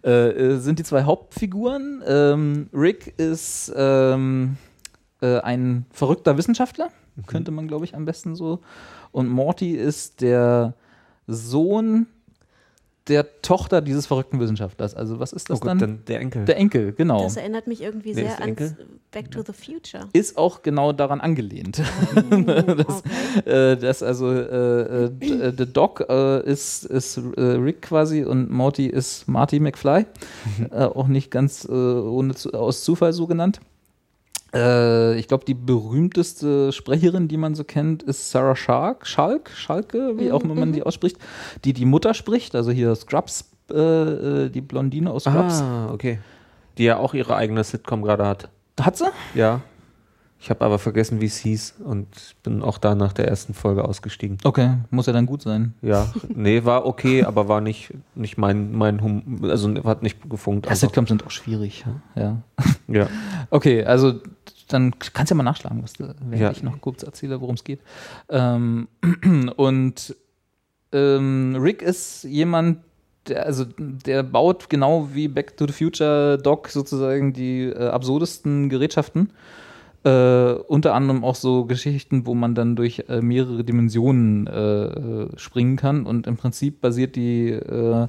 äh, 0.04 0.28
äh, 0.30 0.58
sind 0.58 0.78
die 0.78 0.84
zwei 0.84 1.02
Hauptfiguren. 1.04 2.02
Ähm, 2.06 2.68
Rick 2.72 3.14
ist 3.18 3.72
ähm, 3.76 4.56
äh, 5.20 5.38
ein 5.40 5.86
verrückter 5.90 6.36
Wissenschaftler, 6.36 6.90
Mhm. 7.16 7.26
könnte 7.26 7.50
man, 7.50 7.66
glaube 7.68 7.84
ich, 7.84 7.94
am 7.96 8.04
besten 8.04 8.36
so. 8.36 8.60
Und 9.10 9.28
Morty 9.28 9.72
ist 9.74 10.20
der 10.20 10.74
Sohn 11.26 12.06
der 13.08 13.40
Tochter 13.40 13.80
dieses 13.80 14.06
verrückten 14.06 14.38
Wissenschaftlers. 14.38 14.94
Also 14.94 15.18
was 15.18 15.32
ist 15.32 15.48
das 15.48 15.56
Oh 15.56 15.60
Gott, 15.60 15.70
dann? 15.70 15.78
dann 15.78 16.04
der 16.06 16.20
Enkel. 16.20 16.44
Der 16.44 16.58
Enkel, 16.58 16.92
genau. 16.92 17.22
Das 17.22 17.38
erinnert 17.38 17.66
mich 17.66 17.80
irgendwie 17.80 18.14
Wer 18.14 18.24
sehr 18.26 18.42
an 18.42 18.48
Enkel? 18.50 18.76
Back 19.10 19.30
to 19.30 19.42
the 19.42 19.54
Future. 19.54 20.04
ist 20.12 20.36
auch 20.36 20.60
genau 20.60 20.92
daran 20.92 21.20
angelehnt. 21.22 21.78
das, 22.30 23.02
äh, 23.46 23.76
das 23.78 24.02
also 24.02 24.30
äh, 24.30 25.06
äh, 25.06 25.06
äh, 25.06 25.52
der 25.54 25.66
Doc 25.66 26.04
äh, 26.06 26.42
ist, 26.44 26.84
ist 26.84 27.16
äh, 27.16 27.40
Rick 27.40 27.80
quasi 27.80 28.24
und 28.24 28.50
Morty 28.50 28.86
ist 28.86 29.26
Marty 29.26 29.58
McFly. 29.58 30.04
äh, 30.70 30.84
auch 30.84 31.08
nicht 31.08 31.30
ganz 31.30 31.64
äh, 31.64 31.72
ohne 31.72 32.34
zu, 32.34 32.52
aus 32.52 32.84
Zufall 32.84 33.14
so 33.14 33.26
genannt. 33.26 33.60
Äh, 34.54 35.18
ich 35.18 35.28
glaube, 35.28 35.44
die 35.44 35.54
berühmteste 35.54 36.72
Sprecherin, 36.72 37.28
die 37.28 37.36
man 37.36 37.54
so 37.54 37.64
kennt, 37.64 38.02
ist 38.02 38.30
Sarah 38.30 38.56
Shark, 38.56 39.06
Schalk, 39.06 39.50
Schalke, 39.50 40.18
wie 40.18 40.32
auch 40.32 40.42
immer 40.42 40.54
man 40.54 40.72
die 40.72 40.82
ausspricht, 40.82 41.18
die 41.64 41.72
die 41.72 41.84
Mutter 41.84 42.14
spricht, 42.14 42.54
also 42.54 42.70
hier 42.70 42.94
Scrubs, 42.94 43.50
äh, 43.70 43.74
äh, 43.74 44.48
die 44.48 44.60
Blondine 44.60 45.10
aus 45.10 45.24
Scrubs. 45.24 45.60
Ah, 45.60 45.90
okay. 45.92 46.18
Die 46.78 46.84
ja 46.84 46.96
auch 46.96 47.14
ihre 47.14 47.36
eigene 47.36 47.64
Sitcom 47.64 48.02
gerade 48.02 48.26
hat. 48.26 48.48
Hat 48.80 48.96
sie? 48.96 49.10
Ja. 49.34 49.60
Ich 50.40 50.50
habe 50.50 50.64
aber 50.64 50.78
vergessen, 50.78 51.20
wie 51.20 51.26
es 51.26 51.36
hieß 51.38 51.76
und 51.84 52.06
bin 52.44 52.62
auch 52.62 52.78
da 52.78 52.94
nach 52.94 53.12
der 53.12 53.26
ersten 53.26 53.54
Folge 53.54 53.84
ausgestiegen. 53.84 54.38
Okay, 54.44 54.74
muss 54.90 55.06
ja 55.06 55.12
dann 55.12 55.26
gut 55.26 55.42
sein. 55.42 55.74
Ja, 55.82 56.12
nee, 56.28 56.64
war 56.64 56.86
okay, 56.86 57.24
aber 57.24 57.48
war 57.48 57.60
nicht, 57.60 57.92
nicht 58.14 58.38
mein, 58.38 58.72
mein 58.72 59.02
hum 59.02 59.40
also 59.42 59.74
hat 59.84 60.02
nicht 60.04 60.30
gefunkt. 60.30 60.66
Ja, 60.66 60.70
einfach. 60.72 60.88
Sitcoms 60.88 61.08
sind 61.08 61.26
auch 61.26 61.30
schwierig. 61.30 61.84
Ja. 62.14 62.42
Ja. 62.90 63.06
Okay, 63.50 63.84
also 63.84 64.14
dann 64.68 64.94
kannst 65.12 65.30
du 65.30 65.34
ja 65.34 65.36
mal 65.36 65.42
nachschlagen, 65.42 65.82
was 65.82 65.92
wenn 65.98 66.40
Ja. 66.40 66.50
ich 66.50 66.62
noch 66.62 66.80
kurz 66.80 67.02
erzähle, 67.02 67.38
worum 67.42 67.54
es 67.56 67.64
geht. 67.64 67.80
Ähm, 68.30 68.88
und 69.56 70.16
ähm, 70.92 71.56
Rick 71.60 71.82
ist 71.82 72.24
jemand, 72.24 72.78
der, 73.26 73.44
also 73.44 73.66
der 73.78 74.22
baut 74.22 74.70
genau 74.70 75.10
wie 75.12 75.28
Back 75.28 75.54
to 75.58 75.66
the 75.66 75.72
Future 75.74 76.38
Doc 76.38 76.68
sozusagen 76.68 77.34
die 77.34 77.64
äh, 77.64 77.88
absurdesten 77.88 78.70
Gerätschaften. 78.70 79.30
Äh, 80.04 80.52
unter 80.68 80.94
anderem 80.94 81.24
auch 81.24 81.34
so 81.34 81.64
Geschichten, 81.64 82.24
wo 82.24 82.34
man 82.34 82.54
dann 82.54 82.76
durch 82.76 83.04
äh, 83.08 83.20
mehrere 83.20 83.64
Dimensionen 83.64 84.46
äh, 84.46 84.84
äh, 84.84 85.28
springen 85.36 85.76
kann. 85.76 86.06
Und 86.06 86.26
im 86.26 86.36
Prinzip 86.36 86.80
basiert 86.80 87.16
die 87.16 87.50
äh, 87.50 88.06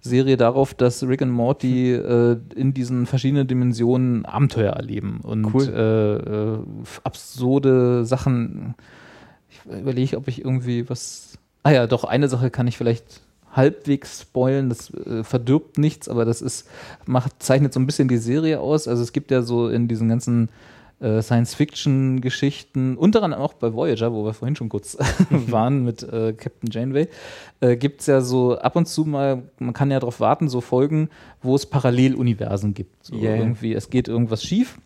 Serie 0.00 0.36
darauf, 0.36 0.74
dass 0.74 1.02
Rick 1.04 1.22
und 1.22 1.30
Morty 1.30 1.92
äh, 1.92 2.36
in 2.56 2.74
diesen 2.74 3.06
verschiedenen 3.06 3.46
Dimensionen 3.46 4.24
Abenteuer 4.24 4.72
erleben 4.72 5.20
und 5.22 5.54
Cool. 5.54 6.64
absurde 7.04 8.04
Sachen. 8.04 8.74
Ich 9.48 9.64
überlege, 9.72 10.16
ob 10.16 10.28
ich 10.28 10.44
irgendwie 10.44 10.88
was. 10.90 11.38
Ah 11.62 11.70
ja, 11.70 11.86
doch, 11.86 12.04
eine 12.04 12.28
Sache 12.28 12.50
kann 12.50 12.66
ich 12.66 12.76
vielleicht 12.76 13.22
halbwegs 13.52 14.22
spoilen, 14.22 14.68
das 14.68 14.92
äh, 14.94 15.24
verdirbt 15.24 15.78
nichts, 15.78 16.08
aber 16.08 16.24
das 16.24 16.42
ist, 16.42 16.68
macht, 17.06 17.42
zeichnet 17.42 17.72
so 17.72 17.80
ein 17.80 17.86
bisschen 17.86 18.08
die 18.08 18.18
Serie 18.18 18.60
aus. 18.60 18.88
Also 18.88 19.02
es 19.02 19.12
gibt 19.12 19.30
ja 19.30 19.42
so 19.42 19.68
in 19.68 19.88
diesen 19.88 20.08
ganzen 20.08 20.48
äh, 21.00 21.22
Science-Fiction-Geschichten, 21.22 22.96
unter 22.96 23.22
anderem 23.22 23.42
auch 23.42 23.54
bei 23.54 23.72
Voyager, 23.72 24.12
wo 24.12 24.24
wir 24.24 24.34
vorhin 24.34 24.56
schon 24.56 24.68
kurz 24.68 24.96
waren 25.30 25.84
mit 25.84 26.02
äh, 26.02 26.32
Captain 26.32 26.70
Janeway, 26.70 27.08
äh, 27.60 27.76
gibt 27.76 28.00
es 28.00 28.06
ja 28.06 28.20
so 28.20 28.58
ab 28.58 28.76
und 28.76 28.86
zu 28.86 29.04
mal, 29.04 29.42
man 29.58 29.74
kann 29.74 29.90
ja 29.90 30.00
darauf 30.00 30.20
warten, 30.20 30.48
so 30.48 30.60
Folgen, 30.60 31.08
wo 31.42 31.54
es 31.54 31.66
Paralleluniversen 31.66 32.74
gibt. 32.74 33.04
So 33.04 33.16
Yeah. 33.16 33.36
irgendwie, 33.36 33.74
es 33.74 33.90
geht 33.90 34.08
irgendwas 34.08 34.42
schief. 34.42 34.78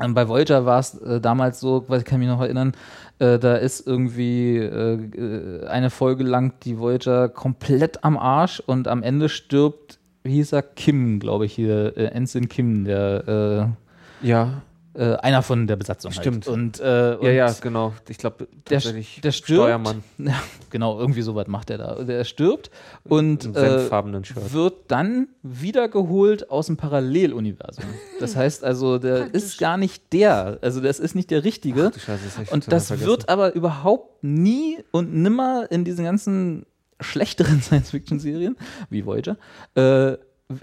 Ähm, 0.00 0.14
bei 0.14 0.28
Voyager 0.28 0.66
war 0.66 0.78
es 0.78 0.94
äh, 1.00 1.20
damals 1.20 1.60
so, 1.60 1.84
weil 1.88 2.00
ich 2.00 2.04
kann 2.04 2.18
mich 2.18 2.28
noch 2.28 2.40
erinnern, 2.40 2.72
äh, 3.18 3.38
da 3.38 3.56
ist 3.56 3.86
irgendwie 3.86 4.56
äh, 4.56 4.94
äh, 4.94 5.66
eine 5.66 5.88
Folge 5.90 6.22
lang 6.24 6.52
die 6.64 6.78
Voyager 6.78 7.28
komplett 7.28 8.04
am 8.04 8.18
Arsch 8.18 8.60
und 8.60 8.88
am 8.88 9.02
Ende 9.02 9.28
stirbt, 9.28 9.98
wie 10.22 10.32
hieß 10.32 10.52
er, 10.52 10.62
Kim, 10.62 11.18
glaube 11.18 11.46
ich 11.46 11.54
hier, 11.54 11.96
äh, 11.96 12.06
Ensign 12.06 12.48
Kim, 12.48 12.84
der 12.84 13.76
Ja, 14.22 14.62
äh, 14.96 15.16
einer 15.16 15.42
von 15.42 15.66
der 15.66 15.76
Besatzung. 15.76 16.12
Stimmt. 16.12 16.46
Halt. 16.46 16.54
Und, 16.54 16.80
äh, 16.80 17.16
und 17.18 17.26
ja, 17.26 17.30
ja, 17.30 17.52
genau. 17.60 17.94
Ich 18.08 18.18
glaube, 18.18 18.48
der, 18.70 18.80
der 18.80 19.32
stirbt. 19.32 19.60
Steuermann 19.60 20.02
Ja, 20.18 20.42
genau, 20.70 20.98
irgendwie 20.98 21.22
sowas 21.22 21.46
macht 21.48 21.70
er 21.70 21.78
da. 21.78 22.02
Der 22.02 22.24
stirbt 22.24 22.70
und 23.04 23.44
äh, 23.56 23.90
wird 23.90 24.74
dann 24.88 25.28
wiedergeholt 25.42 26.50
aus 26.50 26.66
dem 26.66 26.76
Paralleluniversum. 26.76 27.84
Das 28.20 28.36
heißt 28.36 28.64
also, 28.64 28.98
der 28.98 29.34
ist 29.34 29.58
gar 29.58 29.76
nicht 29.76 30.12
der, 30.12 30.58
also 30.62 30.80
das 30.80 30.98
ist 30.98 31.14
nicht 31.14 31.30
der 31.30 31.44
richtige. 31.44 31.90
Du 31.90 31.98
Scheiße, 31.98 32.22
das 32.38 32.52
und 32.52 32.72
das 32.72 32.88
vergessen. 32.88 33.06
wird 33.06 33.28
aber 33.28 33.54
überhaupt 33.54 34.24
nie 34.24 34.78
und 34.90 35.14
nimmer 35.14 35.66
in 35.70 35.84
diesen 35.84 36.04
ganzen 36.04 36.66
schlechteren 37.00 37.60
Science-Fiction-Serien 37.62 38.56
wie 38.90 39.04
Voyager 39.04 39.36
äh, 39.74 40.16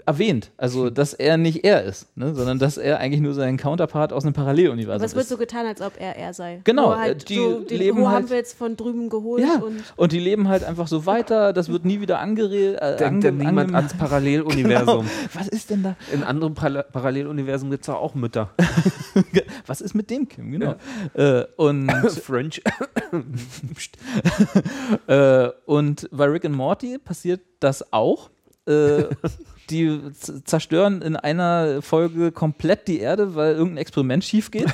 erwähnt. 0.06 0.50
Also, 0.56 0.88
dass 0.88 1.12
er 1.12 1.36
nicht 1.36 1.62
er 1.64 1.82
ist, 1.84 2.06
ne? 2.16 2.34
sondern 2.34 2.58
dass 2.58 2.78
er 2.78 3.00
eigentlich 3.00 3.20
nur 3.20 3.34
sein 3.34 3.58
Counterpart 3.58 4.14
aus 4.14 4.24
einem 4.24 4.32
Paralleluniversum 4.32 4.94
Aber 4.94 5.04
es 5.04 5.14
wird 5.14 5.24
ist. 5.24 5.28
so 5.28 5.36
getan, 5.36 5.66
als 5.66 5.82
ob 5.82 5.92
er 6.00 6.16
er 6.16 6.32
sei. 6.32 6.62
Genau, 6.64 6.86
Nur 6.86 6.98
halt 6.98 7.22
äh, 7.24 7.26
die 7.26 7.34
so, 7.36 7.60
den 7.60 7.78
leben 7.78 7.98
Ho 8.00 8.06
halt- 8.08 8.16
haben 8.16 8.30
wir 8.30 8.36
jetzt 8.38 8.56
von 8.56 8.76
drüben 8.76 9.10
geholt 9.10 9.42
ja, 9.42 9.56
und 9.62 9.82
und, 9.96 10.12
die 10.12 10.20
leben 10.20 10.48
halt 10.48 10.64
einfach 10.64 10.88
so 10.88 11.04
weiter, 11.04 11.52
das 11.52 11.68
wird 11.68 11.84
nie 11.84 12.00
wieder 12.00 12.18
angeredet. 12.18 12.80
Äh, 12.80 12.96
Denkt 12.96 13.24
denn 13.24 13.36
niemand 13.36 13.74
ans 13.74 13.92
Paralleluniversum? 13.94 14.84
Genau. 14.84 15.04
Was 15.34 15.48
ist 15.48 15.68
denn 15.70 15.82
da? 15.82 15.96
In 16.12 16.22
anderen 16.22 16.54
Parallel 16.54 16.84
Paralleluniversen 16.84 17.70
gibt 17.70 17.82
es 17.84 17.88
auch 17.90 18.14
Mütter. 18.14 18.50
Was 19.66 19.80
ist 19.82 19.94
mit 19.94 20.08
dem 20.10 20.28
Kim? 20.28 20.50
Genau. 20.52 20.76
Äh, 21.14 21.44
und 21.56 21.90
French. 22.22 22.62
Äh, 25.06 25.48
und 25.66 26.08
bei 26.10 26.24
Rick 26.26 26.44
and 26.46 26.54
Morty 26.54 26.98
passiert 26.98 27.40
das 27.60 27.92
auch. 27.92 28.30
Die 29.70 30.00
zerstören 30.44 31.02
in 31.02 31.16
einer 31.16 31.82
Folge 31.82 32.32
komplett 32.32 32.88
die 32.88 33.00
Erde, 33.00 33.34
weil 33.34 33.54
irgendein 33.54 33.78
Experiment 33.78 34.24
schief 34.24 34.50
geht. 34.50 34.66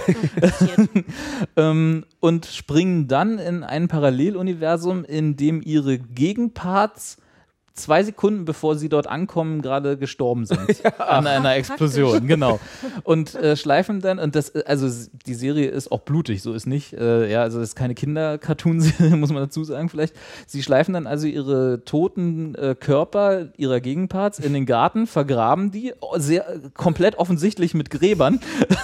ähm, 1.57 2.05
und 2.21 2.47
springen 2.47 3.09
dann 3.09 3.39
in 3.39 3.65
ein 3.65 3.89
Paralleluniversum, 3.89 5.05
in 5.05 5.37
dem 5.37 5.63
ihre 5.63 5.99
Gegenparts 5.99 7.19
zwei 7.81 8.03
Sekunden 8.03 8.45
bevor 8.45 8.77
sie 8.77 8.89
dort 8.89 9.07
ankommen, 9.07 9.63
gerade 9.63 9.97
gestorben 9.97 10.47
sind 10.47 10.61
an 10.99 11.27
einer 11.27 11.55
Explosion, 11.55 12.27
genau. 12.27 12.61
Und 13.03 13.35
äh, 13.35 13.57
schleifen 13.57 14.01
dann, 14.01 14.19
und 14.19 14.35
das, 14.35 14.51
äh, 14.51 14.63
also 14.67 14.89
die 15.27 15.35
Serie 15.35 15.69
ist 15.69 15.93
auch 15.93 16.01
blutig, 16.01 16.43
so 16.43 16.53
ist 16.53 16.67
nicht, 16.67 16.93
äh, 16.93 17.31
ja, 17.31 17.43
also 17.43 17.61
es 17.61 17.71
ist 17.71 17.75
keine 17.77 17.95
Kinder-Cartoon-Serie, 17.95 19.17
muss 19.17 19.33
man 19.33 19.43
dazu 19.43 19.65
sagen 19.65 19.89
vielleicht. 19.89 20.15
Sie 20.47 20.63
schleifen 20.63 20.95
dann 20.95 21.07
also 21.07 21.27
ihre 21.27 21.85
toten 21.85 22.55
äh, 22.55 22.75
Körper 22.79 23.49
ihrer 23.57 23.81
Gegenparts 23.81 24.39
in 24.39 24.53
den 24.53 24.67
Garten, 24.67 25.07
vergraben 25.07 25.71
die, 25.71 25.93
oh, 26.01 26.19
sehr, 26.19 26.49
äh, 26.49 26.59
komplett 26.75 27.19
offensichtlich 27.19 27.75
mit 27.75 27.91
Gräbern 27.91 28.41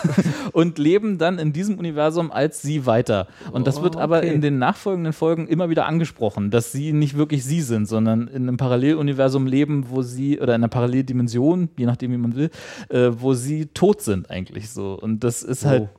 und 0.52 0.78
leben 0.78 1.18
dann 1.18 1.38
in 1.38 1.52
diesem 1.52 1.78
Universum 1.78 2.30
als 2.30 2.62
sie 2.62 2.86
weiter. 2.86 3.28
Und 3.52 3.66
das 3.66 3.82
wird 3.82 3.96
aber 3.96 4.18
okay. 4.18 4.32
in 4.32 4.40
den 4.40 4.58
nachfolgenden 4.58 5.12
Folgen 5.12 5.46
immer 5.46 5.70
wieder 5.70 5.86
angesprochen, 5.86 6.50
dass 6.50 6.72
sie 6.72 6.92
nicht 6.92 7.16
wirklich 7.16 7.44
sie 7.44 7.60
sind, 7.60 7.86
sondern 7.86 8.28
in 8.28 8.42
einem 8.42 8.56
Paralleluniversum 8.86 9.46
leben, 9.46 9.86
wo 9.88 10.02
sie, 10.02 10.40
oder 10.40 10.54
in 10.54 10.62
einer 10.62 10.68
Paralleldimension, 10.68 11.68
je 11.76 11.86
nachdem 11.86 12.12
wie 12.12 12.16
man 12.16 12.36
will, 12.36 12.50
äh, 12.88 13.10
wo 13.12 13.34
sie 13.34 13.66
tot 13.66 14.00
sind 14.00 14.30
eigentlich 14.30 14.70
so. 14.70 14.98
Und 14.98 15.24
das 15.24 15.42
ist 15.42 15.64
halt 15.64 15.84
pff, 15.84 15.95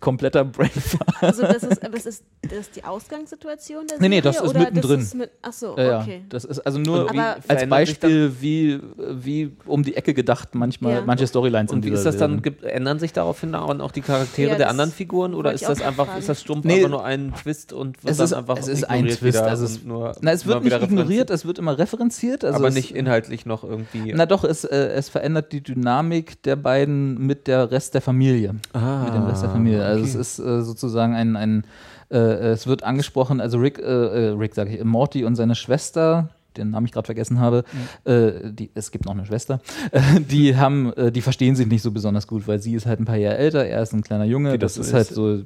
kompletter 0.00 0.44
Brainfuck. 0.44 1.00
also 1.20 1.42
das 1.42 1.62
ist, 1.62 1.82
aber 1.84 1.94
das 1.96 2.06
ist, 2.06 2.24
das 2.42 2.52
ist 2.52 2.76
die 2.76 2.84
Ausgangssituation 2.84 3.86
der 3.86 3.98
Nee, 3.98 4.02
Serie? 4.02 4.08
nee, 4.16 4.20
das 4.20 4.40
ist 4.40 4.54
mittendrin. 4.54 4.98
Das 4.98 5.06
ist 5.08 5.14
mit, 5.14 5.30
ach 5.42 5.52
so, 5.52 5.76
Ja, 5.76 5.82
ja, 5.84 6.00
okay. 6.00 6.22
das 6.28 6.44
ist 6.44 6.60
also 6.60 6.78
nur 6.78 7.10
als 7.48 7.66
Beispiel, 7.68 8.32
wie, 8.40 8.80
wie 8.96 9.52
um 9.66 9.82
die 9.82 9.96
Ecke 9.96 10.14
gedacht 10.14 10.54
manchmal 10.54 10.94
Ja. 10.94 11.02
manche 11.06 11.26
Storylines 11.26 11.70
in 11.72 11.78
Und 11.78 11.84
wie 11.84 11.90
ist 11.90 12.04
das 12.04 12.16
dann? 12.16 12.42
Gibt, 12.42 12.64
ändern 12.64 12.98
sich 12.98 13.12
daraufhin 13.12 13.54
auch 13.54 13.70
auch 13.80 13.92
die 13.92 14.00
Charaktere 14.00 14.50
Ja, 14.52 14.56
der 14.56 14.68
anderen 14.70 14.90
Figuren 14.90 15.34
oder 15.34 15.52
ist 15.52 15.68
das 15.68 15.80
einfach, 15.80 16.06
fragen. 16.06 16.18
ist 16.18 16.28
das 16.28 16.40
stumpf 16.40 16.64
Nee. 16.64 16.76
einfach 16.76 16.88
nur 16.90 17.04
ein 17.04 17.32
Twist 17.34 17.72
und 17.72 18.02
wird 18.02 18.10
Es 18.12 18.16
dann 18.16 18.24
ist- 18.24 18.32
einfach 18.32 18.58
es 18.58 18.68
ist 18.68 18.84
ein 18.90 19.06
Twist, 19.06 19.38
also 19.38 19.64
es- 19.64 19.84
nur, 19.84 20.12
Na, 20.20 20.32
es 20.32 20.44
wird 20.46 20.64
immer 20.64 20.76
nicht 20.78 20.82
ignoriert, 20.90 21.30
es 21.30 21.44
wird 21.44 21.58
immer 21.58 21.78
referenziert. 21.78 22.44
Also 22.44 22.56
aber 22.58 22.68
es, 22.68 22.74
nicht 22.74 22.94
inhaltlich 22.94 23.46
noch 23.46 23.62
irgendwie. 23.64 24.12
Na 24.14 24.26
doch, 24.26 24.42
es, 24.44 24.64
äh, 24.64 24.76
es 24.76 25.08
verändert 25.08 25.52
die 25.52 25.62
Dynamik 25.62 26.42
der 26.42 26.56
beiden 26.56 27.24
mit 27.26 27.46
der 27.46 27.70
Rest 27.70 27.94
der 27.94 28.00
Familie. 28.00 28.54
Ah, 28.72 29.04
mit 29.04 29.14
dem 29.14 29.24
Rest 29.24 29.42
der 29.42 29.49
Familie. 29.52 29.84
Also 29.84 30.02
okay. 30.02 30.10
es 30.10 30.14
ist 30.14 30.38
äh, 30.38 30.62
sozusagen 30.62 31.14
ein, 31.14 31.36
ein 31.36 31.64
äh, 32.10 32.16
es 32.52 32.66
wird 32.66 32.82
angesprochen, 32.82 33.40
also 33.40 33.58
Rick, 33.58 33.78
äh, 33.78 33.82
äh, 33.82 34.28
Rick 34.30 34.54
sage 34.54 34.76
ich, 34.76 34.84
Morty 34.84 35.24
und 35.24 35.36
seine 35.36 35.54
Schwester, 35.54 36.30
den 36.56 36.70
Namen 36.70 36.86
ich 36.86 36.92
gerade 36.92 37.06
vergessen 37.06 37.38
habe, 37.38 37.64
Mhm. 38.04 38.12
äh, 38.12 38.32
die, 38.52 38.70
es 38.74 38.90
gibt 38.90 39.04
noch 39.04 39.12
eine 39.12 39.26
Schwester, 39.26 39.60
äh, 39.92 40.00
die 40.20 40.56
haben, 40.56 40.92
äh, 40.94 41.12
die 41.12 41.20
verstehen 41.22 41.54
sich 41.54 41.66
nicht 41.66 41.82
so 41.82 41.92
besonders 41.92 42.26
gut, 42.26 42.48
weil 42.48 42.60
sie 42.60 42.74
ist 42.74 42.86
halt 42.86 43.00
ein 43.00 43.04
paar 43.04 43.16
Jahre 43.16 43.38
älter, 43.38 43.64
er 43.64 43.82
ist 43.82 43.92
ein 43.92 44.02
kleiner 44.02 44.24
Junge, 44.24 44.58
das, 44.58 44.74
das 44.74 44.88
ist 44.88 44.94
halt 44.94 45.06
so 45.06 45.42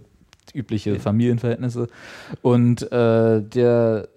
übliche 0.55 0.99
Familienverhältnisse. 1.01 1.89
Und 2.43 2.83
äh, 2.93 3.43
der 3.43 4.09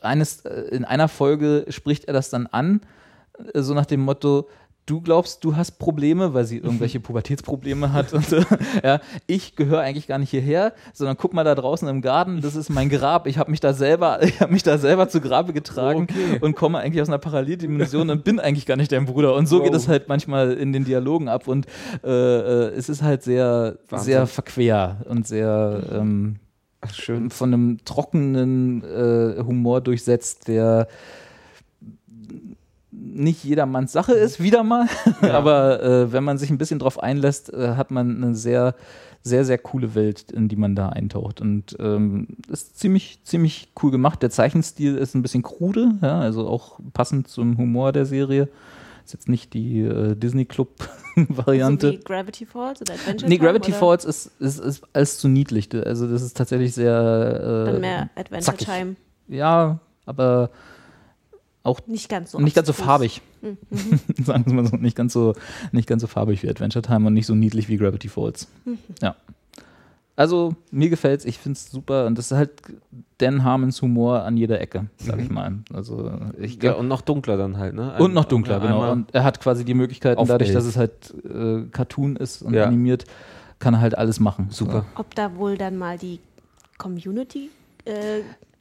eines, 0.00 0.40
in 0.70 0.84
einer 0.84 1.08
Folge 1.08 1.66
spricht 1.68 2.06
er 2.06 2.14
das 2.14 2.30
dann 2.30 2.46
an, 2.46 2.80
so 3.54 3.74
nach 3.74 3.86
dem 3.86 4.00
Motto, 4.00 4.48
du 4.90 5.00
glaubst, 5.00 5.44
du 5.44 5.56
hast 5.56 5.78
Probleme, 5.78 6.34
weil 6.34 6.44
sie 6.44 6.58
irgendwelche 6.58 6.98
Pubertätsprobleme 6.98 7.92
hat. 7.92 8.12
Und, 8.12 8.32
äh, 8.32 8.44
ja, 8.84 9.00
ich 9.26 9.54
gehöre 9.54 9.80
eigentlich 9.80 10.08
gar 10.08 10.18
nicht 10.18 10.30
hierher, 10.30 10.72
sondern 10.92 11.16
guck 11.16 11.32
mal 11.32 11.44
da 11.44 11.54
draußen 11.54 11.86
im 11.88 12.02
Garten, 12.02 12.40
das 12.40 12.56
ist 12.56 12.70
mein 12.70 12.88
Grab. 12.88 13.26
Ich 13.26 13.38
habe 13.38 13.50
mich 13.50 13.60
da 13.60 13.72
selber, 13.72 14.22
ich 14.22 14.40
habe 14.40 14.52
mich 14.52 14.62
da 14.62 14.78
selber 14.78 15.08
zu 15.08 15.20
Grabe 15.20 15.52
getragen 15.52 16.00
Okay. 16.10 16.38
und 16.40 16.56
komme 16.56 16.78
eigentlich 16.78 17.00
aus 17.02 17.08
einer 17.08 17.18
Paralleldimension 17.18 18.10
und 18.10 18.24
bin 18.24 18.40
eigentlich 18.40 18.66
gar 18.66 18.76
nicht 18.76 18.90
dein 18.90 19.06
Bruder. 19.06 19.34
Und 19.34 19.46
so 19.46 19.62
geht 19.62 19.74
es 19.74 19.86
halt 19.86 20.08
manchmal 20.08 20.52
in 20.52 20.72
den 20.72 20.84
Dialogen 20.84 21.28
ab 21.28 21.46
und 21.46 21.66
äh, 22.02 22.08
äh, 22.08 22.68
es 22.74 22.88
ist 22.88 23.02
halt 23.02 23.22
sehr, 23.22 23.78
Wahnsinn. 23.88 24.04
sehr 24.06 24.26
verquer 24.26 24.96
und 25.08 25.26
sehr 25.26 25.82
ähm, 25.92 26.36
Ach, 26.80 26.92
schön. 26.94 27.30
von 27.30 27.52
einem 27.54 27.78
trockenen 27.84 28.82
äh, 28.82 29.42
Humor 29.42 29.80
durchsetzt, 29.82 30.48
der 30.48 30.88
nicht 33.00 33.44
jedermanns 33.44 33.92
Sache 33.92 34.12
ist, 34.12 34.40
wieder 34.40 34.62
mal. 34.62 34.86
Aber 35.22 35.82
äh, 35.82 36.12
wenn 36.12 36.24
man 36.24 36.38
sich 36.38 36.50
ein 36.50 36.58
bisschen 36.58 36.78
drauf 36.78 37.02
einlässt, 37.02 37.52
äh, 37.52 37.74
hat 37.76 37.90
man 37.90 38.22
eine 38.22 38.34
sehr, 38.34 38.74
sehr, 39.22 39.44
sehr 39.44 39.58
coole 39.58 39.94
Welt, 39.94 40.30
in 40.30 40.48
die 40.48 40.56
man 40.56 40.74
da 40.74 40.90
eintaucht. 40.90 41.40
Und 41.40 41.76
ähm, 41.80 42.28
ist 42.48 42.78
ziemlich, 42.78 43.20
ziemlich 43.24 43.72
cool 43.82 43.90
gemacht. 43.90 44.22
Der 44.22 44.30
Zeichenstil 44.30 44.96
ist 44.96 45.14
ein 45.14 45.22
bisschen 45.22 45.42
krude, 45.42 45.92
ja, 46.02 46.20
also 46.20 46.46
auch 46.46 46.78
passend 46.92 47.28
zum 47.28 47.58
Humor 47.58 47.92
der 47.92 48.06
Serie. 48.06 48.48
Ist 49.04 49.14
jetzt 49.14 49.28
nicht 49.28 49.54
die 49.54 49.80
äh, 49.80 50.14
Disney 50.14 50.44
Club-Variante. 50.44 51.86
So 51.92 51.98
wie 51.98 52.04
Gravity 52.04 52.46
Falls 52.46 52.80
oder 52.80 52.94
Adventure 52.94 53.28
Nee, 53.28 53.38
Time, 53.38 53.48
Gravity 53.48 53.70
oder 53.72 53.80
Falls 53.80 54.04
ist, 54.04 54.30
ist, 54.38 54.60
ist 54.60 54.82
alles 54.92 55.18
zu 55.18 55.28
niedlich. 55.28 55.68
Also 55.74 56.06
das 56.06 56.22
ist 56.22 56.36
tatsächlich 56.36 56.74
sehr 56.74 57.66
äh, 57.66 57.72
Dann 57.72 57.80
mehr 57.80 58.10
Adventure 58.14 58.56
zackig. 58.56 58.66
Time. 58.66 58.96
Ja, 59.26 59.80
aber 60.06 60.50
Nicht 61.86 62.08
ganz 62.08 62.32
so. 62.32 62.40
nicht 62.40 62.56
ganz 62.56 62.66
so 62.66 62.72
farbig. 62.72 63.20
Mhm. 63.42 63.56
Sagen 64.24 64.44
wir 64.46 64.54
mal 64.54 64.66
so, 64.66 64.76
nicht 64.76 64.96
ganz 64.96 65.12
so, 65.12 65.34
nicht 65.72 65.86
ganz 65.88 66.00
so 66.02 66.06
farbig 66.08 66.42
wie 66.42 66.48
Adventure 66.48 66.82
Time 66.82 67.06
und 67.06 67.14
nicht 67.14 67.26
so 67.26 67.34
niedlich 67.34 67.68
wie 67.68 67.76
Gravity 67.76 68.08
Falls. 68.08 68.48
Mhm. 68.64 68.78
Ja. 69.02 69.14
Also, 70.16 70.54
mir 70.70 70.90
gefällt's, 70.90 71.24
ich 71.24 71.38
find's 71.38 71.70
super 71.70 72.04
und 72.06 72.18
das 72.18 72.30
ist 72.30 72.36
halt 72.36 72.50
Dan 73.18 73.42
Harmons 73.42 73.80
Humor 73.80 74.22
an 74.24 74.36
jeder 74.36 74.60
Ecke, 74.60 74.86
sag 74.98 75.16
Mhm. 75.16 75.22
ich 75.22 75.30
mal. 75.30 75.52
Also, 75.72 76.12
ich 76.38 76.54
Ja, 76.54 76.58
glaub, 76.72 76.78
und 76.80 76.88
noch 76.88 77.00
dunkler 77.00 77.38
dann 77.38 77.56
halt, 77.56 77.74
ne? 77.74 77.94
und 77.98 78.12
noch 78.12 78.26
dunkler, 78.26 78.56
Ein- 78.56 78.62
genau. 78.62 78.92
Und 78.92 79.14
er 79.14 79.24
hat 79.24 79.40
quasi 79.40 79.64
die 79.64 79.72
Möglichkeiten, 79.72 80.22
dadurch, 80.26 80.52
dass 80.52 80.64
es 80.66 80.76
halt 80.76 81.14
äh, 81.24 81.62
Cartoon 81.72 82.16
ist 82.16 82.42
und 82.42 82.52
Ja. 82.52 82.64
animiert, 82.64 83.04
kann 83.60 83.72
er 83.74 83.80
halt 83.80 83.96
alles 83.96 84.20
machen. 84.20 84.48
Super. 84.50 84.84
Ob 84.96 85.14
da 85.14 85.36
wohl 85.36 85.56
dann 85.56 85.78
mal 85.78 85.96
die 85.96 86.20
Community, 86.76 87.48
äh, 87.86 88.20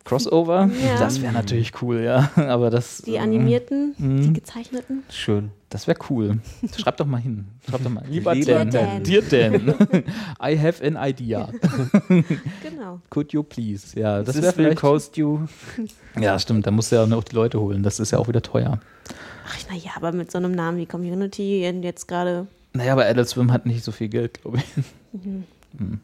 Crossover, 0.09 0.69
Ja. 0.83 0.97
das 0.99 1.21
wäre 1.21 1.31
natürlich 1.33 1.71
cool, 1.83 2.01
ja. 2.01 2.31
Aber 2.35 2.69
das, 2.71 3.03
die 3.03 3.15
ähm, 3.15 3.23
animierten, 3.23 3.93
Mhm. 3.97 4.21
die 4.23 4.33
gezeichneten. 4.33 5.03
Schön. 5.11 5.51
Das 5.69 5.85
wäre 5.87 5.99
cool. 6.09 6.39
Schreib 6.75 6.97
doch 6.97 7.05
mal 7.05 7.21
hin. 7.21 7.45
Schreib 7.69 7.83
doch 7.83 7.91
mal. 7.91 8.03
Lieber 8.09 8.33
Lieber 8.33 8.65
Dan. 8.65 8.71
Dan. 8.71 9.03
Dear 9.03 9.21
Dan. 9.21 9.67
I 10.43 10.57
have 10.57 10.83
an 10.83 10.97
idea. 10.99 11.49
Genau. 12.63 12.99
Could 13.11 13.33
you 13.33 13.43
please? 13.43 13.97
Ja, 13.99 14.23
das 14.23 14.35
wäre 14.35 14.45
will 14.47 14.51
vielleicht. 14.65 14.79
cost 14.79 15.17
you. 15.17 15.41
Ja, 16.19 16.39
stimmt. 16.39 16.65
Da 16.65 16.71
musst 16.71 16.91
du 16.91 16.95
ja 16.95 17.03
auch 17.15 17.23
die 17.23 17.35
Leute 17.35 17.59
holen. 17.59 17.83
Das 17.83 17.99
ist 17.99 18.09
ja 18.11 18.17
auch 18.17 18.27
wieder 18.27 18.41
teuer. 18.41 18.79
Ach, 19.47 19.69
naja, 19.69 19.91
aber 19.95 20.11
mit 20.11 20.31
so 20.31 20.39
einem 20.39 20.53
Namen 20.53 20.79
wie 20.79 20.85
Community 20.87 21.61
jetzt 21.83 22.07
gerade. 22.07 22.47
Naja, 22.73 22.93
aber 22.93 23.05
Adult 23.05 23.27
Swim 23.29 23.51
hat 23.51 23.65
nicht 23.67 23.83
so 23.83 23.91
viel 23.91 24.09
Geld, 24.09 24.41
glaube 24.41 24.57
ich. 24.57 24.65
Hm. 25.77 25.99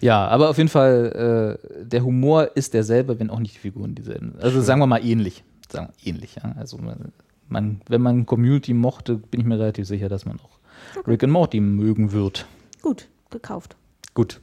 Ja, 0.00 0.26
aber 0.28 0.50
auf 0.50 0.58
jeden 0.58 0.68
Fall, 0.68 1.58
äh, 1.62 1.84
der 1.84 2.04
Humor 2.04 2.50
ist 2.56 2.74
derselbe, 2.74 3.18
wenn 3.18 3.30
auch 3.30 3.38
nicht 3.38 3.54
die 3.54 3.58
Figuren 3.58 3.94
dieselben. 3.94 4.34
Also 4.40 4.60
sagen 4.60 4.80
wir 4.80 4.86
mal 4.86 5.04
ähnlich. 5.04 5.44
Sagen 5.68 5.88
wir 5.88 6.08
ähnlich, 6.08 6.36
ja. 6.36 6.54
Also 6.56 6.78
man, 6.78 7.12
man, 7.48 7.80
wenn 7.88 8.00
man 8.00 8.26
Community 8.26 8.74
mochte, 8.74 9.16
bin 9.16 9.40
ich 9.40 9.46
mir 9.46 9.58
relativ 9.58 9.86
sicher, 9.86 10.08
dass 10.08 10.24
man 10.24 10.38
auch 10.40 10.58
Rick 11.06 11.24
and 11.24 11.32
Morty 11.32 11.60
mögen 11.60 12.12
wird. 12.12 12.46
Gut, 12.82 13.08
gekauft. 13.30 13.76
Gut. 14.14 14.40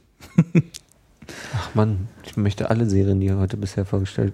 Ach 1.54 1.74
Mann, 1.74 2.08
ich 2.24 2.36
möchte 2.36 2.70
alle 2.70 2.88
Serien, 2.88 3.20
die 3.20 3.32
heute 3.32 3.56
bisher 3.56 3.84
vorgestellt 3.84 4.32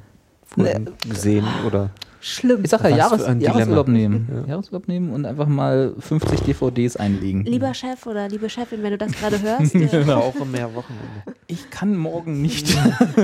wurden, 0.55 0.91
sehen 1.13 1.47
oder. 1.67 1.91
Schlimm. 2.25 2.65
Ich 2.65 2.71
sag 2.71 2.83
ja, 2.85 2.89
Jahres. 2.89 3.27
Jahresurlaub 3.39 3.87
nehmen. 3.87 4.27
Ja. 4.33 4.53
Jahresurlaub 4.53 4.89
nehmen 4.89 5.13
und 5.13 5.27
einfach 5.27 5.47
mal 5.47 5.95
50 5.99 6.41
DVDs 6.41 6.97
einlegen. 6.97 7.45
Lieber 7.45 7.75
Chef 7.75 8.07
oder 8.07 8.29
liebe 8.31 8.49
Chefin, 8.49 8.83
wenn 8.83 8.93
du 8.93 8.99
das 8.99 9.13
gerade 9.13 9.43
hörst, 9.43 9.75
äh, 9.75 10.05
Brauche 10.05 10.47
mehr 10.47 10.75
Wochenende. 10.75 11.35
Ich 11.49 11.69
kann 11.69 11.95
morgen 11.95 12.41
nicht. 12.41 12.75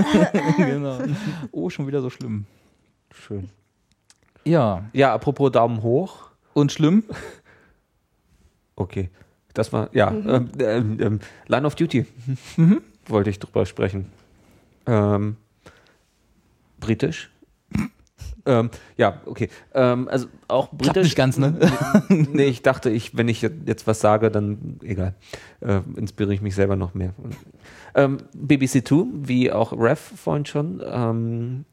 genau. 0.59 0.99
Oh, 1.51 1.71
schon 1.71 1.87
wieder 1.87 2.03
so 2.03 2.11
schlimm. 2.11 2.45
Schön. 3.11 3.49
Ja. 4.45 4.85
Ja, 4.93 5.15
apropos 5.15 5.51
Daumen 5.51 5.83
hoch. 5.83 6.29
Und 6.53 6.71
schlimm? 6.71 7.05
Okay. 8.77 9.09
Das 9.55 9.73
war, 9.73 9.89
ja, 9.95 10.11
ähm, 10.11 10.51
ähm, 10.59 10.99
ähm, 11.01 11.21
Line 11.49 11.67
of 11.67 11.75
Duty 11.75 12.05
wollte 13.07 13.31
ich 13.31 13.39
drüber 13.39 13.65
sprechen. 13.65 14.13
Ähm, 14.85 15.39
britisch. 16.81 17.31
Ähm, 18.51 18.71
ja, 18.97 19.21
okay. 19.27 19.49
Ähm, 19.75 20.09
also 20.09 20.27
auch 20.49 20.71
Klappt 20.71 20.83
britisch. 20.83 21.05
nicht 21.05 21.17
ganz, 21.17 21.39
ne? 21.39 21.57
nee, 22.09 22.47
ich 22.47 22.63
dachte, 22.63 22.91
ich, 22.91 23.17
wenn 23.17 23.29
ich 23.29 23.43
jetzt 23.43 23.87
was 23.87 24.01
sage, 24.01 24.31
dann 24.31 24.81
egal. 24.83 25.15
Äh, 25.61 25.81
inspiriere 25.97 26.35
ich 26.35 26.43
mich 26.43 26.57
selber 26.57 26.75
noch 26.75 26.93
mehr. 26.93 27.15
Ähm, 27.95 28.19
BBC 28.35 28.85
Two, 28.85 29.07
wie 29.15 29.53
auch 29.53 29.73
Rev 29.73 30.01
vorhin 30.17 30.47
schon, 30.47 30.83
ähm, 30.85 31.65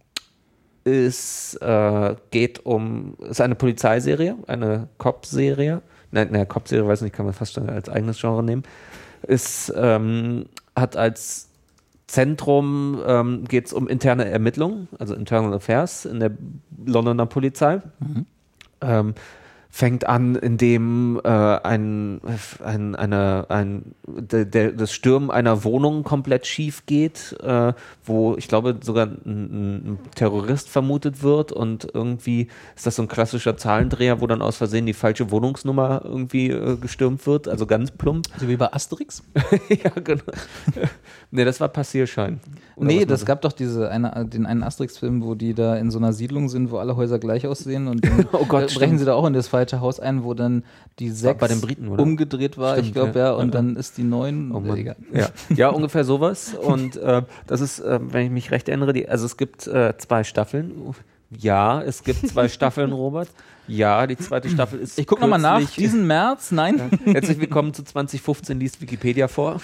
ist, 0.84 1.56
äh, 1.62 2.16
geht 2.30 2.66
um, 2.66 3.16
ist 3.28 3.41
eine 3.41 3.56
Polizeiserie, 3.56 4.36
eine 4.45 4.88
Cop-Serie. 4.99 5.82
Nein, 6.12 6.32
ne, 6.32 6.45
Cop-Serie 6.45 6.88
weiß 6.88 7.02
nicht, 7.02 7.14
kann 7.14 7.26
man 7.26 7.34
fast 7.34 7.56
schon 7.56 7.70
als 7.70 7.90
eigenes 7.90 8.22
Genre 8.22 8.44
nehmen. 8.44 8.64
Ist, 9.24 9.74
ähm, 9.76 10.45
hat 10.76 10.95
als 10.95 11.49
Zentrum 12.08 13.02
ähm, 13.06 13.44
geht 13.46 13.68
es 13.68 13.74
um 13.74 13.88
interne 13.88 14.26
Ermittlungen, 14.26 14.88
also 14.98 15.14
Internal 15.14 15.54
Affairs 15.54 16.06
in 16.06 16.20
der 16.20 16.32
Londoner 16.86 17.26
Polizei. 17.26 17.82
Ähm, 18.82 19.14
fängt 19.78 20.08
an, 20.08 20.36
indem 20.36 21.22
äh, 21.24 21.30
ein, 21.30 22.20
ein, 22.64 22.96
eine, 22.96 23.46
ein, 23.50 23.94
der, 24.08 24.46
der, 24.46 24.72
das 24.72 24.92
Stürmen 24.92 25.30
einer 25.30 25.64
Wohnung 25.64 26.04
komplett 26.04 26.48
schief 26.48 26.88
geht, 26.88 27.36
äh, 27.44 27.74
wo 28.04 28.36
ich 28.38 28.48
glaube 28.48 28.78
sogar 28.82 29.06
ein, 29.06 29.20
ein 29.26 30.00
Terrorist 30.16 30.70
vermutet 30.70 31.22
wird 31.22 31.52
und 31.52 31.88
irgendwie 31.94 32.48
ist 32.76 32.88
das 32.88 32.96
so 32.96 33.04
ein 33.04 33.08
klassischer 33.08 33.56
Zahlendreher, 33.58 34.20
wo 34.20 34.26
dann 34.26 34.42
aus 34.42 34.58
Versehen 34.58 34.88
die 34.88 34.94
falsche 34.94 35.30
Wohnungsnummer 35.30 36.02
irgendwie 36.04 36.50
äh, 36.50 36.78
gestürmt 36.78 37.28
wird, 37.28 37.48
also 37.48 37.68
ganz 37.68 37.92
plump. 37.92 38.26
So 38.40 38.48
wie 38.48 38.58
bei 38.58 38.74
Asterix? 38.74 39.22
ja, 39.70 39.92
genau. 40.04 40.24
Nee, 41.32 41.45
das 41.45 41.60
war 41.60 41.68
Passierschein. 41.70 42.40
Oder 42.76 42.88
nee, 42.88 43.06
das 43.06 43.26
gab 43.26 43.41
doch 43.41 43.52
diese 43.54 43.90
eine, 43.90 44.26
den 44.26 44.45
einen 44.45 44.64
Asterix-Film, 44.64 45.24
wo 45.24 45.36
die 45.36 45.54
da 45.54 45.76
in 45.76 45.91
so 45.91 45.98
einer 45.98 46.14
Siedlung 46.14 46.49
sind, 46.49 46.72
wo 46.72 46.78
alle 46.78 46.95
Häuser 46.95 47.20
gleich 47.20 47.48
aussehen 47.48 47.88
und 47.88 48.06
dann 48.06 48.28
Oh 48.32 48.45
Gott, 48.45 48.68
brechen 48.68 48.70
stimmt. 48.70 48.99
sie 48.99 49.06
da 49.06 49.14
auch 49.14 49.26
in 49.26 49.34
das 49.34 49.48
falsche 49.48 49.82
Haus 49.82 49.99
ein, 49.99 50.24
wo 50.24 50.34
dann 50.34 50.64
die 50.99 51.10
sechs 51.10 51.45
den 51.48 51.62
Briten, 51.62 51.88
umgedreht 51.88 52.58
war, 52.58 52.78
ich 52.78 52.88
Stimmt, 52.90 52.95
glaube 52.95 53.20
ja. 53.20 53.26
ja. 53.28 53.32
und 53.34 53.48
Ja. 53.48 53.52
dann 53.52 53.76
ist 53.76 53.98
die 53.98 54.04
neun. 54.04 54.52
Oh 54.52 54.60
Mann. 54.60 54.95
Ja. 55.14 55.30
ja, 55.56 55.70
ungefähr 55.70 56.04
sowas. 56.04 56.54
Und 56.54 56.95
äh, 56.98 57.24
das 57.48 57.62
ist, 57.62 57.80
äh, 57.80 57.99
wenn 58.02 58.26
ich 58.26 58.32
mich 58.32 58.52
recht 58.52 58.70
erinnere, 58.70 58.94
die, 58.94 59.08
also 59.10 59.26
es 59.26 59.38
gibt 59.38 59.68
äh, 59.68 59.98
zwei 59.98 60.24
Staffeln. 60.24 60.72
Ja, 61.38 61.82
es 61.82 62.04
gibt 62.04 62.28
zwei 62.28 62.48
Staffeln, 62.48 62.91
Robert. 62.94 63.30
Ja, 63.68 64.07
die 64.07 64.15
zweite 64.15 64.49
Staffel 64.49 64.80
ist. 64.80 64.98
Ich 64.98 65.06
gucke 65.06 65.22
nochmal 65.22 65.39
nach. 65.39 65.60
Diesen 65.72 66.07
März? 66.07 66.52
Nein. 66.52 66.89
Herzlich 67.03 67.39
willkommen 67.39 67.73
zu 67.73 67.84
2015, 67.84 68.60
liest 68.60 68.81
Wikipedia 68.81 69.27
vor. 69.27 69.60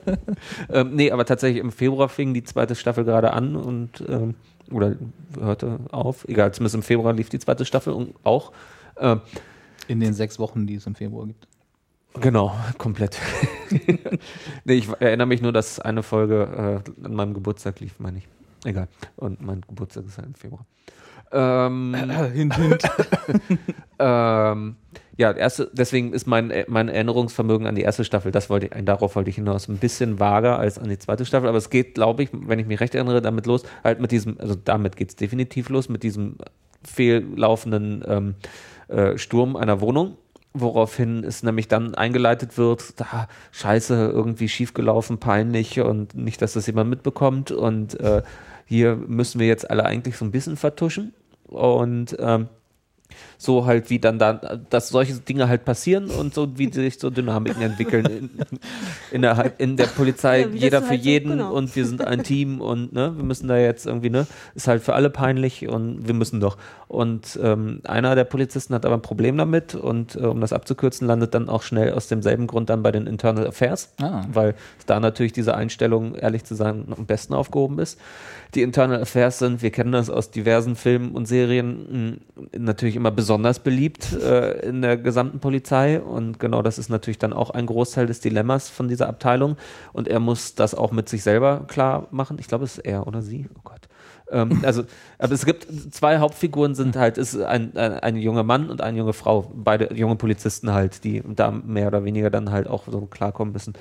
ähm, 0.70 0.94
nee, 0.94 1.10
aber 1.10 1.24
tatsächlich 1.24 1.60
im 1.60 1.72
Februar 1.72 2.08
fing 2.08 2.34
die 2.34 2.44
zweite 2.44 2.76
Staffel 2.76 3.04
gerade 3.04 3.32
an 3.32 3.56
und 3.56 4.04
ähm, 4.08 4.34
oder 4.70 4.96
hörte 5.38 5.80
auf. 5.90 6.26
Egal, 6.28 6.54
zumindest 6.54 6.76
im 6.76 6.82
Februar 6.82 7.12
lief 7.12 7.30
die 7.30 7.40
zweite 7.40 7.64
Staffel 7.64 7.92
und 7.92 8.14
auch. 8.22 8.52
Ähm, 8.96 9.20
In 9.88 9.98
den 9.98 10.14
sechs 10.14 10.38
Wochen, 10.38 10.66
die 10.66 10.76
es 10.76 10.86
im 10.86 10.94
Februar 10.94 11.26
gibt. 11.26 11.48
Genau, 12.20 12.54
komplett. 12.78 13.18
nee, 14.64 14.74
ich 14.74 14.88
erinnere 15.00 15.26
mich 15.26 15.42
nur, 15.42 15.52
dass 15.52 15.80
eine 15.80 16.02
Folge 16.02 16.82
äh, 17.02 17.06
an 17.06 17.14
meinem 17.14 17.34
Geburtstag 17.34 17.80
lief, 17.80 17.98
meine 17.98 18.18
ich. 18.18 18.28
Egal. 18.64 18.86
Und 19.16 19.40
mein 19.40 19.62
Geburtstag 19.62 20.06
ist 20.06 20.18
halt 20.18 20.28
im 20.28 20.34
Februar. 20.34 20.64
Ähm, 21.32 21.94
hint, 22.34 22.56
hint. 22.56 22.82
ähm, 23.98 24.76
ja, 25.16 25.30
erste, 25.32 25.70
deswegen 25.72 26.12
ist 26.12 26.26
mein, 26.26 26.52
mein 26.68 26.88
Erinnerungsvermögen 26.88 27.66
an 27.66 27.74
die 27.74 27.82
erste 27.82 28.04
Staffel, 28.04 28.32
das 28.32 28.48
wollte 28.48 28.66
ich, 28.66 28.84
darauf 28.84 29.14
wollte 29.14 29.30
ich 29.30 29.36
hinaus, 29.36 29.68
ein 29.68 29.76
bisschen 29.76 30.18
vager 30.18 30.58
als 30.58 30.78
an 30.78 30.88
die 30.88 30.98
zweite 30.98 31.26
Staffel, 31.26 31.48
aber 31.48 31.58
es 31.58 31.70
geht, 31.70 31.94
glaube 31.94 32.22
ich, 32.22 32.30
wenn 32.32 32.58
ich 32.58 32.66
mich 32.66 32.80
recht 32.80 32.94
erinnere, 32.94 33.20
damit 33.20 33.46
los, 33.46 33.62
halt 33.84 34.00
mit 34.00 34.10
diesem, 34.10 34.38
also 34.40 34.54
damit 34.54 34.96
geht 34.96 35.10
es 35.10 35.16
definitiv 35.16 35.68
los, 35.68 35.88
mit 35.88 36.02
diesem 36.02 36.36
fehllaufenden 36.82 38.02
ähm, 38.06 38.34
äh, 38.88 39.18
Sturm 39.18 39.56
einer 39.56 39.80
Wohnung, 39.80 40.16
woraufhin 40.54 41.24
es 41.24 41.42
nämlich 41.42 41.68
dann 41.68 41.94
eingeleitet 41.94 42.56
wird, 42.56 42.98
da, 42.98 43.28
scheiße, 43.52 43.94
irgendwie 43.94 44.48
schiefgelaufen, 44.48 45.18
peinlich 45.18 45.78
und 45.80 46.14
nicht, 46.14 46.40
dass 46.40 46.54
das 46.54 46.66
jemand 46.66 46.88
mitbekommt 46.88 47.50
und 47.50 48.00
äh, 48.00 48.22
hier 48.64 48.96
müssen 48.96 49.38
wir 49.38 49.46
jetzt 49.46 49.70
alle 49.70 49.84
eigentlich 49.84 50.16
so 50.16 50.24
ein 50.24 50.30
bisschen 50.30 50.56
vertuschen 50.56 51.12
und 51.52 52.16
ähm, 52.18 52.48
so 53.42 53.66
halt 53.66 53.90
wie 53.90 53.98
dann 53.98 54.18
da, 54.18 54.34
dass 54.70 54.88
solche 54.90 55.14
Dinge 55.14 55.48
halt 55.48 55.64
passieren 55.64 56.10
und 56.10 56.32
so 56.34 56.58
wie 56.58 56.72
sich 56.72 56.98
so 57.00 57.10
Dynamiken 57.10 57.60
entwickeln 57.62 58.06
in, 58.06 58.30
innerhalb 59.10 59.60
in 59.60 59.76
der 59.76 59.86
Polizei, 59.86 60.42
Ja, 60.42 60.46
jeder 60.48 60.78
so 60.80 60.84
für 60.86 60.90
halt 60.90 61.02
so- 61.02 61.08
jeden 61.08 61.30
genau. 61.32 61.52
und 61.52 61.74
wir 61.74 61.84
sind 61.86 62.04
ein 62.06 62.22
Team 62.22 62.60
und 62.60 62.92
ne, 62.92 63.12
wir 63.16 63.24
müssen 63.24 63.48
da 63.48 63.56
jetzt 63.58 63.86
irgendwie, 63.86 64.10
ne, 64.10 64.26
ist 64.54 64.68
halt 64.68 64.82
für 64.82 64.94
alle 64.94 65.10
peinlich 65.10 65.68
und 65.68 66.06
wir 66.06 66.14
müssen 66.14 66.40
doch. 66.40 66.56
Und 66.88 67.38
ähm, 67.42 67.80
einer 67.84 68.14
der 68.14 68.24
Polizisten 68.24 68.74
hat 68.74 68.84
aber 68.86 68.94
ein 68.96 69.02
Problem 69.02 69.36
damit 69.38 69.74
und 69.74 70.14
äh, 70.14 70.20
um 70.20 70.40
das 70.40 70.52
abzukürzen, 70.52 71.06
landet 71.08 71.34
dann 71.34 71.48
auch 71.48 71.62
schnell 71.62 71.92
aus 71.92 72.06
demselben 72.08 72.46
Grund 72.46 72.68
dann 72.70 72.82
bei 72.82 72.92
den 72.92 73.06
Internal 73.06 73.46
Affairs, 73.46 73.92
Ah. 74.00 74.24
weil 74.32 74.54
da 74.86 75.00
natürlich 75.00 75.32
diese 75.32 75.54
Einstellung, 75.54 76.14
ehrlich 76.14 76.44
zu 76.44 76.54
sein, 76.54 76.84
am 76.96 77.06
besten 77.06 77.34
aufgehoben 77.34 77.78
ist. 77.78 77.98
Die 78.54 78.60
Internal 78.62 79.00
Affairs 79.00 79.38
sind, 79.38 79.62
wir 79.62 79.70
kennen 79.70 79.92
das 79.92 80.10
aus 80.10 80.30
diversen 80.30 80.76
Filmen 80.76 81.12
und 81.12 81.26
Serien, 81.26 82.18
mh, 82.52 82.58
natürlich 82.58 82.96
immer 82.96 83.10
besonders 83.10 83.31
beliebt 83.38 84.12
äh, 84.12 84.60
in 84.66 84.82
der 84.82 84.96
gesamten 84.96 85.40
Polizei 85.40 86.00
und 86.00 86.38
genau 86.38 86.62
das 86.62 86.78
ist 86.78 86.88
natürlich 86.88 87.18
dann 87.18 87.32
auch 87.32 87.50
ein 87.50 87.66
Großteil 87.66 88.06
des 88.06 88.20
Dilemmas 88.20 88.68
von 88.68 88.88
dieser 88.88 89.08
Abteilung 89.08 89.56
und 89.92 90.08
er 90.08 90.20
muss 90.20 90.54
das 90.54 90.74
auch 90.74 90.92
mit 90.92 91.08
sich 91.08 91.22
selber 91.22 91.64
klar 91.68 92.08
machen. 92.10 92.38
Ich 92.40 92.48
glaube, 92.48 92.64
es 92.64 92.78
ist 92.78 92.84
er 92.84 93.06
oder 93.06 93.22
sie. 93.22 93.48
Oh 93.56 93.60
Gott. 93.64 93.88
Ähm, 94.30 94.60
also, 94.64 94.84
aber 95.18 95.32
es 95.32 95.44
gibt 95.44 95.66
zwei 95.94 96.18
Hauptfiguren 96.18 96.74
sind 96.74 96.96
halt, 96.96 97.18
ist 97.18 97.38
ein, 97.40 97.76
ein, 97.76 97.94
ein 98.00 98.16
junger 98.16 98.42
Mann 98.42 98.70
und 98.70 98.80
eine 98.80 98.98
junge 98.98 99.12
Frau, 99.12 99.52
beide 99.54 99.94
junge 99.94 100.16
Polizisten 100.16 100.72
halt, 100.72 101.04
die 101.04 101.22
da 101.24 101.50
mehr 101.50 101.88
oder 101.88 102.04
weniger 102.04 102.30
dann 102.30 102.50
halt 102.50 102.66
auch 102.66 102.84
so 102.86 103.02
klarkommen 103.02 103.52
müssen. 103.52 103.74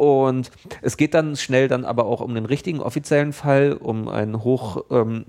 Und 0.00 0.50
es 0.80 0.96
geht 0.96 1.12
dann 1.12 1.36
schnell 1.36 1.68
dann 1.68 1.84
aber 1.84 2.06
auch 2.06 2.22
um 2.22 2.34
den 2.34 2.46
richtigen 2.46 2.80
offiziellen 2.80 3.34
Fall, 3.34 3.74
um 3.74 4.08
einen 4.08 4.42
hoch, 4.42 4.82
ähm, 4.90 5.26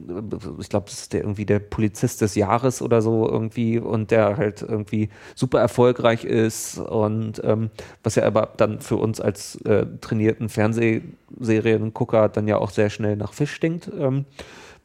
ich 0.62 0.70
glaube, 0.70 0.86
das 0.86 1.02
ist 1.02 1.12
der 1.12 1.24
irgendwie 1.24 1.46
der 1.46 1.60
Polizist 1.60 2.22
des 2.22 2.36
Jahres 2.36 2.82
oder 2.82 3.02
so 3.02 3.28
irgendwie 3.28 3.80
und 3.80 4.12
der 4.12 4.38
halt 4.38 4.62
irgendwie 4.62 5.10
super 5.36 5.60
erfolgreich 5.60 6.24
ist 6.24 6.78
und 6.80 7.42
ähm, 7.44 7.70
was 8.02 8.16
ja 8.16 8.24
aber 8.24 8.54
dann 8.56 8.80
für 8.80 8.96
uns 8.96 9.20
als 9.20 9.58
äh, 9.66 9.88
trainierten 10.00 10.48
Fernsehseriengucker 10.48 12.30
dann 12.30 12.48
ja 12.48 12.58
auch 12.58 12.70
sehr 12.70 12.90
schnell 12.90 13.18
nach 13.18 13.34
Fisch 13.34 13.52
stinkt, 13.52 13.92
ähm, 14.00 14.24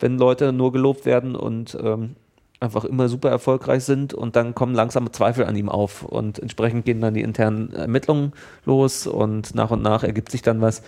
wenn 0.00 0.18
Leute 0.18 0.52
nur 0.52 0.72
gelobt 0.72 1.06
werden 1.06 1.36
und 1.36 1.78
ähm, 1.80 2.16
einfach 2.60 2.84
immer 2.84 3.08
super 3.08 3.28
erfolgreich 3.28 3.84
sind 3.84 4.14
und 4.14 4.34
dann 4.36 4.54
kommen 4.54 4.74
langsame 4.74 5.10
Zweifel 5.12 5.44
an 5.44 5.56
ihm 5.56 5.68
auf 5.68 6.02
und 6.02 6.38
entsprechend 6.38 6.84
gehen 6.86 7.00
dann 7.00 7.14
die 7.14 7.20
internen 7.22 7.72
Ermittlungen 7.74 8.32
los 8.64 9.06
und 9.06 9.54
nach 9.54 9.70
und 9.70 9.82
nach 9.82 10.02
ergibt 10.04 10.30
sich 10.30 10.42
dann 10.42 10.60
was. 10.60 10.82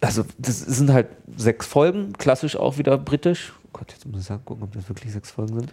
Also 0.00 0.24
das 0.38 0.60
sind 0.60 0.92
halt 0.92 1.08
sechs 1.36 1.66
Folgen, 1.66 2.12
klassisch 2.12 2.56
auch 2.56 2.78
wieder 2.78 2.96
britisch. 2.98 3.52
Oh 3.64 3.68
Gott, 3.72 3.92
jetzt 3.92 4.06
muss 4.06 4.20
ich 4.20 4.26
sagen, 4.26 4.42
gucken, 4.44 4.62
ob 4.64 4.72
das 4.72 4.88
wirklich 4.88 5.12
sechs 5.12 5.30
Folgen 5.30 5.58
sind. 5.58 5.72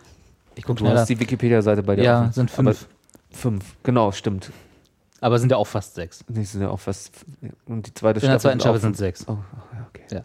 Ich 0.56 0.64
gucke 0.64 0.84
Du 0.84 0.90
hast 0.90 1.08
die 1.10 1.20
Wikipedia-Seite 1.20 1.84
bei 1.84 1.96
dir 1.96 2.04
Ja, 2.04 2.22
offen. 2.22 2.32
sind 2.32 2.52
Aber 2.58 2.74
fünf. 2.74 2.88
fünf, 3.32 3.76
genau, 3.84 4.12
stimmt. 4.12 4.52
Aber 5.22 5.40
sind 5.40 5.52
ja 5.52 5.58
auch 5.58 5.68
fast 5.68 5.96
sechs. 5.96 6.24
Die 6.28 6.44
sind 6.44 6.62
ja 6.62 6.70
auch 6.70 6.80
fast. 6.80 7.12
Und 7.66 7.88
die 7.88 7.94
zweite 7.94 8.20
In 8.20 8.22
der 8.22 8.40
Staffel 8.40 8.42
zweiten 8.42 8.60
Staffel 8.62 8.80
sind 8.82 8.90
fünf. 8.92 8.98
sechs. 8.98 9.26
Oh, 9.28 9.38
okay. 9.90 10.04
Ja. 10.12 10.22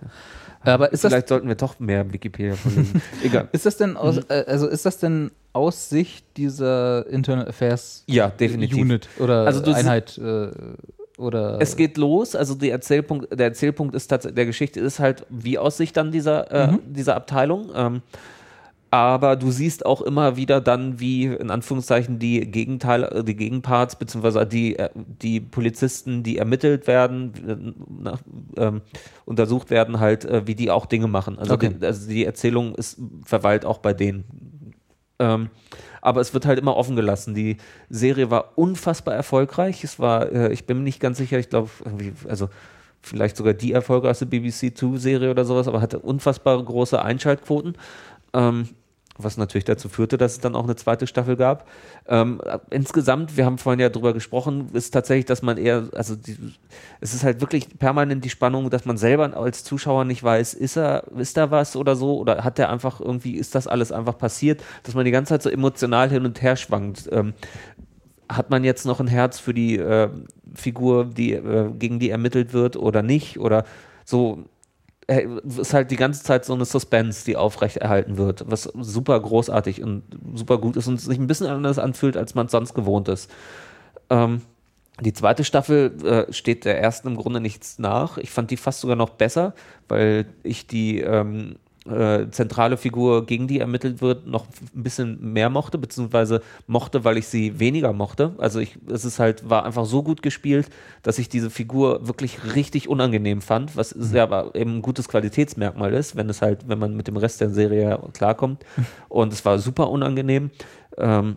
Aber 0.62 0.92
ist 0.92 1.04
das, 1.04 1.12
Vielleicht 1.12 1.28
sollten 1.28 1.48
wir 1.48 1.54
doch 1.54 1.78
mehr 1.80 2.12
Wikipedia 2.12 2.54
verlesen. 2.54 3.00
Egal. 3.24 3.48
ist 3.52 3.64
das 3.66 3.76
denn 3.76 3.96
aus, 3.96 4.16
Mhm. 4.16 4.22
äh, 4.28 4.44
also 4.46 4.66
ist 4.66 4.84
das 4.84 4.98
denn 4.98 5.30
aus 5.52 5.88
Sicht 5.88 6.24
dieser 6.36 7.06
Internal 7.08 7.48
Affairs 7.48 8.04
Ja, 8.06 8.28
definitiv. 8.28 8.76
Unit 8.78 9.08
oder 9.18 9.46
Also 9.46 9.60
Einheit 9.78 10.18
äh, 10.18 10.48
oder 11.18 11.58
Es 11.60 11.76
geht 11.76 11.96
los, 11.96 12.34
also 12.34 12.54
Erzählpunkt, 12.70 13.28
der 13.38 13.46
Erzählpunkt 13.48 13.94
ist 13.94 14.08
tatsächlich, 14.08 14.36
der 14.36 14.46
Geschichte 14.46 14.80
ist 14.80 14.98
halt 15.00 15.26
wie 15.28 15.58
aus 15.58 15.76
Sicht 15.76 15.96
dann 15.96 16.12
dieser, 16.12 16.50
äh, 16.50 16.78
dieser 16.86 17.16
Abteilung. 17.16 17.70
Ähm, 17.74 18.02
aber 18.90 19.36
du 19.36 19.50
siehst 19.52 19.86
auch 19.86 20.00
immer 20.00 20.36
wieder 20.36 20.60
dann, 20.60 20.98
wie 20.98 21.26
in 21.26 21.50
Anführungszeichen 21.50 22.18
die 22.18 22.40
Gegenteile, 22.40 23.10
äh, 23.10 23.24
die 23.24 23.36
Gegenparts, 23.36 23.96
beziehungsweise 23.96 24.44
die, 24.46 24.78
äh, 24.78 24.90
die 24.96 25.40
Polizisten, 25.40 26.22
die 26.24 26.38
ermittelt 26.38 26.86
werden, 26.88 27.32
äh, 27.46 28.02
nach, 28.02 28.20
ähm, 28.56 28.80
untersucht 29.26 29.70
werden, 29.70 30.00
halt, 30.00 30.24
äh, 30.24 30.46
wie 30.46 30.56
die 30.56 30.70
auch 30.70 30.86
Dinge 30.86 31.06
machen. 31.06 31.38
Also, 31.38 31.54
Okay. 31.54 31.74
die, 31.80 31.86
also 31.86 32.08
die 32.08 32.24
Erzählung 32.24 32.74
ist 32.74 33.00
verweilt 33.24 33.64
auch 33.64 33.78
bei 33.78 33.92
denen. 33.92 34.24
Ähm, 35.20 35.50
aber 36.02 36.20
es 36.20 36.34
wird 36.34 36.46
halt 36.46 36.58
immer 36.58 36.76
offen 36.76 36.96
gelassen. 36.96 37.34
Die 37.34 37.58
Serie 37.90 38.30
war 38.30 38.52
unfassbar 38.56 39.14
erfolgreich. 39.14 39.84
Es 39.84 39.98
war, 39.98 40.32
äh, 40.32 40.52
ich 40.52 40.64
bin 40.66 40.78
mir 40.78 40.84
nicht 40.84 40.98
ganz 40.98 41.18
sicher, 41.18 41.38
ich 41.38 41.50
glaube, 41.50 41.70
also 42.26 42.48
vielleicht 43.02 43.36
sogar 43.36 43.52
die 43.54 43.72
erfolgreichste 43.72 44.26
BBC 44.26 44.74
Two-Serie 44.74 45.30
oder 45.30 45.44
sowas, 45.44 45.68
aber 45.68 45.80
hatte 45.80 45.98
unfassbar 45.98 46.60
große 46.62 47.00
Einschaltquoten. 47.00 47.74
Ähm, 48.32 48.68
was 49.24 49.36
natürlich 49.36 49.64
dazu 49.64 49.88
führte, 49.88 50.18
dass 50.18 50.32
es 50.32 50.40
dann 50.40 50.54
auch 50.54 50.64
eine 50.64 50.76
zweite 50.76 51.06
Staffel 51.06 51.36
gab. 51.36 51.68
Ähm, 52.08 52.40
insgesamt, 52.70 53.36
wir 53.36 53.44
haben 53.44 53.58
vorhin 53.58 53.80
ja 53.80 53.88
drüber 53.88 54.12
gesprochen, 54.12 54.68
ist 54.72 54.90
tatsächlich, 54.90 55.26
dass 55.26 55.42
man 55.42 55.58
eher, 55.58 55.88
also 55.94 56.16
die, 56.16 56.36
es 57.00 57.14
ist 57.14 57.24
halt 57.24 57.40
wirklich 57.40 57.78
permanent 57.78 58.24
die 58.24 58.30
Spannung, 58.30 58.70
dass 58.70 58.84
man 58.84 58.96
selber 58.96 59.36
als 59.36 59.64
Zuschauer 59.64 60.04
nicht 60.04 60.22
weiß, 60.22 60.54
ist 60.54 60.76
er, 60.76 61.04
ist 61.16 61.36
da 61.36 61.50
was 61.50 61.76
oder 61.76 61.96
so, 61.96 62.18
oder 62.18 62.44
hat 62.44 62.58
der 62.58 62.70
einfach 62.70 63.00
irgendwie, 63.00 63.36
ist 63.36 63.54
das 63.54 63.66
alles 63.66 63.92
einfach 63.92 64.18
passiert, 64.18 64.62
dass 64.82 64.94
man 64.94 65.04
die 65.04 65.10
ganze 65.10 65.30
Zeit 65.30 65.42
so 65.42 65.50
emotional 65.50 66.10
hin 66.10 66.24
und 66.24 66.42
her 66.42 66.56
schwankt. 66.56 67.08
Ähm, 67.12 67.34
hat 68.30 68.50
man 68.50 68.64
jetzt 68.64 68.86
noch 68.86 69.00
ein 69.00 69.08
Herz 69.08 69.38
für 69.40 69.52
die 69.52 69.76
äh, 69.76 70.08
Figur, 70.54 71.04
die, 71.04 71.32
äh, 71.32 71.70
gegen 71.72 71.98
die 71.98 72.10
ermittelt 72.10 72.52
wird 72.52 72.76
oder 72.76 73.02
nicht? 73.02 73.40
Oder 73.40 73.64
so 74.04 74.44
ist 75.10 75.74
halt 75.74 75.90
die 75.90 75.96
ganze 75.96 76.22
Zeit 76.22 76.44
so 76.44 76.54
eine 76.54 76.64
Suspense, 76.64 77.24
die 77.24 77.36
aufrechterhalten 77.36 78.16
wird, 78.16 78.44
was 78.46 78.64
super 78.80 79.18
großartig 79.18 79.82
und 79.82 80.02
super 80.34 80.58
gut 80.58 80.76
ist 80.76 80.86
und 80.86 81.00
sich 81.00 81.18
ein 81.18 81.26
bisschen 81.26 81.48
anders 81.48 81.78
anfühlt, 81.78 82.16
als 82.16 82.34
man 82.34 82.46
es 82.46 82.52
sonst 82.52 82.74
gewohnt 82.74 83.08
ist. 83.08 83.30
Ähm, 84.08 84.42
die 85.00 85.12
zweite 85.12 85.44
Staffel 85.44 85.96
äh, 86.04 86.32
steht 86.32 86.64
der 86.64 86.80
ersten 86.80 87.08
im 87.08 87.16
Grunde 87.16 87.40
nichts 87.40 87.78
nach. 87.78 88.18
Ich 88.18 88.30
fand 88.30 88.50
die 88.50 88.56
fast 88.56 88.80
sogar 88.80 88.96
noch 88.96 89.10
besser, 89.10 89.54
weil 89.88 90.26
ich 90.42 90.66
die 90.66 91.00
ähm, 91.00 91.56
äh, 91.90 92.30
zentrale 92.30 92.76
Figur, 92.76 93.26
gegen 93.26 93.48
die 93.48 93.60
ermittelt 93.60 94.00
wird, 94.00 94.26
noch 94.26 94.46
ein 94.74 94.82
bisschen 94.82 95.32
mehr 95.32 95.50
mochte, 95.50 95.78
beziehungsweise 95.78 96.42
mochte, 96.66 97.04
weil 97.04 97.18
ich 97.18 97.28
sie 97.28 97.58
weniger 97.58 97.92
mochte. 97.92 98.34
Also 98.38 98.60
ich, 98.60 98.78
es 98.90 99.04
ist 99.04 99.18
halt, 99.18 99.48
war 99.48 99.64
einfach 99.64 99.84
so 99.84 100.02
gut 100.02 100.22
gespielt, 100.22 100.68
dass 101.02 101.18
ich 101.18 101.28
diese 101.28 101.50
Figur 101.50 102.06
wirklich 102.06 102.54
richtig 102.54 102.88
unangenehm 102.88 103.40
fand, 103.40 103.76
was 103.76 103.94
ja 104.12 104.22
aber 104.22 104.54
eben 104.54 104.76
ein 104.76 104.82
gutes 104.82 105.08
Qualitätsmerkmal 105.08 105.92
ist, 105.94 106.16
wenn 106.16 106.28
es 106.28 106.42
halt, 106.42 106.68
wenn 106.68 106.78
man 106.78 106.96
mit 106.96 107.08
dem 107.08 107.16
Rest 107.16 107.40
der 107.40 107.50
Serie 107.50 107.98
klarkommt. 108.12 108.64
Und 109.08 109.32
es 109.32 109.44
war 109.44 109.58
super 109.58 109.90
unangenehm. 109.90 110.50
Ähm, 110.96 111.36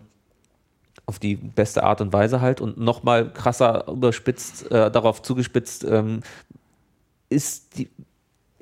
auf 1.06 1.18
die 1.18 1.36
beste 1.36 1.82
Art 1.82 2.00
und 2.00 2.12
Weise 2.12 2.40
halt 2.40 2.60
und 2.60 2.78
nochmal 2.78 3.30
krasser 3.30 3.86
überspitzt, 3.88 4.70
äh, 4.70 4.90
darauf 4.90 5.20
zugespitzt, 5.20 5.84
ähm, 5.84 6.20
ist 7.28 7.76
die, 7.78 7.90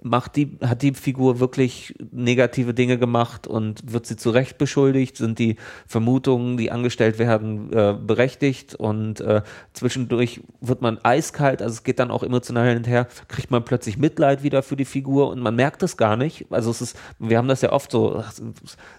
macht 0.03 0.37
die, 0.37 0.59
hat 0.61 0.83
die 0.83 0.95
Figur 0.95 1.41
wirklich 1.41 1.95
negative 2.11 2.75
Dinge 2.75 2.99
gemacht 2.99 3.47
und 3.47 3.93
wird 3.93 4.07
sie 4.07 4.17
zu 4.17 4.31
Recht 4.31 4.59
beschuldigt? 4.59 5.17
Sind 5.17 5.39
die 5.39 5.57
Vermutungen, 5.87 6.57
die 6.57 6.71
angestellt 6.71 7.19
werden, 7.19 7.73
äh, 7.73 7.95
berechtigt? 7.95 8.75
Und 8.75 9.21
äh, 9.21 9.43
zwischendurch 9.73 10.41
wird 10.61 10.83
man 10.83 10.99
eiskalt, 11.03 11.63
also 11.63 11.73
es 11.73 11.85
geht 11.85 11.99
dann 11.99 12.11
auch 12.11 12.23
emotional 12.23 12.69
hin 12.69 12.79
und 12.79 12.87
her, 12.87 13.07
kriegt 13.29 13.51
man 13.51 13.65
plötzlich 13.65 13.99
Mitleid 13.99 14.43
wieder 14.43 14.63
für 14.63 14.77
die 14.77 14.85
Figur 14.85 15.31
und 15.31 15.41
man 15.41 15.55
merkt 15.55 15.83
es 15.83 15.97
gar 15.97 16.17
nicht. 16.17 16.47
Also 16.51 16.71
es 16.71 16.81
ist, 16.81 16.99
wir 17.19 17.39
haben 17.39 17.49
das 17.49 17.63
ja 17.63 17.73
oft 17.73 17.91
so, 17.91 18.23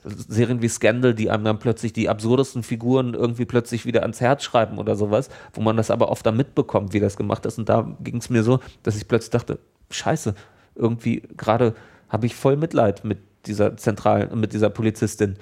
Serien 0.03 0.61
wie 0.61 0.69
Scandal, 0.69 1.13
die 1.13 1.29
einem 1.29 1.43
dann 1.43 1.59
plötzlich 1.59 1.93
die 1.93 2.09
absurdesten 2.09 2.63
Figuren 2.63 3.13
irgendwie 3.13 3.45
plötzlich 3.45 3.85
wieder 3.85 4.01
ans 4.01 4.21
Herz 4.21 4.43
schreiben 4.43 4.77
oder 4.77 4.95
sowas, 4.95 5.29
wo 5.53 5.61
man 5.61 5.77
das 5.77 5.91
aber 5.91 6.09
oft 6.09 6.25
dann 6.25 6.37
mitbekommt, 6.37 6.93
wie 6.93 6.99
das 6.99 7.17
gemacht 7.17 7.45
ist. 7.45 7.57
Und 7.57 7.69
da 7.69 7.95
ging 8.01 8.17
es 8.17 8.29
mir 8.29 8.43
so, 8.43 8.59
dass 8.83 8.95
ich 8.95 9.07
plötzlich 9.07 9.31
dachte, 9.31 9.59
scheiße, 9.89 10.35
irgendwie 10.75 11.23
gerade 11.37 11.73
habe 12.09 12.25
ich 12.25 12.35
voll 12.35 12.57
Mitleid 12.57 13.03
mit 13.03 13.19
dieser 13.45 13.75
zentralen, 13.77 14.39
mit 14.39 14.53
dieser 14.53 14.69
Polizistin. 14.69 15.37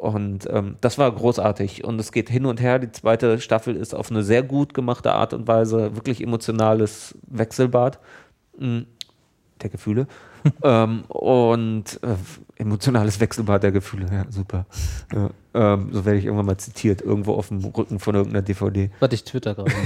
Und 0.00 0.48
ähm, 0.50 0.76
das 0.80 0.98
war 0.98 1.12
großartig. 1.12 1.84
Und 1.84 2.00
es 2.00 2.10
geht 2.10 2.28
hin 2.28 2.46
und 2.46 2.60
her. 2.60 2.78
Die 2.78 2.90
zweite 2.90 3.40
Staffel 3.40 3.76
ist 3.76 3.94
auf 3.94 4.10
eine 4.10 4.22
sehr 4.24 4.42
gut 4.42 4.74
gemachte 4.74 5.12
Art 5.12 5.32
und 5.32 5.46
Weise 5.46 5.94
wirklich 5.94 6.20
emotionales 6.20 7.16
Wechselbad 7.28 8.00
mm, 8.58 8.80
der 9.62 9.70
Gefühle. 9.70 10.08
ähm, 10.64 11.02
und 11.06 12.00
äh, 12.02 12.16
emotionales 12.56 13.20
Wechselbad 13.20 13.62
der 13.62 13.70
Gefühle. 13.70 14.06
Ja, 14.10 14.24
super. 14.28 14.66
Ja, 15.12 15.30
ähm, 15.54 15.90
so 15.92 16.04
werde 16.04 16.18
ich 16.18 16.24
irgendwann 16.24 16.46
mal 16.46 16.58
zitiert, 16.58 17.00
irgendwo 17.00 17.34
auf 17.34 17.48
dem 17.48 17.64
Rücken 17.64 18.00
von 18.00 18.16
irgendeiner 18.16 18.42
DVD. 18.42 18.90
Warte, 18.98 19.14
ich 19.14 19.24
twitter 19.24 19.54
gerade. 19.54 19.72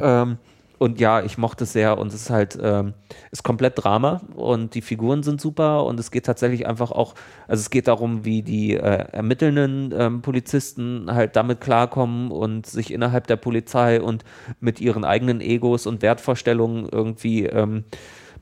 Ähm, 0.00 0.38
und 0.78 1.00
ja, 1.00 1.22
ich 1.22 1.38
mochte 1.38 1.64
es 1.64 1.72
sehr 1.72 1.98
und 1.98 2.08
es 2.08 2.22
ist 2.22 2.30
halt, 2.30 2.58
ähm, 2.60 2.94
ist 3.30 3.42
komplett 3.42 3.82
Drama 3.82 4.20
und 4.34 4.74
die 4.74 4.82
Figuren 4.82 5.22
sind 5.22 5.40
super 5.40 5.84
und 5.84 5.98
es 5.98 6.10
geht 6.10 6.26
tatsächlich 6.26 6.66
einfach 6.66 6.90
auch, 6.90 7.14
also 7.48 7.60
es 7.60 7.70
geht 7.70 7.88
darum, 7.88 8.24
wie 8.24 8.42
die 8.42 8.74
äh, 8.74 9.06
ermittelnden 9.12 9.94
ähm, 9.96 10.22
Polizisten 10.22 11.06
halt 11.10 11.36
damit 11.36 11.60
klarkommen 11.60 12.30
und 12.30 12.66
sich 12.66 12.92
innerhalb 12.92 13.26
der 13.26 13.36
Polizei 13.36 14.00
und 14.00 14.24
mit 14.60 14.80
ihren 14.80 15.04
eigenen 15.04 15.40
Egos 15.40 15.86
und 15.86 16.02
Wertvorstellungen 16.02 16.88
irgendwie 16.90 17.46
ähm, 17.46 17.84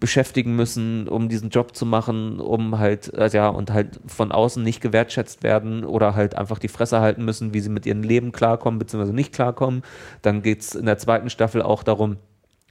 beschäftigen 0.05 0.55
müssen, 0.55 1.09
um 1.09 1.31
diesen 1.31 1.49
Job 1.49 1.75
zu 1.75 1.87
machen, 1.87 2.39
um 2.39 2.79
halt, 2.79 3.15
äh, 3.15 3.31
ja, 3.31 3.49
und 3.49 3.73
halt 3.73 4.01
von 4.05 4.33
außen 4.33 4.63
nicht 4.63 4.83
gewertschätzt 4.83 5.43
werden 5.43 5.83
oder 5.83 6.15
halt 6.15 6.37
einfach 6.37 6.59
die 6.59 6.69
Fresse 6.69 7.01
halten 7.01 7.25
müssen, 7.25 7.55
wie 7.55 7.61
sie 7.61 7.71
mit 7.71 7.87
ihrem 7.87 8.03
Leben 8.03 8.31
klarkommen, 8.31 8.79
beziehungsweise 8.79 9.15
nicht 9.15 9.33
klarkommen. 9.33 9.81
Dann 10.21 10.43
geht 10.43 10.61
es 10.61 10.75
in 10.75 10.85
der 10.85 10.99
zweiten 10.99 11.31
Staffel 11.31 11.63
auch 11.63 11.83
darum, 11.83 12.19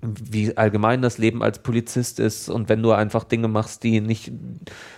wie 0.04 0.56
allgemein 0.58 1.02
das 1.02 1.18
Leben 1.18 1.42
als 1.42 1.60
Polizist 1.60 2.20
ist 2.20 2.50
und 2.50 2.70
wenn 2.70 2.84
du 2.84 2.92
einfach 2.92 3.24
Dinge 3.24 3.48
machst, 3.48 3.84
die 3.84 4.02
nicht 4.02 4.32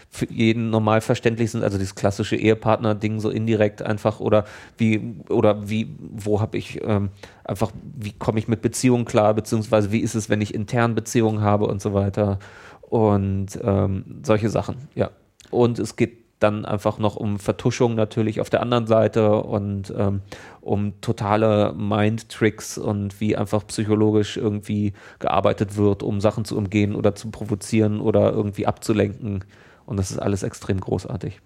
für 0.10 0.32
jeden 0.32 0.70
normal 0.70 1.02
verständlich 1.02 1.52
sind, 1.52 1.64
also 1.64 1.78
dieses 1.78 1.96
klassische 1.96 2.36
Ehepartner-Ding 2.36 3.20
so 3.20 3.30
indirekt 3.30 3.82
einfach 3.82 4.20
oder 4.20 4.46
wie 4.78 5.16
oder 5.30 5.70
wie 5.70 5.96
wo 6.00 6.42
habe 6.42 6.58
ich 6.58 6.82
ähm, 6.84 7.10
einfach 7.44 7.72
wie 7.96 8.14
komme 8.14 8.40
ich 8.40 8.48
mit 8.48 8.62
Beziehungen 8.62 9.06
klar 9.06 9.34
beziehungsweise 9.34 9.92
wie 9.92 10.00
ist 10.00 10.16
es, 10.16 10.30
wenn 10.30 10.42
ich 10.42 10.54
intern 10.54 10.96
Beziehungen 10.96 11.42
habe 11.42 11.68
und 11.68 11.82
so 11.82 11.94
weiter 11.94 12.40
und 12.82 13.60
ähm, 13.64 14.22
solche 14.24 14.50
Sachen, 14.50 14.78
ja. 14.96 15.12
Und 15.52 15.80
es 15.80 15.96
geht 15.96 16.25
dann 16.40 16.66
einfach 16.66 16.98
noch 17.00 17.16
um 17.16 17.40
Vertuschung 17.40 17.96
natürlich 17.96 18.42
auf 18.42 18.50
der 18.50 18.62
anderen 18.62 18.88
Seite 18.88 19.42
und 19.42 19.94
ähm, 19.98 20.22
um 20.62 21.00
totale 21.02 21.74
Mind-Tricks 21.74 22.78
und 22.78 23.20
wie 23.22 23.38
einfach 23.38 23.66
psychologisch 23.68 24.38
irgendwie 24.38 24.94
gearbeitet 25.20 25.78
wird, 25.78 26.04
um 26.04 26.20
Sachen 26.20 26.46
zu 26.46 26.58
umgehen 26.58 26.96
oder 26.96 27.16
zu 27.16 27.32
provozieren 27.32 28.02
oder 28.02 28.32
irgendwie 28.32 28.68
abzulenken. 28.68 29.46
Und 29.86 29.98
das 29.98 30.12
ist 30.12 30.20
alles 30.20 30.44
extrem 30.44 30.80
großartig. 30.80 31.40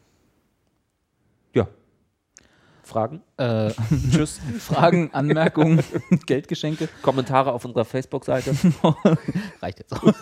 Fragen? 2.89 3.21
Äh, 3.37 3.71
Tschüss. 4.11 4.39
Fragen, 4.59 5.11
Anmerkungen, 5.13 5.81
Geldgeschenke. 6.25 6.89
Kommentare 7.01 7.53
auf 7.53 7.63
unserer 7.63 7.85
Facebook-Seite. 7.85 8.53
Reicht 9.61 9.79
jetzt 9.79 9.93
auch. 9.93 10.13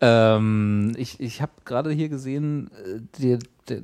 ähm, 0.00 0.92
ich 0.96 1.18
ich 1.18 1.42
habe 1.42 1.52
gerade 1.64 1.90
hier 1.90 2.08
gesehen, 2.08 2.70
äh, 2.84 3.00
die, 3.18 3.38
die, 3.68 3.82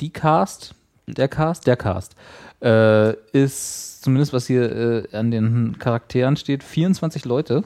die 0.00 0.10
Cast, 0.10 0.74
der 1.06 1.28
Cast, 1.28 1.66
der 1.66 1.76
Cast, 1.76 2.14
äh, 2.62 3.12
ist 3.32 4.02
zumindest 4.02 4.32
was 4.32 4.46
hier 4.46 5.04
äh, 5.12 5.16
an 5.16 5.30
den 5.30 5.78
Charakteren 5.78 6.36
steht, 6.36 6.62
24 6.62 7.24
Leute. 7.24 7.64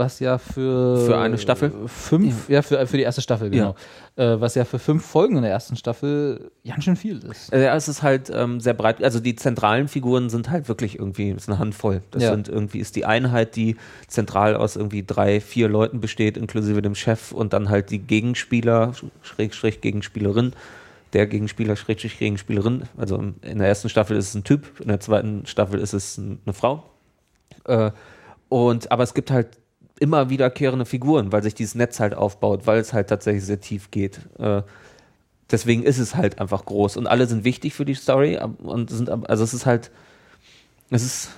Was 0.00 0.18
ja 0.18 0.38
für. 0.38 0.96
Für 1.04 1.18
eine 1.18 1.36
Staffel? 1.36 1.72
Fünf, 1.86 2.48
ja, 2.48 2.62
für, 2.62 2.86
für 2.86 2.96
die 2.96 3.02
erste 3.02 3.20
Staffel, 3.20 3.50
genau. 3.50 3.74
Äh, 4.16 4.40
was 4.40 4.54
ja 4.54 4.64
für 4.64 4.78
fünf 4.78 5.04
Folgen 5.04 5.36
in 5.36 5.42
der 5.42 5.50
ersten 5.52 5.76
Staffel 5.76 6.50
ganz 6.66 6.84
schön 6.84 6.96
viel 6.96 7.18
ist. 7.30 7.52
Äh, 7.52 7.64
Ja, 7.64 7.76
es 7.76 7.86
ist 7.86 8.02
halt 8.02 8.30
ähm, 8.34 8.60
sehr 8.60 8.72
breit. 8.72 9.04
Also 9.04 9.20
die 9.20 9.36
zentralen 9.36 9.88
Figuren 9.88 10.30
sind 10.30 10.48
halt 10.48 10.68
wirklich 10.68 10.98
irgendwie, 10.98 11.30
ist 11.32 11.50
eine 11.50 11.58
Handvoll. 11.58 12.00
Das 12.12 12.22
Ja. 12.22 12.30
sind 12.30 12.48
irgendwie, 12.48 12.78
ist 12.78 12.96
die 12.96 13.04
Einheit, 13.04 13.56
die 13.56 13.76
zentral 14.08 14.56
aus 14.56 14.74
irgendwie 14.74 15.04
drei, 15.06 15.38
vier 15.42 15.68
Leuten 15.68 16.00
besteht, 16.00 16.38
inklusive 16.38 16.80
dem 16.80 16.94
Chef 16.94 17.32
und 17.32 17.52
dann 17.52 17.68
halt 17.68 17.90
die 17.90 17.98
Gegenspieler, 17.98 18.92
Schrägstrich 19.20 19.82
Gegenspielerin, 19.82 20.54
der 21.12 21.26
Gegenspieler, 21.26 21.76
Schrägstrich 21.76 22.18
Gegenspielerin. 22.18 22.84
Also 22.96 23.22
in 23.42 23.58
der 23.58 23.68
ersten 23.68 23.90
Staffel 23.90 24.16
ist 24.16 24.28
es 24.30 24.34
ein 24.34 24.44
Typ, 24.44 24.80
in 24.80 24.88
der 24.88 25.00
zweiten 25.00 25.44
Staffel 25.44 25.78
ist 25.78 25.92
es 25.92 26.18
eine 26.18 26.54
Frau. 26.54 26.84
Äh, 27.66 27.90
und, 28.48 28.90
aber 28.90 29.02
es 29.04 29.12
gibt 29.14 29.30
halt 29.30 29.59
immer 30.00 30.28
wiederkehrende 30.30 30.84
Figuren, 30.86 31.30
weil 31.30 31.42
sich 31.44 31.54
dieses 31.54 31.76
Netz 31.76 32.00
halt 32.00 32.14
aufbaut, 32.14 32.66
weil 32.66 32.80
es 32.80 32.92
halt 32.92 33.08
tatsächlich 33.08 33.44
sehr 33.44 33.60
tief 33.60 33.90
geht. 33.92 34.18
Äh, 34.38 34.62
deswegen 35.50 35.82
ist 35.84 35.98
es 35.98 36.16
halt 36.16 36.40
einfach 36.40 36.64
groß 36.64 36.96
und 36.96 37.06
alle 37.06 37.26
sind 37.26 37.44
wichtig 37.44 37.74
für 37.74 37.84
die 37.84 37.94
Story 37.94 38.38
und 38.58 38.90
sind 38.90 39.08
also 39.28 39.44
es 39.44 39.52
ist 39.54 39.66
halt 39.66 39.90
es 40.90 41.02
ist 41.04 41.30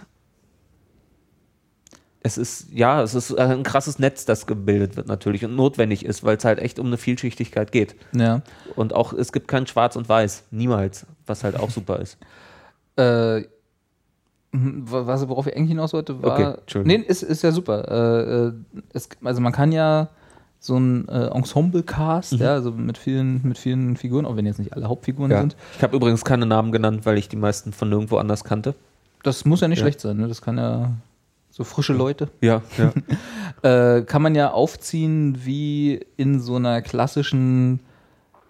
es 2.24 2.38
ist 2.38 2.66
ja 2.72 3.02
es 3.02 3.14
ist 3.14 3.34
ein 3.38 3.62
krasses 3.62 3.98
Netz 3.98 4.24
das 4.26 4.46
gebildet 4.46 4.96
wird 4.96 5.08
natürlich 5.08 5.44
und 5.46 5.56
notwendig 5.56 6.04
ist 6.04 6.22
weil 6.24 6.36
es 6.36 6.44
halt 6.44 6.58
echt 6.58 6.78
um 6.78 6.86
eine 6.88 6.98
Vielschichtigkeit 6.98 7.72
geht 7.72 7.96
Ja. 8.14 8.42
und 8.76 8.92
auch 8.94 9.12
es 9.14 9.32
gibt 9.32 9.48
kein 9.48 9.66
Schwarz 9.66 9.96
und 9.96 10.08
Weiß 10.10 10.44
niemals 10.50 11.06
was 11.26 11.42
halt 11.42 11.58
auch 11.58 11.70
super 11.70 11.98
ist 11.98 12.18
Äh, 12.96 13.44
was, 14.52 15.28
worauf 15.28 15.46
ich 15.46 15.56
eigentlich 15.56 15.70
hinaus 15.70 15.92
wollte, 15.92 16.22
war. 16.22 16.32
Okay, 16.34 16.54
Entschuldigung. 16.60 17.00
nee, 17.02 17.08
ist, 17.08 17.22
ist 17.22 17.42
ja 17.42 17.52
super. 17.52 17.88
Äh, 17.90 18.48
äh, 18.48 18.52
es, 18.92 19.08
also 19.24 19.40
man 19.40 19.52
kann 19.52 19.72
ja 19.72 20.08
so 20.60 20.76
ein 20.78 21.08
äh, 21.08 21.26
Ensemble-Cast, 21.28 22.34
ja, 22.34 22.52
also 22.52 22.70
mit 22.70 22.96
vielen, 22.98 23.40
mit 23.42 23.58
vielen 23.58 23.96
Figuren, 23.96 24.26
auch 24.26 24.36
wenn 24.36 24.46
jetzt 24.46 24.58
nicht 24.58 24.74
alle 24.74 24.88
Hauptfiguren 24.88 25.30
ja. 25.30 25.40
sind. 25.40 25.56
ich 25.76 25.82
habe 25.82 25.96
übrigens 25.96 26.24
keine 26.24 26.46
Namen 26.46 26.70
genannt 26.70 27.00
weil 27.04 27.18
ich 27.18 27.28
die 27.28 27.36
meisten 27.36 27.72
von 27.72 27.88
nirgendwo 27.88 28.18
anders 28.18 28.44
kannte 28.44 28.74
Das 29.24 29.44
muss 29.44 29.60
ja 29.60 29.66
nicht 29.68 29.78
Ja. 29.78 29.84
schlecht 29.84 30.00
sein, 30.00 30.18
ne? 30.18 30.28
Das 30.28 30.40
kann 30.40 30.58
ja 30.58 30.92
so 31.50 31.64
frische 31.64 31.94
Leute. 31.94 32.28
ja 32.40 32.62
ja 32.78 32.92
Äh, 33.96 34.02
kann 34.02 34.22
man 34.22 34.34
ja 34.34 34.50
aufziehen 34.52 35.38
wie 35.44 36.00
in 36.16 36.40
so 36.40 36.56
einer 36.56 36.80
klassischen, 36.82 37.78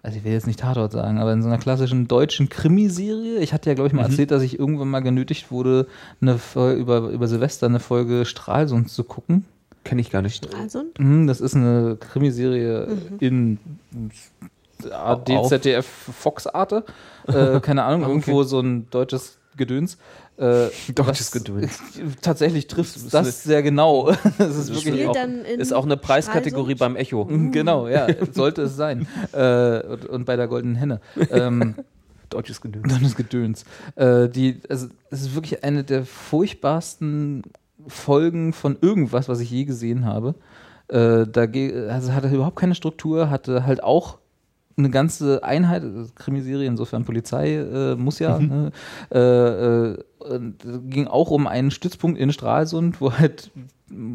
also 0.03 0.17
ich 0.17 0.23
will 0.23 0.33
jetzt 0.33 0.45
nicht 0.47 0.59
Tatort 0.59 0.91
sagen, 0.91 1.17
aber 1.17 1.33
in 1.33 1.41
so 1.41 1.47
einer 1.47 1.57
klassischen 1.57 2.07
deutschen 2.07 2.49
Krimiserie. 2.49 3.37
Ich 3.39 3.53
hatte 3.53 3.69
ja, 3.69 3.73
glaube 3.73 3.87
ich, 3.87 3.93
mal 3.93 4.03
erzählt, 4.03 4.29
dass 4.31 4.43
ich 4.43 4.59
irgendwann 4.59 4.89
mal 4.89 4.99
genötigt 4.99 5.49
wurde, 5.49 5.87
eine 6.21 6.35
Fol- 6.37 6.73
über, 6.75 6.99
über 7.09 7.27
Silvester 7.27 7.65
eine 7.67 7.79
Folge 7.79 8.25
Stralsund 8.25 8.89
zu 8.91 9.03
gucken. 9.05 9.45
kenne 9.85 10.01
ich 10.01 10.11
gar 10.11 10.21
nicht 10.21 10.35
Stralsund? 10.35 10.99
Mhm, 10.99 11.25
das 11.27 11.41
ist 11.41 11.55
eine 11.55 11.97
Krimiserie 11.99 12.87
in 13.19 13.57
AD, 14.91 15.35
Auf- 15.37 15.47
ZDF, 15.49 15.85
Fox-Arte. 15.85 16.83
Äh, 17.27 17.59
keine 17.61 17.83
Ahnung, 17.83 18.03
Okay. 18.03 18.11
irgendwo 18.11 18.43
so 18.43 18.59
ein 18.59 18.89
deutsches 18.89 19.37
Gedöns. 19.55 19.97
Äh, 20.37 20.69
Deutsches 20.95 21.27
was- 21.27 21.31
Gedöns. 21.31 21.79
Tatsächlich 22.21 22.67
trifft 22.67 23.13
Das 23.13 23.43
sehr 23.43 23.61
genau. 23.61 24.11
Das 24.37 24.55
ist 24.57 24.73
wirklich 24.73 25.07
auch- 25.07 25.15
ist 25.57 25.73
auch 25.73 25.85
eine 25.85 25.97
Preiskategorie 25.97 26.75
beim 26.75 26.95
Echo 26.95 27.25
Mhm, 27.25 27.51
Genau, 27.51 27.87
ja, 27.87 28.07
sollte 28.31 28.63
es 28.63 28.75
sein. 28.75 29.07
Äh, 29.33 29.81
und, 29.85 30.05
und 30.05 30.25
bei 30.25 30.35
der 30.35 30.47
Goldenen 30.47 30.75
Henne. 30.75 31.01
Ähm, 31.29 31.75
deutsches 32.29 32.61
Gedöns 32.61 33.01
ist 33.01 33.15
Gedöns. 33.15 33.63
Äh, 33.95 34.27
die, 34.29 34.59
also, 34.69 34.87
es 35.11 35.21
ist 35.21 35.35
wirklich 35.35 35.63
eine 35.63 35.83
der 35.83 36.05
furchtbarsten 36.05 37.43
Folgen 37.87 38.53
von 38.53 38.77
irgendwas, 38.81 39.29
was 39.29 39.39
ich 39.39 39.51
je 39.51 39.65
gesehen 39.65 40.05
habe. 40.05 40.35
Äh, 40.87 41.25
da 41.27 41.41
also 41.89 42.13
hatte 42.13 42.29
überhaupt 42.29 42.55
keine 42.57 42.75
Struktur, 42.75 43.29
hatte 43.29 43.65
halt 43.65 43.83
auch 43.83 44.17
eine 44.77 44.89
ganze 44.89 45.43
Einheit, 45.43 45.83
also 45.83 46.11
Krimiserie, 46.15 46.67
insofern 46.67 47.05
Polizei 47.05 47.55
äh, 47.55 47.95
muss 47.95 48.19
ja, 48.19 48.39
ne? 48.39 48.71
äh, 49.11 49.91
äh, 49.91 49.97
ging 50.85 51.07
auch 51.07 51.31
um 51.31 51.47
einen 51.47 51.71
Stützpunkt 51.71 52.19
in 52.19 52.31
Stralsund, 52.33 53.01
wo 53.01 53.13
halt 53.13 53.51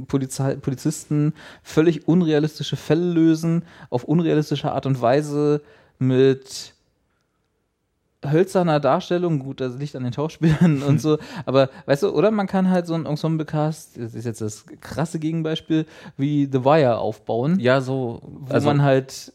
Polizei, 0.08 0.56
Polizisten 0.56 1.34
völlig 1.62 2.08
unrealistische 2.08 2.76
Fälle 2.76 3.12
lösen, 3.12 3.64
auf 3.90 4.04
unrealistische 4.04 4.72
Art 4.72 4.86
und 4.86 5.00
Weise 5.00 5.62
mit 5.98 6.74
hölzerner 8.26 8.80
Darstellung, 8.80 9.38
gut, 9.38 9.60
das 9.60 9.76
liegt 9.76 9.94
an 9.94 10.02
den 10.02 10.12
Schauspielern 10.12 10.82
und 10.86 11.00
so, 11.00 11.18
aber 11.46 11.70
weißt 11.86 12.02
du, 12.02 12.10
oder 12.10 12.30
man 12.30 12.46
kann 12.46 12.68
halt 12.68 12.86
so 12.86 12.94
ein 12.94 13.06
Ensemble-Cast, 13.06 13.96
das 13.96 14.14
ist 14.14 14.24
jetzt 14.24 14.40
das 14.40 14.64
krasse 14.80 15.18
Gegenbeispiel, 15.18 15.86
wie 16.16 16.48
The 16.50 16.64
Wire 16.64 16.98
aufbauen, 16.98 17.60
ja 17.60 17.80
so 17.80 18.20
wo 18.22 18.52
also 18.52 18.66
man 18.66 18.82
halt 18.82 19.32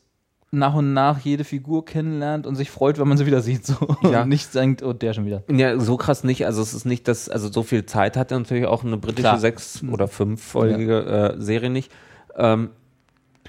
nach 0.54 0.76
und 0.76 0.94
nach 0.94 1.20
jede 1.20 1.44
Figur 1.44 1.84
kennenlernt 1.84 2.46
und 2.46 2.56
sich 2.56 2.70
freut, 2.70 3.00
wenn 3.00 3.08
man 3.08 3.18
sie 3.18 3.26
wieder 3.26 3.42
sieht, 3.42 3.66
so. 3.66 3.76
Ja. 4.04 4.22
Und 4.22 4.30
nicht 4.30 4.54
denkt, 4.54 4.84
oh, 4.84 4.94
der 4.94 5.14
schon 5.14 5.26
wieder. 5.26 5.42
Ja, 5.52 5.80
so 5.80 5.98
krass 5.98 6.24
nicht. 6.24 6.46
Also 6.46 6.62
es 6.62 6.76
ist 6.76 6.86
nicht, 6.86 7.08
dass, 7.08 7.28
also 7.28 7.52
so 7.52 7.64
viel 7.64 7.86
Zeit 7.88 8.16
hat 8.16 8.32
er 8.32 8.38
natürlich 8.40 8.68
auch 8.68 8.84
eine 8.84 8.98
britische 8.98 9.22
Klar. 9.22 9.40
sechs- 9.40 9.84
oder 9.84 10.08
fünffolgige 10.08 11.36
äh, 11.38 11.42
Serie 11.42 11.72
nicht. 11.72 11.92
Ähm, 12.38 12.70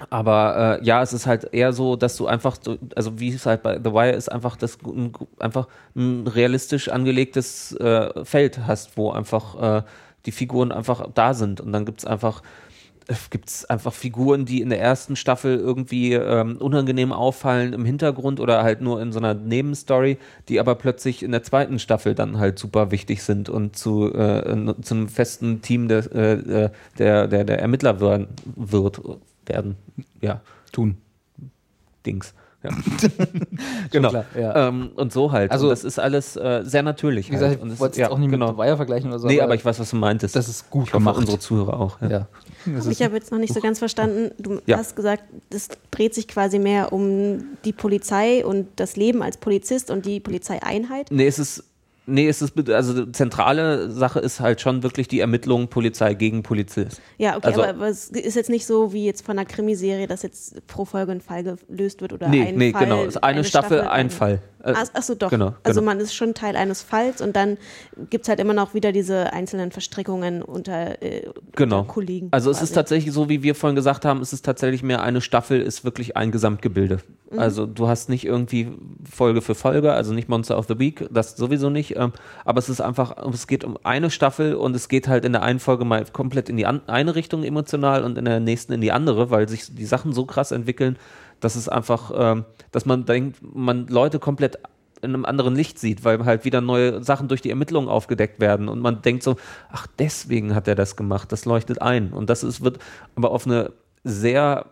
aber 0.09 0.79
äh, 0.81 0.85
ja, 0.85 1.01
es 1.03 1.13
ist 1.13 1.27
halt 1.27 1.53
eher 1.53 1.73
so, 1.73 1.95
dass 1.95 2.17
du 2.17 2.25
einfach, 2.25 2.57
so, 2.59 2.77
also 2.95 3.19
wie 3.19 3.29
es 3.29 3.45
halt 3.45 3.61
bei 3.61 3.79
The 3.81 3.93
Wire 3.93 4.11
ist, 4.11 4.31
einfach 4.31 4.57
das 4.57 4.79
ein, 4.83 5.13
einfach 5.39 5.67
ein 5.95 6.25
realistisch 6.25 6.89
angelegtes 6.89 7.71
äh, 7.73 8.25
Feld 8.25 8.65
hast, 8.65 8.97
wo 8.97 9.11
einfach 9.11 9.79
äh, 9.79 9.83
die 10.25 10.31
Figuren 10.31 10.71
einfach 10.71 11.07
da 11.13 11.33
sind 11.35 11.61
und 11.61 11.71
dann 11.71 11.85
gibt's 11.85 12.05
einfach 12.05 12.41
gibt 13.29 13.49
es 13.49 13.65
einfach 13.65 13.93
Figuren, 13.93 14.45
die 14.45 14.61
in 14.61 14.69
der 14.69 14.79
ersten 14.79 15.15
Staffel 15.15 15.57
irgendwie 15.57 16.13
ähm, 16.13 16.57
unangenehm 16.57 17.11
auffallen 17.11 17.73
im 17.73 17.85
Hintergrund 17.85 18.39
oder 18.39 18.63
halt 18.63 18.81
nur 18.81 19.01
in 19.01 19.11
so 19.11 19.19
einer 19.19 19.33
Nebenstory, 19.33 20.17
die 20.49 20.59
aber 20.59 20.75
plötzlich 20.75 21.21
in 21.21 21.31
der 21.31 21.43
zweiten 21.43 21.79
Staffel 21.79 22.15
dann 22.15 22.39
halt 22.39 22.57
super 22.57 22.91
wichtig 22.91 23.23
sind 23.23 23.49
und 23.49 23.75
zu, 23.75 24.13
äh, 24.13 24.73
zu 24.81 24.95
einem 24.95 25.07
festen 25.07 25.61
Team 25.61 25.87
der, 25.87 26.11
äh, 26.15 26.69
der, 26.97 27.27
der, 27.27 27.43
der 27.43 27.59
Ermittler 27.59 27.99
werden, 27.99 28.27
wird, 28.55 29.01
werden. 29.45 29.75
Ja, 30.21 30.41
Tun. 30.71 30.97
Dings. 32.05 32.33
Ja. 32.65 33.09
genau. 33.91 34.09
klar, 34.09 34.25
ja. 34.39 34.67
ähm, 34.67 34.91
und 34.95 35.11
so 35.13 35.31
halt. 35.31 35.51
Also- 35.51 35.65
und 35.67 35.71
das 35.71 35.83
ist 35.83 35.99
alles 35.99 36.35
äh, 36.35 36.61
sehr 36.65 36.83
natürlich. 36.83 37.27
Wie 37.29 37.33
gesagt, 37.33 37.51
halt. 37.51 37.61
Und 37.61 37.67
ich 37.69 37.73
es- 37.75 37.79
wollte 37.79 37.93
es 37.93 37.97
ja, 37.99 38.11
auch 38.11 38.17
nicht 38.17 38.31
genau. 38.31 38.49
mit 38.49 38.57
Wire 38.57 38.75
vergleichen 38.77 39.09
oder 39.09 39.19
so. 39.19 39.27
Nee, 39.27 39.41
aber 39.41 39.55
ich 39.55 39.63
weiß, 39.65 39.79
was 39.79 39.89
du 39.89 39.95
meintest. 39.95 40.35
das 40.35 40.47
ist 40.47 40.69
gut 40.69 40.83
ich 40.87 40.93
hoffe, 40.93 40.99
gemacht. 40.99 41.17
unsere 41.17 41.39
Zuhörer 41.39 41.79
auch. 41.79 42.01
Ja. 42.01 42.09
ja. 42.09 42.27
Das 42.75 42.87
Ich 42.87 43.01
habe 43.01 43.15
jetzt 43.15 43.31
noch 43.31 43.39
nicht 43.39 43.53
so 43.53 43.59
ganz 43.61 43.79
verstanden. 43.79 44.31
Du 44.37 44.59
Ja. 44.65 44.77
hast 44.77 44.95
gesagt, 44.95 45.23
das 45.49 45.69
dreht 45.91 46.13
sich 46.15 46.27
quasi 46.27 46.59
mehr 46.59 46.91
um 46.93 47.43
die 47.63 47.73
Polizei 47.73 48.45
und 48.45 48.67
das 48.75 48.95
Leben 48.95 49.21
als 49.21 49.37
Polizist 49.37 49.91
und 49.91 50.05
die 50.05 50.19
Polizeieinheit. 50.19 51.07
Nee, 51.11 51.27
es 51.27 51.39
ist 51.39 51.63
Nee, 52.07 52.27
es 52.27 52.41
ist, 52.41 52.69
also 52.69 53.05
zentrale 53.07 53.89
Sache 53.89 54.19
ist 54.19 54.39
halt 54.39 54.61
schon 54.61 54.83
wirklich 54.83 55.07
die 55.07 55.19
Ermittlung 55.19 55.67
Polizei 55.69 56.13
gegen 56.13 56.43
Polizist. 56.43 57.01
Ja, 57.17 57.35
okay, 57.37 57.47
Also- 57.47 57.61
aber, 57.63 57.69
aber 57.71 57.87
es 57.87 58.09
ist 58.09 58.35
jetzt 58.35 58.49
nicht 58.49 58.65
so 58.65 58.93
wie 58.93 59.05
jetzt 59.05 59.25
von 59.25 59.37
einer 59.39 59.47
Krimiserie, 59.47 60.05
dass 60.07 60.21
jetzt 60.21 60.65
pro 60.67 60.85
Folge 60.85 61.11
ein 61.13 61.21
Fall 61.21 61.43
gelöst 61.67 62.01
wird 62.01 62.13
oder 62.13 62.27
Nee, 62.27 62.47
ein 62.47 62.55
nee, 62.55 62.71
Fall, 62.71 62.83
genau. 62.83 63.01
Es 63.03 63.15
ist 63.15 63.23
eine, 63.23 63.43
Staffel, 63.43 63.81
ein 63.81 63.87
ein 63.87 64.09
Fall. 64.11 64.39
Äh, 64.63 64.73
Ach, 64.75 64.85
ach 64.93 65.03
so, 65.03 65.13
doch. 65.13 65.29
Genau, 65.29 65.53
Also 65.63 65.79
genau. 65.81 65.91
man 65.91 65.99
ist 65.99 66.15
schon 66.15 66.33
Teil 66.33 66.55
eines 66.55 66.81
Falls 66.81 67.21
und 67.21 67.35
dann 67.35 67.57
gibt 68.09 68.25
es 68.25 68.29
halt 68.29 68.39
immer 68.39 68.53
noch 68.53 68.73
wieder 68.73 68.91
diese 68.91 69.31
einzelnen 69.31 69.71
Verstrickungen 69.71 70.41
unter, 70.41 71.01
äh, 71.03 71.29
Genau. 71.55 71.81
unter 71.81 71.93
Kollegen. 71.93 72.29
Also 72.31 72.49
es 72.49 72.57
quasi. 72.57 72.69
ist 72.71 72.73
tatsächlich 72.73 73.13
so, 73.13 73.29
wie 73.29 73.43
wir 73.43 73.53
vorhin 73.53 73.75
gesagt 73.75 74.05
haben, 74.05 74.21
es 74.21 74.33
ist 74.33 74.43
tatsächlich 74.43 74.81
mehr 74.81 75.03
eine 75.03 75.21
Staffel, 75.21 75.61
ist 75.61 75.83
wirklich 75.85 76.17
ein 76.17 76.31
Gesamtgebilde. 76.31 76.99
Mhm. 77.31 77.39
Also 77.39 77.67
du 77.67 77.87
hast 77.87 78.09
nicht 78.09 78.25
irgendwie 78.25 78.69
Folge 79.09 79.41
für 79.41 79.53
Folge, 79.53 79.93
also 79.93 80.13
nicht 80.13 80.29
Monster 80.29 80.57
of 80.57 80.65
the 80.67 80.79
Week, 80.79 81.07
das 81.11 81.35
sowieso 81.37 81.69
nicht, 81.69 81.94
ähm, 81.95 82.13
aber 82.43 82.59
es 82.59 82.69
ist 82.69 82.81
einfach, 82.81 83.15
es 83.33 83.47
geht 83.47 83.63
um 83.63 83.77
eine 83.83 84.09
Staffel 84.09 84.55
und 84.55 84.75
es 84.75 84.87
geht 84.89 85.07
halt 85.07 85.25
in 85.25 85.33
der 85.33 85.43
einen 85.43 85.59
Folge 85.59 85.85
mal 85.85 86.05
komplett 86.05 86.49
in 86.49 86.57
die 86.57 86.65
eine 86.65 87.15
Richtung 87.15 87.43
emotional 87.43 88.03
und 88.03 88.17
in 88.17 88.25
der 88.25 88.39
nächsten 88.39 88.73
in 88.73 88.81
die 88.81 88.91
andere, 88.91 89.31
weil 89.31 89.49
sich 89.49 89.73
die 89.75 89.85
Sachen 89.85 90.13
so 90.13 90.25
krass 90.25 90.51
entwickeln, 90.51 90.97
dass 91.39 91.55
es 91.55 91.69
einfach, 91.69 92.11
ähm, 92.15 92.45
dass 92.71 92.85
man 92.85 93.05
denkt, 93.05 93.37
man 93.41 93.87
Leute 93.87 94.19
komplett 94.19 94.59
in 95.01 95.13
einem 95.13 95.25
anderen 95.25 95.55
Licht 95.55 95.79
sieht, 95.79 96.03
weil 96.03 96.23
halt 96.25 96.45
wieder 96.45 96.61
neue 96.61 97.03
Sachen 97.03 97.27
durch 97.27 97.41
die 97.41 97.49
Ermittlungen 97.49 97.89
aufgedeckt 97.89 98.39
werden 98.39 98.67
und 98.67 98.79
man 98.79 99.01
denkt 99.01 99.23
so, 99.23 99.35
ach, 99.71 99.87
deswegen 99.99 100.55
hat 100.55 100.67
er 100.67 100.75
das 100.75 100.95
gemacht, 100.95 101.31
das 101.31 101.45
leuchtet 101.45 101.81
ein. 101.81 102.11
Und 102.11 102.29
das 102.29 102.43
ist, 102.43 102.63
wird 102.63 102.79
aber 103.15 103.31
auf 103.31 103.45
eine 103.45 103.71
sehr 104.03 104.67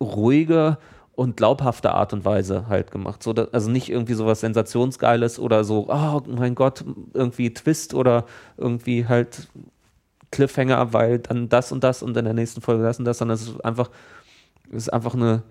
ruhige 0.00 0.78
und 1.18 1.36
glaubhafte 1.36 1.94
Art 1.94 2.12
und 2.12 2.24
Weise 2.24 2.68
halt 2.68 2.92
gemacht. 2.92 3.24
So, 3.24 3.32
also 3.32 3.68
nicht 3.68 3.90
irgendwie 3.90 4.14
sowas 4.14 4.38
Sensationsgeiles 4.38 5.40
oder 5.40 5.64
so, 5.64 5.88
oh 5.88 6.22
mein 6.28 6.54
Gott, 6.54 6.84
irgendwie 7.12 7.52
Twist 7.52 7.92
oder 7.92 8.24
irgendwie 8.56 9.08
halt 9.08 9.48
Cliffhanger, 10.30 10.92
weil 10.92 11.18
dann 11.18 11.48
das 11.48 11.72
und 11.72 11.82
das 11.82 12.04
und 12.04 12.16
in 12.16 12.24
der 12.24 12.34
nächsten 12.34 12.60
Folge 12.60 12.84
das 12.84 13.00
und 13.00 13.04
das, 13.04 13.18
sondern 13.18 13.34
es 13.34 13.48
ist 13.48 13.64
einfach, 13.64 13.90
es 14.70 14.84
ist 14.84 14.92
einfach 14.92 15.14
eine 15.14 15.42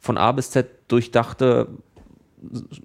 von 0.00 0.18
A 0.18 0.32
bis 0.32 0.50
Z 0.50 0.66
durchdachte 0.88 1.68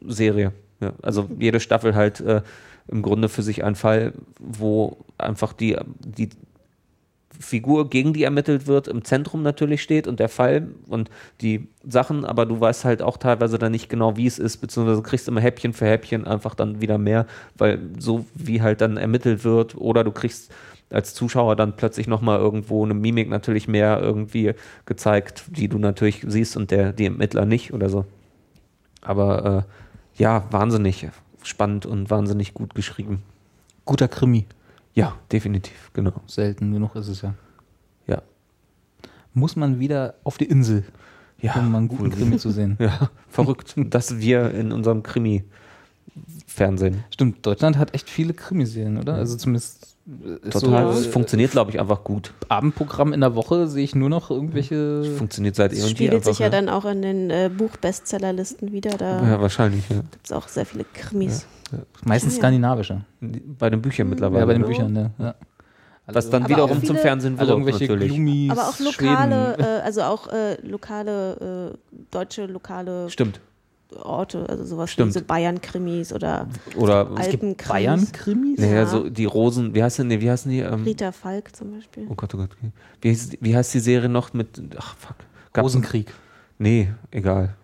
Serie. 0.05 0.53
Ja, 0.81 0.93
also 1.01 1.27
jede 1.39 1.59
Staffel 1.59 1.95
halt 1.95 2.19
äh, 2.19 2.43
im 2.87 3.01
Grunde 3.01 3.27
für 3.27 3.41
sich 3.41 3.63
ein 3.63 3.73
Fall, 3.73 4.13
wo 4.37 4.97
einfach 5.17 5.51
die, 5.51 5.77
die 5.97 6.29
Figur, 7.39 7.89
gegen 7.89 8.11
die 8.11 8.23
ermittelt 8.23 8.67
wird, 8.67 8.89
im 8.89 9.05
Zentrum 9.05 9.43
natürlich 9.43 9.81
steht 9.81 10.07
und 10.07 10.19
der 10.19 10.27
Fall 10.27 10.67
und 10.87 11.09
die 11.39 11.69
Sachen, 11.87 12.25
aber 12.25 12.45
du 12.45 12.59
weißt 12.59 12.83
halt 12.83 13.01
auch 13.01 13.15
teilweise 13.15 13.57
dann 13.57 13.71
nicht 13.71 13.89
genau, 13.89 14.17
wie 14.17 14.27
es 14.27 14.39
ist, 14.39 14.57
beziehungsweise 14.57 15.01
kriegst 15.01 15.27
immer 15.27 15.39
Häppchen 15.39 15.73
für 15.73 15.85
Häppchen 15.85 16.27
einfach 16.27 16.53
dann 16.53 16.81
wieder 16.81 16.97
mehr, 16.97 17.25
weil 17.57 17.79
so 17.97 18.25
wie 18.35 18.61
halt 18.61 18.81
dann 18.81 18.97
ermittelt 18.97 19.45
wird 19.45 19.75
oder 19.75 20.03
du 20.03 20.11
kriegst 20.11 20.51
als 20.91 21.13
Zuschauer 21.13 21.55
dann 21.55 21.75
plötzlich 21.75 22.07
nochmal 22.07 22.39
irgendwo 22.39 22.83
eine 22.83 22.93
Mimik 22.93 23.29
natürlich 23.29 23.67
mehr 23.67 23.99
irgendwie 24.01 24.53
gezeigt, 24.85 25.43
die 25.47 25.69
du 25.69 25.77
natürlich 25.77 26.25
siehst 26.27 26.57
und 26.57 26.71
der, 26.71 26.93
die 26.93 27.05
Ermittler 27.05 27.45
nicht 27.45 27.73
oder 27.73 27.89
so. 27.89 28.05
Aber 29.01 29.65
äh, 30.17 30.21
ja, 30.21 30.45
wahnsinnig 30.51 31.07
spannend 31.43 31.85
und 31.85 32.09
wahnsinnig 32.09 32.53
gut 32.53 32.75
geschrieben. 32.75 33.23
Guter 33.85 34.07
Krimi. 34.07 34.45
Ja, 34.99 35.15
definitiv, 35.31 35.91
genau. 35.93 36.13
Selten 36.27 36.71
genug 36.73 36.95
ist 36.95 37.07
es 37.07 37.21
ja. 37.21 37.33
Ja. 38.07 38.21
Muss 39.33 39.55
man 39.55 39.79
wieder 39.79 40.15
auf 40.23 40.37
die 40.37 40.45
Insel, 40.45 40.83
Ja, 41.41 41.55
um 41.55 41.71
mal 41.71 41.77
einen 41.79 41.87
guten 41.87 42.03
wohl. 42.03 42.09
Krimi 42.11 42.37
zu 42.37 42.51
sehen. 42.51 42.77
Ja, 42.79 43.09
verrückt, 43.29 43.73
dass 43.77 44.19
wir 44.19 44.51
in 44.51 44.71
unserem 44.71 45.03
Krimi-Fernsehen 45.03 47.03
Stimmt, 47.11 47.45
Deutschland 47.45 47.77
hat 47.77 47.93
echt 47.93 48.09
viele 48.09 48.33
Krimiserien, 48.33 48.97
oder? 48.97 49.15
Also 49.15 49.37
zumindest 49.37 49.95
ist 50.43 50.53
total. 50.53 50.91
so 50.93 50.99
Es 50.99 51.05
funktioniert, 51.07 51.51
glaube 51.51 51.71
ich, 51.71 51.79
einfach 51.79 52.03
gut. 52.03 52.33
Abendprogramm 52.49 53.13
in 53.13 53.21
der 53.21 53.35
Woche 53.35 53.67
sehe 53.67 53.83
ich 53.83 53.93
nur 53.93 54.09
noch 54.09 54.31
irgendwelche. 54.31 55.03
Funktioniert 55.17 55.55
seit 55.55 55.71
eh 55.71 55.75
Das 55.75 55.83
und 55.83 55.89
je 55.91 55.95
spiegelt 55.95 56.15
einfach. 56.15 56.31
sich 56.31 56.39
ja 56.39 56.49
dann 56.49 56.67
auch 56.67 56.85
in 56.85 57.03
den 57.03 57.29
äh, 57.29 57.51
Buchbestsellerlisten 57.55 58.71
wieder. 58.71 58.97
Da 58.97 59.21
ja, 59.23 59.39
wahrscheinlich. 59.39 59.87
Ja. 59.89 59.97
gibt 59.97 60.25
es 60.25 60.31
auch 60.31 60.47
sehr 60.47 60.65
viele 60.65 60.83
Krimis. 60.93 61.45
Meistens 62.05 62.35
skandinavische. 62.37 63.01
Bei 63.21 63.69
den 63.69 63.81
Büchern 63.81 64.09
mittlerweile. 64.09 64.39
Ja, 64.41 64.45
bei 64.45 64.53
den 64.53 64.61
ne? 64.61 64.67
Büchern, 64.67 64.93
ne? 64.93 65.11
Ja. 65.17 65.35
Was 66.11 66.29
dann 66.29 66.41
Aber 66.43 66.49
wiederum 66.49 66.71
auch 66.71 66.75
zum 66.79 66.87
viele- 66.87 66.99
Fernsehen 66.99 67.37
Also 67.39 67.51
wirkt, 67.53 67.67
irgendwelche 67.67 67.93
natürlich. 67.93 68.13
Gloomies, 68.13 68.51
Aber 68.51 68.67
auch 68.69 68.79
lokale, 68.79 69.57
äh, 69.59 69.63
also 69.85 70.01
auch 70.01 70.27
äh, 70.33 70.55
lokale, 70.67 71.71
äh, 71.73 71.97
deutsche 72.11 72.47
lokale 72.47 73.09
Stimmt. 73.11 73.39
Orte, 74.03 74.45
also 74.49 74.63
sowas 74.65 74.91
Stimmt. 74.91 75.09
wie 75.09 75.13
diese 75.13 75.25
Bayern-Krimis 75.25 76.13
oder 76.13 76.47
Oder 76.75 77.09
Alpen-Krimis. 77.15 77.57
Bayern-Krimis? 77.67 78.59
naja, 78.59 78.73
Ja. 78.73 78.85
so 78.87 79.09
die 79.09 79.25
Rosen, 79.25 79.73
wie 79.75 79.81
heißt 79.83 79.99
denn, 79.99 80.07
nee, 80.07 80.19
wie 80.21 80.29
heißen 80.29 80.49
die? 80.51 80.59
Ähm, 80.59 80.83
Rita 80.83 81.11
Falk 81.11 81.55
zum 81.55 81.71
Beispiel. 81.71 82.05
oh 82.09 82.13
Gott, 82.15 82.33
oh 82.33 82.37
Gott. 82.37 82.49
okay. 82.57 82.71
Wie 83.01 83.09
heißt, 83.09 83.37
wie 83.41 83.55
heißt 83.55 83.73
die 83.73 83.79
Serie 83.79 84.09
noch 84.09 84.33
mit, 84.33 84.61
ach 84.77 84.95
fuck. 84.95 85.15
Rosenkrieg. 85.57 86.13
Nee, 86.59 86.89
egal. 87.11 87.55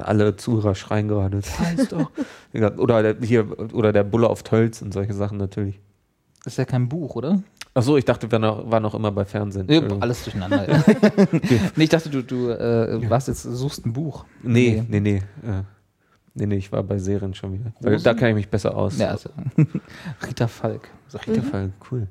Alle 0.00 0.36
Zuhörer 0.36 0.74
schreien 0.74 1.08
gerade. 1.08 1.38
Das 1.40 1.58
heißt 1.58 1.92
doch. 1.92 2.10
Oder 2.78 3.14
der, 3.14 3.26
hier, 3.26 3.46
oder 3.72 3.92
der 3.92 4.04
Bulle 4.04 4.28
auf 4.28 4.42
Tölz 4.42 4.82
und 4.82 4.92
solche 4.92 5.14
Sachen 5.14 5.38
natürlich. 5.38 5.80
Das 6.44 6.54
ist 6.54 6.56
ja 6.58 6.64
kein 6.64 6.88
Buch, 6.88 7.14
oder? 7.14 7.42
Ach 7.74 7.82
so, 7.82 7.96
ich 7.96 8.04
dachte, 8.04 8.30
wir 8.30 8.38
noch, 8.38 8.70
war 8.70 8.80
noch 8.80 8.94
immer 8.94 9.10
bei 9.12 9.24
Fernsehen. 9.24 9.66
Ja, 9.70 9.80
alles 10.00 10.24
durcheinander. 10.24 10.70
Ja. 10.70 10.84
nee, 11.76 11.84
ich 11.84 11.88
dachte, 11.88 12.10
du, 12.10 12.22
du 12.22 12.50
äh, 12.50 13.08
warst 13.08 13.28
jetzt, 13.28 13.42
suchst 13.44 13.86
ein 13.86 13.92
Buch. 13.94 14.24
Nee, 14.42 14.82
nee, 14.88 15.00
nee. 15.00 15.16
Äh, 15.16 15.62
nee, 16.34 16.46
nee, 16.46 16.56
ich 16.56 16.70
war 16.70 16.82
bei 16.82 16.98
Serien 16.98 17.32
schon 17.32 17.54
wieder. 17.54 17.72
Weil, 17.80 17.92
Rosen? 17.94 18.04
da 18.04 18.14
kenne 18.14 18.30
ich 18.30 18.36
mich 18.36 18.48
besser 18.48 18.76
aus. 18.76 18.98
Ja, 18.98 19.08
also. 19.08 19.30
Rita 20.26 20.48
Falk. 20.48 20.90
Der 21.26 21.34
dir. 21.34 21.42
Fall, 21.42 21.70
cool. 21.90 22.08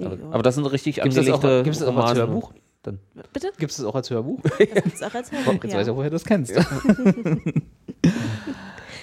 Aber, 0.00 0.16
aber 0.30 0.42
das 0.42 0.54
sind 0.54 0.64
richtig 0.66 0.96
Gibt's 1.02 1.16
das 1.16 1.28
auch- 1.28 1.34
angelegte 1.34 1.64
gibt's 1.64 1.78
das 1.80 1.88
auch 1.88 1.96
als 1.96 2.10
Romane. 2.10 2.18
Hörbuch? 2.20 2.52
Dann, 2.82 2.98
Bitte? 3.32 3.50
Gibt 3.58 3.70
es 3.72 3.78
das 3.78 3.86
auch 3.86 3.94
als 3.94 4.08
Hörbuch? 4.10 4.40
Das 4.42 4.58
gibt's 4.58 5.02
auch 5.02 5.14
als 5.14 5.32
Hörbuch, 5.32 5.52
Jetzt 5.64 5.74
weiß 5.74 5.80
ich 5.82 5.86
ja. 5.86 5.92
auch, 5.92 5.96
woher 5.96 6.10
du 6.10 6.14
das 6.16 6.24
kennst. 6.24 6.54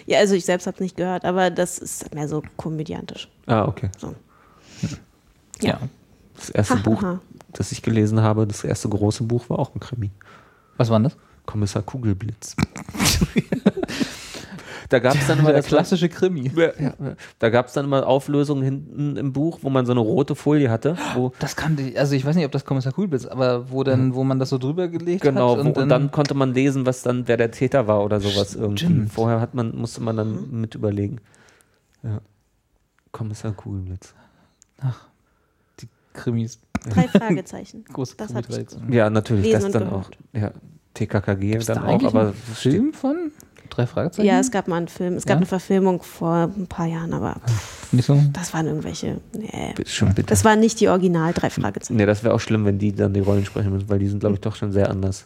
ja, 0.05 0.19
also 0.19 0.35
ich 0.35 0.45
selbst 0.45 0.65
habe 0.67 0.75
es 0.75 0.81
nicht 0.81 0.95
gehört, 0.97 1.25
aber 1.25 1.49
das 1.49 1.77
ist 1.79 2.13
mehr 2.13 2.27
so 2.27 2.41
komödiantisch. 2.57 3.29
ah, 3.47 3.65
okay. 3.65 3.89
Ja. 5.61 5.79
Das 6.35 6.49
erste 6.49 6.75
Ha, 6.75 6.81
Buch, 6.81 7.01
ha. 7.01 7.21
das 7.53 7.71
ich 7.71 7.81
gelesen 7.81 8.21
habe, 8.21 8.45
das 8.45 8.63
erste 8.63 8.89
große 8.89 9.23
Buch 9.23 9.49
war 9.49 9.59
auch 9.59 9.73
ein 9.73 9.79
Krimi. 9.79 10.11
Was 10.77 10.89
war 10.89 10.99
denn 10.99 11.05
das? 11.05 11.17
Kommissar 11.45 11.81
Kugelblitz. 11.83 12.55
da 14.89 14.99
gab 14.99 15.15
es 15.15 15.27
dann 15.27 15.39
immer 15.39 15.49
der 15.49 15.57
das 15.57 15.67
klassische 15.67 16.09
Krimi. 16.09 16.51
Ja, 16.55 16.71
ja. 16.79 16.93
Da 17.39 17.49
gab 17.49 17.67
es 17.67 17.73
dann 17.73 17.85
immer 17.85 18.05
Auflösungen 18.07 18.63
hinten 18.63 19.17
im 19.17 19.33
Buch, 19.33 19.59
wo 19.61 19.69
man 19.69 19.85
so 19.85 19.91
eine 19.91 20.01
rote 20.01 20.35
Folie 20.35 20.69
hatte, 20.69 20.97
wo 21.15 21.31
Das 21.39 21.55
kann 21.55 21.75
die, 21.75 21.97
also 21.97 22.15
ich 22.15 22.25
weiß 22.25 22.35
nicht, 22.35 22.45
ob 22.45 22.51
das 22.51 22.65
Kommissar 22.65 22.93
Cool 22.97 23.13
ist, 23.13 23.27
aber 23.27 23.71
wo 23.71 23.83
dann, 23.83 24.15
wo 24.15 24.23
man 24.23 24.39
das 24.39 24.49
so 24.49 24.57
drüber 24.57 24.87
gelegt 24.87 25.21
genau, 25.21 25.57
hat 25.57 25.65
wo, 25.65 25.81
und, 25.81 25.89
dann, 25.89 26.11
konnte 26.11 26.33
man 26.33 26.53
lesen, 26.53 26.85
was 26.85 27.03
dann 27.03 27.27
wer 27.27 27.37
der 27.37 27.51
Täter 27.51 27.87
war 27.87 28.03
oder 28.03 28.19
sowas 28.19 28.55
irgendwie. 28.55 28.85
Stimmt. 28.85 29.11
Vorher 29.11 29.41
hat 29.41 29.53
man 29.53 29.75
musste 29.75 30.01
man 30.01 30.17
dann 30.17 30.51
mit 30.51 30.75
überlegen. 30.75 31.21
Ja. 32.03 32.21
Kommissar 33.11 33.53
Kugelblitz. 33.53 34.13
die 35.79 35.87
Krimis, 36.13 36.59
Drei 36.89 37.07
Fragezeichen. 37.07 37.85
große 37.93 38.15
Das 38.17 38.27
Krimi-Tradition. 38.27 38.91
Ja, 38.91 39.09
natürlich, 39.09 39.45
Lesen 39.45 39.55
das 39.55 39.65
und 39.65 39.75
dann 39.75 39.89
auch. 39.89 40.11
gehört. 40.11 40.17
Ja, 40.33 40.51
TKKG 40.93 41.51
Gibt's 41.51 41.65
dann 41.65 41.77
da 41.77 41.87
auch, 41.87 42.03
aber 42.03 42.33
Film 42.33 42.93
von? 42.93 43.31
Drei 43.69 43.85
Fragezeichen? 43.87 44.27
Ja, 44.27 44.39
es 44.39 44.51
gab 44.51 44.67
mal 44.67 44.77
einen 44.77 44.87
Film. 44.87 45.15
Es 45.15 45.23
gab 45.25 45.35
Ja? 45.35 45.37
eine 45.37 45.45
Verfilmung 45.45 46.01
vor 46.03 46.49
ein 46.55 46.67
paar 46.67 46.85
Jahren, 46.85 47.13
aber 47.13 47.35
pff, 47.45 47.93
Nicht 47.93 48.05
so? 48.05 48.19
das 48.33 48.53
waren 48.53 48.67
irgendwelche. 48.67 49.17
Nee. 49.33 49.73
schon 49.85 50.13
bitter. 50.13 50.27
Das 50.27 50.45
waren 50.45 50.59
nicht 50.59 50.79
die 50.79 50.87
Original 50.89 51.33
drei 51.33 51.49
Fragezeichen. 51.49 51.97
Nee, 51.97 52.05
das 52.05 52.23
wäre 52.23 52.33
auch 52.33 52.39
schlimm, 52.39 52.65
wenn 52.65 52.77
die 52.79 52.93
dann 52.93 53.13
die 53.13 53.19
Rollen 53.21 53.45
sprechen 53.45 53.71
müssen, 53.73 53.89
weil 53.89 53.99
die 53.99 54.07
sind, 54.07 54.19
glaube 54.19 54.35
ich, 54.35 54.41
doch 54.41 54.55
schon 54.55 54.71
sehr 54.71 54.89
anders. 54.89 55.25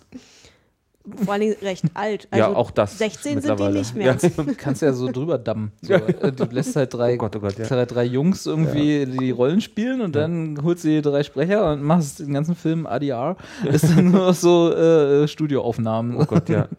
Vor 1.25 1.33
allem 1.33 1.55
recht 1.63 1.85
alt. 1.95 2.27
Also 2.29 2.51
ja, 2.51 2.55
auch 2.55 2.69
das. 2.69 2.97
16 2.99 3.41
sind 3.41 3.59
die 3.59 3.69
nicht 3.69 3.95
mehr. 3.95 4.15
Ja. 4.21 4.29
Du 4.45 4.53
kannst 4.55 4.81
ja 4.83 4.93
so 4.93 5.11
drüber 5.11 5.39
dammen. 5.39 5.71
So, 5.81 5.93
äh, 5.93 6.31
du 6.31 6.43
lässt 6.51 6.75
halt 6.75 6.93
drei, 6.93 7.15
Oh 7.15 7.17
Gott, 7.17 7.35
oh 7.35 7.39
Gott, 7.39 7.57
ja. 7.57 7.65
drei, 7.65 7.85
drei 7.85 8.03
Jungs 8.03 8.45
irgendwie 8.45 9.05
die 9.07 9.31
Rollen 9.31 9.61
spielen 9.61 10.01
und 10.01 10.15
dann 10.15 10.59
holst 10.61 10.83
du 10.83 10.89
die 10.89 11.01
drei 11.01 11.23
Sprecher 11.23 11.71
und 11.71 11.81
machst 11.81 12.19
den 12.19 12.33
ganzen 12.33 12.53
Film 12.55 12.85
ADR. 12.85 13.37
Ist 13.65 13.85
dann 13.89 14.11
nur 14.11 14.27
noch 14.27 14.33
so 14.35 14.71
äh, 14.71 15.27
Studioaufnahmen. 15.27 16.15
Oh 16.15 16.25
Gott, 16.25 16.47
ja. 16.49 16.67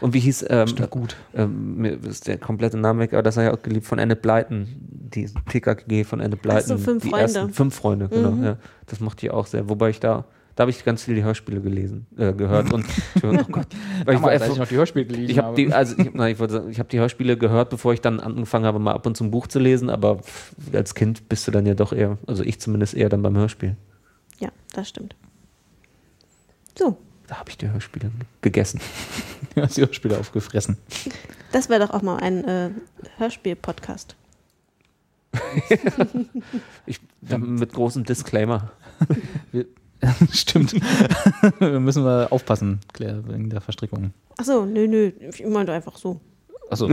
Und 0.00 0.14
wie 0.14 0.20
hieß, 0.20 0.46
ähm, 0.48 0.66
gut. 0.90 1.16
ähm, 1.34 1.76
mir 1.76 2.04
ist 2.04 2.26
der 2.26 2.38
komplette 2.38 2.76
Name 2.76 3.00
weg, 3.00 3.12
aber 3.12 3.22
das 3.22 3.36
habe 3.36 3.48
ich 3.48 3.52
auch 3.52 3.62
geliebt, 3.62 3.86
von 3.86 3.98
Annette 3.98 4.20
Blyton, 4.20 4.66
die 4.78 5.26
TKG 5.26 6.04
von 6.04 6.20
so, 6.20 6.36
Blyton. 6.36 6.78
Fünf 6.78 7.02
die 7.02 7.10
Freunde. 7.10 7.22
Ersten 7.22 7.52
fünf 7.52 7.74
Freunde, 7.74 8.08
genau. 8.08 8.30
Mhm. 8.32 8.44
Ja. 8.44 8.56
Das 8.86 9.00
mochte 9.00 9.26
ich 9.26 9.32
auch 9.32 9.46
sehr. 9.46 9.68
Wobei 9.68 9.90
ich 9.90 10.00
da, 10.00 10.24
da 10.54 10.62
habe 10.62 10.70
ich 10.70 10.84
ganz 10.84 11.04
viele 11.04 11.22
Hörspiele 11.22 11.60
gelesen, 11.60 12.06
äh, 12.16 12.32
gehört. 12.32 12.72
Und 12.72 12.84
oh 13.22 13.36
Gott, 13.50 13.66
weil 14.04 14.16
ich, 14.16 14.22
war 14.22 14.30
einfach- 14.30 14.48
ich 14.50 14.58
noch 14.58 14.68
die 14.68 14.76
Hörspiele 14.76 15.06
gelesen 15.06 15.30
ich 15.30 15.38
habe 15.38 15.54
die, 15.54 15.72
also 15.72 15.96
ich, 15.98 16.12
nein, 16.14 16.32
ich, 16.32 16.38
sagen, 16.50 16.70
ich 16.70 16.78
habe 16.78 16.88
die 16.88 16.98
Hörspiele 16.98 17.36
gehört, 17.36 17.70
bevor 17.70 17.92
ich 17.92 18.00
dann 18.00 18.20
angefangen 18.20 18.64
habe, 18.64 18.78
mal 18.78 18.92
ab 18.92 19.06
und 19.06 19.16
zu 19.16 19.24
ein 19.24 19.30
Buch 19.30 19.46
zu 19.46 19.58
lesen, 19.58 19.90
aber 19.90 20.20
als 20.72 20.94
Kind 20.94 21.28
bist 21.28 21.46
du 21.46 21.50
dann 21.50 21.66
ja 21.66 21.74
doch 21.74 21.92
eher, 21.92 22.18
also 22.26 22.42
ich 22.42 22.60
zumindest 22.60 22.94
eher 22.94 23.08
dann 23.08 23.22
beim 23.22 23.36
Hörspiel. 23.36 23.76
Ja, 24.40 24.50
das 24.72 24.88
stimmt. 24.88 25.16
So, 26.78 26.96
Da 27.28 27.36
habe 27.38 27.50
ich 27.50 27.58
die 27.58 27.70
Hörspiele 27.70 28.10
gegessen. 28.40 28.80
Du 29.54 29.60
hast 29.62 29.76
die 29.76 29.82
Hörspiele 29.82 30.18
aufgefressen. 30.18 30.78
das 31.52 31.68
wäre 31.68 31.86
doch 31.86 31.94
auch 31.94 32.02
mal 32.02 32.16
ein 32.16 32.44
äh, 32.44 32.70
Hörspiel-Podcast. 33.18 34.16
Ich, 36.86 37.00
mit 37.20 37.72
großem 37.74 38.04
Disclaimer. 38.04 38.72
Wir, 39.52 39.66
stimmt. 40.32 40.74
wir 41.58 41.80
müssen 41.80 42.04
wir 42.04 42.28
aufpassen, 42.30 42.80
Claire, 42.94 43.22
wegen 43.28 43.50
der 43.50 43.60
Verstrickung. 43.60 44.14
Achso, 44.38 44.64
nö, 44.64 44.86
nö, 44.88 45.12
ich 45.20 45.44
meinte 45.44 45.72
einfach 45.72 45.98
so. 45.98 46.20
Achso, 46.70 46.88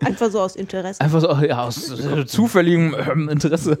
Einfach 0.00 0.30
so 0.30 0.40
aus 0.40 0.56
Interesse. 0.56 1.00
einfach 1.00 1.20
so, 1.20 1.32
ja, 1.44 1.64
aus 1.64 1.90
äh, 1.90 2.26
zufälligem 2.26 2.94
ähm, 2.94 3.28
Interesse. 3.28 3.78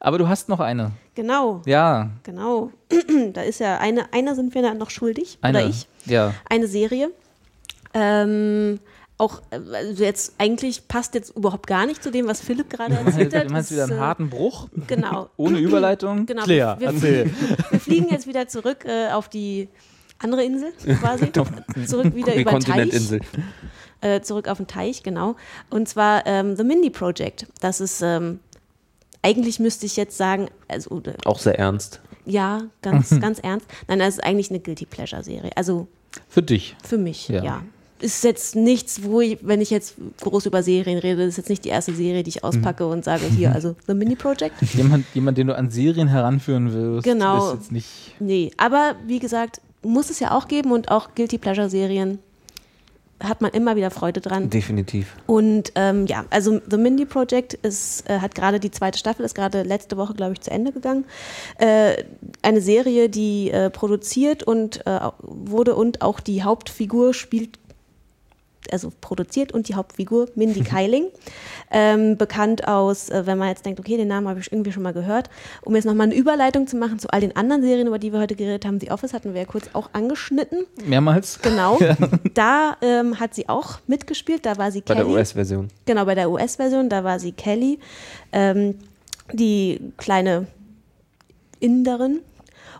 Aber 0.00 0.16
du 0.18 0.28
hast 0.28 0.48
noch 0.48 0.60
eine. 0.60 0.92
Genau, 1.14 1.60
Ja, 1.66 2.10
genau. 2.22 2.70
da 3.34 3.42
ist 3.42 3.60
ja 3.60 3.78
eine, 3.78 4.12
einer 4.12 4.34
sind 4.34 4.54
wir 4.54 4.62
da 4.62 4.72
noch 4.74 4.90
schuldig. 4.90 5.38
eine. 5.42 5.58
Oder 5.58 5.68
ich. 5.68 5.86
Ja. 6.06 6.32
Eine 6.48 6.66
Serie. 6.66 7.10
Ähm, 7.92 8.80
auch, 9.18 9.42
also 9.50 10.02
jetzt 10.02 10.34
eigentlich 10.38 10.88
passt 10.88 11.14
jetzt 11.14 11.36
überhaupt 11.36 11.66
gar 11.66 11.84
nicht 11.84 12.02
zu 12.02 12.10
dem, 12.10 12.26
was 12.26 12.40
Philipp 12.40 12.70
gerade 12.70 12.94
erzählt 12.94 13.34
hat. 13.34 13.48
Du 13.48 13.52
meinst 13.52 13.70
Das, 13.70 13.76
wieder 13.76 13.84
einen 13.84 13.98
äh, 13.98 14.00
harten 14.00 14.30
Bruch? 14.30 14.68
Genau. 14.86 15.28
Ohne 15.36 15.58
Überleitung? 15.58 16.24
Genau, 16.24 16.44
Claire, 16.44 16.76
wir, 16.78 16.88
erzähl. 16.88 17.30
wir 17.70 17.80
fliegen 17.80 18.08
jetzt 18.10 18.26
wieder 18.26 18.48
zurück 18.48 18.84
äh, 18.86 19.10
auf 19.12 19.28
die 19.28 19.68
andere 20.18 20.44
Insel 20.44 20.72
quasi. 21.00 21.30
zurück 21.86 22.14
wieder 22.14 22.32
Die 22.32 22.40
über 22.40 22.52
den 22.52 22.60
Teich. 22.60 22.64
Kontinentinsel. 22.74 23.20
Äh, 24.00 24.22
zurück 24.22 24.48
auf 24.48 24.56
den 24.56 24.66
Teich, 24.66 25.02
genau. 25.02 25.36
Und 25.68 25.86
zwar 25.88 26.26
ähm, 26.26 26.56
The 26.56 26.64
Mindy 26.64 26.88
Project. 26.88 27.46
Das 27.60 27.80
ist, 27.82 28.00
ähm, 28.00 28.40
eigentlich 29.22 29.58
müsste 29.60 29.86
ich 29.86 29.96
jetzt 29.96 30.16
sagen, 30.16 30.48
also, 30.68 31.02
Auch 31.24 31.38
sehr 31.38 31.58
ernst. 31.58 32.00
ja, 32.26 32.62
ganz, 32.82 33.18
ganz 33.20 33.38
ernst. 33.40 33.66
Nein, 33.88 33.98
das 33.98 34.14
ist 34.14 34.24
eigentlich 34.24 34.50
eine 34.50 34.60
Guilty 34.60 34.86
Pleasure 34.86 35.22
Serie. 35.22 35.50
Also 35.56 35.88
Für 36.28 36.42
dich. 36.42 36.76
für 36.84 36.98
mich, 36.98 37.28
Ja. 37.28 37.44
ja. 37.44 37.62
Ist 38.02 38.24
jetzt 38.24 38.56
nichts, 38.56 39.02
wo 39.02 39.20
ich, 39.20 39.36
wenn 39.42 39.60
ich 39.60 39.68
jetzt 39.68 39.96
groß 40.22 40.46
über 40.46 40.62
Serien 40.62 40.96
rede, 40.96 41.22
ist 41.24 41.36
jetzt 41.36 41.50
nicht 41.50 41.66
die 41.66 41.68
erste 41.68 41.94
Serie, 41.94 42.22
die 42.22 42.30
ich 42.30 42.42
auspacke 42.44 42.86
und 42.86 43.04
sage, 43.04 43.26
hier, 43.26 43.52
also 43.54 43.76
The 43.86 43.92
Mini 43.92 44.16
Project. 44.16 44.54
Jemand, 44.72 45.04
jemand, 45.12 45.36
den 45.36 45.48
du 45.48 45.54
an 45.54 45.70
Serien 45.70 46.08
heranführen 46.08 46.72
willst, 46.72 47.04
Genau. 47.04 47.48
ist 47.52 47.58
jetzt 47.58 47.72
nicht. 47.72 47.88
Nee, 48.18 48.52
aber 48.56 48.94
wie 49.06 49.18
gesagt, 49.18 49.60
muss 49.82 50.08
es 50.08 50.18
ja 50.18 50.30
auch 50.34 50.48
geben 50.48 50.72
und 50.72 50.90
auch 50.90 51.14
Guilty 51.14 51.36
Pleasure 51.36 51.68
Serien 51.68 52.20
hat 53.22 53.40
man 53.40 53.52
immer 53.52 53.76
wieder 53.76 53.90
Freude 53.90 54.20
dran. 54.20 54.50
Definitiv. 54.50 55.14
Und 55.26 55.72
ähm, 55.74 56.06
ja, 56.06 56.24
also 56.30 56.60
The 56.68 56.76
Mindy 56.76 57.04
Project 57.04 57.54
ist, 57.54 58.08
äh, 58.08 58.18
hat 58.18 58.34
gerade 58.34 58.60
die 58.60 58.70
zweite 58.70 58.98
Staffel, 58.98 59.24
ist 59.24 59.34
gerade 59.34 59.62
letzte 59.62 59.96
Woche, 59.96 60.14
glaube 60.14 60.32
ich, 60.32 60.40
zu 60.40 60.50
Ende 60.50 60.72
gegangen. 60.72 61.04
Äh, 61.58 62.04
eine 62.42 62.60
Serie, 62.60 63.08
die 63.08 63.50
äh, 63.50 63.70
produziert 63.70 64.42
und 64.42 64.86
äh, 64.86 65.00
wurde 65.20 65.74
und 65.76 66.02
auch 66.02 66.20
die 66.20 66.42
Hauptfigur 66.42 67.14
spielt, 67.14 67.59
also 68.70 68.92
produziert 69.00 69.52
und 69.52 69.68
die 69.68 69.74
Hauptfigur 69.74 70.28
Mindy 70.34 70.60
Keiling. 70.64 71.06
Ähm, 71.70 72.16
bekannt 72.16 72.66
aus, 72.66 73.10
äh, 73.10 73.26
wenn 73.26 73.38
man 73.38 73.48
jetzt 73.48 73.64
denkt, 73.64 73.78
okay, 73.78 73.96
den 73.96 74.08
Namen 74.08 74.28
habe 74.28 74.40
ich 74.40 74.50
irgendwie 74.52 74.72
schon 74.72 74.82
mal 74.82 74.92
gehört. 74.92 75.30
Um 75.62 75.74
jetzt 75.76 75.84
nochmal 75.84 76.08
eine 76.08 76.16
Überleitung 76.16 76.66
zu 76.66 76.76
machen 76.76 76.98
zu 76.98 77.08
all 77.10 77.20
den 77.20 77.36
anderen 77.36 77.62
Serien, 77.62 77.86
über 77.86 77.98
die 77.98 78.12
wir 78.12 78.18
heute 78.20 78.34
geredet 78.34 78.66
haben. 78.66 78.80
The 78.80 78.90
Office 78.90 79.12
hatten 79.12 79.34
wir 79.34 79.42
ja 79.42 79.46
kurz 79.46 79.70
auch 79.72 79.90
angeschnitten. 79.92 80.66
Mehrmals? 80.84 81.38
Genau. 81.42 81.78
Da 82.34 82.76
ähm, 82.80 83.18
hat 83.18 83.34
sie 83.34 83.48
auch 83.48 83.78
mitgespielt. 83.86 84.46
Da 84.46 84.56
war 84.56 84.70
sie 84.70 84.80
Bei 84.80 84.94
Kelly. 84.94 85.06
der 85.06 85.14
US-Version. 85.14 85.68
Genau, 85.86 86.04
bei 86.04 86.14
der 86.14 86.30
US-Version, 86.30 86.88
da 86.88 87.02
war 87.04 87.18
sie 87.18 87.32
Kelly, 87.32 87.78
ähm, 88.32 88.76
die 89.32 89.80
kleine 89.96 90.46
Inderin. 91.60 92.20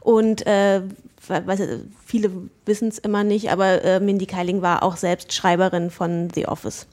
Und 0.00 0.46
äh, 0.46 0.82
weiß, 1.30 1.60
viele 2.04 2.30
wissen 2.66 2.88
es 2.88 2.98
immer 2.98 3.24
nicht, 3.24 3.50
aber 3.50 3.82
äh, 3.84 4.00
Mindy 4.00 4.26
Kaling 4.26 4.62
war 4.62 4.82
auch 4.82 4.96
selbst 4.96 5.32
Schreiberin 5.32 5.90
von 5.90 6.28
The 6.34 6.46
Office. 6.48 6.86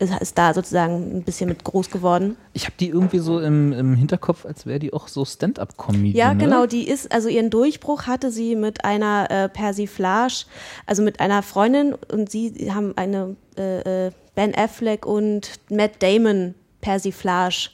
Ist, 0.00 0.20
ist 0.20 0.38
da 0.38 0.54
sozusagen 0.54 1.18
ein 1.18 1.22
bisschen 1.24 1.48
mit 1.48 1.64
groß 1.64 1.90
geworden. 1.90 2.36
Ich 2.52 2.66
habe 2.66 2.74
die 2.78 2.88
irgendwie 2.88 3.18
so 3.18 3.40
im, 3.40 3.72
im 3.72 3.96
Hinterkopf, 3.96 4.46
als 4.46 4.64
wäre 4.64 4.78
die 4.78 4.92
auch 4.92 5.08
so 5.08 5.24
Stand-up-Comedy. 5.24 6.16
Ja, 6.16 6.34
ne? 6.34 6.44
genau, 6.44 6.66
die 6.66 6.88
ist, 6.88 7.10
also 7.10 7.28
ihren 7.28 7.50
Durchbruch 7.50 8.06
hatte 8.06 8.30
sie 8.30 8.54
mit 8.54 8.84
einer 8.84 9.28
äh, 9.28 9.48
Persiflage, 9.48 10.44
also 10.86 11.02
mit 11.02 11.18
einer 11.18 11.42
Freundin 11.42 11.94
und 12.12 12.30
sie 12.30 12.70
haben 12.72 12.96
eine 12.96 13.34
äh, 13.56 14.06
äh, 14.06 14.12
Ben 14.36 14.54
Affleck 14.54 15.04
und 15.04 15.50
Matt 15.68 16.00
Damon 16.00 16.54
Persiflage 16.80 17.70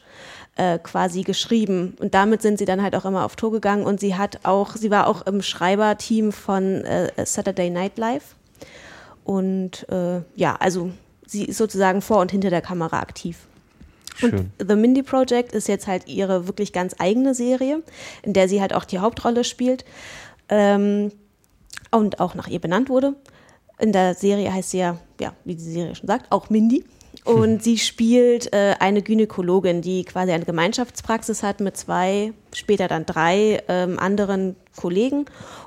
äh, 0.56 0.78
quasi 0.78 1.22
geschrieben 1.22 1.96
und 2.00 2.14
damit 2.14 2.42
sind 2.42 2.58
sie 2.58 2.64
dann 2.64 2.82
halt 2.82 2.94
auch 2.94 3.04
immer 3.04 3.24
auf 3.24 3.36
Tour 3.36 3.52
gegangen 3.52 3.84
und 3.84 4.00
sie 4.00 4.14
hat 4.14 4.40
auch, 4.44 4.76
sie 4.76 4.90
war 4.90 5.06
auch 5.06 5.26
im 5.26 5.42
Schreiberteam 5.42 6.32
von 6.32 6.84
äh, 6.84 7.10
Saturday 7.24 7.70
Night 7.70 7.98
Live 7.98 8.34
und 9.24 9.88
äh, 9.88 10.20
ja, 10.36 10.56
also 10.56 10.90
sie 11.26 11.44
ist 11.44 11.58
sozusagen 11.58 12.02
vor 12.02 12.18
und 12.18 12.30
hinter 12.30 12.50
der 12.50 12.62
Kamera 12.62 13.00
aktiv. 13.00 13.38
Schön. 14.16 14.52
Und 14.58 14.68
The 14.68 14.76
Mindy 14.76 15.02
Project 15.02 15.52
ist 15.52 15.66
jetzt 15.66 15.86
halt 15.86 16.06
ihre 16.06 16.46
wirklich 16.46 16.72
ganz 16.72 16.94
eigene 16.98 17.34
Serie, 17.34 17.82
in 18.22 18.32
der 18.32 18.48
sie 18.48 18.60
halt 18.60 18.72
auch 18.72 18.84
die 18.84 19.00
Hauptrolle 19.00 19.42
spielt 19.44 19.84
ähm, 20.48 21.10
und 21.90 22.20
auch 22.20 22.34
nach 22.34 22.46
ihr 22.46 22.60
benannt 22.60 22.88
wurde. 22.88 23.14
In 23.78 23.92
der 23.92 24.14
Serie 24.14 24.52
heißt 24.52 24.70
sie 24.70 24.78
ja, 24.78 24.98
ja, 25.20 25.32
wie 25.44 25.56
die 25.56 25.62
Serie 25.62 25.94
schon 25.94 26.06
sagt, 26.06 26.30
auch 26.30 26.48
Mindy. 26.48 26.84
Und 27.24 27.62
sie 27.64 27.78
spielt 27.78 28.52
äh, 28.52 28.74
eine 28.80 29.00
Gynäkologin, 29.00 29.80
die 29.80 30.04
quasi 30.04 30.32
eine 30.32 30.44
Gemeinschaftspraxis 30.44 31.42
hat 31.42 31.60
mit 31.60 31.74
zwei, 31.76 32.32
später 32.52 32.86
dann 32.86 33.06
drei 33.06 33.62
ähm, 33.68 33.98
anderen 33.98 34.56
Kollegen. 34.76 35.24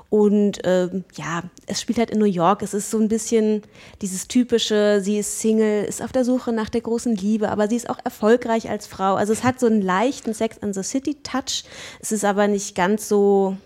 Und 0.08 0.58
ähm, 0.62 1.04
ja, 1.14 1.42
es 1.66 1.80
spielt 1.80 1.98
halt 1.98 2.10
in 2.10 2.20
New 2.20 2.26
York. 2.26 2.62
Es 2.62 2.74
ist 2.74 2.90
so 2.92 2.98
ein 2.98 3.08
bisschen 3.08 3.62
dieses 4.02 4.28
typische, 4.28 5.00
sie 5.02 5.18
ist 5.18 5.40
Single, 5.40 5.84
ist 5.84 6.00
auf 6.00 6.12
der 6.12 6.24
Suche 6.24 6.52
nach 6.52 6.68
der 6.68 6.80
großen 6.80 7.16
Liebe, 7.16 7.48
aber 7.50 7.68
sie 7.68 7.76
ist 7.76 7.90
auch 7.90 7.98
erfolgreich 8.04 8.70
als 8.70 8.86
Frau. 8.86 9.16
Also 9.16 9.32
es 9.32 9.42
hat 9.42 9.58
so 9.58 9.66
einen 9.66 9.82
leichten 9.82 10.34
Sex 10.34 10.58
and 10.62 10.74
the 10.76 10.84
City 10.84 11.16
Touch. 11.24 11.64
Es 12.00 12.12
ist 12.12 12.24
aber 12.24 12.46
nicht 12.46 12.76
ganz 12.76 13.08
so, 13.08 13.56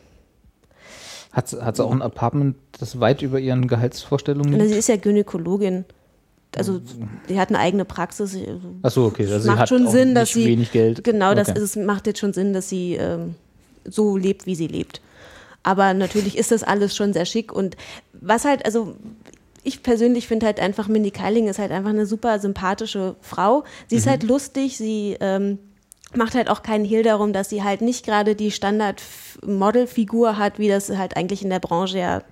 Hat, 1.30 1.48
sie- 1.48 1.62
hat 1.62 1.76
sie 1.76 1.84
auch 1.84 1.92
ein 1.92 2.02
Apartment, 2.02 2.56
das 2.80 3.00
weit 3.00 3.20
über 3.22 3.38
ihren 3.38 3.68
Gehaltsvorstellungen 3.68 4.54
Also 4.54 4.64
sie 4.64 4.68
liegt? 4.70 4.78
ist 4.78 4.88
ja 4.88 4.96
Gynäkologin. 4.96 5.84
Also 6.56 6.80
die 7.28 7.38
hat 7.40 7.48
eine 7.48 7.58
eigene 7.58 7.84
Praxis. 7.84 8.36
Achso, 8.82 9.06
okay. 9.06 9.24
Also 9.24 9.40
sie 9.40 9.48
macht 9.48 9.58
hat 9.60 9.68
schon 9.68 9.88
Sinn, 9.88 10.14
dass 10.14 10.30
sie 10.30 10.46
wenig 10.46 10.70
Geld. 10.70 11.02
Genau, 11.04 11.34
das 11.34 11.48
Okay. 11.48 11.58
ist, 11.58 11.76
es 11.76 11.84
macht 11.84 12.06
jetzt 12.06 12.18
schon 12.20 12.32
Sinn, 12.32 12.52
dass 12.52 12.68
sie 12.68 12.94
ähm, 12.94 13.34
so 13.84 14.16
lebt, 14.16 14.46
wie 14.46 14.54
sie 14.54 14.66
lebt. 14.66 15.00
Aber 15.62 15.94
natürlich 15.94 16.36
ist 16.36 16.50
das 16.50 16.62
alles 16.62 16.94
schon 16.96 17.12
sehr 17.12 17.24
schick 17.24 17.52
und 17.52 17.76
was 18.12 18.44
halt, 18.44 18.66
also 18.66 18.94
ich 19.64 19.82
persönlich 19.84 20.26
finde 20.26 20.46
halt 20.46 20.58
einfach, 20.58 20.88
Mindy 20.88 21.12
Keiling 21.12 21.46
ist 21.46 21.58
halt 21.60 21.70
einfach 21.70 21.90
eine 21.90 22.04
super 22.04 22.38
sympathische 22.40 23.14
Frau. 23.20 23.62
Sie 23.86 23.94
Mhm. 23.94 23.98
ist 24.00 24.06
halt 24.08 24.22
lustig, 24.24 24.76
sie 24.76 25.16
ähm, 25.20 25.58
macht 26.16 26.34
halt 26.34 26.50
auch 26.50 26.62
keinen 26.64 26.84
Hehl 26.84 27.04
darum, 27.04 27.32
dass 27.32 27.48
sie 27.48 27.62
halt 27.62 27.80
nicht 27.80 28.04
gerade 28.04 28.34
die 28.34 28.50
Standard-Model-Figur 28.50 30.36
hat, 30.36 30.58
wie 30.58 30.68
das 30.68 30.90
halt 30.90 31.16
eigentlich 31.16 31.42
in 31.42 31.50
der 31.50 31.60
Branche 31.60 31.98
ja 31.98 32.22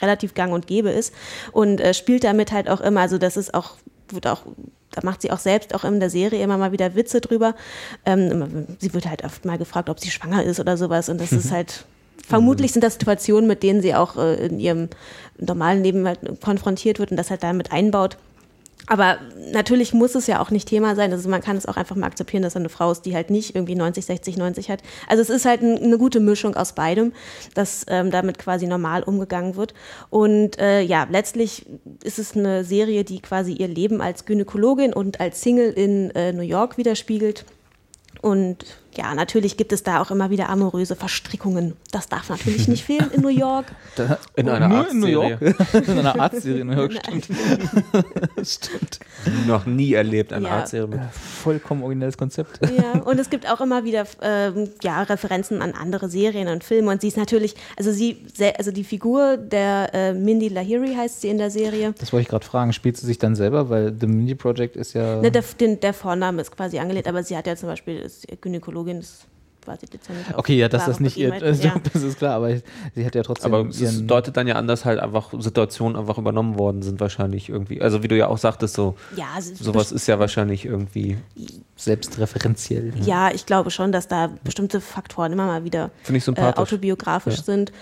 relativ 0.00 0.34
gang 0.34 0.52
und 0.52 0.66
gäbe 0.66 0.90
ist 0.90 1.12
und 1.52 1.80
äh, 1.80 1.94
spielt 1.94 2.24
damit 2.24 2.52
halt 2.52 2.68
auch 2.68 2.80
immer, 2.80 3.00
also 3.00 3.18
das 3.18 3.36
ist 3.36 3.54
auch, 3.54 3.76
wird 4.08 4.26
auch, 4.26 4.42
da 4.92 5.00
macht 5.02 5.22
sie 5.22 5.30
auch 5.30 5.38
selbst 5.38 5.74
auch 5.74 5.84
in 5.84 6.00
der 6.00 6.10
Serie 6.10 6.42
immer 6.42 6.58
mal 6.58 6.72
wieder 6.72 6.94
Witze 6.94 7.20
drüber. 7.20 7.54
Ähm, 8.04 8.66
sie 8.78 8.94
wird 8.94 9.06
halt 9.06 9.24
oft 9.24 9.44
mal 9.44 9.58
gefragt, 9.58 9.88
ob 9.88 10.00
sie 10.00 10.10
schwanger 10.10 10.44
ist 10.44 10.60
oder 10.60 10.76
sowas 10.76 11.08
und 11.08 11.20
das 11.20 11.32
ist 11.32 11.50
halt, 11.52 11.84
vermutlich 12.26 12.72
sind 12.72 12.82
das 12.82 12.94
Situationen, 12.94 13.46
mit 13.46 13.62
denen 13.62 13.82
sie 13.82 13.94
auch 13.94 14.16
äh, 14.16 14.46
in 14.46 14.58
ihrem 14.58 14.88
normalen 15.38 15.82
Leben 15.82 16.06
halt 16.06 16.20
konfrontiert 16.40 16.98
wird 16.98 17.10
und 17.10 17.16
das 17.16 17.30
halt 17.30 17.42
damit 17.42 17.72
einbaut. 17.72 18.16
Aber 18.86 19.18
natürlich 19.52 19.92
muss 19.92 20.14
es 20.14 20.26
ja 20.26 20.40
auch 20.40 20.50
nicht 20.50 20.68
Thema 20.68 20.94
sein. 20.94 21.12
Also 21.12 21.28
man 21.28 21.40
kann 21.40 21.56
es 21.56 21.66
auch 21.66 21.76
einfach 21.76 21.96
mal 21.96 22.06
akzeptieren, 22.06 22.42
dass 22.42 22.54
er 22.54 22.60
eine 22.60 22.68
Frau 22.68 22.92
ist, 22.92 23.02
die 23.02 23.14
halt 23.14 23.30
nicht 23.30 23.54
irgendwie 23.54 23.74
90, 23.74 24.06
60, 24.06 24.36
90 24.36 24.70
hat. 24.70 24.82
Also 25.08 25.22
es 25.22 25.30
ist 25.30 25.44
halt 25.44 25.62
ein, 25.62 25.78
eine 25.78 25.98
gute 25.98 26.20
Mischung 26.20 26.56
aus 26.56 26.72
beidem, 26.72 27.12
dass 27.54 27.84
ähm, 27.88 28.10
damit 28.10 28.38
quasi 28.38 28.66
normal 28.66 29.02
umgegangen 29.02 29.56
wird. 29.56 29.74
Und 30.08 30.58
äh, 30.58 30.82
ja, 30.82 31.06
letztlich 31.10 31.66
ist 32.04 32.18
es 32.18 32.36
eine 32.36 32.64
Serie, 32.64 33.02
die 33.02 33.20
quasi 33.20 33.52
ihr 33.52 33.68
Leben 33.68 34.00
als 34.00 34.24
Gynäkologin 34.24 34.92
und 34.92 35.20
als 35.20 35.40
Single 35.40 35.72
in 35.72 36.10
äh, 36.10 36.32
New 36.32 36.42
York 36.42 36.78
widerspiegelt. 36.78 37.44
Und 38.22 38.64
ja, 38.96 39.14
natürlich 39.14 39.56
gibt 39.56 39.72
es 39.72 39.82
da 39.82 40.00
auch 40.00 40.10
immer 40.10 40.30
wieder 40.30 40.48
amoröse 40.48 40.96
Verstrickungen. 40.96 41.74
Das 41.92 42.08
darf 42.08 42.28
natürlich 42.30 42.68
nicht 42.68 42.84
fehlen 42.84 43.10
in 43.12 43.20
New 43.22 43.28
York. 43.28 43.66
Da, 43.96 44.18
In 44.34 44.50
einer 44.50 44.68
nur 44.68 44.90
in 44.90 45.00
New 45.00 45.22
Arztserie. 45.22 45.38
York. 45.72 45.88
in 45.88 45.98
einer 45.98 46.20
Arztserie 46.20 46.60
in 46.60 46.66
New 46.66 46.74
York, 46.76 46.92
stimmt. 46.92 47.28
stimmt. 48.46 49.00
Noch 49.46 49.64
nie 49.64 49.94
erlebt, 49.94 50.32
eine 50.34 50.46
Ja. 50.48 50.56
Arztserie 50.56 50.86
mit. 50.86 51.00
Vollkommen 51.12 51.82
originelles 51.82 52.18
Konzept. 52.18 52.60
Ja, 52.76 53.00
und 53.00 53.18
es 53.18 53.30
gibt 53.30 53.50
auch 53.50 53.60
immer 53.62 53.84
wieder 53.84 54.04
ähm, 54.20 54.68
ja, 54.82 55.02
Referenzen 55.02 55.62
an 55.62 55.72
andere 55.72 56.08
Serien 56.10 56.48
und 56.48 56.62
Filme. 56.64 56.90
Und 56.90 57.00
sie 57.00 57.08
ist 57.08 57.16
natürlich, 57.16 57.54
also 57.78 57.90
sie, 57.90 58.18
also 58.58 58.70
die 58.70 58.84
Figur 58.84 59.36
der 59.38 59.90
äh, 59.94 60.12
Mindy 60.12 60.48
Lahiri 60.48 60.94
heißt 60.94 61.22
sie 61.22 61.28
in 61.28 61.38
der 61.38 61.50
Serie. 61.50 61.94
Das 61.98 62.12
wollte 62.12 62.22
ich 62.22 62.28
gerade 62.28 62.44
fragen. 62.44 62.72
Spielt 62.74 62.96
sie 62.98 63.06
sich 63.06 63.18
dann 63.18 63.34
selber? 63.34 63.70
Weil 63.70 63.94
The 63.98 64.06
Mindy 64.06 64.34
Project 64.34 64.76
ist 64.76 64.92
ja. 64.92 65.22
Ne, 65.22 65.30
der, 65.30 65.42
den, 65.58 65.80
der 65.80 65.94
Vorname 65.94 66.42
ist 66.42 66.54
quasi 66.54 66.78
angelehnt, 66.78 67.06
aber 67.08 67.22
sie 67.22 67.36
hat 67.36 67.46
ja 67.46 67.56
zum 67.56 67.68
Beispiel 67.70 68.06
ist 68.88 68.94
Gynäkologin, 68.94 69.00
das 69.00 69.26
war 69.66 69.76
sie 69.78 69.86
dezent. 69.86 70.18
auf- 70.32 70.38
Okay, 70.38 70.56
ja, 70.56 70.68
dass 70.68 70.86
das 70.86 71.00
nicht 71.00 71.16
ihr, 71.16 71.32
also, 71.32 71.62
ja. 71.66 71.74
das 71.92 72.02
ist 72.02 72.18
klar, 72.18 72.34
aber 72.36 72.56
sie 72.94 73.04
hat 73.04 73.14
ja 73.14 73.22
trotzdem 73.22 73.52
Aber 73.52 73.68
es 73.68 74.06
deutet 74.06 74.36
dann 74.36 74.46
ja 74.46 74.54
an, 74.54 74.66
dass 74.68 74.84
halt 74.84 75.00
einfach 75.00 75.32
Situationen 75.38 75.96
einfach 75.96 76.18
übernommen 76.18 76.58
worden 76.58 76.82
sind, 76.82 77.00
wahrscheinlich 77.00 77.48
irgendwie. 77.48 77.80
Also 77.82 78.02
wie 78.02 78.08
du 78.08 78.16
ja 78.16 78.28
auch 78.28 78.38
sagtest, 78.38 78.74
so 78.74 78.94
Ja, 79.16 79.26
sowas 79.40 79.90
ist 79.92 80.06
ja 80.06 80.18
wahrscheinlich 80.20 80.64
irgendwie, 80.64 81.16
selbstreferenziell. 81.76 82.92
Ja, 83.02 83.30
ich 83.32 83.46
glaube 83.46 83.70
schon, 83.70 83.92
dass 83.92 84.08
da 84.08 84.30
bestimmte 84.44 84.80
Faktoren 84.80 85.32
immer 85.32 85.46
mal 85.46 85.64
wieder 85.64 85.90
äh, 86.08 86.40
autobiografisch 86.54 87.36
Ja. 87.38 87.42
sind. 87.42 87.72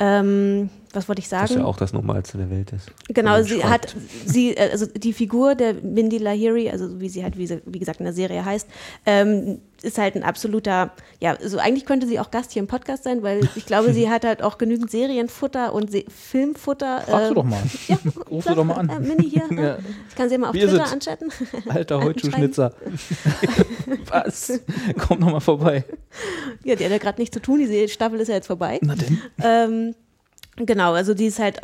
Ähm, 0.00 0.70
was 0.92 1.08
wollte 1.08 1.20
ich 1.20 1.28
sagen? 1.28 1.46
das 1.48 1.56
ja 1.56 1.64
auch 1.64 1.76
das 1.76 1.92
Normalste 1.92 2.38
der 2.38 2.50
Welt 2.50 2.72
ist. 2.72 2.90
Genau, 3.08 3.40
sie 3.42 3.60
schreibt. 3.60 3.94
hat, 3.94 3.96
sie, 4.26 4.56
äh, 4.56 4.70
also 4.70 4.86
die 4.86 5.12
Figur 5.12 5.54
der 5.54 5.74
Mindy 5.74 6.18
Lahiri, 6.18 6.68
also 6.70 7.00
wie 7.00 7.08
sie 7.08 7.22
halt, 7.22 7.36
wie, 7.38 7.46
sie, 7.46 7.62
wie 7.66 7.78
gesagt, 7.78 8.00
in 8.00 8.04
der 8.04 8.12
Serie 8.12 8.44
heißt, 8.44 8.68
ähm, 9.06 9.60
ist 9.82 9.98
halt 9.98 10.14
ein 10.16 10.22
absoluter, 10.22 10.92
ja, 11.20 11.36
so 11.44 11.58
eigentlich 11.58 11.84
könnte 11.84 12.06
sie 12.06 12.18
auch 12.18 12.30
Gast 12.30 12.52
hier 12.52 12.60
im 12.62 12.68
Podcast 12.68 13.04
sein, 13.04 13.22
weil 13.22 13.48
ich 13.54 13.66
glaube, 13.66 13.92
sie 13.92 14.08
hat 14.10 14.24
halt 14.24 14.42
auch 14.42 14.56
genügend 14.58 14.90
Serienfutter 14.90 15.72
und 15.74 15.90
Se 15.92 16.04
Filmfutter. 16.08 17.02
Fragst 17.02 17.26
du 17.26 17.28
ähm, 17.30 17.34
doch 17.34 17.44
mal. 17.44 17.62
Ja, 17.88 17.98
Ruf 18.30 18.44
sie 18.44 18.54
doch 18.54 18.64
mal 18.64 18.74
an. 18.74 18.88
Äh, 18.88 19.00
Mindy 19.00 19.30
hier, 19.30 19.50
äh, 19.50 19.54
Ja. 19.62 19.78
ich 20.08 20.14
kann 20.16 20.28
sie 20.28 20.38
mal 20.38 20.48
auf 20.48 20.54
Wie 20.54 20.60
ist 20.60 20.70
Twitter 20.70 20.90
anchatten. 20.92 21.30
Alter 21.68 22.02
Holzschuhschnitzer. 22.02 22.72
Was? 24.10 24.60
Komm 25.06 25.20
noch 25.20 25.32
mal 25.32 25.40
vorbei. 25.40 25.84
ja, 26.64 26.74
die 26.76 26.84
hat 26.84 26.90
ja 26.92 26.98
gerade 26.98 27.20
nichts 27.20 27.34
zu 27.34 27.40
tun, 27.42 27.58
die 27.60 27.66
Se- 27.66 27.88
Staffel 27.88 28.20
ist 28.20 28.28
ja 28.28 28.34
jetzt 28.34 28.46
vorbei. 28.46 28.78
Na 28.82 28.94
denn? 28.94 29.18
Ähm, 29.42 29.94
genau, 30.56 30.92
also 30.92 31.14
die 31.14 31.26
ist 31.26 31.38
halt, 31.38 31.60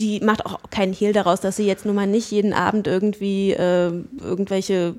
die 0.00 0.20
macht 0.20 0.44
auch 0.46 0.58
keinen 0.70 0.92
Hehl 0.92 1.12
daraus, 1.12 1.40
dass 1.40 1.56
sie 1.56 1.66
jetzt 1.66 1.86
nun 1.86 1.94
mal 1.94 2.06
nicht 2.06 2.30
jeden 2.30 2.52
Abend 2.52 2.86
irgendwie 2.86 3.52
äh, 3.52 3.92
irgendwelche 4.20 4.94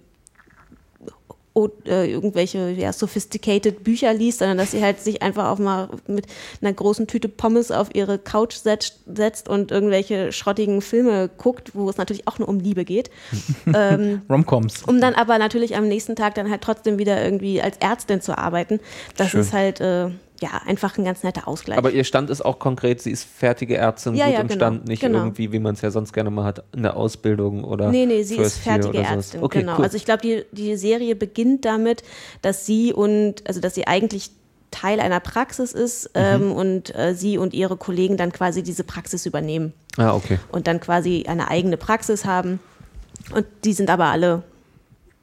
irgendwelche 1.56 2.72
ja, 2.72 2.92
sophisticated 2.92 3.84
Bücher 3.84 4.14
liest, 4.14 4.40
sondern 4.40 4.58
dass 4.58 4.72
sie 4.72 4.82
halt 4.82 5.00
sich 5.00 5.22
einfach 5.22 5.50
auch 5.50 5.60
mal 5.60 5.90
mit 6.08 6.26
einer 6.62 6.74
großen 6.74 7.06
Tüte 7.06 7.30
Pommes 7.30 7.70
auf 7.72 7.94
ihre 7.94 8.18
Couch 8.18 8.56
setzt, 8.56 9.00
setzt 9.06 9.48
und 9.48 9.72
irgendwelche 9.72 10.32
schrottigen 10.32 10.82
Filme 10.82 11.30
guckt, 11.38 11.72
wo 11.76 11.90
es 11.90 11.98
natürlich 11.98 12.28
auch 12.28 12.40
nur 12.40 12.48
um 12.48 12.60
Liebe 12.60 12.86
geht. 12.86 13.12
ähm, 13.74 14.24
Romcoms. 14.30 14.84
um 14.84 15.00
dann 15.00 15.14
aber 15.14 15.38
natürlich 15.38 15.76
am 15.76 15.88
nächsten 15.88 16.16
Tag 16.16 16.34
dann 16.36 16.50
halt 16.50 16.62
trotzdem 16.62 16.98
wieder 16.98 17.24
irgendwie 17.24 17.62
als 17.62 17.78
Ärztin 17.78 18.22
zu 18.22 18.36
arbeiten. 18.36 18.80
Das 19.16 19.30
Schön. 19.30 19.42
ist 19.42 19.54
halt 19.54 19.80
äh, 19.80 20.10
ja 20.42 20.50
einfach 20.66 20.98
ein 20.98 21.06
ganz 21.06 21.24
netter 21.24 21.48
Ausgleich. 21.48 21.78
Aber 21.78 21.92
ihr 21.92 22.04
Stand 22.04 22.30
ist 22.30 22.44
auch 22.44 22.60
konkret, 22.60 23.02
sie 23.02 23.12
ist 23.12 23.24
fertige 23.24 23.78
Ärztin, 23.78 24.16
Ja, 24.16 24.26
gut 24.26 24.34
ja, 24.34 24.40
im 24.42 24.48
genau, 24.48 24.58
Stand, 24.58 24.88
nicht 24.88 25.02
genau. 25.02 25.20
irgendwie, 25.20 25.52
wie 25.52 25.60
man 25.60 25.74
es 25.76 25.82
ja 25.82 25.92
sonst 25.92 26.12
gerne 26.14 26.32
mal 26.32 26.44
hat, 26.44 26.64
in 26.76 26.84
der 26.84 26.98
Ausbildung 26.98 27.64
oder 27.64 27.90
Nee, 27.90 28.06
nee, 28.06 28.24
sie 28.24 28.36
First 28.36 28.58
ist 28.58 28.64
fertige. 28.64 28.98
Ärztin. 28.98 29.44
Okay, 29.44 29.60
genau. 29.62 29.78
cool. 29.78 29.84
Also 29.84 29.96
ich 29.98 30.06
glaube, 30.06 30.22
die, 30.22 30.44
die 30.52 30.76
Serie 30.76 31.16
beginnt 31.16 31.66
damit, 31.66 32.04
dass 32.42 32.66
sie 32.66 32.94
und, 32.94 33.48
also 33.48 33.60
dass 33.62 33.76
sie 33.76 33.88
eigentlich 33.88 34.32
Teil 34.72 35.00
einer 35.00 35.20
Praxis 35.20 35.72
ist 35.72 36.06
Mhm. 36.16 36.22
ähm, 36.22 36.52
und 36.52 36.96
äh, 36.96 37.14
sie 37.14 37.38
und 37.38 37.54
ihre 37.54 37.78
Kollegen 37.78 38.18
dann 38.18 38.32
quasi 38.32 38.64
diese 38.64 38.84
Praxis 38.84 39.26
übernehmen 39.28 39.72
ah, 39.98 40.16
okay. 40.16 40.40
und 40.52 40.66
dann 40.66 40.80
quasi 40.80 41.26
eine 41.28 41.48
eigene 41.50 41.78
Praxis 41.78 42.26
haben. 42.26 42.60
Und 43.34 43.46
die 43.64 43.74
sind 43.74 43.92
aber 43.92 44.06
alle 44.06 44.42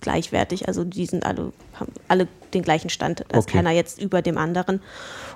gleichwertig, 0.01 0.69
also 0.69 0.85
die 0.85 1.05
sind 1.05 1.27
alle, 1.27 1.53
haben 1.81 1.93
alle 2.09 2.29
den 2.55 2.63
gleichen 2.63 2.91
Stand. 2.91 3.25
Da 3.29 3.39
ist 3.39 3.45
Okay. 3.45 3.57
keiner 3.57 3.71
jetzt 3.71 4.01
über 4.01 4.23
dem 4.23 4.39
anderen. 4.39 4.81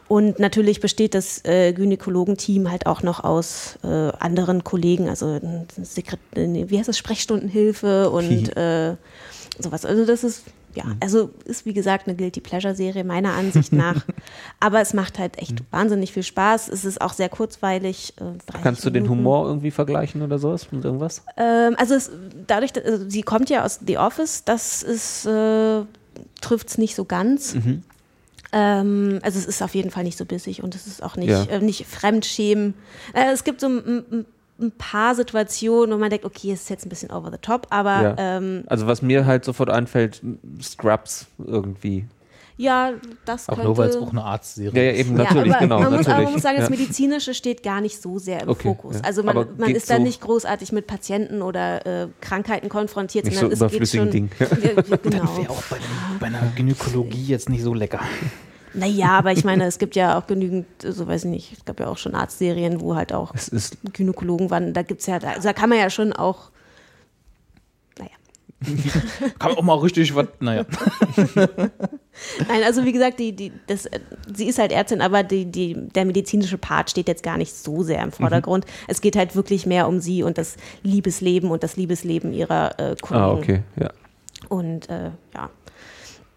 Und 0.07 0.39
natürlich 0.39 0.81
besteht 0.81 1.15
das 1.15 1.45
äh, 1.45 1.73
Gynäkologenteam 1.73 2.71
halt 2.71 2.87
auch 2.87 3.03
noch 3.03 3.25
aus 3.25 3.79
äh, 3.83 3.87
anderen 4.19 4.63
Kollegen, 4.63 5.09
also 5.09 5.37
äh, 5.37 5.41
Sekret 5.83 6.21
wie 6.35 6.79
heißt 6.79 6.89
das, 6.89 6.99
Sprechstundenhilfe 6.99 8.11
und 8.11 8.55
äh, 8.57 8.97
sowas. 9.59 9.85
Also 9.87 10.05
das 10.05 10.23
ist, 10.25 10.45
ja, 10.75 10.85
Mhm. 10.85 10.97
also 11.01 11.31
ist 11.47 11.65
wie 11.67 11.73
gesagt 11.73 12.07
eine 12.07 12.17
Guilty 12.17 12.41
Pleasure 12.41 12.75
Serie 12.75 13.05
meiner 13.05 13.33
Ansicht 13.33 13.73
nach. 13.85 14.05
Aber 14.61 14.81
es 14.83 14.93
macht 14.93 15.19
halt 15.19 15.39
echt 15.39 15.61
Mhm. 15.61 15.67
wahnsinnig 15.71 16.13
viel 16.13 16.23
Spaß. 16.25 16.69
Es 16.69 16.85
ist 16.85 17.01
auch 17.01 17.13
sehr 17.15 17.29
kurzweilig. 17.31 18.13
Äh, 18.19 18.25
30 18.51 18.63
Kannst 18.63 18.85
du 18.85 18.91
den. 18.91 19.09
Humor 19.09 19.47
irgendwie 19.47 19.71
vergleichen 19.71 20.21
oder 20.23 20.39
sowas 20.39 20.71
mit 20.73 20.85
irgendwas? 20.85 21.23
Ähm, 21.39 21.77
also 21.79 21.95
es, 21.95 22.11
dadurch, 22.47 22.73
also 22.85 23.09
sie 23.09 23.23
kommt 23.23 23.49
ja 23.49 23.65
aus 23.65 23.81
The 23.87 23.97
Office, 23.99 24.45
das 24.45 24.83
ist, 24.83 25.25
äh, 25.27 25.83
trifft 26.41 26.69
es 26.69 26.79
nicht 26.79 26.95
so 26.95 27.05
ganz. 27.05 27.55
Mhm. 27.55 27.83
Ähm, 28.53 29.19
also 29.23 29.39
es 29.39 29.47
ist 29.47 29.63
auf 29.63 29.75
jeden 29.75 29.91
Fall 29.91 30.05
nicht 30.05 30.17
so 30.17 30.25
bissig 30.25 30.63
und 30.63 30.75
es 30.75 30.87
ist 30.87 31.03
auch 31.03 31.17
nicht, 31.17 31.31
Ja. 31.31 31.45
äh, 31.47 31.61
nicht 31.61 31.87
Fremdschämen. 31.87 32.75
Äh, 33.13 33.33
es 33.33 33.43
gibt 33.45 33.61
so 33.61 33.67
ein, 33.69 34.27
paar 34.79 35.17
Situationen, 35.17 35.93
wo 35.93 35.99
man 35.99 36.11
denkt, 36.11 36.25
okay, 36.25 36.53
es 36.53 36.63
ist 36.63 36.71
jetzt 36.71 36.87
ein 36.87 36.89
bisschen 36.89 37.11
over 37.11 37.33
the 37.33 37.39
top, 37.43 37.67
aber 37.71 38.03
Ja. 38.03 38.15
ähm, 38.19 38.63
Also 38.69 38.87
was 38.87 39.03
mir 39.03 39.27
halt 39.27 39.45
sofort 39.45 39.69
einfällt, 39.71 40.23
Scrubs 40.63 41.27
irgendwie. 41.45 42.07
Ja, 42.57 42.93
das 43.25 43.49
Auch 43.49 43.55
könnte... 43.55 43.67
nur, 43.69 43.77
weil 43.77 43.89
es 43.89 43.97
auch 43.97 44.11
eine 44.11 44.23
Arztserie 44.23 44.73
Ja, 44.77 44.83
ja, 44.93 44.99
eben, 44.99 45.15
natürlich, 45.15 45.47
ja, 45.47 45.57
aber 45.57 45.61
genau. 45.67 45.81
Man 45.81 45.93
muss, 45.95 46.07
aber 46.07 46.09
natürlich. 46.09 46.25
man 46.25 46.33
muss 46.35 46.43
sagen, 46.43 46.59
das. 46.59 46.71
Medizinische 46.71 47.35
steht 47.35 47.63
gar 47.63 47.81
nicht 47.81 48.01
so 48.01 48.19
sehr 48.19 48.43
im 48.43 48.49
Okay, 48.49 48.69
Fokus. 48.69 48.97
ja. 48.97 49.03
Also 49.03 49.23
man, 49.25 49.37
Aber 49.37 49.49
man 49.59 49.71
ist 49.75 49.91
da 49.91 49.97
so- 49.97 50.03
nicht 50.03 50.21
großartig 50.21 50.71
mit 50.73 50.87
Patienten 50.87 51.43
oder 51.43 51.85
äh, 51.87 52.09
Krankheiten 52.21 52.69
konfrontiert, 52.69 53.25
Nicht 53.25 53.39
sondern 53.39 53.57
so 53.59 53.65
es 53.67 53.73
geht 53.73 53.81
überflüssigen 53.93 54.31
schon. 54.39 54.47
Ding. 54.89 54.99
Genau. 55.03 55.37
Wäre 55.37 55.51
auch 55.51 55.63
bei, 55.65 55.77
dem, 55.79 56.19
bei 56.21 56.27
einer 56.27 56.43
Gynäkologie 56.55 57.25
jetzt 57.27 57.49
nicht 57.49 57.63
so 57.63 57.75
lecker. 57.75 58.01
Naja, 58.73 59.11
aber 59.11 59.31
ich 59.33 59.45
meine, 59.45 59.65
es 59.67 59.79
gibt 59.79 59.95
ja 59.95 60.19
auch 60.19 60.27
genügend, 60.27 60.67
so 60.83 61.07
weiß 61.07 61.25
ich 61.27 61.31
nicht, 61.31 61.53
es 61.59 61.65
gab 61.65 61.79
ja 61.79 61.87
auch 61.87 61.97
schon 61.99 62.15
Arztserien, 62.15 62.81
wo 62.81 62.97
halt 62.97 63.13
auch 63.13 63.33
Es 63.35 63.47
ist 63.49 63.79
Gynäkologen 63.93 64.51
waren. 64.51 64.75
Da 64.75 64.83
gibt's 64.83 65.07
ja, 65.07 65.19
also 65.19 65.43
da 65.43 65.53
kann 65.53 65.69
man 65.71 65.79
ja 65.79 65.91
schon 65.91 66.13
auch, 66.13 66.51
naja. 67.99 68.11
Kann 69.39 69.51
man 69.51 69.59
auch 69.59 69.63
mal 69.63 69.79
richtig 69.79 70.15
was, 70.17 70.27
naja. 70.41 70.65
Nein, 72.49 72.63
also 72.65 72.85
wie 72.85 72.93
gesagt, 72.93 73.19
die, 73.19 73.33
die, 73.33 73.53
das, 73.67 73.87
äh, 73.87 74.01
sie 74.35 74.47
ist 74.47 74.59
halt 74.59 74.73
Ärztin, 74.73 75.01
aber 75.01 75.23
die, 75.23 75.47
die, 75.47 75.75
der 75.75 76.05
medizinische 76.05 76.59
Part 76.59 76.91
steht 76.91 77.09
jetzt 77.09 77.23
gar 77.23 77.37
nicht 77.37 77.55
so 77.55 77.83
sehr 77.83 78.03
im 78.03 78.13
Vordergrund. 78.13 78.65
Es 78.89 79.01
geht 79.01 79.17
halt 79.17 79.37
wirklich 79.37 79.67
mehr 79.67 79.89
um 79.89 80.01
sie 80.01 80.23
und 80.23 80.39
das 80.39 80.57
Liebesleben 80.83 81.51
und 81.51 81.63
das 81.63 81.77
Liebesleben 81.77 82.33
ihrer 82.33 82.79
äh, 82.79 82.97
Kollegen. 83.01 83.25
Ah, 83.25 83.33
okay, 83.33 83.63
ja. 83.81 83.91
Und 84.49 84.89
äh, 84.89 85.11
ja, 85.35 85.51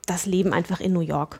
das 0.05 0.25
Leben 0.25 0.53
einfach 0.53 0.79
in 0.79 0.93
New 0.93 1.01
York. 1.01 1.39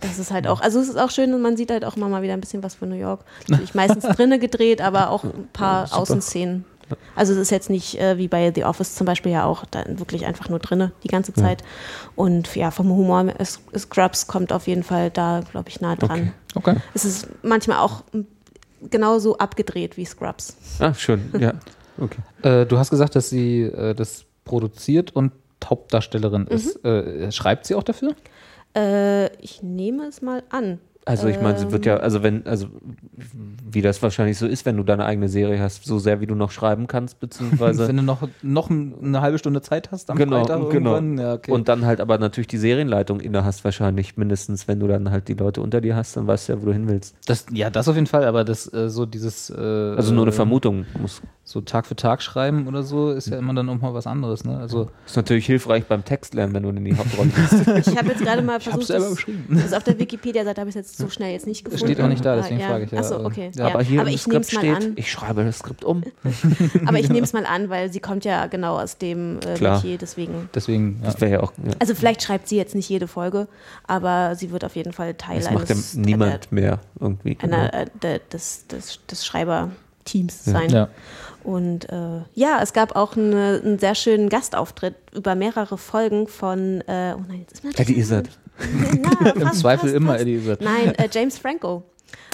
Das 0.00 0.18
ist 0.18 0.32
halt 0.32 0.46
auch, 0.48 0.60
also 0.60 0.80
es 0.80 0.88
ist 0.88 0.98
auch 0.98 1.10
schön 1.10 1.32
und 1.32 1.40
man 1.40 1.56
sieht 1.56 1.70
halt 1.70 1.84
auch 1.84 1.96
immer 1.96 2.08
mal 2.08 2.22
wieder 2.22 2.34
ein 2.34 2.40
bisschen 2.40 2.62
was 2.62 2.74
von 2.74 2.88
New 2.88 2.96
York. 2.96 3.24
Natürlich 3.48 3.74
meistens 3.74 4.04
drinnen 4.04 4.40
gedreht, 4.40 4.80
aber 4.80 5.10
auch 5.10 5.24
ein 5.24 5.48
paar 5.52 5.96
Außenszenen. 5.96 6.64
Also 7.16 7.32
es 7.32 7.38
ist 7.38 7.50
jetzt 7.50 7.70
nicht 7.70 8.00
äh, 8.00 8.18
wie 8.18 8.28
bei 8.28 8.52
The 8.54 8.64
Office 8.64 8.94
zum 8.94 9.06
Beispiel 9.06 9.32
ja 9.32 9.44
auch 9.44 9.64
dann 9.66 9.98
wirklich 9.98 10.26
einfach 10.26 10.48
nur 10.48 10.58
drinne 10.58 10.92
die 11.02 11.08
ganze 11.08 11.32
Zeit. 11.32 11.62
Und 12.16 12.54
ja, 12.56 12.70
vom 12.70 12.88
Humor, 12.88 13.32
Scrubs 13.76 14.26
kommt 14.26 14.52
auf 14.52 14.66
jeden 14.66 14.82
Fall 14.82 15.10
da, 15.10 15.42
glaube 15.50 15.68
ich, 15.68 15.80
nah 15.80 15.96
dran. 15.96 16.32
Okay. 16.54 16.76
Es 16.94 17.04
ist 17.04 17.28
manchmal 17.42 17.78
auch 17.78 18.04
genauso 18.90 19.38
abgedreht 19.38 19.96
wie 19.96 20.04
Scrubs. 20.04 20.56
Ah, 20.78 20.94
schön, 20.94 21.30
ja. 21.38 21.54
Okay. 21.98 22.20
Äh, 22.42 22.66
du 22.66 22.78
hast 22.78 22.90
gesagt, 22.90 23.16
dass 23.16 23.30
sie 23.30 23.62
äh, 23.62 23.94
das 23.94 24.24
produziert 24.44 25.14
und 25.14 25.32
Hauptdarstellerin 25.64 26.46
ist. 26.46 26.84
Äh, 26.84 27.32
schreibt 27.32 27.66
sie 27.66 27.74
auch 27.74 27.82
dafür? 27.82 28.14
Äh, 28.76 29.34
ich 29.38 29.62
nehme 29.62 30.04
es 30.04 30.20
mal 30.20 30.42
an. 30.50 30.78
Also 31.06 31.28
ich 31.28 31.40
meine, 31.40 31.58
sie 31.58 31.70
wird 31.70 31.84
ja, 31.84 31.96
also 31.96 32.22
wenn, 32.22 32.46
also 32.46 32.68
wie 33.70 33.82
das 33.82 34.02
wahrscheinlich 34.02 34.38
so 34.38 34.46
ist, 34.46 34.64
wenn 34.64 34.76
du 34.76 34.82
deine 34.84 35.04
eigene 35.04 35.28
Serie 35.28 35.60
hast, 35.60 35.84
so 35.84 35.98
sehr 35.98 36.20
wie 36.20 36.26
du 36.26 36.34
noch 36.34 36.50
schreiben 36.50 36.86
kannst, 36.86 37.20
beziehungsweise 37.20 37.88
Wenn 37.88 37.96
du 37.96 38.02
noch, 38.02 38.26
noch 38.42 38.70
eine 38.70 39.20
halbe 39.20 39.38
Stunde 39.38 39.60
Zeit 39.60 39.90
hast 39.90 40.10
am 40.10 40.16
genau, 40.16 40.38
Freitag 40.40 40.70
genau. 40.70 40.96
irgendwann. 40.96 41.18
Ja, 41.18 41.34
okay. 41.34 41.50
Und 41.50 41.68
dann 41.68 41.84
halt 41.84 42.00
aber 42.00 42.18
natürlich 42.18 42.46
die 42.48 42.56
Serienleitung 42.56 43.20
inne 43.20 43.44
hast 43.44 43.64
wahrscheinlich 43.64 44.16
mindestens, 44.16 44.68
wenn 44.68 44.80
du 44.80 44.86
dann 44.86 45.10
halt 45.10 45.28
die 45.28 45.34
Leute 45.34 45.60
unter 45.60 45.80
dir 45.80 45.96
hast, 45.96 46.16
dann 46.16 46.26
weißt 46.26 46.48
du 46.48 46.52
ja, 46.54 46.62
wo 46.62 46.66
du 46.66 46.72
hin 46.72 46.88
willst. 46.88 47.16
das, 47.26 47.46
ja, 47.52 47.68
das 47.68 47.88
auf 47.88 47.96
jeden 47.96 48.06
Fall, 48.06 48.24
aber 48.24 48.44
das 48.44 48.72
äh, 48.72 48.88
so 48.88 49.04
dieses 49.06 49.50
äh, 49.50 49.54
Also 49.54 50.14
nur 50.14 50.24
eine 50.24 50.32
Vermutung 50.32 50.86
muss. 51.00 51.20
so 51.42 51.60
Tag 51.60 51.86
für 51.86 51.96
Tag 51.96 52.22
schreiben 52.22 52.66
oder 52.66 52.82
so 52.82 53.10
ist 53.10 53.28
ja 53.28 53.38
immer 53.38 53.54
dann 53.54 53.68
auch 53.68 53.80
mal 53.80 53.92
was 53.92 54.06
anderes, 54.06 54.44
ne? 54.44 54.56
Also 54.56 54.88
Ist 55.04 55.16
natürlich 55.16 55.46
hilfreich 55.46 55.84
beim 55.84 56.04
Textlernen, 56.04 56.54
wenn 56.54 56.62
du 56.62 56.70
in 56.70 56.84
die 56.84 56.96
Hauptrolle 56.96 57.30
bist. 57.74 57.88
Ich 57.88 57.98
habe 57.98 58.08
jetzt 58.08 58.22
gerade 58.22 58.42
mal 58.42 58.54
hab's 58.54 58.64
versucht, 58.64 58.86
selber 58.86 59.06
das, 59.06 59.16
geschrieben. 59.16 59.60
das 59.62 59.72
auf 59.72 59.82
der 59.82 59.98
Wikipedia-Seite 59.98 60.60
habe 60.60 60.70
ich 60.70 60.76
jetzt 60.76 60.93
so 60.96 61.08
schnell 61.08 61.32
jetzt 61.32 61.46
nicht 61.46 61.64
gefunden. 61.64 61.84
steht 61.86 62.00
auch 62.00 62.08
nicht 62.08 62.24
da, 62.24 62.36
deswegen 62.36 62.62
Ah, 62.62 62.66
frage 62.68 62.84
ich 62.84 62.90
ja. 62.90 62.98
Achso, 62.98 63.24
okay. 63.24 63.50
Ja, 63.54 63.68
Ja, 63.68 63.74
aber 63.74 63.82
hier 63.82 64.02
im 64.02 64.08
ich 64.08 64.26
nehme 64.26 64.42
Skript 64.44 64.46
es 64.46 64.52
mal 64.54 64.76
steht, 64.76 64.88
an. 64.88 64.92
ich 64.96 65.10
schreibe 65.10 65.44
das 65.44 65.58
Skript 65.58 65.84
um. 65.84 66.02
Aber 66.86 66.98
ich 66.98 67.08
nehme 67.08 67.24
es 67.24 67.32
mal 67.32 67.46
an, 67.46 67.70
weil 67.70 67.92
sie 67.92 68.00
kommt 68.00 68.24
ja 68.24 68.46
genau 68.46 68.78
aus 68.78 68.98
dem 68.98 69.38
äh, 69.46 69.54
Klar. 69.54 69.76
Metier, 69.76 69.98
deswegen. 69.98 70.48
deswegen, 70.54 70.98
ja. 71.00 71.06
Das 71.10 71.20
wäre 71.20 71.32
ja 71.32 71.40
auch. 71.40 71.52
Ja. 71.64 71.72
Also 71.78 71.94
vielleicht 71.94 72.22
schreibt 72.22 72.48
sie 72.48 72.56
jetzt 72.56 72.74
nicht 72.74 72.88
jede 72.88 73.08
Folge, 73.08 73.48
aber 73.86 74.34
sie 74.36 74.50
wird 74.50 74.64
auf 74.64 74.76
jeden 74.76 74.92
Fall 74.92 75.14
Teil 75.14 75.40
Das 75.40 75.50
macht 75.50 75.68
ja 75.68 75.74
eines 75.74 75.94
niemand 75.94 76.50
mehr 76.52 76.78
irgendwie. 77.00 77.36
einer, 77.40 77.56
einer, 77.72 77.74
äh, 77.74 77.86
der, 78.02 78.18
des, 78.20 78.66
des, 78.68 79.00
des 79.10 79.24
Schreiberteams 79.26 80.44
sein. 80.44 80.70
ja. 80.70 80.88
Und 81.42 81.90
äh, 81.92 82.22
ja, 82.32 82.60
es 82.62 82.72
gab 82.72 82.96
auch 82.96 83.16
eine, 83.18 83.60
einen 83.62 83.78
sehr 83.78 83.94
schönen 83.94 84.30
Gastauftritt 84.30 84.94
über 85.14 85.34
mehrere 85.34 85.76
Folgen 85.76 86.26
von, 86.26 86.80
äh, 86.86 87.14
oh 87.14 87.20
nein, 87.28 87.40
jetzt 87.40 87.52
ist 87.52 87.64
mir 87.64 87.70
Eddie 87.78 87.98
Izzard. 87.98 88.30
Na, 89.00 89.30
Im 89.32 89.40
fast, 89.42 89.60
Zweifel 89.60 89.88
fast, 89.88 89.94
immer 89.94 90.12
fast. 90.12 90.22
Eddie 90.22 90.34
Izzard. 90.34 90.60
Nein, 90.60 90.94
äh, 90.94 91.08
James 91.10 91.38
Franco 91.38 91.82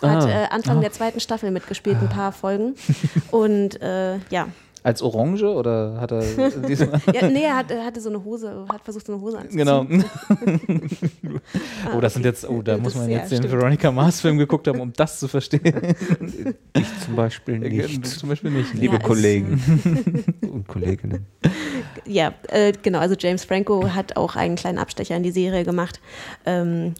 hat 0.02 0.24
Ah. 0.24 0.28
äh, 0.28 0.46
Anfang 0.50 0.80
der 0.80 0.92
zweiten 0.92 1.20
Staffel 1.20 1.50
mitgespielt, 1.50 1.98
ein 2.00 2.08
paar 2.08 2.32
Folgen. 2.32 2.74
Und 3.30 3.80
äh, 3.82 4.16
ja, 4.30 4.48
Als 4.82 5.02
Orange 5.02 5.44
oder 5.44 6.00
hat 6.00 6.10
er? 6.12 6.22
Ja, 7.14 7.28
nee, 7.28 7.42
er, 7.42 7.56
hat, 7.56 7.70
er 7.70 7.84
hatte 7.84 8.00
so 8.00 8.08
eine 8.08 8.24
Hose, 8.24 8.64
hat 8.72 8.82
versucht, 8.82 9.06
so 9.06 9.12
eine 9.12 9.20
Hose 9.22 9.38
anzuziehen. 9.38 9.58
Genau. 9.58 9.86
Oh, 11.96 12.00
das 12.00 12.14
sind 12.14 12.24
jetzt, 12.24 12.48
oh, 12.48 12.62
da 12.62 12.74
Das- 12.74 12.82
muss 12.82 12.94
man 12.94 13.10
ja, 13.10 13.18
jetzt 13.18 13.30
den 13.32 13.38
stimmt. 13.38 13.52
Veronica 13.52 13.90
Mars-Film 13.90 14.38
geguckt 14.38 14.68
haben, 14.68 14.80
um 14.80 14.92
das 14.92 15.18
zu 15.18 15.28
verstehen. 15.28 15.60
Ich 16.76 17.00
zum 17.04 17.16
Beispiel 17.16 17.58
nicht. 17.58 18.06
zum 18.06 18.28
Beispiel 18.28 18.50
nicht. 18.50 18.74
Liebe 18.74 18.94
Ja, 18.94 19.00
Kollegen 19.02 19.60
und 20.42 20.66
Kolleginnen. 20.68 21.26
Ja, 22.06 22.32
äh, 22.48 22.72
genau. 22.80 22.98
Also 23.00 23.16
James 23.18 23.44
Franco 23.44 23.88
hat 23.88 24.16
auch 24.16 24.36
einen 24.36 24.56
kleinen 24.56 24.78
Abstecher 24.78 25.16
in 25.16 25.22
die 25.22 25.30
Serie 25.32 25.64
gemacht. 25.64 26.00
Ähm, 26.46 26.94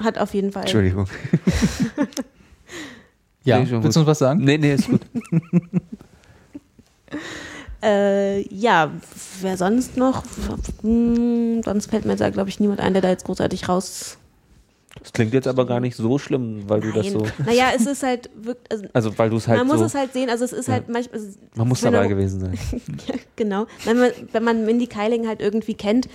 hat 0.00 0.18
auf 0.18 0.34
jeden 0.34 0.52
Fall. 0.52 0.62
Entschuldigung. 0.62 1.06
Ja, 3.44 3.58
willst 3.68 3.96
du 3.96 4.00
noch 4.00 4.06
was 4.06 4.18
sagen? 4.18 4.44
Nee, 4.44 4.58
nee, 4.58 4.74
ist 4.74 4.88
gut. 4.88 5.00
Äh, 7.84 8.42
ja, 8.54 8.92
wer 9.40 9.56
sonst 9.56 9.96
noch? 9.96 10.22
Hm, 10.82 11.62
sonst 11.64 11.90
fällt 11.90 12.04
mir 12.04 12.12
jetzt, 12.14 12.32
glaube 12.32 12.48
ich, 12.48 12.60
niemand 12.60 12.78
ein, 12.78 12.92
der 12.92 13.02
da 13.02 13.08
jetzt 13.08 13.24
großartig 13.24 13.68
raus. 13.68 14.18
Das 15.00 15.12
klingt 15.12 15.34
jetzt 15.34 15.48
aber 15.48 15.66
gar 15.66 15.80
nicht 15.80 15.96
so 15.96 16.16
schlimm, 16.16 16.62
weil 16.68 16.80
du 16.80 16.92
das 16.92 17.08
so. 17.10 17.26
Naja, 17.44 17.70
es 17.74 17.86
ist 17.86 18.04
halt 18.04 18.30
wirklich. 18.36 18.68
Also, 18.70 18.86
Also, 18.92 19.18
weil 19.18 19.30
du 19.30 19.36
es 19.38 19.48
halt 19.48 19.58
man 19.58 19.66
muss 19.66 19.80
so. 19.80 19.86
es 19.86 19.94
halt 19.96 20.12
sehen, 20.12 20.30
also 20.30 20.44
es 20.44 20.52
ist 20.52 20.68
Ja. 20.68 20.74
halt 20.74 20.88
manchmal. 20.88 21.18
also 21.20 21.36
man 21.56 21.66
muss 21.66 21.80
dabei 21.80 22.06
gewesen 22.06 22.38
sein. 22.38 22.58
Ja, 23.08 23.14
genau. 23.34 23.66
Wenn 23.84 23.98
man, 23.98 24.10
wenn 24.30 24.44
man 24.44 24.64
Mindy 24.64 24.86
Kaling 24.86 25.26
halt 25.26 25.40
irgendwie 25.40 25.74
kennt 25.74 26.08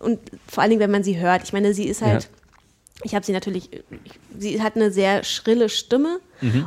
und 0.00 0.18
vor 0.48 0.62
allen 0.64 0.70
Dingen, 0.70 0.80
wenn 0.80 0.90
man 0.90 1.04
sie 1.04 1.20
hört. 1.20 1.44
Ich 1.44 1.52
meine, 1.52 1.72
sie 1.72 1.84
ist 1.86 2.02
halt, 2.02 2.24
Ja. 2.24 2.28
ich 3.04 3.14
habe 3.14 3.24
sie 3.24 3.32
natürlich, 3.32 3.70
ich, 3.72 4.12
sie 4.40 4.60
hat 4.60 4.74
eine 4.74 4.90
sehr 4.90 5.22
schrille 5.22 5.68
Stimme 5.68 6.18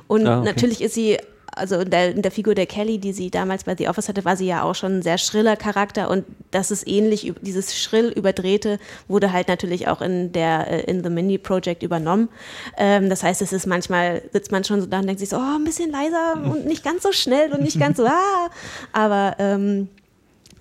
und 0.07 0.25
Ah, 0.27 0.39
okay. 0.39 0.45
natürlich 0.47 0.79
ist 0.81 0.93
sie, 0.93 1.17
also 1.55 1.79
in 1.79 1.89
der, 1.89 2.11
in 2.11 2.21
der 2.21 2.31
Figur 2.31 2.55
der 2.55 2.65
Kelly, 2.65 2.97
die 2.97 3.13
sie 3.13 3.31
damals 3.31 3.63
bei 3.63 3.75
The 3.75 3.87
Office 3.87 4.09
hatte, 4.09 4.25
war 4.25 4.37
sie 4.37 4.45
ja 4.45 4.63
auch 4.63 4.75
schon 4.75 4.97
ein 4.97 5.01
sehr 5.01 5.17
schriller 5.17 5.55
Charakter 5.55 6.09
und 6.09 6.25
das 6.51 6.71
ist 6.71 6.87
ähnlich, 6.87 7.33
dieses 7.41 7.77
schrill 7.77 8.09
überdrehte 8.09 8.79
wurde 9.07 9.31
halt 9.31 9.47
natürlich 9.47 9.87
auch 9.87 10.01
in 10.01 10.31
der, 10.31 10.69
äh, 10.69 10.91
in 10.91 11.03
The 11.03 11.09
Mindy 11.09 11.37
Project 11.37 11.83
übernommen. 11.83 12.29
Ähm, 12.77 13.09
das 13.09 13.23
heißt, 13.23 13.41
es 13.41 13.53
ist 13.53 13.65
manchmal, 13.65 14.21
sitzt 14.31 14.51
man 14.51 14.63
schon 14.63 14.81
so 14.81 14.87
da 14.87 14.99
und 14.99 15.07
denkt 15.07 15.19
sich 15.19 15.29
so, 15.29 15.37
oh, 15.37 15.55
ein 15.55 15.63
bisschen 15.63 15.91
leiser 15.91 16.33
und 16.51 16.65
nicht 16.65 16.83
ganz 16.83 17.03
so 17.03 17.11
schnell 17.11 17.51
und 17.53 17.61
nicht 17.61 17.79
ganz 17.79 17.97
so, 17.97 18.05
ah, 18.05 18.49
aber 18.91 19.35
ähm, 19.39 19.89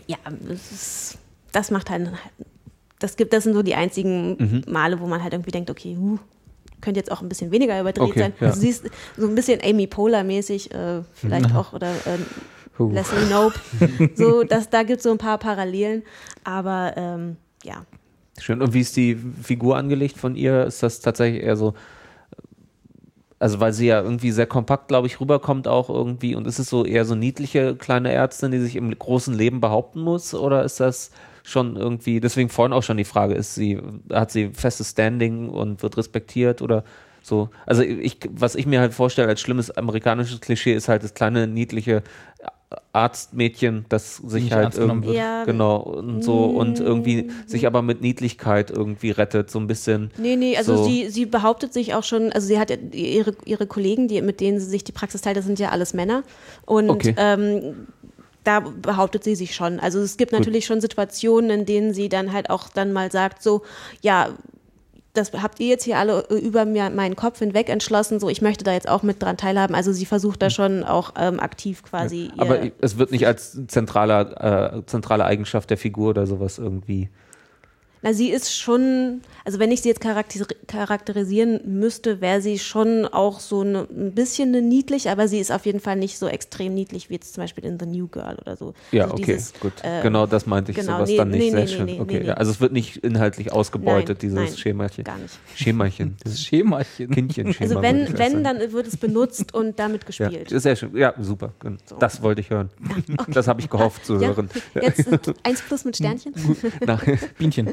ja, 0.07 0.17
das, 0.27 0.73
ist, 0.73 1.19
das 1.53 1.71
macht 1.71 1.91
halt, 1.91 2.11
das 2.99 3.17
gibt, 3.17 3.33
das 3.33 3.45
sind 3.45 3.55
so 3.55 3.63
die 3.63 3.75
einzigen 3.75 4.37
Mhm. 4.39 4.63
Male, 4.67 5.01
wo 5.01 5.07
man 5.07 5.23
halt 5.23 5.33
irgendwie 5.33 5.51
denkt, 5.51 5.71
okay, 5.71 5.97
huh, 5.99 6.19
könnte 6.85 7.01
jetzt 7.01 7.11
auch 7.11 7.23
ein 7.23 7.29
bisschen 7.29 7.51
weniger 7.51 7.81
überdreht 7.81 8.11
Okay, 8.11 8.21
sein. 8.21 8.33
ja. 8.41 8.49
Also 8.49 8.61
sie 8.61 8.69
ist 8.69 8.85
so 9.17 9.27
ein 9.27 9.35
bisschen 9.35 9.61
Amy 9.65 9.87
Poehler-mäßig, 9.87 10.73
äh, 10.73 11.03
vielleicht 11.15 11.55
auch, 11.55 11.73
oder 11.73 11.89
äh. 11.89 12.19
Leslie 12.79 13.31
Nope. 13.31 13.55
so, 14.15 14.43
das, 14.43 14.69
da 14.69 14.83
gibt 14.83 14.99
es 14.99 15.05
so 15.05 15.13
ein 15.13 15.19
paar 15.19 15.39
Parallelen, 15.39 16.03
aber 16.43 16.95
ähm, 16.97 17.37
ja. 17.63 17.85
Schön. 18.41 18.61
Und 18.61 18.75
wie 18.75 18.81
ist 18.81 18.97
die 18.97 19.17
Figur 19.43 19.77
angelegt 19.77 20.17
von 20.19 20.35
ihr? 20.35 20.65
Ist 20.65 20.83
das 20.83 21.01
tatsächlich 21.01 21.45
eher 21.45 21.57
so, 21.57 21.75
also 23.39 23.61
weil 23.61 23.73
sie 23.73 23.87
ja 23.87 24.03
irgendwie 24.03 24.33
sehr 24.33 24.47
kompakt, 24.47 24.89
glaube 24.89 25.07
ich, 25.07 25.21
rüberkommt 25.21 25.69
auch 25.69 25.89
irgendwie 25.89 26.35
und 26.35 26.47
ist 26.49 26.59
es 26.59 26.69
so 26.69 26.85
eher 26.85 27.05
so 27.05 27.15
niedliche 27.15 27.77
kleine 27.77 28.11
Ärztin, 28.11 28.51
die 28.51 28.59
sich 28.59 28.75
im 28.75 28.97
großen 28.97 29.35
Leben 29.35 29.61
behaupten 29.61 30.01
muss 30.01 30.35
oder 30.35 30.65
ist 30.65 30.81
das 30.81 31.13
schon 31.45 31.77
irgendwie, 31.77 32.19
deswegen 32.21 32.49
vorhin 32.49 32.73
auch 32.73 32.83
schon 32.83 32.97
die 32.97 33.05
Frage, 33.05 33.35
ist 33.35 33.55
sie, 33.55 33.81
hat 34.11 34.33
sie 34.33 34.51
festes 34.55 34.91
Standing 34.91 35.49
und 35.51 35.83
wird 35.83 35.97
respektiert 35.97 36.61
oder 36.63 36.83
so? 37.23 37.51
Also 37.67 37.83
ich, 37.83 38.19
was 38.31 38.57
ich 38.57 38.67
mir 38.67 38.81
halt 38.81 38.95
vorstelle 38.95 39.29
als 39.29 39.41
schlimmes 39.41 39.71
amerikanisches 39.71 40.41
Klischee 40.41 40.73
ist 40.75 40.89
halt 40.89 41.05
das 41.05 41.15
kleine 41.15 41.47
niedliche 41.47 42.03
Arztmädchen, 42.93 43.85
das 43.89 44.17
sich 44.17 44.45
Nicht 44.45 44.55
halt 44.55 44.75
irgendwie. 44.75 45.15
Ja. 45.15 45.45
genau 45.45 45.79
und 45.79 46.23
so 46.23 46.47
und 46.47 46.81
irgendwie 46.81 47.31
sich 47.47 47.67
aber 47.67 47.83
mit 47.83 48.01
Niedlichkeit 48.01 48.71
irgendwie 48.71 49.11
rettet, 49.11 49.51
so 49.51 49.59
ein 49.59 49.67
bisschen. 49.67 50.11
Nee, 50.17 50.37
nee, 50.37 50.57
also 50.57 50.77
So. 50.77 50.85
sie, 50.85 51.09
sie 51.11 51.27
behauptet 51.27 51.73
sich 51.73 51.95
auch 51.95 52.05
schon, 52.05 52.33
also 52.33 52.47
sie 52.47 52.59
hat 52.59 52.71
ja 52.71 52.77
ihre, 52.93 53.35
ihre 53.45 53.67
Kollegen, 53.67 54.09
die, 54.09 54.21
mit 54.23 54.41
denen 54.41 54.61
sie 54.61 54.67
sich 54.67 54.85
die 54.85 54.93
Praxis 54.93 55.21
teilt, 55.21 55.37
das 55.37 55.45
sind 55.45 55.59
ja 55.59 55.71
alles 55.71 55.95
Männer. 55.95 56.23
Und 56.67 56.91
Okay. 56.91 57.15
ähm, 57.17 57.87
da 58.45 58.61
behauptet 58.61 59.25
sie 59.25 59.35
sich 59.35 59.55
schon. 59.55 59.81
Also 59.81 60.01
es 60.01 60.17
gibt 60.17 60.33
natürlich 60.33 60.67
schon 60.67 60.81
Situationen, 60.81 61.51
in 61.51 61.67
denen 61.67 61.95
sie 61.95 62.09
dann 62.09 62.33
halt 62.33 62.51
auch 62.51 62.69
dann 62.69 62.93
mal 62.93 63.11
sagt, 63.11 63.43
so, 63.43 63.63
ja, 64.03 64.31
das 65.15 65.33
habt 65.33 65.61
ihr 65.61 65.69
jetzt 65.69 65.85
hier 65.85 65.97
alle 65.97 66.27
über 66.29 66.65
mir 66.65 66.91
meinen 66.91 67.15
Kopf 67.15 67.39
hinweg 67.39 67.69
entschlossen, 67.69 68.19
so 68.19 68.29
ich 68.29 68.43
möchte 68.43 68.65
da 68.65 68.73
jetzt 68.73 68.89
auch 68.89 69.05
mit 69.05 69.23
dran 69.23 69.37
teilhaben. 69.37 69.75
Also 69.75 69.93
sie 69.93 70.07
versucht 70.07 70.43
da 70.43 70.51
schon 70.51 70.83
auch 70.83 71.15
ähm, 71.17 71.39
aktiv 71.39 71.85
quasi 71.85 72.31
ihr, 72.35 72.43
Aber 72.43 72.59
es 72.81 72.99
wird 72.99 73.13
nicht 73.13 73.27
als 73.27 73.59
zentraler, 73.69 74.75
äh, 74.77 74.87
zentrale 74.87 75.25
Eigenschaft 75.25 75.71
der 75.71 75.79
Figur 75.79 76.11
oder 76.11 76.27
sowas 76.27 76.59
irgendwie. 76.59 77.11
Na, 78.03 78.13
sie 78.13 78.31
ist 78.31 78.55
schon, 78.55 79.23
also 79.45 79.59
wenn 79.59 79.71
ich 79.71 79.83
sie 79.83 79.89
jetzt 79.89 80.01
charakter 80.01 80.47
charakterisieren 80.67 81.61
müsste, 81.67 82.21
wäre 82.21 82.41
sie 82.41 82.59
schon 82.59 83.07
auch 83.07 83.41
so 83.41 83.61
eine, 83.61 83.87
ein 83.91 84.13
bisschen 84.13 84.49
eine 84.49 84.63
niedlich, 84.63 85.11
aber 85.11 85.29
sie 85.29 85.39
ist 85.39 85.53
auf 85.53 85.67
jeden 85.67 85.81
Fall 85.81 85.97
nicht 85.97 86.19
so 86.19 86.27
extrem 86.27 86.75
niedlich 86.75 87.11
wie 87.11 87.15
jetzt 87.15 87.35
zum 87.35 87.43
Beispiel 87.45 87.65
in 87.65 87.79
The 87.79 87.87
New 87.87 88.09
Girl 88.09 88.37
oder 88.41 88.57
so. 88.57 88.75
Ja, 88.91 89.05
also 89.05 89.15
okay, 89.15 89.25
dieses, 89.35 89.53
gut. 89.61 89.73
äh, 89.83 90.03
genau 90.03 90.27
das 90.27 90.47
meinte 90.47 90.73
ich 90.73 90.79
genau, 90.79 90.97
sowas 90.97 91.11
nee, 91.11 91.17
dann 91.17 91.29
nicht. 91.29 91.41
nee, 91.41 91.51
Sehr 91.51 91.61
nee, 91.61 91.67
schön. 91.69 91.85
nee, 91.87 92.01
okay, 92.01 92.21
nee, 92.21 92.27
ja, 92.29 92.35
also 92.35 92.51
es 92.51 92.61
wird 92.61 92.73
nicht 92.73 92.97
inhaltlich 92.99 93.53
ausgebeutet, 93.53 94.09
Nein, 94.09 94.19
dieses 94.21 94.35
nein, 94.51 94.57
Schemachen. 94.57 95.05
Gar 95.05 95.19
nicht. 95.19 95.39
Schemachen. 95.55 96.17
Das 96.25 96.41
Schemachen. 96.41 97.11
Kindchen 97.11 97.47
Also 97.49 97.75
würde 97.77 97.83
wenn, 97.83 98.19
wenn, 98.19 98.45
dann 98.45 98.73
wird 98.73 98.87
es 98.87 98.97
benutzt 98.97 99.53
und 99.55 99.79
damit 99.79 100.03
Ja, 100.19 100.29
gespielt. 100.29 100.49
sehr 100.61 100.75
schön. 100.77 100.97
Ja, 100.97 101.13
super. 101.21 101.53
Das 101.99 102.23
wollte 102.23 102.41
ich 102.41 102.51
hören. 102.51 102.71
Das 103.29 103.47
habe 103.49 103.61
ich 103.61 103.69
gehofft 103.69 104.07
zu 104.07 104.15
Ja, 104.15 104.29
hören. 104.29 104.49
Jetzt 104.81 105.09
eins 105.43 105.61
plus 105.63 105.85
mit 105.85 105.97
Sternchen. 105.97 106.33
Na, 106.87 106.99
Bienchen. 107.39 107.69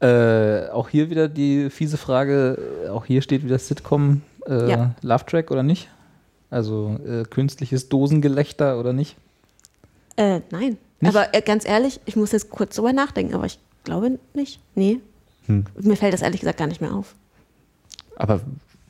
Äh, 0.00 0.68
auch 0.70 0.88
hier 0.88 1.10
wieder 1.10 1.28
die 1.28 1.70
fiese 1.70 1.96
Frage, 1.96 2.58
äh, 2.84 2.88
auch 2.88 3.04
hier 3.06 3.22
steht 3.22 3.44
wieder 3.44 3.58
Sitcom 3.58 4.22
äh, 4.46 4.70
Ja. 4.70 4.94
Love 5.02 5.24
Track 5.26 5.50
oder 5.50 5.62
nicht? 5.62 5.88
Also 6.50 6.98
äh, 7.06 7.24
künstliches 7.24 7.88
Dosengelächter 7.88 8.78
oder 8.78 8.92
nicht? 8.92 9.16
äh, 10.16 10.40
nein. 10.50 10.78
Nicht? 11.00 11.14
Aber 11.14 11.34
äh, 11.34 11.42
ganz 11.42 11.66
ehrlich, 11.68 12.00
ich 12.06 12.16
muss 12.16 12.32
jetzt 12.32 12.48
kurz 12.50 12.76
drüber 12.76 12.92
nachdenken, 12.92 13.34
aber 13.34 13.44
ich 13.44 13.58
glaube 13.84 14.18
nicht. 14.32 14.60
Nee. 14.74 15.00
Hm. 15.46 15.64
Mir 15.78 15.96
fällt 15.96 16.14
das 16.14 16.22
ehrlich 16.22 16.40
gesagt 16.40 16.58
gar 16.58 16.66
nicht 16.66 16.80
mehr 16.80 16.94
auf. 16.94 17.14
Aber 18.16 18.40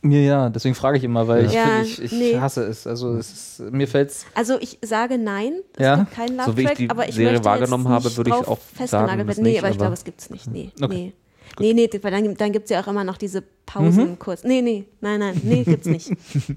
mir 0.02 0.22
ja, 0.22 0.48
deswegen 0.50 0.74
frage 0.74 0.98
ich 0.98 1.04
immer, 1.04 1.26
weil 1.26 1.46
ich, 1.46 1.52
Ja, 1.52 1.66
find, 1.82 1.86
ich, 1.86 2.02
ich 2.02 2.12
nee. 2.12 2.38
hasse 2.38 2.62
es. 2.64 2.86
Also 2.86 3.14
es 3.16 3.32
ist, 3.60 3.72
mir 3.72 3.88
fällt's. 3.88 4.24
Also 4.34 4.58
ich 4.60 4.78
sage 4.82 5.18
nein, 5.18 5.54
es 5.76 5.82
Ja? 5.84 5.96
gibt 5.96 6.12
keinen 6.12 6.36
Love 6.36 6.50
So 6.50 6.56
wie 6.56 6.60
ich 6.62 6.66
Track, 6.68 6.76
die 6.78 6.90
aber 6.90 7.08
ich 7.08 7.14
Serie 7.14 7.32
möchte 7.32 7.44
wahrgenommen 7.44 7.84
jetzt 7.84 7.92
habe, 7.92 8.04
nicht 8.04 8.16
würde 8.16 8.30
ich 8.30 8.36
auch 8.36 8.58
festgenagelt 8.58 8.90
sagen, 8.90 9.28
werden. 9.28 9.42
Nee, 9.42 9.50
nicht, 9.50 9.58
aber 9.62 9.70
ich 9.70 9.78
glaube, 9.78 9.94
es 9.94 10.04
gibt 10.04 10.20
es 10.20 10.30
nicht. 10.30 10.46
Nee, 10.48 10.70
Okay. 10.80 10.94
nee. 10.94 11.12
Nee, 11.58 11.72
nee, 11.72 11.90
weil 12.02 12.10
dann, 12.10 12.34
dann 12.36 12.52
gibt 12.52 12.64
es 12.64 12.70
ja 12.70 12.82
auch 12.82 12.88
immer 12.88 13.04
noch 13.04 13.16
diese 13.16 13.42
Pausen 13.64 14.10
Mhm. 14.10 14.18
kurz. 14.18 14.44
Nee, 14.44 14.60
nee, 14.62 14.84
nein, 15.00 15.20
nein, 15.20 15.40
nee, 15.42 15.64
gibt's 15.64 15.86
nicht. 15.86 16.10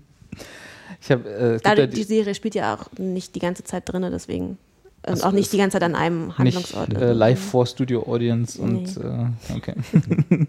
Ich 1.02 1.10
habe 1.12 1.30
äh, 1.30 1.32
es 1.56 1.64
gibt 1.64 1.66
Da, 1.66 1.80
ja 1.82 1.88
die 1.88 1.96
die, 1.96 2.04
Serie 2.04 2.36
spielt 2.36 2.56
ja 2.56 2.76
auch 2.76 2.86
nicht 2.98 3.34
die 3.34 3.40
ganze 3.40 3.64
Zeit 3.64 3.84
drin, 3.88 4.06
deswegen. 4.12 4.58
Und 5.08 5.24
auch 5.24 5.32
nicht 5.32 5.52
die 5.54 5.58
ganze 5.58 5.76
Zeit 5.76 5.84
an 5.84 5.96
einem 5.96 6.28
nicht 6.28 6.38
Handlungsort. 6.38 6.94
äh, 6.94 7.14
live 7.14 7.40
vor 7.40 7.66
Studio 7.66 8.04
Audience 8.06 8.62
und 8.62 8.98
äh, 8.98 9.56
okay. 9.56 9.74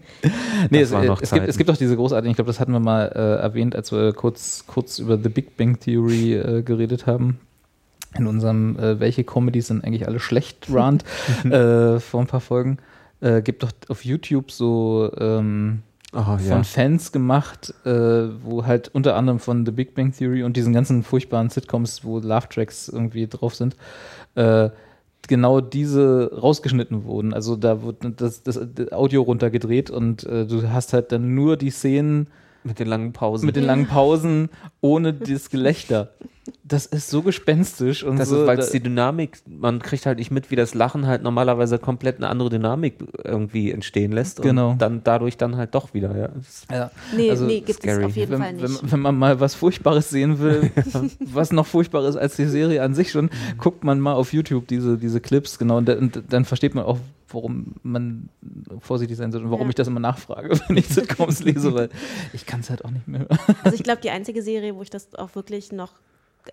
nee, 0.69 0.81
es, 0.81 0.91
äh, 0.91 1.05
noch 1.05 1.21
es, 1.21 1.31
gibt, 1.31 1.47
es 1.47 1.57
gibt 1.57 1.69
auch 1.69 1.77
diese 1.77 1.95
großartigen, 1.95 2.31
ich 2.31 2.35
glaube, 2.35 2.49
das 2.49 2.59
hatten 2.59 2.73
wir 2.73 2.81
mal 2.81 3.11
äh, 3.15 3.41
erwähnt, 3.41 3.75
als 3.75 3.91
wir 3.91 4.11
kurz, 4.13 4.65
kurz 4.67 4.99
über 4.99 5.17
The 5.17 5.29
Big 5.29 5.55
Bang 5.55 5.79
Theory 5.79 6.35
äh, 6.35 6.63
geredet 6.63 7.07
haben. 7.07 7.39
In 8.17 8.27
unserem 8.27 8.77
äh, 8.77 8.99
Welche 8.99 9.23
Comedies 9.23 9.67
sind 9.67 9.85
eigentlich 9.85 10.05
alle 10.05 10.19
schlecht 10.19 10.67
Rant 10.69 11.05
äh, 11.45 11.99
vor 11.99 12.19
ein 12.19 12.27
paar 12.27 12.41
Folgen. 12.41 12.77
Äh, 13.21 13.41
gibt 13.41 13.63
doch 13.63 13.71
auf 13.87 14.03
YouTube 14.03 14.51
so 14.51 15.11
ähm, 15.17 15.83
oh, 16.13 16.23
von 16.23 16.45
ja. 16.45 16.63
Fans 16.63 17.11
gemacht, 17.11 17.73
äh, 17.85 17.89
wo 18.43 18.65
halt 18.65 18.89
unter 18.89 19.15
anderem 19.15 19.39
von 19.39 19.65
The 19.65 19.71
Big 19.71 19.95
Bang 19.95 20.11
Theory 20.11 20.43
und 20.43 20.57
diesen 20.57 20.73
ganzen 20.73 21.03
furchtbaren 21.03 21.49
Sitcoms, 21.49 22.03
wo 22.03 22.19
Love 22.19 22.49
Tracks 22.49 22.89
irgendwie 22.89 23.27
drauf 23.27 23.55
sind, 23.55 23.75
äh, 24.35 24.69
genau 25.27 25.61
diese 25.61 26.31
rausgeschnitten 26.33 27.05
wurden. 27.05 27.33
Also 27.33 27.55
da 27.55 27.81
wurde 27.81 28.11
das, 28.11 28.43
das, 28.43 28.59
Audio 28.91 29.21
runtergedreht 29.21 29.89
und 29.89 30.23
äh, 30.25 30.45
du 30.45 30.69
hast 30.69 30.93
halt 30.93 31.11
dann 31.11 31.35
nur 31.35 31.57
die 31.57 31.69
Szenen 31.69 32.27
Mit 32.63 32.79
den 32.79 32.87
langen 32.87 33.13
Pausen. 33.13 33.45
mit 33.45 33.55
den 33.55 33.63
langen 33.63 33.87
Pausen 33.87 34.49
ohne 34.81 35.13
das 35.13 35.49
Gelächter. 35.49 36.13
Das 36.63 36.87
ist 36.87 37.11
so 37.11 37.21
gespenstisch 37.21 38.03
und 38.03 38.17
das 38.17 38.29
so. 38.29 38.47
weil 38.47 38.57
da- 38.57 38.63
es 38.63 38.71
die 38.71 38.79
Dynamik, 38.79 39.37
man 39.45 39.79
kriegt 39.79 40.07
halt 40.07 40.17
nicht 40.17 40.31
mit, 40.31 40.49
wie 40.49 40.55
das 40.55 40.73
Lachen 40.73 41.05
halt 41.05 41.21
normalerweise 41.21 41.77
komplett 41.77 42.17
eine 42.17 42.29
andere 42.29 42.49
Dynamik 42.49 42.95
irgendwie 43.23 43.69
entstehen 43.71 44.11
lässt. 44.11 44.41
Genau. 44.41 44.71
Und 44.71 44.81
dann 44.81 45.03
dadurch 45.03 45.37
dann 45.37 45.55
halt 45.55 45.75
doch 45.75 45.93
wieder, 45.93 46.17
ja. 46.17 46.29
Ja. 46.75 46.91
Nee, 47.15 47.29
Also, 47.29 47.45
nee, 47.45 47.59
gibt 47.59 47.83
scary. 47.83 48.01
es 48.01 48.05
auf 48.09 48.15
jeden 48.15 48.31
wenn, 48.31 48.39
Fall 48.41 48.55
wenn, 48.61 48.71
nicht. 48.71 48.91
wenn 48.91 48.99
man 49.01 49.17
mal 49.19 49.39
was 49.39 49.53
Furchtbares 49.53 50.09
sehen 50.09 50.39
will, 50.39 50.71
was 51.19 51.51
noch 51.51 51.67
furchtbarer 51.67 52.07
ist 52.09 52.15
als 52.15 52.37
die 52.37 52.45
Serie 52.45 52.81
an 52.81 52.95
sich 52.95 53.11
schon, 53.11 53.29
guckt 53.59 53.83
man 53.83 53.99
mal 53.99 54.13
auf 54.13 54.33
YouTube 54.33 54.67
diese, 54.67 54.97
diese 54.97 55.21
Clips, 55.21 55.59
genau, 55.59 55.77
und, 55.77 55.89
und 55.89 56.23
dann 56.29 56.45
versteht 56.45 56.73
man 56.73 56.85
auch, 56.85 56.97
warum 57.29 57.75
man 57.83 58.29
vorsichtig 58.79 59.15
sein 59.15 59.31
sollte 59.31 59.45
und 59.45 59.51
warum 59.51 59.67
Ja. 59.67 59.69
ich 59.69 59.75
das 59.75 59.87
immer 59.87 59.99
nachfrage, 59.99 60.59
wenn 60.67 60.77
ich 60.77 60.87
Sitcoms 60.87 61.43
lese, 61.43 61.73
weil 61.75 61.89
ich 62.33 62.47
kann 62.47 62.61
es 62.61 62.71
halt 62.71 62.83
auch 62.83 62.89
nicht 62.91 63.07
mehr 63.07 63.21
hören. 63.21 63.37
Also 63.63 63.75
ich 63.75 63.83
glaube, 63.83 64.01
die 64.01 64.09
einzige 64.09 64.41
Serie, 64.41 64.75
wo 64.75 64.81
ich 64.81 64.89
das 64.89 65.13
auch 65.15 65.35
wirklich 65.35 65.71
noch 65.71 65.93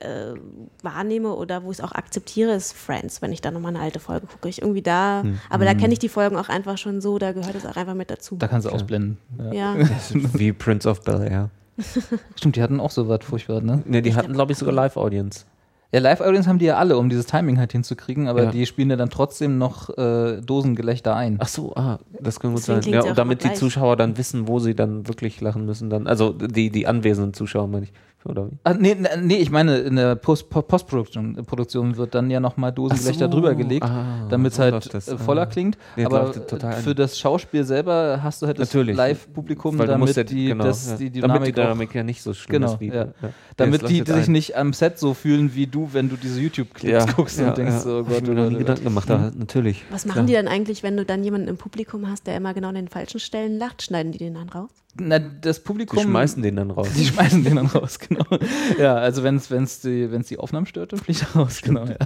äh, 0.00 0.34
wahrnehme 0.82 1.34
oder 1.34 1.62
wo 1.64 1.70
ich 1.70 1.78
es 1.78 1.84
auch 1.84 1.92
akzeptiere, 1.92 2.52
ist 2.52 2.72
Friends, 2.72 3.20
wenn 3.22 3.32
ich 3.32 3.40
da 3.40 3.50
nochmal 3.50 3.74
eine 3.74 3.82
alte 3.84 4.00
Folge 4.00 4.26
gucke. 4.26 4.48
Ich 4.48 4.62
irgendwie 4.62 4.82
da, 4.82 5.22
Hm. 5.22 5.38
aber 5.50 5.64
da 5.64 5.74
kenne 5.74 5.92
ich 5.92 5.98
die 5.98 6.08
Folgen 6.08 6.36
auch 6.36 6.48
einfach 6.48 6.78
schon 6.78 7.00
so, 7.00 7.18
da 7.18 7.32
gehört 7.32 7.54
es 7.54 7.66
auch 7.66 7.76
einfach 7.76 7.94
mit 7.94 8.10
dazu. 8.10 8.36
Da 8.36 8.48
kannst 8.48 8.66
du 8.66 8.70
ausblenden. 8.70 9.18
Ja. 9.52 9.74
ja. 9.76 9.88
Wie 10.12 10.52
Prince 10.52 10.88
of 10.88 11.02
Bel 11.02 11.22
Air. 11.22 11.50
Stimmt, 12.36 12.56
die 12.56 12.62
hatten 12.62 12.80
auch 12.80 12.90
so 12.90 13.08
was 13.08 13.24
furchtbar, 13.24 13.60
ne? 13.60 13.82
Ne, 13.86 14.02
die 14.02 14.14
hatten, 14.14 14.32
glaube 14.32 14.52
ich, 14.52 14.58
sogar 14.58 14.74
Live-Audience. 14.74 15.44
Ja, 15.92 16.00
Live-Audience 16.00 16.46
haben 16.48 16.58
die 16.58 16.66
ja 16.66 16.76
alle, 16.76 16.98
um 16.98 17.08
dieses 17.08 17.24
Timing 17.26 17.58
halt 17.58 17.72
hinzukriegen, 17.72 18.28
aber 18.28 18.44
Ja. 18.44 18.50
die 18.50 18.66
spielen 18.66 18.90
ja 18.90 18.96
dann 18.96 19.08
trotzdem 19.08 19.56
noch 19.56 19.88
äh, 19.96 20.40
Dosengelächter 20.42 21.16
ein. 21.16 21.38
Ach 21.40 21.48
so, 21.48 21.74
ah, 21.76 21.98
das 22.20 22.40
kann 22.40 22.50
gut 22.52 22.60
Deswegen 22.60 22.82
sein. 22.82 22.92
Ja, 22.92 23.02
und 23.08 23.16
damit 23.16 23.42
die 23.42 23.46
gleich. 23.48 23.58
Zuschauer 23.58 23.96
dann 23.96 24.18
wissen, 24.18 24.48
wo 24.48 24.58
sie 24.58 24.74
dann 24.74 25.08
wirklich 25.08 25.40
lachen 25.40 25.64
müssen, 25.64 25.88
dann, 25.88 26.06
also 26.06 26.32
die, 26.32 26.68
die 26.70 26.86
anwesenden 26.86 27.32
Zuschauer, 27.32 27.68
meine 27.68 27.84
ich. 27.84 27.92
Oder 28.24 28.51
wie? 28.51 28.59
Ah, 28.65 28.74
nee, 28.74 28.95
nee, 28.99 29.09
nee, 29.23 29.36
ich 29.36 29.51
meine, 29.51 29.78
in 29.78 29.97
der 29.97 30.16
Post 30.16 30.51
Po- 30.51 30.61
Postproduktion 30.61 31.36
Produktion 31.47 31.97
wird 31.97 32.15
dann 32.15 32.28
ja 32.31 32.40
nochmal 32.40 32.73
Dosengelächter 32.73 33.27
Ach 33.27 33.31
so. 33.31 33.36
drüber 33.36 33.55
gelegt, 33.55 33.85
Ah, 33.86 34.27
damit 34.28 34.51
es 34.53 34.57
so 34.57 34.62
halt 34.65 34.93
das. 34.93 35.09
äh, 35.09 35.16
voller 35.16 35.43
Ah. 35.43 35.47
klingt. 35.47 35.78
Nee, 35.97 36.05
aber 36.05 36.32
für 36.82 36.95
das 36.95 37.19
Schauspiel 37.19 37.65
selber 37.65 38.20
hast 38.23 38.43
du 38.43 38.47
halt 38.49 38.59
das 38.59 38.69
Natürlich. 38.69 38.97
Live-Publikum, 38.97 39.78
damit 39.78 39.99
musst 39.99 40.16
ja, 40.16 40.24
die, 40.24 40.47
genau, 40.49 40.65
das, 40.65 40.90
ja. 40.90 40.97
die 40.97 41.11
damit 41.11 41.12
die 41.12 41.20
Dynamik, 41.20 41.59
auch, 41.59 41.62
Dynamik 41.62 41.95
ja 41.95 42.03
nicht 42.03 42.23
so 42.23 42.35
schlimm 42.35 42.61
Genau, 42.61 42.73
ist 42.74 42.81
wie. 42.81 42.89
ja. 42.89 43.05
Ja. 43.05 43.12
damit 43.57 43.89
die, 43.89 44.03
die 44.03 44.12
sich 44.12 44.28
nicht 44.28 44.57
am 44.57 44.73
Set 44.73 44.99
so 44.99 45.15
fühlen 45.15 45.55
wie 45.55 45.66
du, 45.69 45.89
wenn 45.93 46.09
du 46.11 46.16
diese 46.16 46.40
YouTube-Clips 46.40 47.15
guckst 47.16 47.40
und 47.40 47.57
denkst, 47.57 47.77
so, 47.85 47.99
oh 48.01 48.05
Hab 48.05 48.11
ich 48.11 48.24
Gott, 48.24 48.35
mir 48.35 48.51
nie 48.51 48.57
Gedanken 48.59 48.85
gemacht, 48.85 49.11
aber 49.11 49.31
natürlich. 49.36 49.85
Was 49.90 50.07
machen 50.07 50.27
die 50.27 50.32
dann 50.32 50.49
eigentlich, 50.49 50.82
wenn 50.82 50.97
du 50.97 51.05
dann 51.05 51.23
jemanden 51.24 51.47
im 51.49 51.57
Publikum 51.57 52.09
hast, 52.11 52.27
der 52.27 52.36
immer 52.36 52.53
genau 52.53 52.69
an 52.69 52.74
den 52.74 52.89
falschen 52.89 53.20
Stellen 53.20 53.59
lacht? 53.59 53.82
Schneiden 53.82 54.11
die 54.12 54.19
den 54.19 54.35
dann 54.35 54.49
raus? 54.49 54.70
Na, 55.00 55.18
das 55.18 55.60
Publikum. 55.60 55.98
Die 55.98 56.04
schmeißen 56.04 56.42
den 56.42 56.56
dann 56.56 56.70
raus. 56.70 56.88
Die 56.96 57.04
schmeißen 57.04 57.44
den 57.44 57.56
dann 57.56 57.66
raus, 57.66 57.98
genau. 57.98 58.24
ja, 58.78 58.94
also 58.94 59.22
wenn 59.22 59.36
es 59.36 59.80
die, 59.80 60.10
wenn's 60.10 60.28
die 60.28 60.38
Aufnahmen 60.38 60.66
stört, 60.66 60.92
dann 60.92 61.00
fliegt 61.00 61.22
er 61.22 61.40
raus, 61.40 61.60
genau. 61.62 61.84
Ja. 61.84 61.96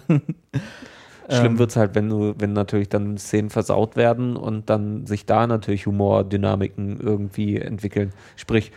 Schlimm 1.28 1.52
Ähm, 1.52 1.59
wird's 1.59 1.77
halt, 1.77 1.94
wenn 1.94 2.09
du, 2.09 2.35
wenn 2.39 2.52
natürlich 2.52 2.89
dann 2.89 3.16
Szenen 3.16 3.51
versaut 3.51 3.97
werden 3.97 4.36
und 4.36 4.69
dann 4.69 5.06
sich 5.06 5.24
da 5.24 5.47
natürlich 5.47 5.86
Humordynamiken 5.86 7.01
irgendwie 7.01 7.56
entwickeln. 7.59 8.12
Sprich, 8.36 8.73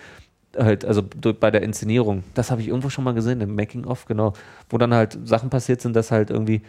halt, 0.58 0.86
also 0.86 1.02
bei 1.04 1.52
der 1.52 1.64
Inszenierung, 1.64 2.24
das 2.34 2.52
habe 2.52 2.62
ich 2.62 2.68
irgendwo 2.68 2.90
schon 2.90 3.04
mal 3.04 3.14
gesehen, 3.14 3.42
im 3.42 3.56
Making-of, 3.56 4.06
genau, 4.06 4.34
wo 4.70 4.78
dann 4.78 4.94
halt 4.94 5.18
Sachen 5.24 5.50
passiert 5.50 5.82
sind, 5.82 5.96
dass 5.96 6.12
halt 6.12 6.30
irgendwie 6.30 6.62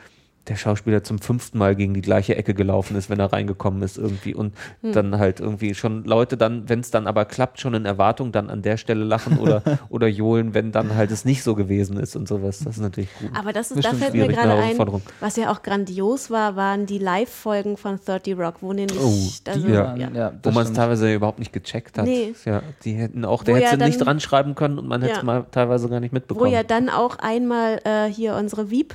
der 0.49 0.57
Schauspieler 0.57 1.03
zum 1.03 1.19
fünften 1.19 1.59
Mal 1.59 1.75
gegen 1.75 1.93
die 1.95 2.03
gleiche 2.03 2.37
Ecke 2.37 2.55
gelaufen 2.55 2.97
ist, 2.97 3.11
wenn 3.11 3.19
er 3.19 3.33
reingekommen 3.33 3.83
ist 3.83 3.99
irgendwie 3.99 4.35
und 4.35 4.55
dann 4.83 5.19
halt 5.19 5.41
irgendwie 5.41 5.75
schon 5.75 6.05
Leute 6.05 6.37
dann, 6.37 6.69
wenn 6.69 6.81
es 6.81 6.91
dann 6.91 7.07
aber 7.07 7.25
klappt, 7.25 7.59
schon 7.61 7.75
in 7.75 7.85
Erwartung 7.85 8.31
dann 8.33 8.49
an 8.49 8.63
der 8.63 8.77
Stelle 8.77 9.05
lachen 9.05 9.39
oder, 9.39 9.63
oder 9.89 10.07
johlen, 10.07 10.55
wenn 10.55 10.71
dann 10.73 10.95
halt 10.95 11.11
es 11.11 11.25
nicht 11.25 11.43
so 11.43 11.55
gewesen 11.55 11.97
ist 11.99 12.15
und 12.17 12.29
sowas. 12.29 12.61
Das 12.65 12.77
ist 12.77 12.83
natürlich 12.83 13.11
gut. 13.19 13.31
Aber 13.35 13.53
das 13.53 13.71
ist, 13.71 13.85
Das 13.85 13.93
da 13.93 13.97
fällt 13.97 14.15
mir 14.15 14.29
gerade 14.29 14.43
eine 14.43 14.53
ein, 14.53 14.59
Herausforderung. 14.63 15.03
was 15.21 15.37
ja 15.37 15.51
auch 15.51 15.63
grandios 15.63 16.31
war, 16.31 16.55
waren 16.57 16.87
die 16.87 16.99
Live-Folgen 16.99 17.77
von 17.77 17.99
30 18.05 18.39
Rock, 18.39 18.57
wo 18.61 18.73
nämlich, 18.73 18.99
Oh, 19.01 19.51
also, 19.51 19.67
die 19.67 19.73
ja. 19.73 19.97
ja. 19.97 20.09
ja, 20.15 20.33
Wo 20.43 20.51
man 20.53 20.65
es 20.67 20.73
teilweise 20.73 21.13
überhaupt 21.13 21.39
nicht 21.41 21.53
gecheckt 21.53 21.99
hat. 21.99 22.05
Nee. 22.07 22.35
Ja, 22.45 22.63
die 22.85 22.93
hätten 22.93 23.25
auch, 23.25 23.43
der 23.43 23.55
Wo 23.57 23.59
hätte 23.61 23.79
ja 23.81 23.87
nicht 23.87 23.99
dran 23.99 24.21
schreiben 24.21 24.55
können 24.55 24.79
und 24.79 24.87
man 24.87 25.01
hätte 25.03 25.15
Ja. 25.15 25.19
es 25.19 25.25
mal 25.25 25.45
teilweise 25.51 25.89
gar 25.89 26.01
nicht 26.01 26.13
Wo 26.13 26.17
mitbekommen. 26.17 26.53
ja 26.53 26.63
dann 26.63 26.89
auch 26.89 27.19
einmal 27.19 27.81
äh, 27.85 28.07
hier 28.07 28.37
unsere 28.37 28.71
Wieb, 28.71 28.95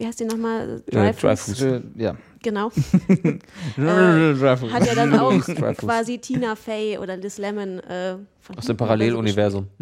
wie 0.00 0.06
heißt 0.06 0.18
die 0.18 0.24
nochmal? 0.24 0.82
Äh, 0.86 0.90
Dreyfus. 0.90 1.60
Äh, 1.60 1.82
ja. 1.96 2.16
Genau. 2.42 2.68
äh, 3.08 3.38
hat 3.76 4.86
ja 4.86 4.94
dann 4.94 5.18
auch 5.18 5.32
quasi 5.76 6.18
Tina 6.18 6.56
Fey 6.56 6.96
oder 6.96 7.16
Liz 7.16 7.36
Lemon 7.36 7.80
äh, 7.80 8.16
Aus 8.56 8.64
dem 8.64 8.76
Paralleluniversum. 8.76 9.68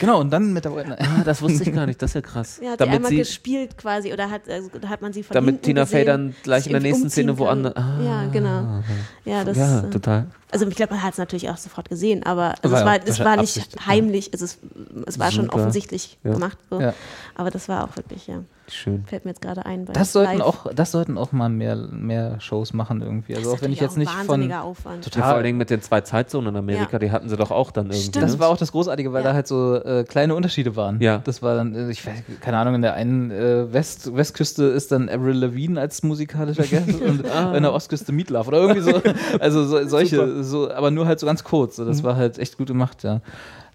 Genau, 0.00 0.20
und 0.20 0.30
dann 0.30 0.52
mit 0.52 0.64
der 0.64 0.72
Ah, 0.72 1.22
das 1.24 1.40
wusste 1.42 1.62
ich 1.64 1.72
gar 1.74 1.86
nicht, 1.86 2.00
das 2.02 2.10
ist 2.10 2.14
ja 2.14 2.20
krass. 2.20 2.60
Ja, 2.62 2.70
hat 2.70 2.78
sie 2.78 2.84
Damit 2.84 2.96
einmal 2.96 3.10
sie, 3.10 3.16
gespielt 3.18 3.78
quasi 3.78 4.12
oder 4.12 4.30
hat, 4.30 4.48
also, 4.48 4.68
da 4.80 4.88
hat 4.88 5.00
man 5.02 5.12
sie 5.12 5.22
von 5.22 5.34
damit 5.34 5.62
Tina 5.62 5.86
Fey 5.86 6.04
gesehen, 6.04 6.06
dann 6.06 6.34
gleich 6.42 6.66
in 6.66 6.72
der 6.72 6.82
nächsten 6.82 7.08
Szene 7.10 7.38
woanders. 7.38 7.74
Ah, 7.76 8.00
ja, 8.04 8.26
genau. 8.26 8.82
Ja, 9.24 9.44
das, 9.44 9.56
ja, 9.56 9.80
äh, 9.84 9.90
total. 9.90 10.26
also 10.50 10.66
ich 10.66 10.74
glaube, 10.74 10.94
man 10.94 11.02
hat 11.02 11.12
es 11.12 11.18
natürlich 11.18 11.48
auch 11.48 11.56
sofort 11.56 11.88
gesehen, 11.88 12.24
aber 12.24 12.54
also 12.62 12.70
War 12.74 12.78
es 12.78 12.80
ja 12.80 12.86
war, 12.86 13.08
es 13.08 13.20
war 13.20 13.36
nicht 13.36 13.56
Absicht, 13.58 13.76
ja. 13.76 13.86
heimlich, 13.86 14.30
es, 14.32 14.42
ist, 14.42 14.58
es 15.06 15.18
war 15.18 15.30
schon 15.30 15.44
Super. 15.46 15.56
offensichtlich 15.56 16.18
Ja. 16.24 16.32
gemacht. 16.32 16.58
So. 16.70 16.80
Ja. 16.80 16.94
Aber 17.34 17.50
das 17.50 17.68
war 17.68 17.84
auch 17.84 17.96
wirklich, 17.96 18.26
ja, 18.26 18.42
Schön. 18.68 19.04
fällt 19.06 19.24
mir 19.24 19.30
jetzt 19.30 19.40
gerade 19.42 19.64
ein. 19.66 19.84
Bei 19.84 19.92
Das 19.92 20.12
sollten, 20.12 20.38
Live. 20.38 20.46
auch, 20.46 20.66
das 20.74 20.92
sollten 20.92 21.16
auch 21.18 21.32
mal 21.32 21.48
mehr, 21.48 21.76
mehr 21.76 22.40
Shows 22.40 22.72
machen 22.72 23.00
irgendwie. 23.02 23.34
Also 23.36 23.50
Das 23.50 23.58
auch 23.58 23.62
wenn 23.64 23.72
ich 23.72 23.80
jetzt 23.80 23.96
nicht 23.96 24.10
von. 24.10 24.50
Aufwand. 24.52 25.04
Total. 25.04 25.20
Ja, 25.20 25.26
vor 25.28 25.34
allen 25.36 25.44
Dingen 25.44 25.58
mit 25.58 25.70
den 25.70 25.82
zwei 25.82 26.00
Zeitzonen 26.00 26.50
in 26.50 26.56
Amerika, 26.56 26.92
Ja. 26.94 26.98
die 26.98 27.10
hatten 27.10 27.28
sie 27.28 27.36
doch 27.36 27.50
auch 27.50 27.70
dann 27.70 27.86
irgendwie. 27.86 28.00
Stimmt. 28.08 28.24
Das 28.24 28.32
ne? 28.34 28.38
war 28.40 28.48
auch 28.48 28.56
das 28.56 28.72
Großartige, 28.72 29.12
weil 29.12 29.22
Ja. 29.22 29.30
da 29.30 29.34
halt 29.34 29.46
so 29.46 29.74
äh, 29.76 30.04
kleine 30.04 30.34
Unterschiede 30.34 30.74
waren. 30.76 31.00
Ja. 31.00 31.18
Das 31.18 31.42
war 31.42 31.54
dann, 31.54 31.74
äh, 31.74 31.90
ich 31.90 32.04
weiß, 32.06 32.14
keine 32.40 32.58
Ahnung, 32.58 32.74
in 32.76 32.82
der 32.82 32.94
einen 32.94 33.30
äh, 33.30 33.72
West, 33.72 34.14
Westküste 34.16 34.64
ist 34.64 34.90
dann 34.92 35.08
Avril 35.08 35.36
Lavigne 35.36 35.80
als 35.80 36.02
musikalischer 36.02 36.64
Gast 36.64 36.88
und 37.00 37.24
in 37.54 37.62
der 37.62 37.72
Ostküste 37.72 38.12
Meatloaf 38.12 38.48
oder 38.48 38.58
irgendwie 38.58 38.80
so. 38.80 39.00
Also 39.40 39.64
so, 39.64 39.86
solche, 39.86 40.42
so, 40.42 40.70
aber 40.72 40.90
nur 40.90 41.06
halt 41.06 41.20
so 41.20 41.26
ganz 41.26 41.44
kurz. 41.44 41.76
So, 41.76 41.84
Das 41.84 42.02
war 42.02 42.16
halt 42.16 42.38
echt 42.38 42.56
gut 42.58 42.68
gemacht, 42.68 43.02
ja. 43.04 43.20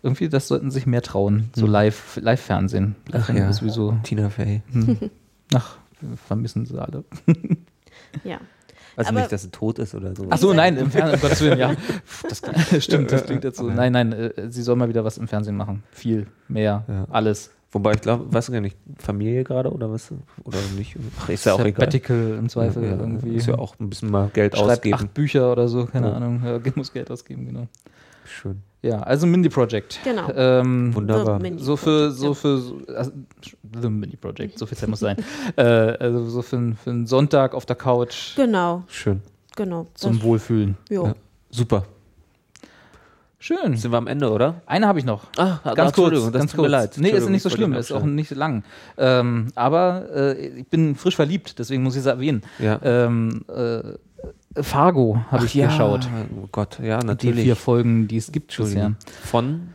Irgendwie, 0.03 0.29
das 0.29 0.47
sollten 0.47 0.71
sich 0.71 0.85
mehr 0.87 1.01
trauen. 1.01 1.49
So 1.55 1.67
live, 1.67 2.17
Live-Fernsehen. 2.21 2.95
Ach 3.11 3.29
ja. 3.29 3.51
sowieso. 3.53 3.97
Tina 4.03 4.29
Fey. 4.29 4.61
Ach, 5.53 5.77
vermissen 6.27 6.65
sie 6.65 6.79
alle. 6.81 7.03
Ja. 8.23 8.39
Also 8.97 9.09
Aber- 9.11 9.19
nicht, 9.21 9.31
dass 9.31 9.43
sie 9.43 9.51
tot 9.51 9.79
ist 9.79 9.95
oder 9.95 10.13
so. 10.15 10.25
Ach 10.29 10.37
so, 10.37 10.51
nein, 10.53 10.75
im 10.75 10.91
Fernsehen, 10.91 11.15
um 11.15 11.21
Gottes 11.21 11.41
Willen, 11.41 11.57
ja. 11.59 11.73
Das 12.29 12.83
stimmt, 12.83 13.09
das 13.11 13.25
klingt 13.25 13.43
jetzt 13.45 13.57
so. 13.57 13.69
Nein, 13.69 13.93
nein, 13.93 14.11
äh, 14.11 14.51
sie 14.51 14.61
soll 14.63 14.75
mal 14.75 14.89
wieder 14.89 15.05
was 15.05 15.17
im 15.17 15.29
Fernsehen 15.29 15.55
machen. 15.55 15.83
Viel, 15.91 16.27
mehr, 16.49 16.83
Ja. 16.89 17.05
alles. 17.09 17.51
Wobei 17.71 17.93
ich 17.93 18.01
glaube, 18.01 18.33
weißt 18.33 18.49
du 18.49 18.51
gar 18.51 18.59
nicht, 18.59 18.75
Familie 18.97 19.45
gerade 19.45 19.71
oder 19.71 19.89
was? 19.89 20.11
Oder 20.43 20.57
nicht? 20.75 20.97
Ach, 21.21 21.29
ist 21.29 21.45
ja 21.45 21.53
auch 21.53 21.59
egal. 21.61 21.73
Sabbatical 21.85 22.35
im 22.37 22.49
Zweifel 22.49 22.83
Ja, 22.83 22.89
irgendwie. 22.97 23.35
Ist 23.35 23.47
ja 23.47 23.57
auch 23.57 23.79
ein 23.79 23.89
bisschen 23.89 24.11
mal 24.11 24.29
Geld 24.33 24.57
Schreibt 24.57 24.69
ausgeben. 24.71 24.95
acht 24.95 25.13
Bücher 25.13 25.51
oder 25.53 25.69
so, 25.69 25.85
keine 25.85 26.07
Ja. 26.07 26.13
Ahnung. 26.15 26.41
Ja, 26.43 26.59
muss 26.75 26.91
Geld 26.91 27.09
ausgeben, 27.09 27.45
genau. 27.45 27.67
Schön. 28.25 28.61
Ja, 28.83 28.99
also 29.01 29.27
Mindy 29.27 29.49
Project. 29.49 29.99
Genau. 30.03 30.31
Ähm, 30.35 30.93
Wunderbar. 30.95 31.39
Mindy 31.39 31.63
so 31.63 31.77
für, 31.77 32.09
so 32.11 32.33
für, 32.33 32.57
so- 32.57 32.81
also, 32.95 33.11
The 33.79 33.89
Mini 33.89 34.15
Project, 34.15 34.57
so 34.57 34.65
viel 34.65 34.75
Zeit 34.77 34.89
muss 34.89 34.99
sein. 35.01 35.17
äh, 35.55 35.61
also 35.61 36.27
so 36.29 36.41
für, 36.41 36.57
einen- 36.57 36.75
für 36.75 36.89
einen 36.89 37.05
Sonntag 37.05 37.53
auf 37.53 37.65
der 37.67 37.75
Couch 37.75 38.35
Genau, 38.35 38.83
Schön. 38.87 39.21
genau. 39.55 39.85
zum 39.93 40.13
Das- 40.13 40.23
Wohlfühlen. 40.23 40.77
jo. 40.89 41.05
Ja. 41.07 41.15
Super. 41.51 41.83
Schön. 43.39 43.75
Sind 43.75 43.91
wir 43.91 43.97
am 43.97 44.05
Ende, 44.05 44.29
oder? 44.31 44.61
Eine 44.67 44.87
habe 44.87 44.99
ich 44.99 45.05
noch. 45.05 45.23
Ah, 45.35 45.59
ganz 45.73 45.93
kurz, 45.93 46.13
das 46.13 46.31
ganz 46.31 46.51
tut 46.51 46.57
mir 46.61 46.63
kurz. 46.67 46.71
leid. 46.71 46.93
Nee, 46.97 47.09
ist 47.09 47.27
nicht 47.27 47.41
so 47.41 47.49
schlimm, 47.49 47.73
ist 47.73 47.91
auch 47.91 48.03
nicht 48.03 48.29
so 48.29 48.35
lang. 48.35 48.63
Ähm, 48.99 49.47
aber 49.55 50.05
äh, 50.13 50.47
ich 50.59 50.67
bin 50.67 50.95
frisch 50.95 51.15
verliebt, 51.15 51.57
deswegen 51.57 51.81
muss 51.81 51.95
ich 51.95 52.01
es 52.01 52.05
erwähnen. 52.05 52.43
Ja. 52.59 52.79
Ähm, 52.83 53.43
äh, 53.47 53.81
Fargo 54.59 55.19
habe 55.31 55.45
ich 55.45 55.53
ja. 55.53 55.67
geschaut. 55.67 56.07
Oh 56.35 56.47
Gott, 56.51 56.79
ja, 56.81 56.99
Die 56.99 57.07
natürlich. 57.07 57.43
vier 57.43 57.55
Folgen, 57.55 58.07
die 58.07 58.17
es 58.17 58.31
gibt 58.31 58.55
bisher. 58.55 58.95
Von, 59.23 59.69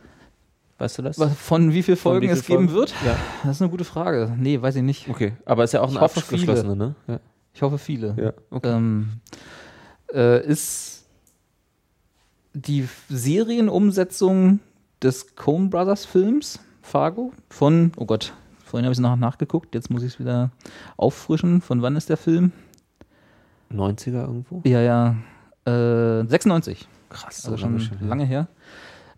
weißt 0.77 0.99
du 0.99 1.01
das? 1.01 1.17
Von 1.39 1.73
wie 1.73 1.81
vielen 1.83 1.97
Folgen 1.97 2.21
wie 2.23 2.27
viel 2.27 2.37
es 2.37 2.45
geben 2.45 2.69
Folgen? 2.69 2.79
wird? 2.79 2.93
Ja. 3.05 3.15
Das 3.43 3.55
ist 3.57 3.61
eine 3.61 3.71
gute 3.71 3.85
Frage. 3.85 4.31
Nee, 4.37 4.61
weiß 4.61 4.75
ich 4.75 4.83
nicht. 4.83 5.09
Okay, 5.09 5.33
aber 5.45 5.63
ist 5.63 5.73
ja 5.73 5.81
auch 5.81 5.89
Ich 5.89 5.97
eine 5.97 6.05
abgeschlossene, 6.05 6.75
ne? 6.75 6.95
Ja. 7.07 7.19
Ich 7.53 7.61
hoffe 7.63 7.77
viele. 7.79 8.15
ja. 8.21 8.33
Okay. 8.51 8.69
Ähm, 8.69 9.09
äh, 10.13 10.45
ist 10.45 11.05
die 12.53 12.87
Serienumsetzung 13.09 14.59
des 15.01 15.35
Coen 15.35 15.69
Brothers 15.69 16.05
Films 16.05 16.59
Fargo 16.81 17.31
von, 17.49 17.91
oh 17.97 18.05
Gott, 18.05 18.33
vorhin 18.63 18.85
habe 18.85 18.93
ich 18.93 18.99
es 18.99 19.01
nachgeguckt, 19.01 19.75
jetzt 19.75 19.89
muss 19.89 20.03
ich 20.03 20.13
es 20.13 20.19
wieder 20.19 20.51
auffrischen. 20.97 21.61
Von 21.61 21.81
wann 21.81 21.95
ist 21.95 22.09
der 22.09 22.17
Film? 22.17 22.51
90er 23.71 24.21
irgendwo? 24.21 24.61
Ja, 24.65 24.81
ja, 24.81 25.15
äh, 25.65 26.25
96. 26.27 26.87
Krass, 27.09 27.45
Also 27.45 27.51
so 27.51 27.57
schon 27.57 27.99
her. 27.99 28.07
lange 28.07 28.25
her. 28.25 28.47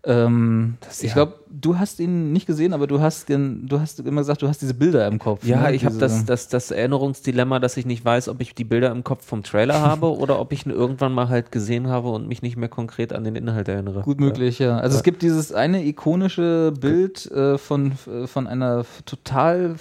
Ähm, 0.04 0.78
ich 1.00 1.12
glaube, 1.12 1.39
du 1.50 1.78
hast 1.78 1.98
ihn 2.00 2.32
nicht 2.32 2.46
gesehen, 2.46 2.72
aber 2.72 2.86
du 2.86 3.00
hast, 3.00 3.28
du 3.28 3.80
hast 3.80 4.00
immer 4.00 4.20
gesagt, 4.20 4.42
du 4.42 4.48
hast 4.48 4.62
diese 4.62 4.74
Bilder 4.74 5.06
im 5.06 5.18
Kopf. 5.18 5.44
Ja, 5.44 5.62
ne? 5.62 5.74
ich 5.74 5.84
habe 5.84 5.96
das, 5.98 6.24
das, 6.24 6.48
das 6.48 6.70
Erinnerungsdilemma, 6.70 7.58
dass 7.58 7.76
ich 7.76 7.86
nicht 7.86 8.04
weiß, 8.04 8.28
ob 8.28 8.40
ich 8.40 8.54
die 8.54 8.64
Bilder 8.64 8.90
im 8.92 9.04
Kopf 9.04 9.24
vom 9.26 9.42
Trailer 9.42 9.80
habe 9.80 10.16
oder 10.16 10.38
ob 10.40 10.52
ich 10.52 10.64
ihn 10.66 10.70
irgendwann 10.72 11.12
mal 11.12 11.28
halt 11.28 11.50
gesehen 11.52 11.88
habe 11.88 12.10
und 12.10 12.28
mich 12.28 12.42
nicht 12.42 12.56
mehr 12.56 12.68
konkret 12.68 13.12
an 13.12 13.24
den 13.24 13.34
Inhalt 13.36 13.68
erinnere. 13.68 14.02
Gut 14.02 14.20
möglich, 14.20 14.58
ja. 14.58 14.78
Also 14.78 14.96
es 14.96 15.02
gibt 15.02 15.22
dieses 15.22 15.52
eine 15.52 15.84
ikonische 15.84 16.72
Bild 16.80 17.30
äh, 17.30 17.58
von, 17.58 17.92
äh, 18.06 18.26
von 18.26 18.46
einer 18.46 18.84
total 19.04 19.74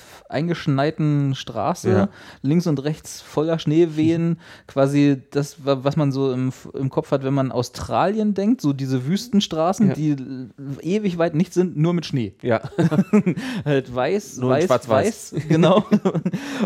eingeschneiten 0.43 1.35
Straße, 1.35 1.89
Ja. 1.89 2.09
links 2.41 2.65
und 2.67 2.83
rechts 2.83 3.21
voller 3.21 3.59
Schneewehen, 3.59 4.39
quasi 4.67 5.21
das, 5.31 5.65
wa- 5.65 5.79
was 5.83 5.95
man 5.97 6.11
so 6.11 6.31
im, 6.31 6.51
im 6.73 6.89
Kopf 6.89 7.11
hat, 7.11 7.23
wenn 7.23 7.33
man 7.33 7.51
Australien 7.51 8.33
denkt, 8.33 8.61
so 8.61 8.73
diese 8.73 9.05
Wüstenstraßen, 9.05 9.89
Ja. 9.89 9.93
die 9.93 10.15
ewig 10.81 11.17
weit 11.17 11.35
nicht 11.35 11.53
sind, 11.59 11.77
nur 11.77 11.93
mit 11.93 12.05
Schnee. 12.05 12.33
Ja, 12.41 12.61
Halt 13.65 13.93
weiß, 13.93 14.37
Nur 14.37 14.51
weiß, 14.51 14.65
Schwarz-Weiß. 14.65 15.33
weiß, 15.33 15.47
genau. 15.47 15.85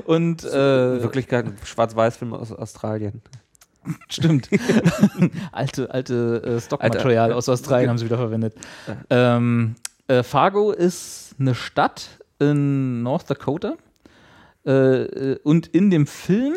und 0.05 0.43
äh, 0.53 0.95
in 0.95 1.03
Wirklichkeit 1.03 1.45
ein 1.45 1.57
Schwarz-Weiß-Film 1.63 2.33
aus 2.33 2.51
Australien. 2.51 3.21
Stimmt. 4.07 4.49
alte 5.51 5.91
alte 5.91 6.41
äh, 6.43 6.61
Stockmaterial 6.61 7.25
Alter, 7.25 7.35
aus 7.35 7.49
Australien 7.49 7.89
haben 7.89 7.97
sie 7.97 8.05
wieder 8.05 8.17
verwendet. 8.17 8.55
Ähm, 9.09 9.75
Äh, 10.07 10.23
Fargo 10.23 10.71
ist 10.71 11.35
eine 11.39 11.55
Stadt 11.55 12.19
in 12.39 13.03
North 13.03 13.29
Dakota. 13.29 13.75
Äh, 14.65 14.71
äh, 14.71 15.39
und 15.43 15.67
in 15.67 15.89
dem 15.89 16.07
Film, 16.07 16.55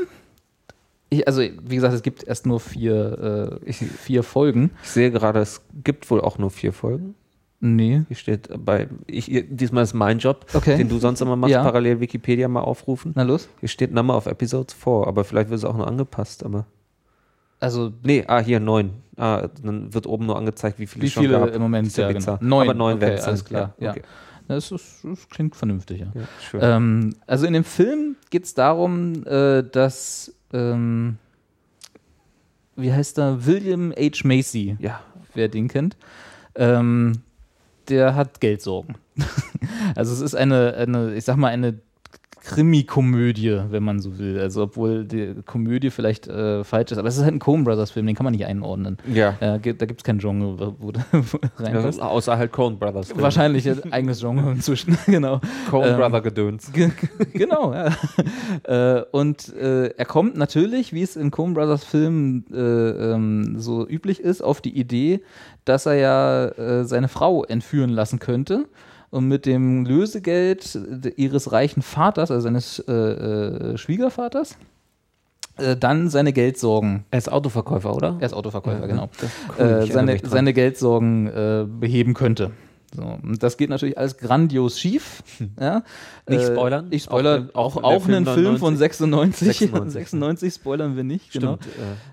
ich, 1.11 1.27
also 1.27 1.41
wie 1.43 1.75
gesagt, 1.75 1.95
es 1.95 2.03
gibt 2.03 2.25
erst 2.25 2.47
nur 2.47 2.61
vier, 2.61 3.61
äh, 3.67 3.73
vier 3.73 4.23
Folgen. 4.23 4.71
Ich 4.83 4.91
sehe 4.91 5.11
gerade, 5.11 5.41
es 5.41 5.63
gibt 5.85 6.11
wohl 6.11 6.21
auch 6.21 6.39
nur 6.39 6.51
vier 6.51 6.73
Folgen. 6.73 7.15
Nee. 7.61 8.03
Hier 8.09 8.17
steht 8.17 8.49
bei, 8.65 8.89
ich, 9.07 9.31
diesmal 9.49 9.83
ist 9.85 9.95
mein 9.95 10.19
Job, 10.19 10.47
Okay. 10.53 10.77
den 10.77 10.89
du 10.89 10.99
sonst 10.99 11.21
immer 11.23 11.37
machst, 11.37 11.53
Ja. 11.53 11.63
parallel 11.63 12.01
Wikipedia 12.01 12.49
mal 12.49 12.61
aufrufen. 12.61 13.13
Na 13.15 13.23
los. 13.23 13.49
Hier 13.61 13.69
steht 13.69 13.93
Number 13.93 14.17
of 14.17 14.27
Episodes 14.27 14.75
4, 14.75 15.07
aber 15.07 15.25
vielleicht 15.25 15.49
wird 15.49 15.59
es 15.59 15.65
auch 15.65 15.77
noch 15.77 15.87
angepasst, 15.87 16.45
aber. 16.45 16.67
Also 17.59 17.93
Nee, 18.03 18.25
ah, 18.27 18.41
hier 18.41 18.61
neun. 18.61 18.91
Ah, 19.17 19.49
dann 19.63 19.95
wird 19.95 20.07
oben 20.07 20.27
nur 20.27 20.37
angezeigt, 20.37 20.79
wie 20.79 20.87
viele 20.87 21.05
wie 21.07 21.11
viele 21.11 21.49
im 21.49 21.63
Moment? 21.63 21.97
Ja 21.97 22.13
genau. 22.13 22.37
Neun. 22.41 22.69
Aber 22.69 22.75
neun 22.75 22.97
okay, 22.97 23.07
werden 23.07 23.25
alles 23.25 23.45
klar. 23.45 23.75
Ja. 23.79 23.91
okay. 23.93 24.03
Das, 24.49 24.71
ist, 24.71 25.01
das 25.03 25.29
klingt 25.29 25.57
vernünftig, 25.57 26.01
ja. 26.01 26.07
ja 26.15 26.23
schön. 26.41 26.61
Ähm, 26.63 27.17
also 27.27 27.47
in 27.47 27.55
dem 27.55 27.65
Film 27.65 28.17
geht 28.31 28.45
es 28.45 28.55
darum, 28.55 29.27
äh, 29.27 29.63
dass, 29.65 30.33
ähm, 30.53 31.17
wie 32.77 32.93
heißt 32.93 33.19
er, 33.19 33.45
William 33.47 33.93
H. 33.99 34.21
Macy, 34.25 34.77
ja, 34.79 35.01
wer 35.35 35.49
den 35.49 35.67
kennt, 35.69 35.97
ähm, 36.55 37.23
der 37.89 38.15
hat 38.15 38.41
Geldsorgen. 38.41 38.97
also 39.95 40.13
es 40.13 40.21
ist 40.21 40.35
eine, 40.35 40.75
eine, 40.75 41.15
ich 41.15 41.25
sag 41.25 41.37
mal, 41.37 41.49
eine 41.49 41.81
Krimi-Komödie, 42.47 43.61
wenn 43.71 43.83
man 43.83 44.01
so 44.01 44.19
will. 44.19 44.39
Also 44.39 44.63
obwohl 44.63 45.05
die 45.05 45.35
Komödie 45.45 45.91
vielleicht 45.91 46.29
äh, 46.29 46.63
falsch 46.65 46.93
ist, 46.93 46.99
aber 46.99 47.09
es 47.09 47.17
ist 47.17 47.25
halt 47.25 47.35
ein 47.35 47.39
Coen 47.41 47.65
Brothers 47.65 47.91
Film, 47.91 48.07
den 48.07 48.15
kann 48.15 48.25
man 48.25 48.33
nicht 48.33 48.47
einordnen. 48.47 48.99
ja. 49.13 49.31
Äh, 49.41 49.59
da 49.59 49.87
gibt 49.87 50.01
es 50.01 50.05
kein 50.05 50.19
Genre, 50.19 50.59
wo, 50.59 50.75
wo, 50.79 50.93
reinpasst. 51.59 51.99
ja. 51.99 52.07
Außer 52.07 52.39
halt 52.39 52.53
Coen 52.53 52.79
Brothers. 52.79 53.09
Filme. 53.09 53.23
Wahrscheinlich 53.23 53.69
ein 53.69 53.93
eigenes 53.93 54.21
Genre 54.21 54.51
inzwischen, 54.53 54.97
genau. 55.07 55.41
Coen 55.71 55.89
ähm, 55.91 55.97
Brother 55.97 56.21
Gedöns. 56.21 56.73
Ge- 56.73 56.91
genau, 57.33 57.75
ja. 57.75 57.91
äh, 58.65 59.03
und 59.11 59.53
äh, 59.55 59.89
er 59.89 60.05
kommt 60.05 60.37
natürlich, 60.37 60.93
wie 60.93 61.03
es 61.03 61.17
in 61.17 61.31
Coen 61.31 61.55
Brothers 61.55 61.85
Filmen 61.85 62.45
äh, 62.53 62.59
ähm, 62.59 63.57
so 63.59 63.87
üblich 63.89 64.21
ist, 64.21 64.43
auf 64.43 64.61
die 64.61 64.79
Idee, 64.79 65.21
dass 65.65 65.87
er 65.87 65.95
ja 65.95 66.47
äh, 66.47 66.85
seine 66.85 67.09
Frau 67.09 67.45
entführen 67.45 67.91
lassen 67.91 68.19
könnte 68.19 68.67
und 69.11 69.29
mit 69.29 69.47
dem 69.47 69.85
Lösegeld 69.85 70.79
ihres 71.17 71.53
reichen 71.53 71.83
Vaters, 71.83 72.31
also 72.31 72.43
seines 72.43 72.79
äh, 72.81 72.93
äh, 72.93 73.77
Schwiegervaters, 73.79 74.57
äh, 75.59 75.77
dann 75.77 76.09
seine 76.11 76.33
Geldsorgen, 76.33 77.05
Er 77.11 77.19
ist 77.19 77.31
Autoverkäufer, 77.31 77.95
oder? 77.95 78.17
er 78.21 78.27
ist 78.27 78.35
Autoverkäufer, 78.35 78.81
Ja, 78.81 78.87
genau, 78.87 79.09
äh, 79.59 79.87
seine, 79.87 80.19
seine 80.23 80.53
Geldsorgen 80.53 81.27
äh, 81.29 81.67
beheben 81.69 82.15
könnte. 82.15 82.51
So, 82.95 83.03
und 83.03 83.43
das 83.43 83.57
geht 83.57 83.69
natürlich 83.69 83.99
alles 83.99 84.17
grandios 84.17 84.79
schief. 84.79 85.23
Ja. 85.61 85.83
Nicht 86.29 86.41
Äh, 86.43 86.47
spoilern? 86.53 86.87
Ich 86.91 87.05
spoiler 87.05 87.49
Auch 87.53 87.77
auch, 87.77 87.83
auch 87.83 88.07
der 88.07 88.17
einen 88.17 88.27
Film 88.27 88.45
Film 88.45 88.57
von 88.59 88.77
96. 88.77 89.47
96, 89.47 89.93
96, 89.93 90.55
spoilern 90.55 90.97
wir 90.97 91.05
nicht. 91.05 91.31
Stimmt. 91.31 91.43
Genau. 91.45 91.59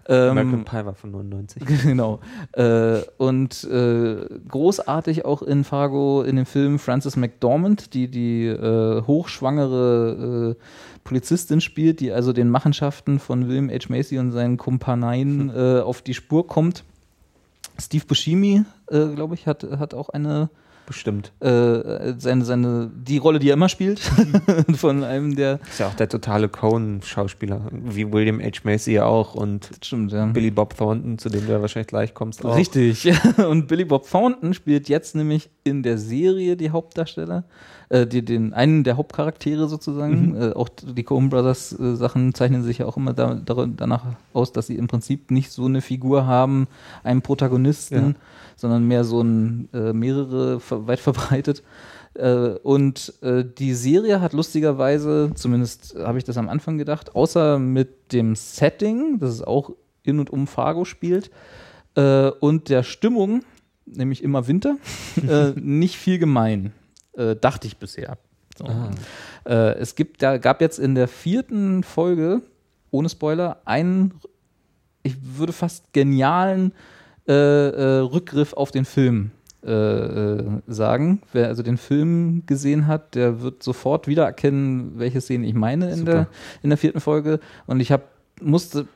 Äh, 0.07 0.23
Ähm, 0.25 0.29
American 0.31 0.65
Pie 0.65 0.85
war 0.85 0.95
von 0.95 1.11
99. 1.11 1.63
Genau. 1.83 2.19
Äh, 2.53 2.99
und 3.17 3.63
äh, 3.65 4.15
großartig 4.47 5.25
auch 5.25 5.41
in 5.41 5.63
Fargo 5.63 6.23
in 6.23 6.35
dem 6.35 6.45
Film 6.45 6.79
Frances 6.79 7.15
McDormand, 7.15 7.93
die 7.93 8.07
die 8.09 8.45
äh, 8.47 9.01
hochschwangere 9.05 10.55
äh, 10.57 10.63
Polizistin 11.03 11.61
spielt, 11.61 11.99
die 11.99 12.11
also 12.11 12.33
den 12.33 12.49
Machenschaften 12.49 13.19
von 13.19 13.47
William 13.47 13.69
H. 13.69 13.87
Macy 13.89 14.17
und 14.19 14.31
seinen 14.31 14.57
Kumpaneien 14.57 15.49
äh, 15.55 15.79
auf 15.81 16.01
die 16.01 16.13
Spur 16.13 16.47
kommt. 16.47 16.83
Steve 17.81 18.05
Buscemi, 18.05 18.63
glaube 18.87 19.33
ich, 19.33 19.47
hat, 19.47 19.63
hat 19.63 19.95
auch 19.95 20.09
eine 20.09 20.49
Bestimmt. 20.85 21.31
äh, 21.39 22.13
seine, 22.17 22.43
seine, 22.45 22.91
die 22.93 23.17
Rolle, 23.17 23.39
die 23.39 23.49
er 23.49 23.53
immer 23.53 23.69
spielt, 23.69 23.99
von 24.75 25.03
einem 25.03 25.35
der. 25.35 25.59
Ist 25.69 25.79
ja 25.79 25.87
auch 25.87 25.93
der 25.93 26.09
totale 26.09 26.49
Coen-Schauspieler. 26.49 27.61
Wie 27.71 28.11
William 28.11 28.39
H. 28.41 28.61
Macy 28.63 28.93
ja 28.93 29.05
auch 29.05 29.35
und 29.35 29.69
Stimmt, 29.81 30.11
ja. 30.11 30.25
Billy 30.25 30.51
Bob 30.51 30.75
Thornton, 30.75 31.17
zu 31.17 31.29
dem 31.29 31.45
du 31.45 31.51
ja 31.53 31.61
wahrscheinlich 31.61 31.87
gleich 31.87 32.13
kommst. 32.13 32.45
Auch. 32.45 32.55
Richtig. 32.55 33.09
Und 33.37 33.67
Billy 33.67 33.85
Bob 33.85 34.09
Thornton 34.09 34.53
spielt 34.53 34.89
jetzt 34.89 35.15
nämlich 35.15 35.49
in 35.63 35.83
der 35.83 35.97
Serie 35.97 36.55
die 36.57 36.71
Hauptdarsteller, 36.71 37.43
äh, 37.89 38.05
die, 38.05 38.23
den, 38.23 38.53
einen 38.53 38.83
der 38.83 38.97
Hauptcharaktere 38.97 39.67
sozusagen. 39.67 40.35
Äh, 40.35 40.51
auch 40.53 40.69
die 40.69 41.03
Coen 41.03 41.29
Brothers 41.29 41.77
äh, 41.79 41.95
Sachen 41.95 42.33
zeichnen 42.33 42.63
sich 42.63 42.79
ja 42.79 42.85
auch 42.85 42.97
immer 42.97 43.13
da, 43.13 43.35
danach 43.35 44.05
aus, 44.33 44.51
dass 44.51 44.67
sie 44.67 44.75
im 44.75 44.87
Prinzip 44.87 45.31
nicht 45.31 45.51
so 45.51 45.65
eine 45.65 45.81
Figur 45.81 46.25
haben, 46.25 46.67
einen 47.03 47.21
Protagonisten, 47.21 48.07
Ja. 48.09 48.15
Sondern 48.55 48.87
mehr 48.87 49.03
so 49.03 49.21
ein 49.21 49.69
äh, 49.73 49.93
mehrere 49.93 50.61
weit 50.69 50.99
verbreitet. 50.99 51.63
Äh, 52.15 52.55
und 52.63 53.13
äh, 53.21 53.43
die 53.43 53.73
Serie 53.73 54.21
hat 54.21 54.33
lustigerweise, 54.33 55.31
zumindest 55.33 55.95
habe 55.97 56.17
ich 56.17 56.23
das 56.23 56.37
am 56.37 56.49
Anfang 56.49 56.77
gedacht, 56.77 57.15
außer 57.15 57.59
mit 57.59 58.11
dem 58.11 58.35
Setting, 58.35 59.19
das 59.19 59.31
es 59.31 59.41
auch 59.41 59.71
in 60.03 60.19
und 60.19 60.29
um 60.29 60.47
Fargo 60.47 60.85
spielt, 60.85 61.31
äh, 61.95 62.29
und 62.29 62.69
der 62.69 62.83
Stimmung, 62.83 63.43
nämlich 63.85 64.23
immer 64.23 64.47
Winter, 64.47 64.77
äh, 65.27 65.51
nicht 65.55 65.97
viel 65.97 66.19
gemein, 66.19 66.73
äh, 67.13 67.35
dachte 67.35 67.67
ich 67.67 67.77
bisher. 67.77 68.17
So. 68.57 68.65
Äh, 69.45 69.73
es 69.79 69.95
gibt, 69.95 70.21
da 70.21 70.37
gab 70.37 70.61
jetzt 70.61 70.77
in 70.77 70.93
der 70.93 71.07
vierten 71.07 71.83
Folge, 71.83 72.41
ohne 72.91 73.09
Spoiler, 73.09 73.57
einen, 73.65 74.13
ich 75.01 75.15
würde 75.37 75.53
fast 75.53 75.91
genialen 75.93 76.73
äh, 77.27 77.33
äh, 77.33 77.99
Rückgriff 77.99 78.53
auf 78.53 78.71
den 78.71 78.85
Film 78.85 79.31
äh, 79.65 79.71
äh, 79.71 80.43
sagen. 80.67 81.21
Wer 81.31 81.47
also 81.47 81.63
den 81.63 81.77
Film 81.77 82.43
gesehen 82.45 82.87
hat, 82.87 83.15
der 83.15 83.41
wird 83.41 83.63
sofort 83.63 84.07
wiedererkennen, 84.07 84.99
welche 84.99 85.21
Szene 85.21 85.47
ich 85.47 85.53
meine 85.53 85.89
in, 85.89 85.99
Super. 85.99 86.11
der, 86.11 86.27
in 86.63 86.69
der 86.69 86.77
vierten 86.77 86.99
Folge. 86.99 87.39
Und 87.65 87.79
ich 87.79 87.91
hab, 87.91 88.09
musste 88.41 88.87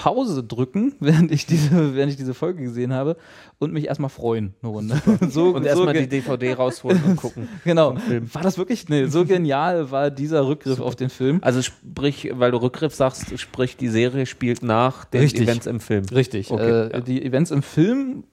Pause 0.00 0.42
drücken, 0.42 0.94
während 1.00 1.30
ich 1.30 1.44
diese, 1.44 1.94
während 1.94 2.10
ich 2.10 2.16
diese 2.16 2.32
Folge 2.32 2.62
gesehen 2.62 2.94
habe 2.94 3.16
und 3.58 3.72
mich 3.74 3.86
erstmal 3.86 4.08
freuen 4.08 4.54
eine 4.62 4.72
Runde. 4.72 5.02
so, 5.30 5.50
Und 5.50 5.66
erstmal 5.66 5.92
die 5.92 6.08
DVD 6.08 6.54
rausholen 6.54 7.02
und 7.04 7.16
gucken. 7.16 7.48
Genau. 7.64 7.94
War 8.32 8.42
das 8.42 8.56
wirklich? 8.56 8.88
Nee, 8.88 9.06
so 9.06 9.26
genial 9.26 9.90
war 9.90 10.10
dieser 10.10 10.46
Rückgriff 10.46 10.80
auf 10.80 10.96
den 10.96 11.10
Film. 11.10 11.40
Also 11.42 11.60
sprich, 11.60 12.30
weil 12.32 12.50
du 12.50 12.56
Rückgriff 12.62 12.94
sagst, 12.94 13.38
sprich, 13.38 13.76
die 13.76 13.88
Serie 13.88 14.24
spielt 14.24 14.62
nach 14.62 15.04
den 15.04 15.20
Richtig. 15.20 15.42
Events 15.42 15.66
im 15.66 15.80
Film. 15.80 16.04
Richtig. 16.06 16.50
Okay, 16.50 16.62
äh, 16.70 16.92
ja. 16.92 17.00
Die 17.00 17.22
Events 17.22 17.50
im 17.50 17.62
Film, 17.62 18.24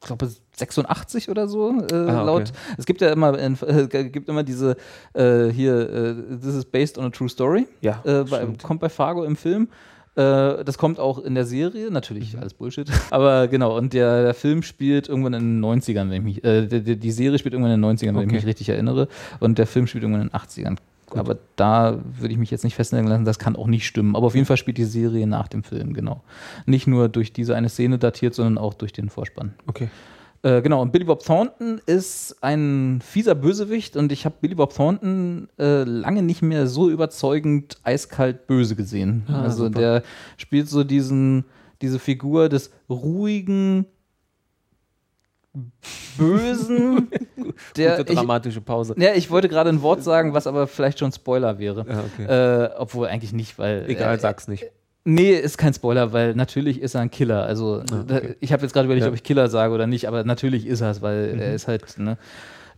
ich 0.00 0.06
glaube 0.06 0.30
86 0.56 1.30
oder 1.30 1.48
so, 1.48 1.70
äh, 1.70 1.94
Ah, 1.94 2.18
okay. 2.18 2.26
laut. 2.26 2.52
Es 2.76 2.84
gibt 2.84 3.00
ja 3.00 3.10
immer, 3.10 3.38
äh, 3.38 3.86
gibt 4.10 4.28
immer 4.28 4.42
diese 4.42 4.76
äh, 5.14 5.48
hier, 5.48 5.90
äh, 5.90 6.36
this 6.36 6.54
is 6.54 6.66
based 6.66 6.98
on 6.98 7.06
a 7.06 7.10
true 7.10 7.30
story. 7.30 7.66
Ja, 7.80 8.02
Äh, 8.04 8.24
bei, 8.24 8.46
kommt 8.62 8.80
bei 8.80 8.90
Fargo 8.90 9.24
im 9.24 9.36
Film. 9.36 9.68
Äh, 10.16 10.64
das 10.64 10.78
kommt 10.78 11.00
auch 11.00 11.18
in 11.18 11.34
der 11.34 11.44
Serie, 11.44 11.88
Mhm. 11.88 11.92
natürlich 11.92 12.38
alles 12.38 12.54
Bullshit. 12.54 12.88
Aber 13.10 13.48
genau, 13.48 13.76
und 13.76 13.92
der, 13.92 14.22
der 14.22 14.34
Film 14.34 14.62
spielt 14.62 15.08
irgendwann 15.08 15.34
in 15.34 15.60
den 15.60 15.64
90ern, 15.64 16.08
wenn 16.10 16.18
ich 16.18 16.22
mich, 16.22 16.44
äh, 16.44 16.66
die, 16.66 16.96
die- 16.98 17.10
Serie 17.12 17.38
spielt 17.38 17.54
irgendwann 17.54 17.72
in 17.74 17.80
den 17.82 17.84
90ern, 17.98 18.14
wenn 18.14 18.22
ich 18.22 18.26
Okay. 18.26 18.34
mich 18.36 18.46
richtig 18.46 18.68
erinnere. 18.68 19.08
Und 19.40 19.58
der 19.58 19.66
Film 19.66 19.86
spielt 19.86 20.04
irgendwann 20.04 20.22
in 20.22 20.28
den 20.28 20.34
80ern. 20.34 20.76
Aber 21.10 21.36
da 21.56 21.98
würde 22.18 22.32
ich 22.32 22.38
mich 22.38 22.50
jetzt 22.50 22.64
nicht 22.64 22.74
festlegen 22.74 23.06
lassen, 23.06 23.24
das 23.24 23.38
kann 23.38 23.54
auch 23.54 23.68
nicht 23.68 23.86
stimmen. 23.86 24.16
Aber 24.16 24.26
auf 24.26 24.34
jeden 24.34 24.46
Fall 24.46 24.56
spielt 24.56 24.78
die 24.78 24.84
Serie 24.84 25.26
nach 25.28 25.46
dem 25.46 25.62
Film, 25.62 25.92
genau. 25.94 26.22
Nicht 26.66 26.86
nur 26.88 27.08
durch 27.08 27.32
diese 27.32 27.54
eine 27.54 27.68
Szene 27.68 27.98
datiert, 27.98 28.34
sondern 28.34 28.58
auch 28.58 28.74
durch 28.74 28.92
den 28.92 29.08
Vorspann. 29.10 29.54
Okay. 29.66 29.88
Äh, 30.44 30.60
genau, 30.60 30.82
und 30.82 30.92
Billy 30.92 31.06
Bob 31.06 31.24
Thornton 31.24 31.80
ist 31.86 32.36
ein 32.42 33.00
fieser 33.02 33.34
Bösewicht 33.34 33.96
und 33.96 34.12
ich 34.12 34.26
habe 34.26 34.34
Billy 34.42 34.54
Bob 34.54 34.74
Thornton 34.74 35.48
äh, 35.58 35.84
lange 35.84 36.22
nicht 36.22 36.42
mehr 36.42 36.66
so 36.66 36.90
überzeugend 36.90 37.78
eiskalt 37.82 38.46
böse 38.46 38.76
gesehen. 38.76 39.24
Ah, 39.26 39.44
also 39.44 39.64
super. 39.64 39.78
der 39.78 40.02
spielt 40.36 40.68
so 40.68 40.84
diesen, 40.84 41.46
diese 41.80 41.98
Figur 41.98 42.50
des 42.50 42.70
ruhigen, 42.90 43.86
bösen, 46.18 47.10
der 47.78 47.96
Gute 47.96 48.12
ich, 48.12 48.18
dramatische 48.18 48.60
Pause. 48.60 48.94
ja, 48.98 49.14
ich 49.14 49.30
wollte 49.30 49.48
gerade 49.48 49.70
ein 49.70 49.80
Wort 49.80 50.04
sagen, 50.04 50.34
was 50.34 50.46
aber 50.46 50.66
vielleicht 50.66 50.98
schon 50.98 51.10
Spoiler 51.10 51.58
wäre. 51.58 51.86
Ja, 51.88 52.04
okay. 52.04 52.64
Äh, 52.64 52.70
obwohl 52.76 53.06
eigentlich 53.06 53.32
nicht, 53.32 53.58
weil. 53.58 53.86
Egal, 53.88 54.16
äh, 54.16 54.18
sag's 54.18 54.46
nicht. 54.46 54.66
Nee, 55.06 55.32
ist 55.34 55.58
kein 55.58 55.74
Spoiler, 55.74 56.12
weil 56.14 56.34
natürlich 56.34 56.80
ist 56.80 56.94
er 56.94 57.02
ein 57.02 57.10
Killer. 57.10 57.44
Also 57.44 57.82
da, 57.82 58.22
ich 58.40 58.52
habe 58.52 58.62
jetzt 58.62 58.72
gerade 58.72 58.86
überlegt, 58.86 59.04
Ja. 59.04 59.10
ob 59.10 59.14
ich 59.14 59.22
Killer 59.22 59.48
sage 59.48 59.74
oder 59.74 59.86
nicht, 59.86 60.08
aber 60.08 60.24
natürlich 60.24 60.66
ist 60.66 60.80
er 60.80 60.90
es, 60.92 61.02
weil 61.02 61.38
er 61.38 61.54
ist 61.54 61.68
halt, 61.68 61.98
ne? 61.98 62.16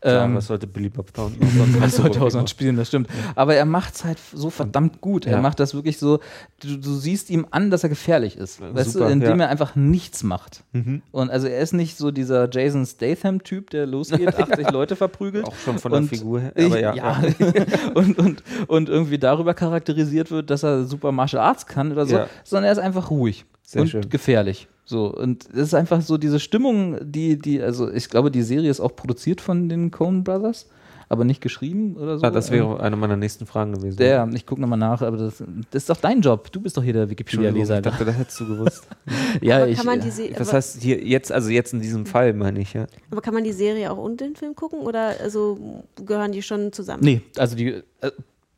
Klar, 0.06 0.24
Ähm, 0.24 0.36
was 0.36 0.46
sollte 0.46 0.66
Billy 0.66 0.88
Bob 0.88 1.12
Thornton 1.12 1.40
was 1.80 1.96
sollte 1.96 2.22
auch 2.22 2.30
sonst 2.30 2.50
spielen, 2.50 2.76
das 2.76 2.88
stimmt. 2.88 3.08
Aber 3.34 3.54
er 3.56 3.64
macht 3.64 3.94
es 3.96 4.04
halt 4.04 4.18
so 4.32 4.50
verdammt 4.50 5.00
gut. 5.00 5.26
Er 5.26 5.32
Ja. 5.32 5.40
macht 5.40 5.58
das 5.58 5.74
wirklich 5.74 5.98
so, 5.98 6.20
du, 6.60 6.76
du 6.76 6.94
siehst 6.94 7.28
ihm 7.30 7.46
an, 7.50 7.70
dass 7.70 7.82
er 7.82 7.88
gefährlich 7.88 8.36
ist. 8.36 8.60
weißt 8.60 8.92
super, 8.92 9.06
du, 9.06 9.12
indem 9.12 9.28
ja. 9.30 9.34
Mhm. 9.34 9.40
er 9.40 9.48
einfach 9.48 9.74
nichts 9.74 10.22
macht. 10.22 10.62
Und 11.10 11.30
also 11.30 11.48
er 11.48 11.58
ist 11.60 11.72
nicht 11.72 11.96
so 11.98 12.10
dieser 12.10 12.48
Jason 12.50 12.86
Statham-Typ, 12.86 13.70
der 13.70 13.86
losgeht, 13.86 14.34
80 14.38 14.70
Leute 14.70 14.94
verprügelt. 14.96 15.46
Auch 15.46 15.54
schon 15.64 15.78
von 15.78 15.90
der 15.92 16.00
Und 16.02 16.08
Figur 16.08 16.40
her. 16.40 16.52
Aber 16.56 16.78
ja, 16.80 16.94
ja. 16.94 17.22
und, 17.94 18.18
und, 18.18 18.42
und 18.68 18.88
irgendwie 18.88 19.18
darüber 19.18 19.54
charakterisiert 19.54 20.30
wird, 20.30 20.50
dass 20.50 20.62
er 20.62 20.84
super 20.84 21.10
Martial 21.12 21.42
Arts 21.42 21.66
kann 21.66 21.90
oder 21.92 22.06
so, 22.06 22.20
sondern 22.44 22.64
er 22.66 22.72
ist 22.72 22.78
einfach 22.78 23.10
ruhig 23.10 23.44
Sehr 23.62 23.82
und 23.82 23.88
schön. 23.88 24.08
gefährlich. 24.08 24.68
So, 24.88 25.12
und 25.12 25.46
es 25.52 25.58
ist 25.68 25.74
einfach 25.74 26.00
so 26.00 26.16
diese 26.16 26.38
Stimmung, 26.38 26.96
die, 27.02 27.38
die, 27.38 27.60
also 27.60 27.90
ich 27.92 28.08
glaube, 28.08 28.30
die 28.30 28.42
Serie 28.42 28.70
ist 28.70 28.78
auch 28.80 28.94
produziert 28.94 29.40
von 29.40 29.68
den 29.68 29.90
Coen 29.90 30.22
Brothers, 30.22 30.68
aber 31.08 31.24
nicht 31.24 31.40
geschrieben 31.40 31.96
oder 31.96 32.18
so. 32.18 32.24
Ah, 32.24 32.30
das 32.30 32.52
wäre 32.52 32.80
eine 32.80 32.94
meiner 32.96 33.16
nächsten 33.16 33.46
Fragen 33.46 33.72
gewesen. 33.74 33.96
Der, 33.96 34.28
ich 34.32 34.46
gucke 34.46 34.60
nochmal 34.60 34.78
nach, 34.78 35.02
aber 35.02 35.16
das, 35.16 35.42
das 35.72 35.82
ist 35.82 35.90
doch 35.90 35.96
dein 35.96 36.20
Job. 36.20 36.52
Du 36.52 36.60
bist 36.60 36.76
doch 36.76 36.84
hier 36.84 36.92
der 36.92 37.10
Wikipedia-Leser. 37.10 37.76
ich 37.78 37.82
dachte, 37.82 38.04
das 38.04 38.16
hättest 38.16 38.38
du 38.40 38.46
gewusst. 38.46 38.86
ja, 39.40 39.56
aber 39.56 39.68
ich, 39.68 39.76
kann 39.76 39.86
man 39.86 39.98
äh, 39.98 40.02
die 40.04 40.10
Se- 40.10 40.30
Das 40.36 40.52
heißt, 40.52 40.80
hier 40.80 41.02
jetzt, 41.04 41.32
also 41.32 41.50
jetzt 41.50 41.72
in 41.72 41.80
diesem 41.80 42.06
Fall 42.06 42.32
meine 42.32 42.60
ich, 42.60 42.72
ja. 42.72 42.86
aber 43.10 43.20
kann 43.22 43.34
man 43.34 43.42
die 43.42 43.52
Serie 43.52 43.90
auch 43.90 43.98
und 43.98 44.20
den 44.20 44.36
Film 44.36 44.54
gucken 44.54 44.80
oder 44.80 45.14
also 45.20 45.84
gehören 46.04 46.30
die 46.30 46.42
schon 46.42 46.72
zusammen? 46.72 47.02
nee, 47.02 47.22
also 47.36 47.56
die, 47.56 47.82
äh, 48.00 48.10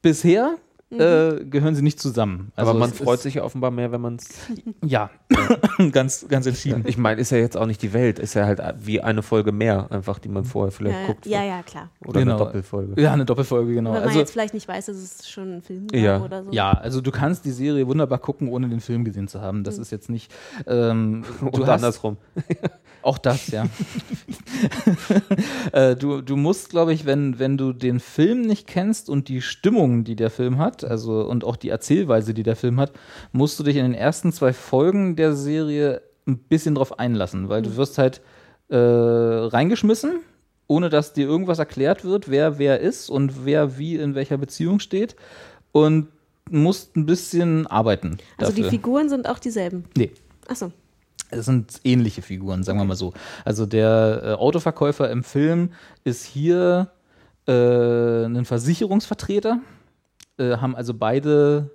bisher 0.02 0.56
äh, 0.90 1.44
gehören 1.44 1.74
sie 1.74 1.82
nicht 1.82 2.00
zusammen. 2.00 2.50
Also 2.56 2.70
Aber 2.70 2.78
man 2.78 2.92
freut 2.92 3.20
sich 3.20 3.34
ja 3.34 3.42
offenbar 3.44 3.70
mehr, 3.70 3.92
wenn 3.92 4.00
man 4.00 4.16
es. 4.16 4.28
Ja, 4.84 5.10
ganz, 5.92 6.26
ganz 6.28 6.46
entschieden. 6.46 6.84
Ich 6.86 6.96
meine, 6.96 7.20
ist 7.20 7.30
ja 7.30 7.38
jetzt 7.38 7.56
auch 7.56 7.66
nicht 7.66 7.82
die 7.82 7.92
Welt, 7.92 8.18
ist 8.18 8.34
ja 8.34 8.46
halt 8.46 8.60
wie 8.78 9.00
eine 9.02 9.22
Folge 9.22 9.52
mehr, 9.52 9.86
einfach, 9.90 10.18
die 10.18 10.28
man 10.28 10.44
vorher 10.44 10.70
vielleicht 10.72 10.98
ja, 11.00 11.06
guckt. 11.06 11.26
ja, 11.26 11.44
ja, 11.44 11.62
klar. 11.62 11.90
Oder 12.06 12.20
Genau. 12.20 12.36
eine 12.36 12.44
Doppelfolge. 12.44 13.00
Ja, 13.02 13.12
eine 13.12 13.24
Doppelfolge, 13.26 13.74
genau. 13.74 13.90
Wenn 13.92 13.98
man 14.00 14.08
Also, 14.08 14.18
jetzt 14.18 14.30
vielleicht 14.32 14.54
nicht 14.54 14.66
weiß, 14.68 14.86
dass 14.86 14.96
es 14.96 15.28
schon 15.28 15.56
ein 15.56 15.62
Film 15.62 15.88
Ja. 15.92 16.18
war 16.20 16.24
oder 16.24 16.44
so. 16.44 16.50
ja, 16.52 16.70
also 16.72 17.00
du 17.02 17.10
kannst 17.10 17.44
die 17.44 17.50
Serie 17.50 17.86
wunderbar 17.86 18.18
gucken, 18.18 18.48
ohne 18.48 18.68
den 18.68 18.80
Film 18.80 19.04
gesehen 19.04 19.28
zu 19.28 19.40
haben. 19.42 19.64
Das 19.64 19.76
ist 19.78 19.90
jetzt 19.90 20.08
nicht. 20.08 20.32
Ähm, 20.66 21.24
du 21.40 21.46
Und 21.48 21.60
hast 21.66 21.68
andersrum. 21.82 22.16
auch 23.02 23.18
das, 23.18 23.48
ja. 23.48 23.66
äh, 25.72 25.96
du, 25.96 26.20
du 26.22 26.36
musst, 26.36 26.70
glaube 26.70 26.92
ich, 26.92 27.06
wenn, 27.06 27.38
wenn 27.38 27.56
du 27.56 27.72
den 27.72 28.00
Film 28.00 28.42
nicht 28.42 28.66
kennst 28.66 29.08
und 29.10 29.28
die 29.28 29.40
Stimmung, 29.42 30.04
die 30.04 30.16
der 30.16 30.30
Film 30.30 30.58
hat, 30.58 30.77
also 30.84 31.22
und 31.22 31.44
auch 31.44 31.56
die 31.56 31.68
Erzählweise, 31.68 32.34
die 32.34 32.42
der 32.42 32.56
Film 32.56 32.80
hat, 32.80 32.92
musst 33.32 33.58
du 33.58 33.64
dich 33.64 33.76
in 33.76 33.84
den 33.84 33.94
ersten 33.94 34.32
zwei 34.32 34.52
Folgen 34.52 35.16
der 35.16 35.34
Serie 35.34 36.02
ein 36.26 36.38
bisschen 36.38 36.74
drauf 36.74 36.98
einlassen, 36.98 37.48
weil 37.48 37.62
du 37.62 37.76
wirst 37.76 37.98
halt 37.98 38.20
äh, 38.68 38.76
reingeschmissen, 38.76 40.20
ohne 40.66 40.90
dass 40.90 41.12
dir 41.12 41.26
irgendwas 41.26 41.58
erklärt 41.58 42.04
wird, 42.04 42.30
wer 42.30 42.58
wer 42.58 42.80
ist 42.80 43.08
und 43.10 43.44
wer 43.44 43.78
wie 43.78 43.96
in 43.96 44.14
welcher 44.14 44.36
Beziehung 44.36 44.80
steht 44.80 45.16
und 45.72 46.08
musst 46.50 46.96
ein 46.96 47.06
bisschen 47.06 47.66
arbeiten. 47.66 48.18
Also 48.36 48.52
die 48.52 48.62
dafür. 48.62 48.70
Figuren 48.70 49.08
sind 49.08 49.28
auch 49.28 49.38
dieselben. 49.38 49.84
Nee. 49.96 50.10
Achso. 50.46 50.72
Es 51.30 51.44
sind 51.44 51.80
ähnliche 51.84 52.22
Figuren, 52.22 52.62
sagen 52.62 52.78
wir 52.78 52.84
mal 52.84 52.96
so. 52.96 53.12
Also 53.44 53.66
der 53.66 54.22
äh, 54.24 54.32
Autoverkäufer 54.32 55.10
im 55.10 55.24
Film 55.24 55.72
ist 56.04 56.24
hier 56.24 56.90
äh, 57.46 58.24
ein 58.24 58.44
Versicherungsvertreter, 58.44 59.60
äh, 60.38 60.56
haben 60.56 60.74
also 60.76 60.94
beide 60.94 61.70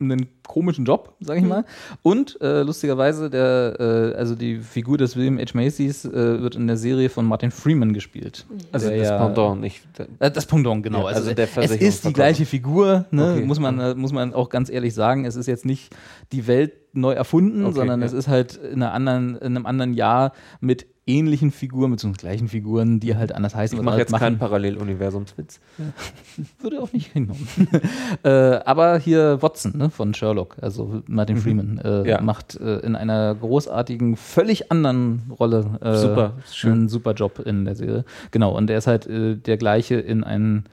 einen 0.00 0.26
komischen 0.48 0.84
Job, 0.84 1.14
sag 1.20 1.38
ich 1.38 1.44
mal. 1.44 1.64
Und 2.02 2.36
äh, 2.40 2.62
lustigerweise, 2.62 3.30
der, 3.30 3.76
äh, 3.78 4.16
also 4.18 4.34
die 4.34 4.56
Figur 4.58 4.98
des 4.98 5.16
William 5.16 5.38
H. 5.38 5.52
Macy's 5.54 6.04
äh, 6.04 6.42
wird 6.42 6.56
in 6.56 6.66
der 6.66 6.76
Serie 6.76 7.08
von 7.08 7.24
Martin 7.24 7.52
Freeman 7.52 7.92
gespielt. 7.92 8.44
Also 8.72 8.88
Der 8.88 8.98
das 8.98 9.08
ja- 9.10 9.24
Pendant, 9.24 9.60
nicht. 9.60 9.82
äh, 10.18 10.28
Das 10.32 10.46
Pendant, 10.46 10.82
genau. 10.82 11.02
Ja, 11.02 11.06
also 11.06 11.20
also 11.30 11.34
der 11.34 11.48
es 11.56 11.70
ist 11.70 12.04
die 12.04 12.12
gleiche 12.12 12.46
Figur, 12.46 13.04
ne? 13.12 13.34
Okay. 13.34 13.44
muss, 13.44 13.60
man, 13.60 13.78
äh, 13.78 13.94
muss 13.94 14.12
man 14.12 14.34
auch 14.34 14.48
ganz 14.48 14.70
ehrlich 14.70 14.92
sagen. 14.92 15.24
Es 15.24 15.36
ist 15.36 15.46
jetzt 15.46 15.64
nicht 15.64 15.94
die 16.32 16.48
Welt 16.48 16.72
neu 16.94 17.12
erfunden, 17.12 17.64
Okay, 17.64 17.74
sondern 17.76 18.00
ja. 18.00 18.06
es 18.06 18.12
ist 18.12 18.26
halt 18.26 18.56
in, 18.56 18.82
einer 18.82 18.92
anderen, 18.92 19.36
in 19.36 19.54
einem 19.56 19.66
anderen 19.66 19.94
Jahr 19.94 20.32
mit 20.60 20.86
ähnlichen 21.06 21.50
Figuren, 21.50 21.90
mit 21.90 22.00
so 22.00 22.10
gleichen 22.12 22.46
Figuren, 22.48 23.00
die 23.00 23.16
halt 23.16 23.34
anders 23.34 23.54
heißen. 23.56 23.76
Ich 23.76 23.84
mache 23.84 23.98
jetzt 23.98 24.14
keinen 24.16 24.38
Paralleluniversumswitz. 24.38 25.60
würde 26.60 26.80
auch 26.80 26.92
nicht 26.92 27.12
hinhauen. 27.12 27.48
äh, 28.22 28.28
aber 28.64 28.98
hier 28.98 29.42
Watson 29.42 29.76
ne, 29.76 29.90
von 29.90 30.14
Sherlock, 30.14 30.56
also 30.60 31.02
Martin 31.06 31.36
Freeman, 31.38 31.78
äh, 31.78 32.00
Mhm. 32.02 32.06
Ja. 32.06 32.20
macht 32.20 32.54
äh, 32.60 32.78
in 32.78 32.94
einer 32.96 33.34
großartigen, 33.34 34.16
völlig 34.16 34.70
anderen 34.70 35.22
Rolle 35.38 35.78
äh, 35.80 35.96
Super, 35.96 36.34
schön. 36.50 36.72
einen 36.72 36.88
super 36.88 37.12
Job 37.14 37.40
in 37.44 37.64
der 37.64 37.74
Serie. 37.74 38.04
Genau, 38.30 38.56
und 38.56 38.70
er 38.70 38.78
ist 38.78 38.86
halt 38.86 39.06
äh, 39.06 39.36
der 39.36 39.56
gleiche 39.56 39.96
in, 39.96 40.22
ein, 40.24 40.64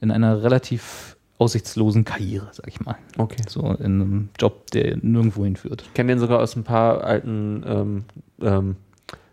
in 0.00 0.10
einer 0.10 0.42
relativ 0.42 1.16
aussichtslosen 1.38 2.04
Karriere, 2.04 2.48
sag 2.52 2.68
ich 2.68 2.80
mal. 2.82 2.96
Okay. 3.16 3.42
So 3.48 3.62
in 3.62 3.84
einem 4.00 4.28
Job, 4.38 4.70
der 4.72 4.98
nirgendwo 5.00 5.44
hinführt. 5.44 5.84
Ich 5.86 5.94
kenne 5.94 6.12
den 6.12 6.18
sogar 6.18 6.38
aus 6.40 6.54
ein 6.54 6.64
paar 6.64 7.02
alten 7.02 7.62
ähm, 7.66 8.04
ähm, 8.42 8.76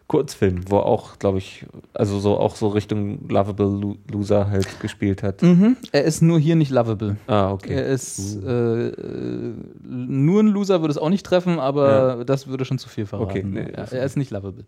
Kurzfilmen, 0.08 0.64
wo 0.70 0.78
er 0.78 0.86
auch, 0.86 1.20
glaube 1.20 1.38
ich, 1.40 1.66
also 1.94 2.20
so 2.20 2.38
auch 2.38 2.56
so 2.56 2.70
Richtung 2.70 3.28
Lovable 3.28 3.66
Lo 3.68 3.98
Loser 4.10 4.50
halt 4.50 4.80
gespielt 4.80 5.22
hat. 5.22 5.42
Mhm. 5.42 5.76
Er 5.92 6.06
ist 6.06 6.22
nur 6.22 6.40
hier 6.40 6.56
nicht 6.56 6.72
lovable. 6.72 7.18
Ah, 7.28 7.52
okay. 7.52 7.74
Er 7.74 7.86
ist 7.88 8.42
äh, 8.42 8.88
äh, 8.88 9.54
nur 9.84 10.42
ein 10.44 10.48
Loser 10.48 10.80
würde 10.82 10.92
es 10.92 10.98
auch 10.98 11.10
nicht 11.10 11.26
treffen, 11.26 11.60
aber 11.60 12.24
das 12.26 12.48
würde 12.48 12.64
schon 12.64 12.78
zu 12.80 12.88
viel 12.88 13.06
verraten. 13.06 13.30
Okay, 13.30 13.44
nee, 13.44 13.60
ja, 13.64 13.72
das- 13.72 13.92
er 13.92 14.06
ist 14.06 14.16
nicht 14.16 14.32
lovable. 14.32 14.64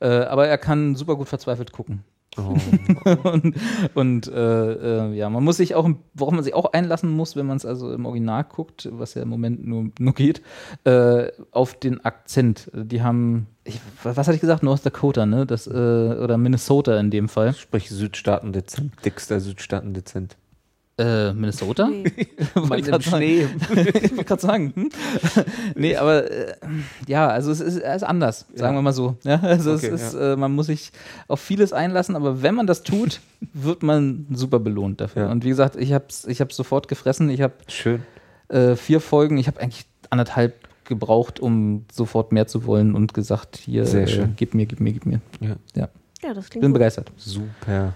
Äh, 0.00 0.08
aber 0.08 0.48
er 0.48 0.58
kann 0.58 0.96
super 0.96 1.14
gut 1.16 1.28
verzweifelt 1.28 1.70
gucken. 1.72 2.02
Oh. 2.36 2.56
und 3.28 3.56
und 3.94 4.28
äh, 4.28 5.08
äh, 5.08 5.14
ja, 5.14 5.28
man 5.28 5.42
muss 5.42 5.56
sich 5.56 5.74
auch, 5.74 5.88
worauf 6.14 6.32
man 6.32 6.44
sich 6.44 6.54
auch 6.54 6.72
einlassen 6.72 7.10
muss, 7.10 7.34
wenn 7.34 7.46
man 7.46 7.56
es 7.56 7.66
also 7.66 7.92
im 7.92 8.06
Original 8.06 8.44
guckt, 8.44 8.88
was 8.92 9.14
ja 9.14 9.22
im 9.22 9.28
Moment 9.28 9.66
nur, 9.66 9.90
nur 9.98 10.14
geht, 10.14 10.40
äh, 10.84 11.32
auf 11.50 11.74
den 11.74 12.04
Akzent. 12.04 12.70
Die 12.72 13.02
haben, 13.02 13.48
ich, 13.64 13.80
was 14.04 14.16
hatte 14.16 14.34
ich 14.34 14.40
gesagt, 14.40 14.62
North 14.62 14.86
Dakota, 14.86 15.26
ne? 15.26 15.44
Das, 15.44 15.66
äh, 15.66 15.70
oder 15.70 16.38
Minnesota 16.38 16.98
in 17.00 17.10
dem 17.10 17.28
Fall. 17.28 17.52
Sprich 17.54 17.90
Südstaaten 17.90 18.52
dezent. 18.52 18.92
Dickster 19.04 19.40
Südstaaten 19.40 19.92
dezent. 19.92 20.36
Äh, 21.00 21.32
Minnesota? 21.32 21.88
Nee. 21.88 22.12
Wollte 22.54 22.90
ich 22.98 23.06
sagen. 23.06 23.22
wollte 23.68 24.24
gerade 24.24 24.42
sagen. 24.42 24.72
Hm? 24.74 24.90
nee, 25.74 25.96
aber 25.96 26.30
äh, 26.30 26.54
ja, 27.06 27.28
also 27.28 27.50
es 27.50 27.60
ist, 27.60 27.78
er 27.78 27.96
ist 27.96 28.02
anders, 28.02 28.46
sagen 28.54 28.76
wir 28.76 28.82
mal 28.82 28.92
so. 28.92 29.16
Ja, 29.24 29.40
also 29.40 29.72
Okay, 29.74 29.86
es 29.88 30.02
ist, 30.02 30.14
äh, 30.14 30.36
man 30.36 30.52
muss 30.52 30.66
sich 30.66 30.92
auf 31.28 31.40
vieles 31.40 31.72
einlassen, 31.72 32.16
aber 32.16 32.42
wenn 32.42 32.54
man 32.54 32.66
das 32.66 32.82
tut, 32.82 33.20
wird 33.54 33.82
man 33.82 34.26
super 34.32 34.58
belohnt 34.58 35.00
dafür. 35.00 35.22
Ja. 35.22 35.30
Und 35.30 35.44
wie 35.44 35.48
gesagt, 35.48 35.76
ich 35.76 35.92
habe 35.92 36.04
es 36.08 36.26
ich 36.26 36.40
hab's 36.40 36.56
sofort 36.56 36.88
gefressen. 36.88 37.30
Ich 37.30 37.40
habe 37.40 37.54
Schön. 37.68 38.02
äh, 38.48 38.76
vier 38.76 39.00
Folgen, 39.00 39.38
ich 39.38 39.46
habe 39.46 39.60
eigentlich 39.60 39.86
anderthalb 40.10 40.68
gebraucht, 40.84 41.40
um 41.40 41.86
sofort 41.92 42.32
mehr 42.32 42.46
zu 42.48 42.66
wollen 42.66 42.94
und 42.94 43.14
gesagt, 43.14 43.56
hier, 43.56 43.86
Sehr 43.86 44.08
äh, 44.08 44.28
gib 44.36 44.54
mir, 44.54 44.66
gib 44.66 44.80
mir, 44.80 44.92
gib 44.92 45.06
mir. 45.06 45.20
Ja. 45.40 45.56
Ja, 45.76 45.88
Ja, 46.22 46.34
das 46.34 46.50
klingt 46.50 46.62
bin 46.62 46.72
gut. 46.72 46.78
begeistert. 46.80 47.12
Super. 47.16 47.94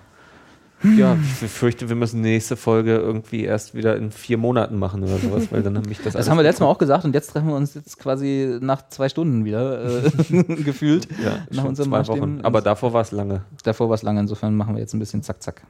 Ja, 0.97 1.17
ich 1.23 1.41
befürchte, 1.41 1.89
wir 1.89 1.97
müssen 1.97 2.21
nächste 2.21 2.57
Folge 2.57 2.97
irgendwie 2.97 3.45
erst 3.45 3.75
wieder 3.75 3.97
in 3.97 4.11
vier 4.11 4.37
Monaten 4.39 4.79
machen 4.79 5.03
oder 5.03 5.17
sowas, 5.19 5.51
weil 5.51 5.63
dann 5.63 5.73
nämlich 5.75 5.97
das 5.99 6.09
Das 6.09 6.17
alles 6.17 6.31
haben 6.31 6.37
wir 6.37 6.43
letztes 6.43 6.61
Mal 6.61 6.67
auch 6.67 6.79
gesagt 6.79 7.05
und 7.05 7.15
jetzt 7.15 7.29
treffen 7.33 7.49
wir 7.49 7.57
uns 7.57 7.73
jetzt 7.75 7.99
quasi 7.99 8.59
nach 8.61 8.87
zwei 8.89 9.09
Stunden 9.09 9.45
wieder 9.45 10.05
äh, 10.05 10.11
gefühlt. 10.63 11.09
ja, 11.25 11.39
nach 11.51 11.65
unserem 11.65 11.91
zwei. 11.91 12.07
Wochen. 12.09 12.41
Aber 12.43 12.61
davor 12.61 12.93
war 12.93 13.01
es 13.01 13.13
lange. 13.13 13.43
Davor 13.63 13.89
war 13.89 13.95
es 13.95 14.03
lange, 14.03 14.21
insofern 14.21 14.55
machen 14.57 14.75
wir 14.75 14.81
jetzt 14.81 14.93
ein 14.95 14.99
bisschen 14.99 15.23
zack, 15.23 15.43
zack. 15.43 15.63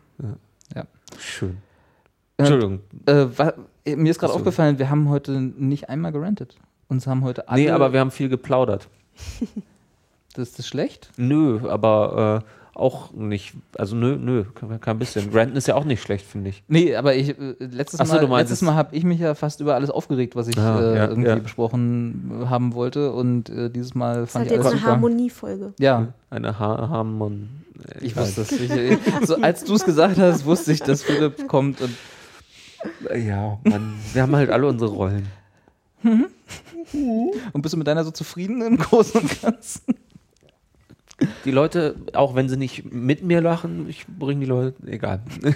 Schön. 1.18 1.50
Äh, 2.36 2.42
Entschuldigung. 2.42 2.80
Äh, 3.06 3.26
wa- 3.36 3.54
äh, 3.84 3.94
mir 3.96 4.10
ist 4.10 4.18
gerade 4.18 4.32
aufgefallen, 4.32 4.78
wir 4.78 4.90
haben 4.90 5.08
heute 5.08 5.40
nicht 5.40 5.88
einmal 5.88 6.10
gerantet. 6.10 6.56
Uns 6.88 7.06
haben 7.06 7.22
heute 7.22 7.48
alle. 7.48 7.62
Nee, 7.62 7.70
aber 7.70 7.92
wir 7.92 8.00
haben 8.00 8.10
viel 8.10 8.28
geplaudert. 8.28 8.88
das 10.34 10.48
ist 10.48 10.58
das 10.58 10.66
schlecht? 10.66 11.10
Nö, 11.16 11.60
aber 11.68 12.42
äh, 12.42 12.63
auch 12.76 13.12
nicht. 13.12 13.54
Also 13.78 13.94
nö, 13.96 14.16
nö, 14.16 14.44
kein, 14.80 14.98
bisschen. 14.98 15.30
Granton 15.30 15.56
ist 15.56 15.68
ja 15.68 15.74
auch 15.76 15.84
nicht 15.84 16.02
schlecht, 16.02 16.26
finde 16.26 16.50
ich. 16.50 16.62
Nee, 16.68 16.94
aber 16.96 17.14
ich 17.14 17.30
äh, 17.30 17.54
letztes 17.58 18.00
Ach 18.00 18.06
so, 18.06 18.14
Mal, 18.14 18.20
du 18.20 18.26
meinst 18.28 18.50
letztes 18.50 18.62
es- 18.62 18.66
Mal 18.66 18.74
habe 18.74 18.94
ich 18.96 19.04
mich 19.04 19.20
ja 19.20 19.34
fast 19.34 19.60
über 19.60 19.74
alles 19.74 19.90
aufgeregt, 19.90 20.34
was 20.36 20.48
ich 20.48 20.58
Ah, 20.58 20.80
äh, 20.80 20.96
ja, 20.96 21.06
irgendwie 21.08 21.28
ja. 21.28 21.36
besprochen 21.36 22.46
haben 22.48 22.74
wollte. 22.74 23.12
Und 23.12 23.48
äh, 23.50 23.70
dieses 23.70 23.94
Mal 23.94 24.22
Das 24.22 24.32
fand 24.32 24.46
ich 24.46 24.52
jetzt 24.52 24.60
alles 24.60 24.72
eine 24.72 24.80
super. 24.80 24.92
Harmoniefolge. 24.92 25.74
Ja, 25.78 26.08
Eine 26.30 26.58
ha 26.58 26.88
Harmon. 26.88 27.48
ich 28.00 28.16
wusste 28.16 28.42
es. 28.42 28.52
Ich, 28.52 28.70
ich, 28.70 28.98
so, 29.26 29.36
als 29.36 29.64
du 29.64 29.74
es 29.74 29.84
gesagt 29.84 30.18
hast, 30.18 30.44
wusste 30.44 30.72
ich, 30.72 30.80
dass 30.82 31.02
Philipp 31.02 31.46
kommt 31.48 31.80
und 31.80 31.94
Ja, 33.14 33.58
Mann, 33.64 33.94
wir 34.12 34.22
haben 34.22 34.34
halt 34.36 34.50
alle 34.50 34.66
unsere 34.66 34.90
Rollen. 34.90 35.26
Und 37.52 37.62
bist 37.62 37.72
du 37.72 37.78
mit 37.78 37.86
deiner 37.86 38.04
so 38.04 38.10
zufrieden 38.10 38.60
im 38.62 38.76
Großen 38.76 39.20
und 39.22 39.42
Ganzen? 39.42 39.80
Die 41.44 41.50
Leute, 41.50 41.94
auch 42.12 42.34
wenn 42.34 42.48
sie 42.48 42.56
nicht 42.56 42.92
mit 42.92 43.22
mir 43.22 43.40
lachen, 43.40 43.88
ich 43.88 44.04
bringe 44.06 44.40
die 44.40 44.46
Leute, 44.46 44.74
egal. 44.86 45.20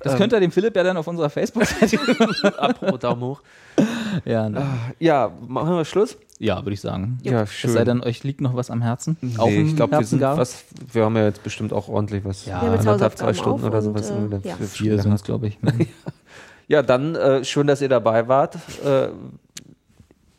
Das 0.00 0.16
könnt 0.16 0.32
ihr 0.32 0.40
dem 0.40 0.50
Philipp 0.50 0.74
ja 0.74 0.82
dann 0.82 0.96
auf 0.96 1.06
unserer 1.06 1.28
Facebook-Seite. 1.30 1.98
Apropos 2.58 2.98
Daumen 3.00 3.22
hoch. 3.22 3.42
ja, 4.24 4.48
ne? 4.48 4.66
Ja, 4.98 5.30
machen 5.46 5.76
wir 5.76 5.84
Schluss? 5.84 6.16
ja 6.38 6.56
würde 6.64 6.72
ich 6.72 6.80
sagen. 6.80 7.18
Ja, 7.22 7.42
Es 7.42 7.60
sei 7.60 7.84
denn, 7.84 8.02
euch 8.02 8.24
liegt 8.24 8.40
noch 8.40 8.56
was 8.56 8.70
am 8.70 8.82
Herzen. 8.82 9.16
Nee, 9.20 9.60
ich 9.62 9.76
glaube, 9.76 9.98
wir 9.98 10.06
sind 10.06 10.18
gar. 10.18 10.36
was, 10.38 10.64
wir 10.92 11.04
haben 11.04 11.16
ja 11.16 11.24
jetzt 11.24 11.42
bestimmt 11.44 11.72
auch 11.72 11.88
ordentlich 11.88 12.24
was. 12.24 12.46
Ja, 12.46 12.62
Wir 12.62 12.68
haben 12.68 12.74
jetzt 12.74 12.86
anderthalb, 12.86 13.16
zwei 13.16 13.34
Stunden 13.34 13.60
auf 13.60 13.66
oder 13.66 13.78
und, 13.78 13.84
sowas. 13.84 14.10
äh, 14.10 14.14
haben 14.14 14.30
wir 14.30 14.40
ja. 14.42 14.56
Vier 14.56 15.00
sind 15.00 15.12
es, 15.12 15.22
glaube 15.22 15.48
ich. 15.48 15.58
Ja, 16.66 16.82
dann 16.82 17.14
äh, 17.14 17.44
schön, 17.44 17.66
dass 17.66 17.80
ihr 17.82 17.88
dabei 17.90 18.26
wart. 18.28 18.56
Äh, 18.84 19.08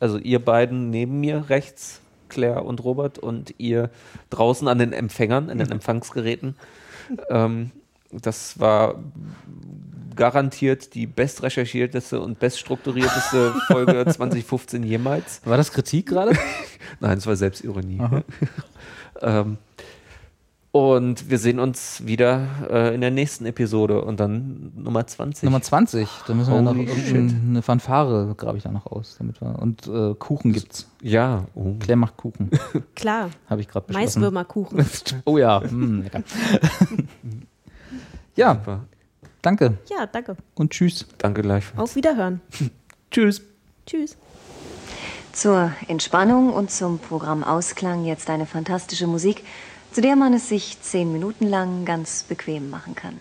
also 0.00 0.18
ihr 0.18 0.44
beiden 0.44 0.90
neben 0.90 1.20
mir 1.20 1.48
rechts, 1.48 2.00
Claire 2.34 2.64
und 2.64 2.82
Robert, 2.84 3.18
und 3.18 3.54
ihr 3.58 3.90
draußen 4.30 4.68
an 4.68 4.78
den 4.78 4.92
Empfängern, 4.92 5.48
an 5.50 5.58
den 5.58 5.70
Empfangsgeräten. 5.70 6.56
Ähm, 7.30 7.70
das 8.10 8.58
war 8.60 8.96
garantiert 10.16 10.94
die 10.94 11.06
bestrecherchierteste 11.06 12.20
und 12.20 12.38
beststrukturierteste 12.38 13.52
Folge 13.66 14.04
2015 14.06 14.82
jemals. 14.82 15.40
War 15.44 15.56
das 15.56 15.72
Kritik 15.72 16.06
gerade? 16.06 16.36
Nein, 17.00 17.18
es 17.18 17.26
war 17.26 17.36
Selbstironie. 17.36 18.00
ähm, 19.22 19.58
und 20.74 21.30
wir 21.30 21.38
sehen 21.38 21.60
uns 21.60 22.04
wieder 22.04 22.48
äh, 22.68 22.94
in 22.96 23.00
der 23.00 23.12
nächsten 23.12 23.46
Episode 23.46 24.02
und 24.02 24.18
dann 24.18 24.72
Nummer 24.74 25.06
20. 25.06 25.44
Nummer 25.44 25.62
20. 25.62 26.08
Da 26.26 26.34
müssen 26.34 26.52
wir 26.52 26.62
noch 26.62 26.74
Holy 26.74 26.86
irgendeine 26.86 27.62
Fanfare, 27.62 28.34
grabe 28.36 28.58
ich 28.58 28.64
da 28.64 28.72
noch 28.72 28.86
aus. 28.86 29.14
Damit 29.16 29.40
wir, 29.40 29.56
und 29.56 29.86
äh, 29.86 30.14
Kuchen 30.18 30.52
gibt's. 30.52 30.90
ja, 31.00 31.44
oh. 31.54 31.76
Claire 31.78 31.96
macht 31.96 32.16
Kuchen. 32.16 32.50
Klar. 32.96 33.30
Habe 33.48 33.60
ich 33.60 33.68
gerade 33.68 33.86
beschlossen. 33.86 34.18
Maiswürmerkuchen. 34.18 34.84
Oh 35.26 35.38
ja, 35.38 35.60
mm, 35.60 36.02
lecker. 36.02 36.24
ja, 38.34 38.54
super. 38.56 38.80
danke 39.42 39.78
Ja, 39.88 40.06
danke. 40.06 40.36
und 40.56 40.72
tschüss. 40.72 41.06
Danke 41.18 41.42
gleichfalls. 41.42 41.78
Auf 41.78 41.94
Wiederhören. 41.94 42.40
Tschüss. 43.12 43.42
Tschüss. 43.86 44.16
Zur 45.32 45.70
Entspannung 45.86 46.52
und 46.52 46.72
zum 46.72 46.98
Programmausklang 46.98 48.04
jetzt 48.06 48.28
eine 48.28 48.46
fantastische 48.46 49.06
Musik, 49.06 49.44
zu 49.94 50.00
der 50.00 50.16
man 50.16 50.34
es 50.34 50.48
sich 50.48 50.80
zehn 50.80 51.12
Minuten 51.12 51.48
lang 51.48 51.84
ganz 51.84 52.24
bequem 52.24 52.68
machen 52.68 52.96
kann. 52.96 53.20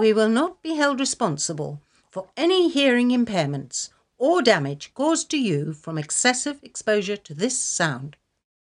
We 0.00 0.14
will 0.14 0.28
not 0.28 0.62
be 0.62 0.76
held 0.76 1.00
responsible 1.00 1.80
for 2.10 2.28
any 2.36 2.70
hearing 2.70 3.10
impairments 3.10 3.90
or 4.18 4.42
damage 4.42 4.92
caused 4.94 5.30
to 5.30 5.38
you 5.38 5.72
from 5.72 5.96
excessive 5.96 6.58
exposure 6.62 7.16
to 7.16 7.34
this 7.34 7.58
sound. 7.58 8.16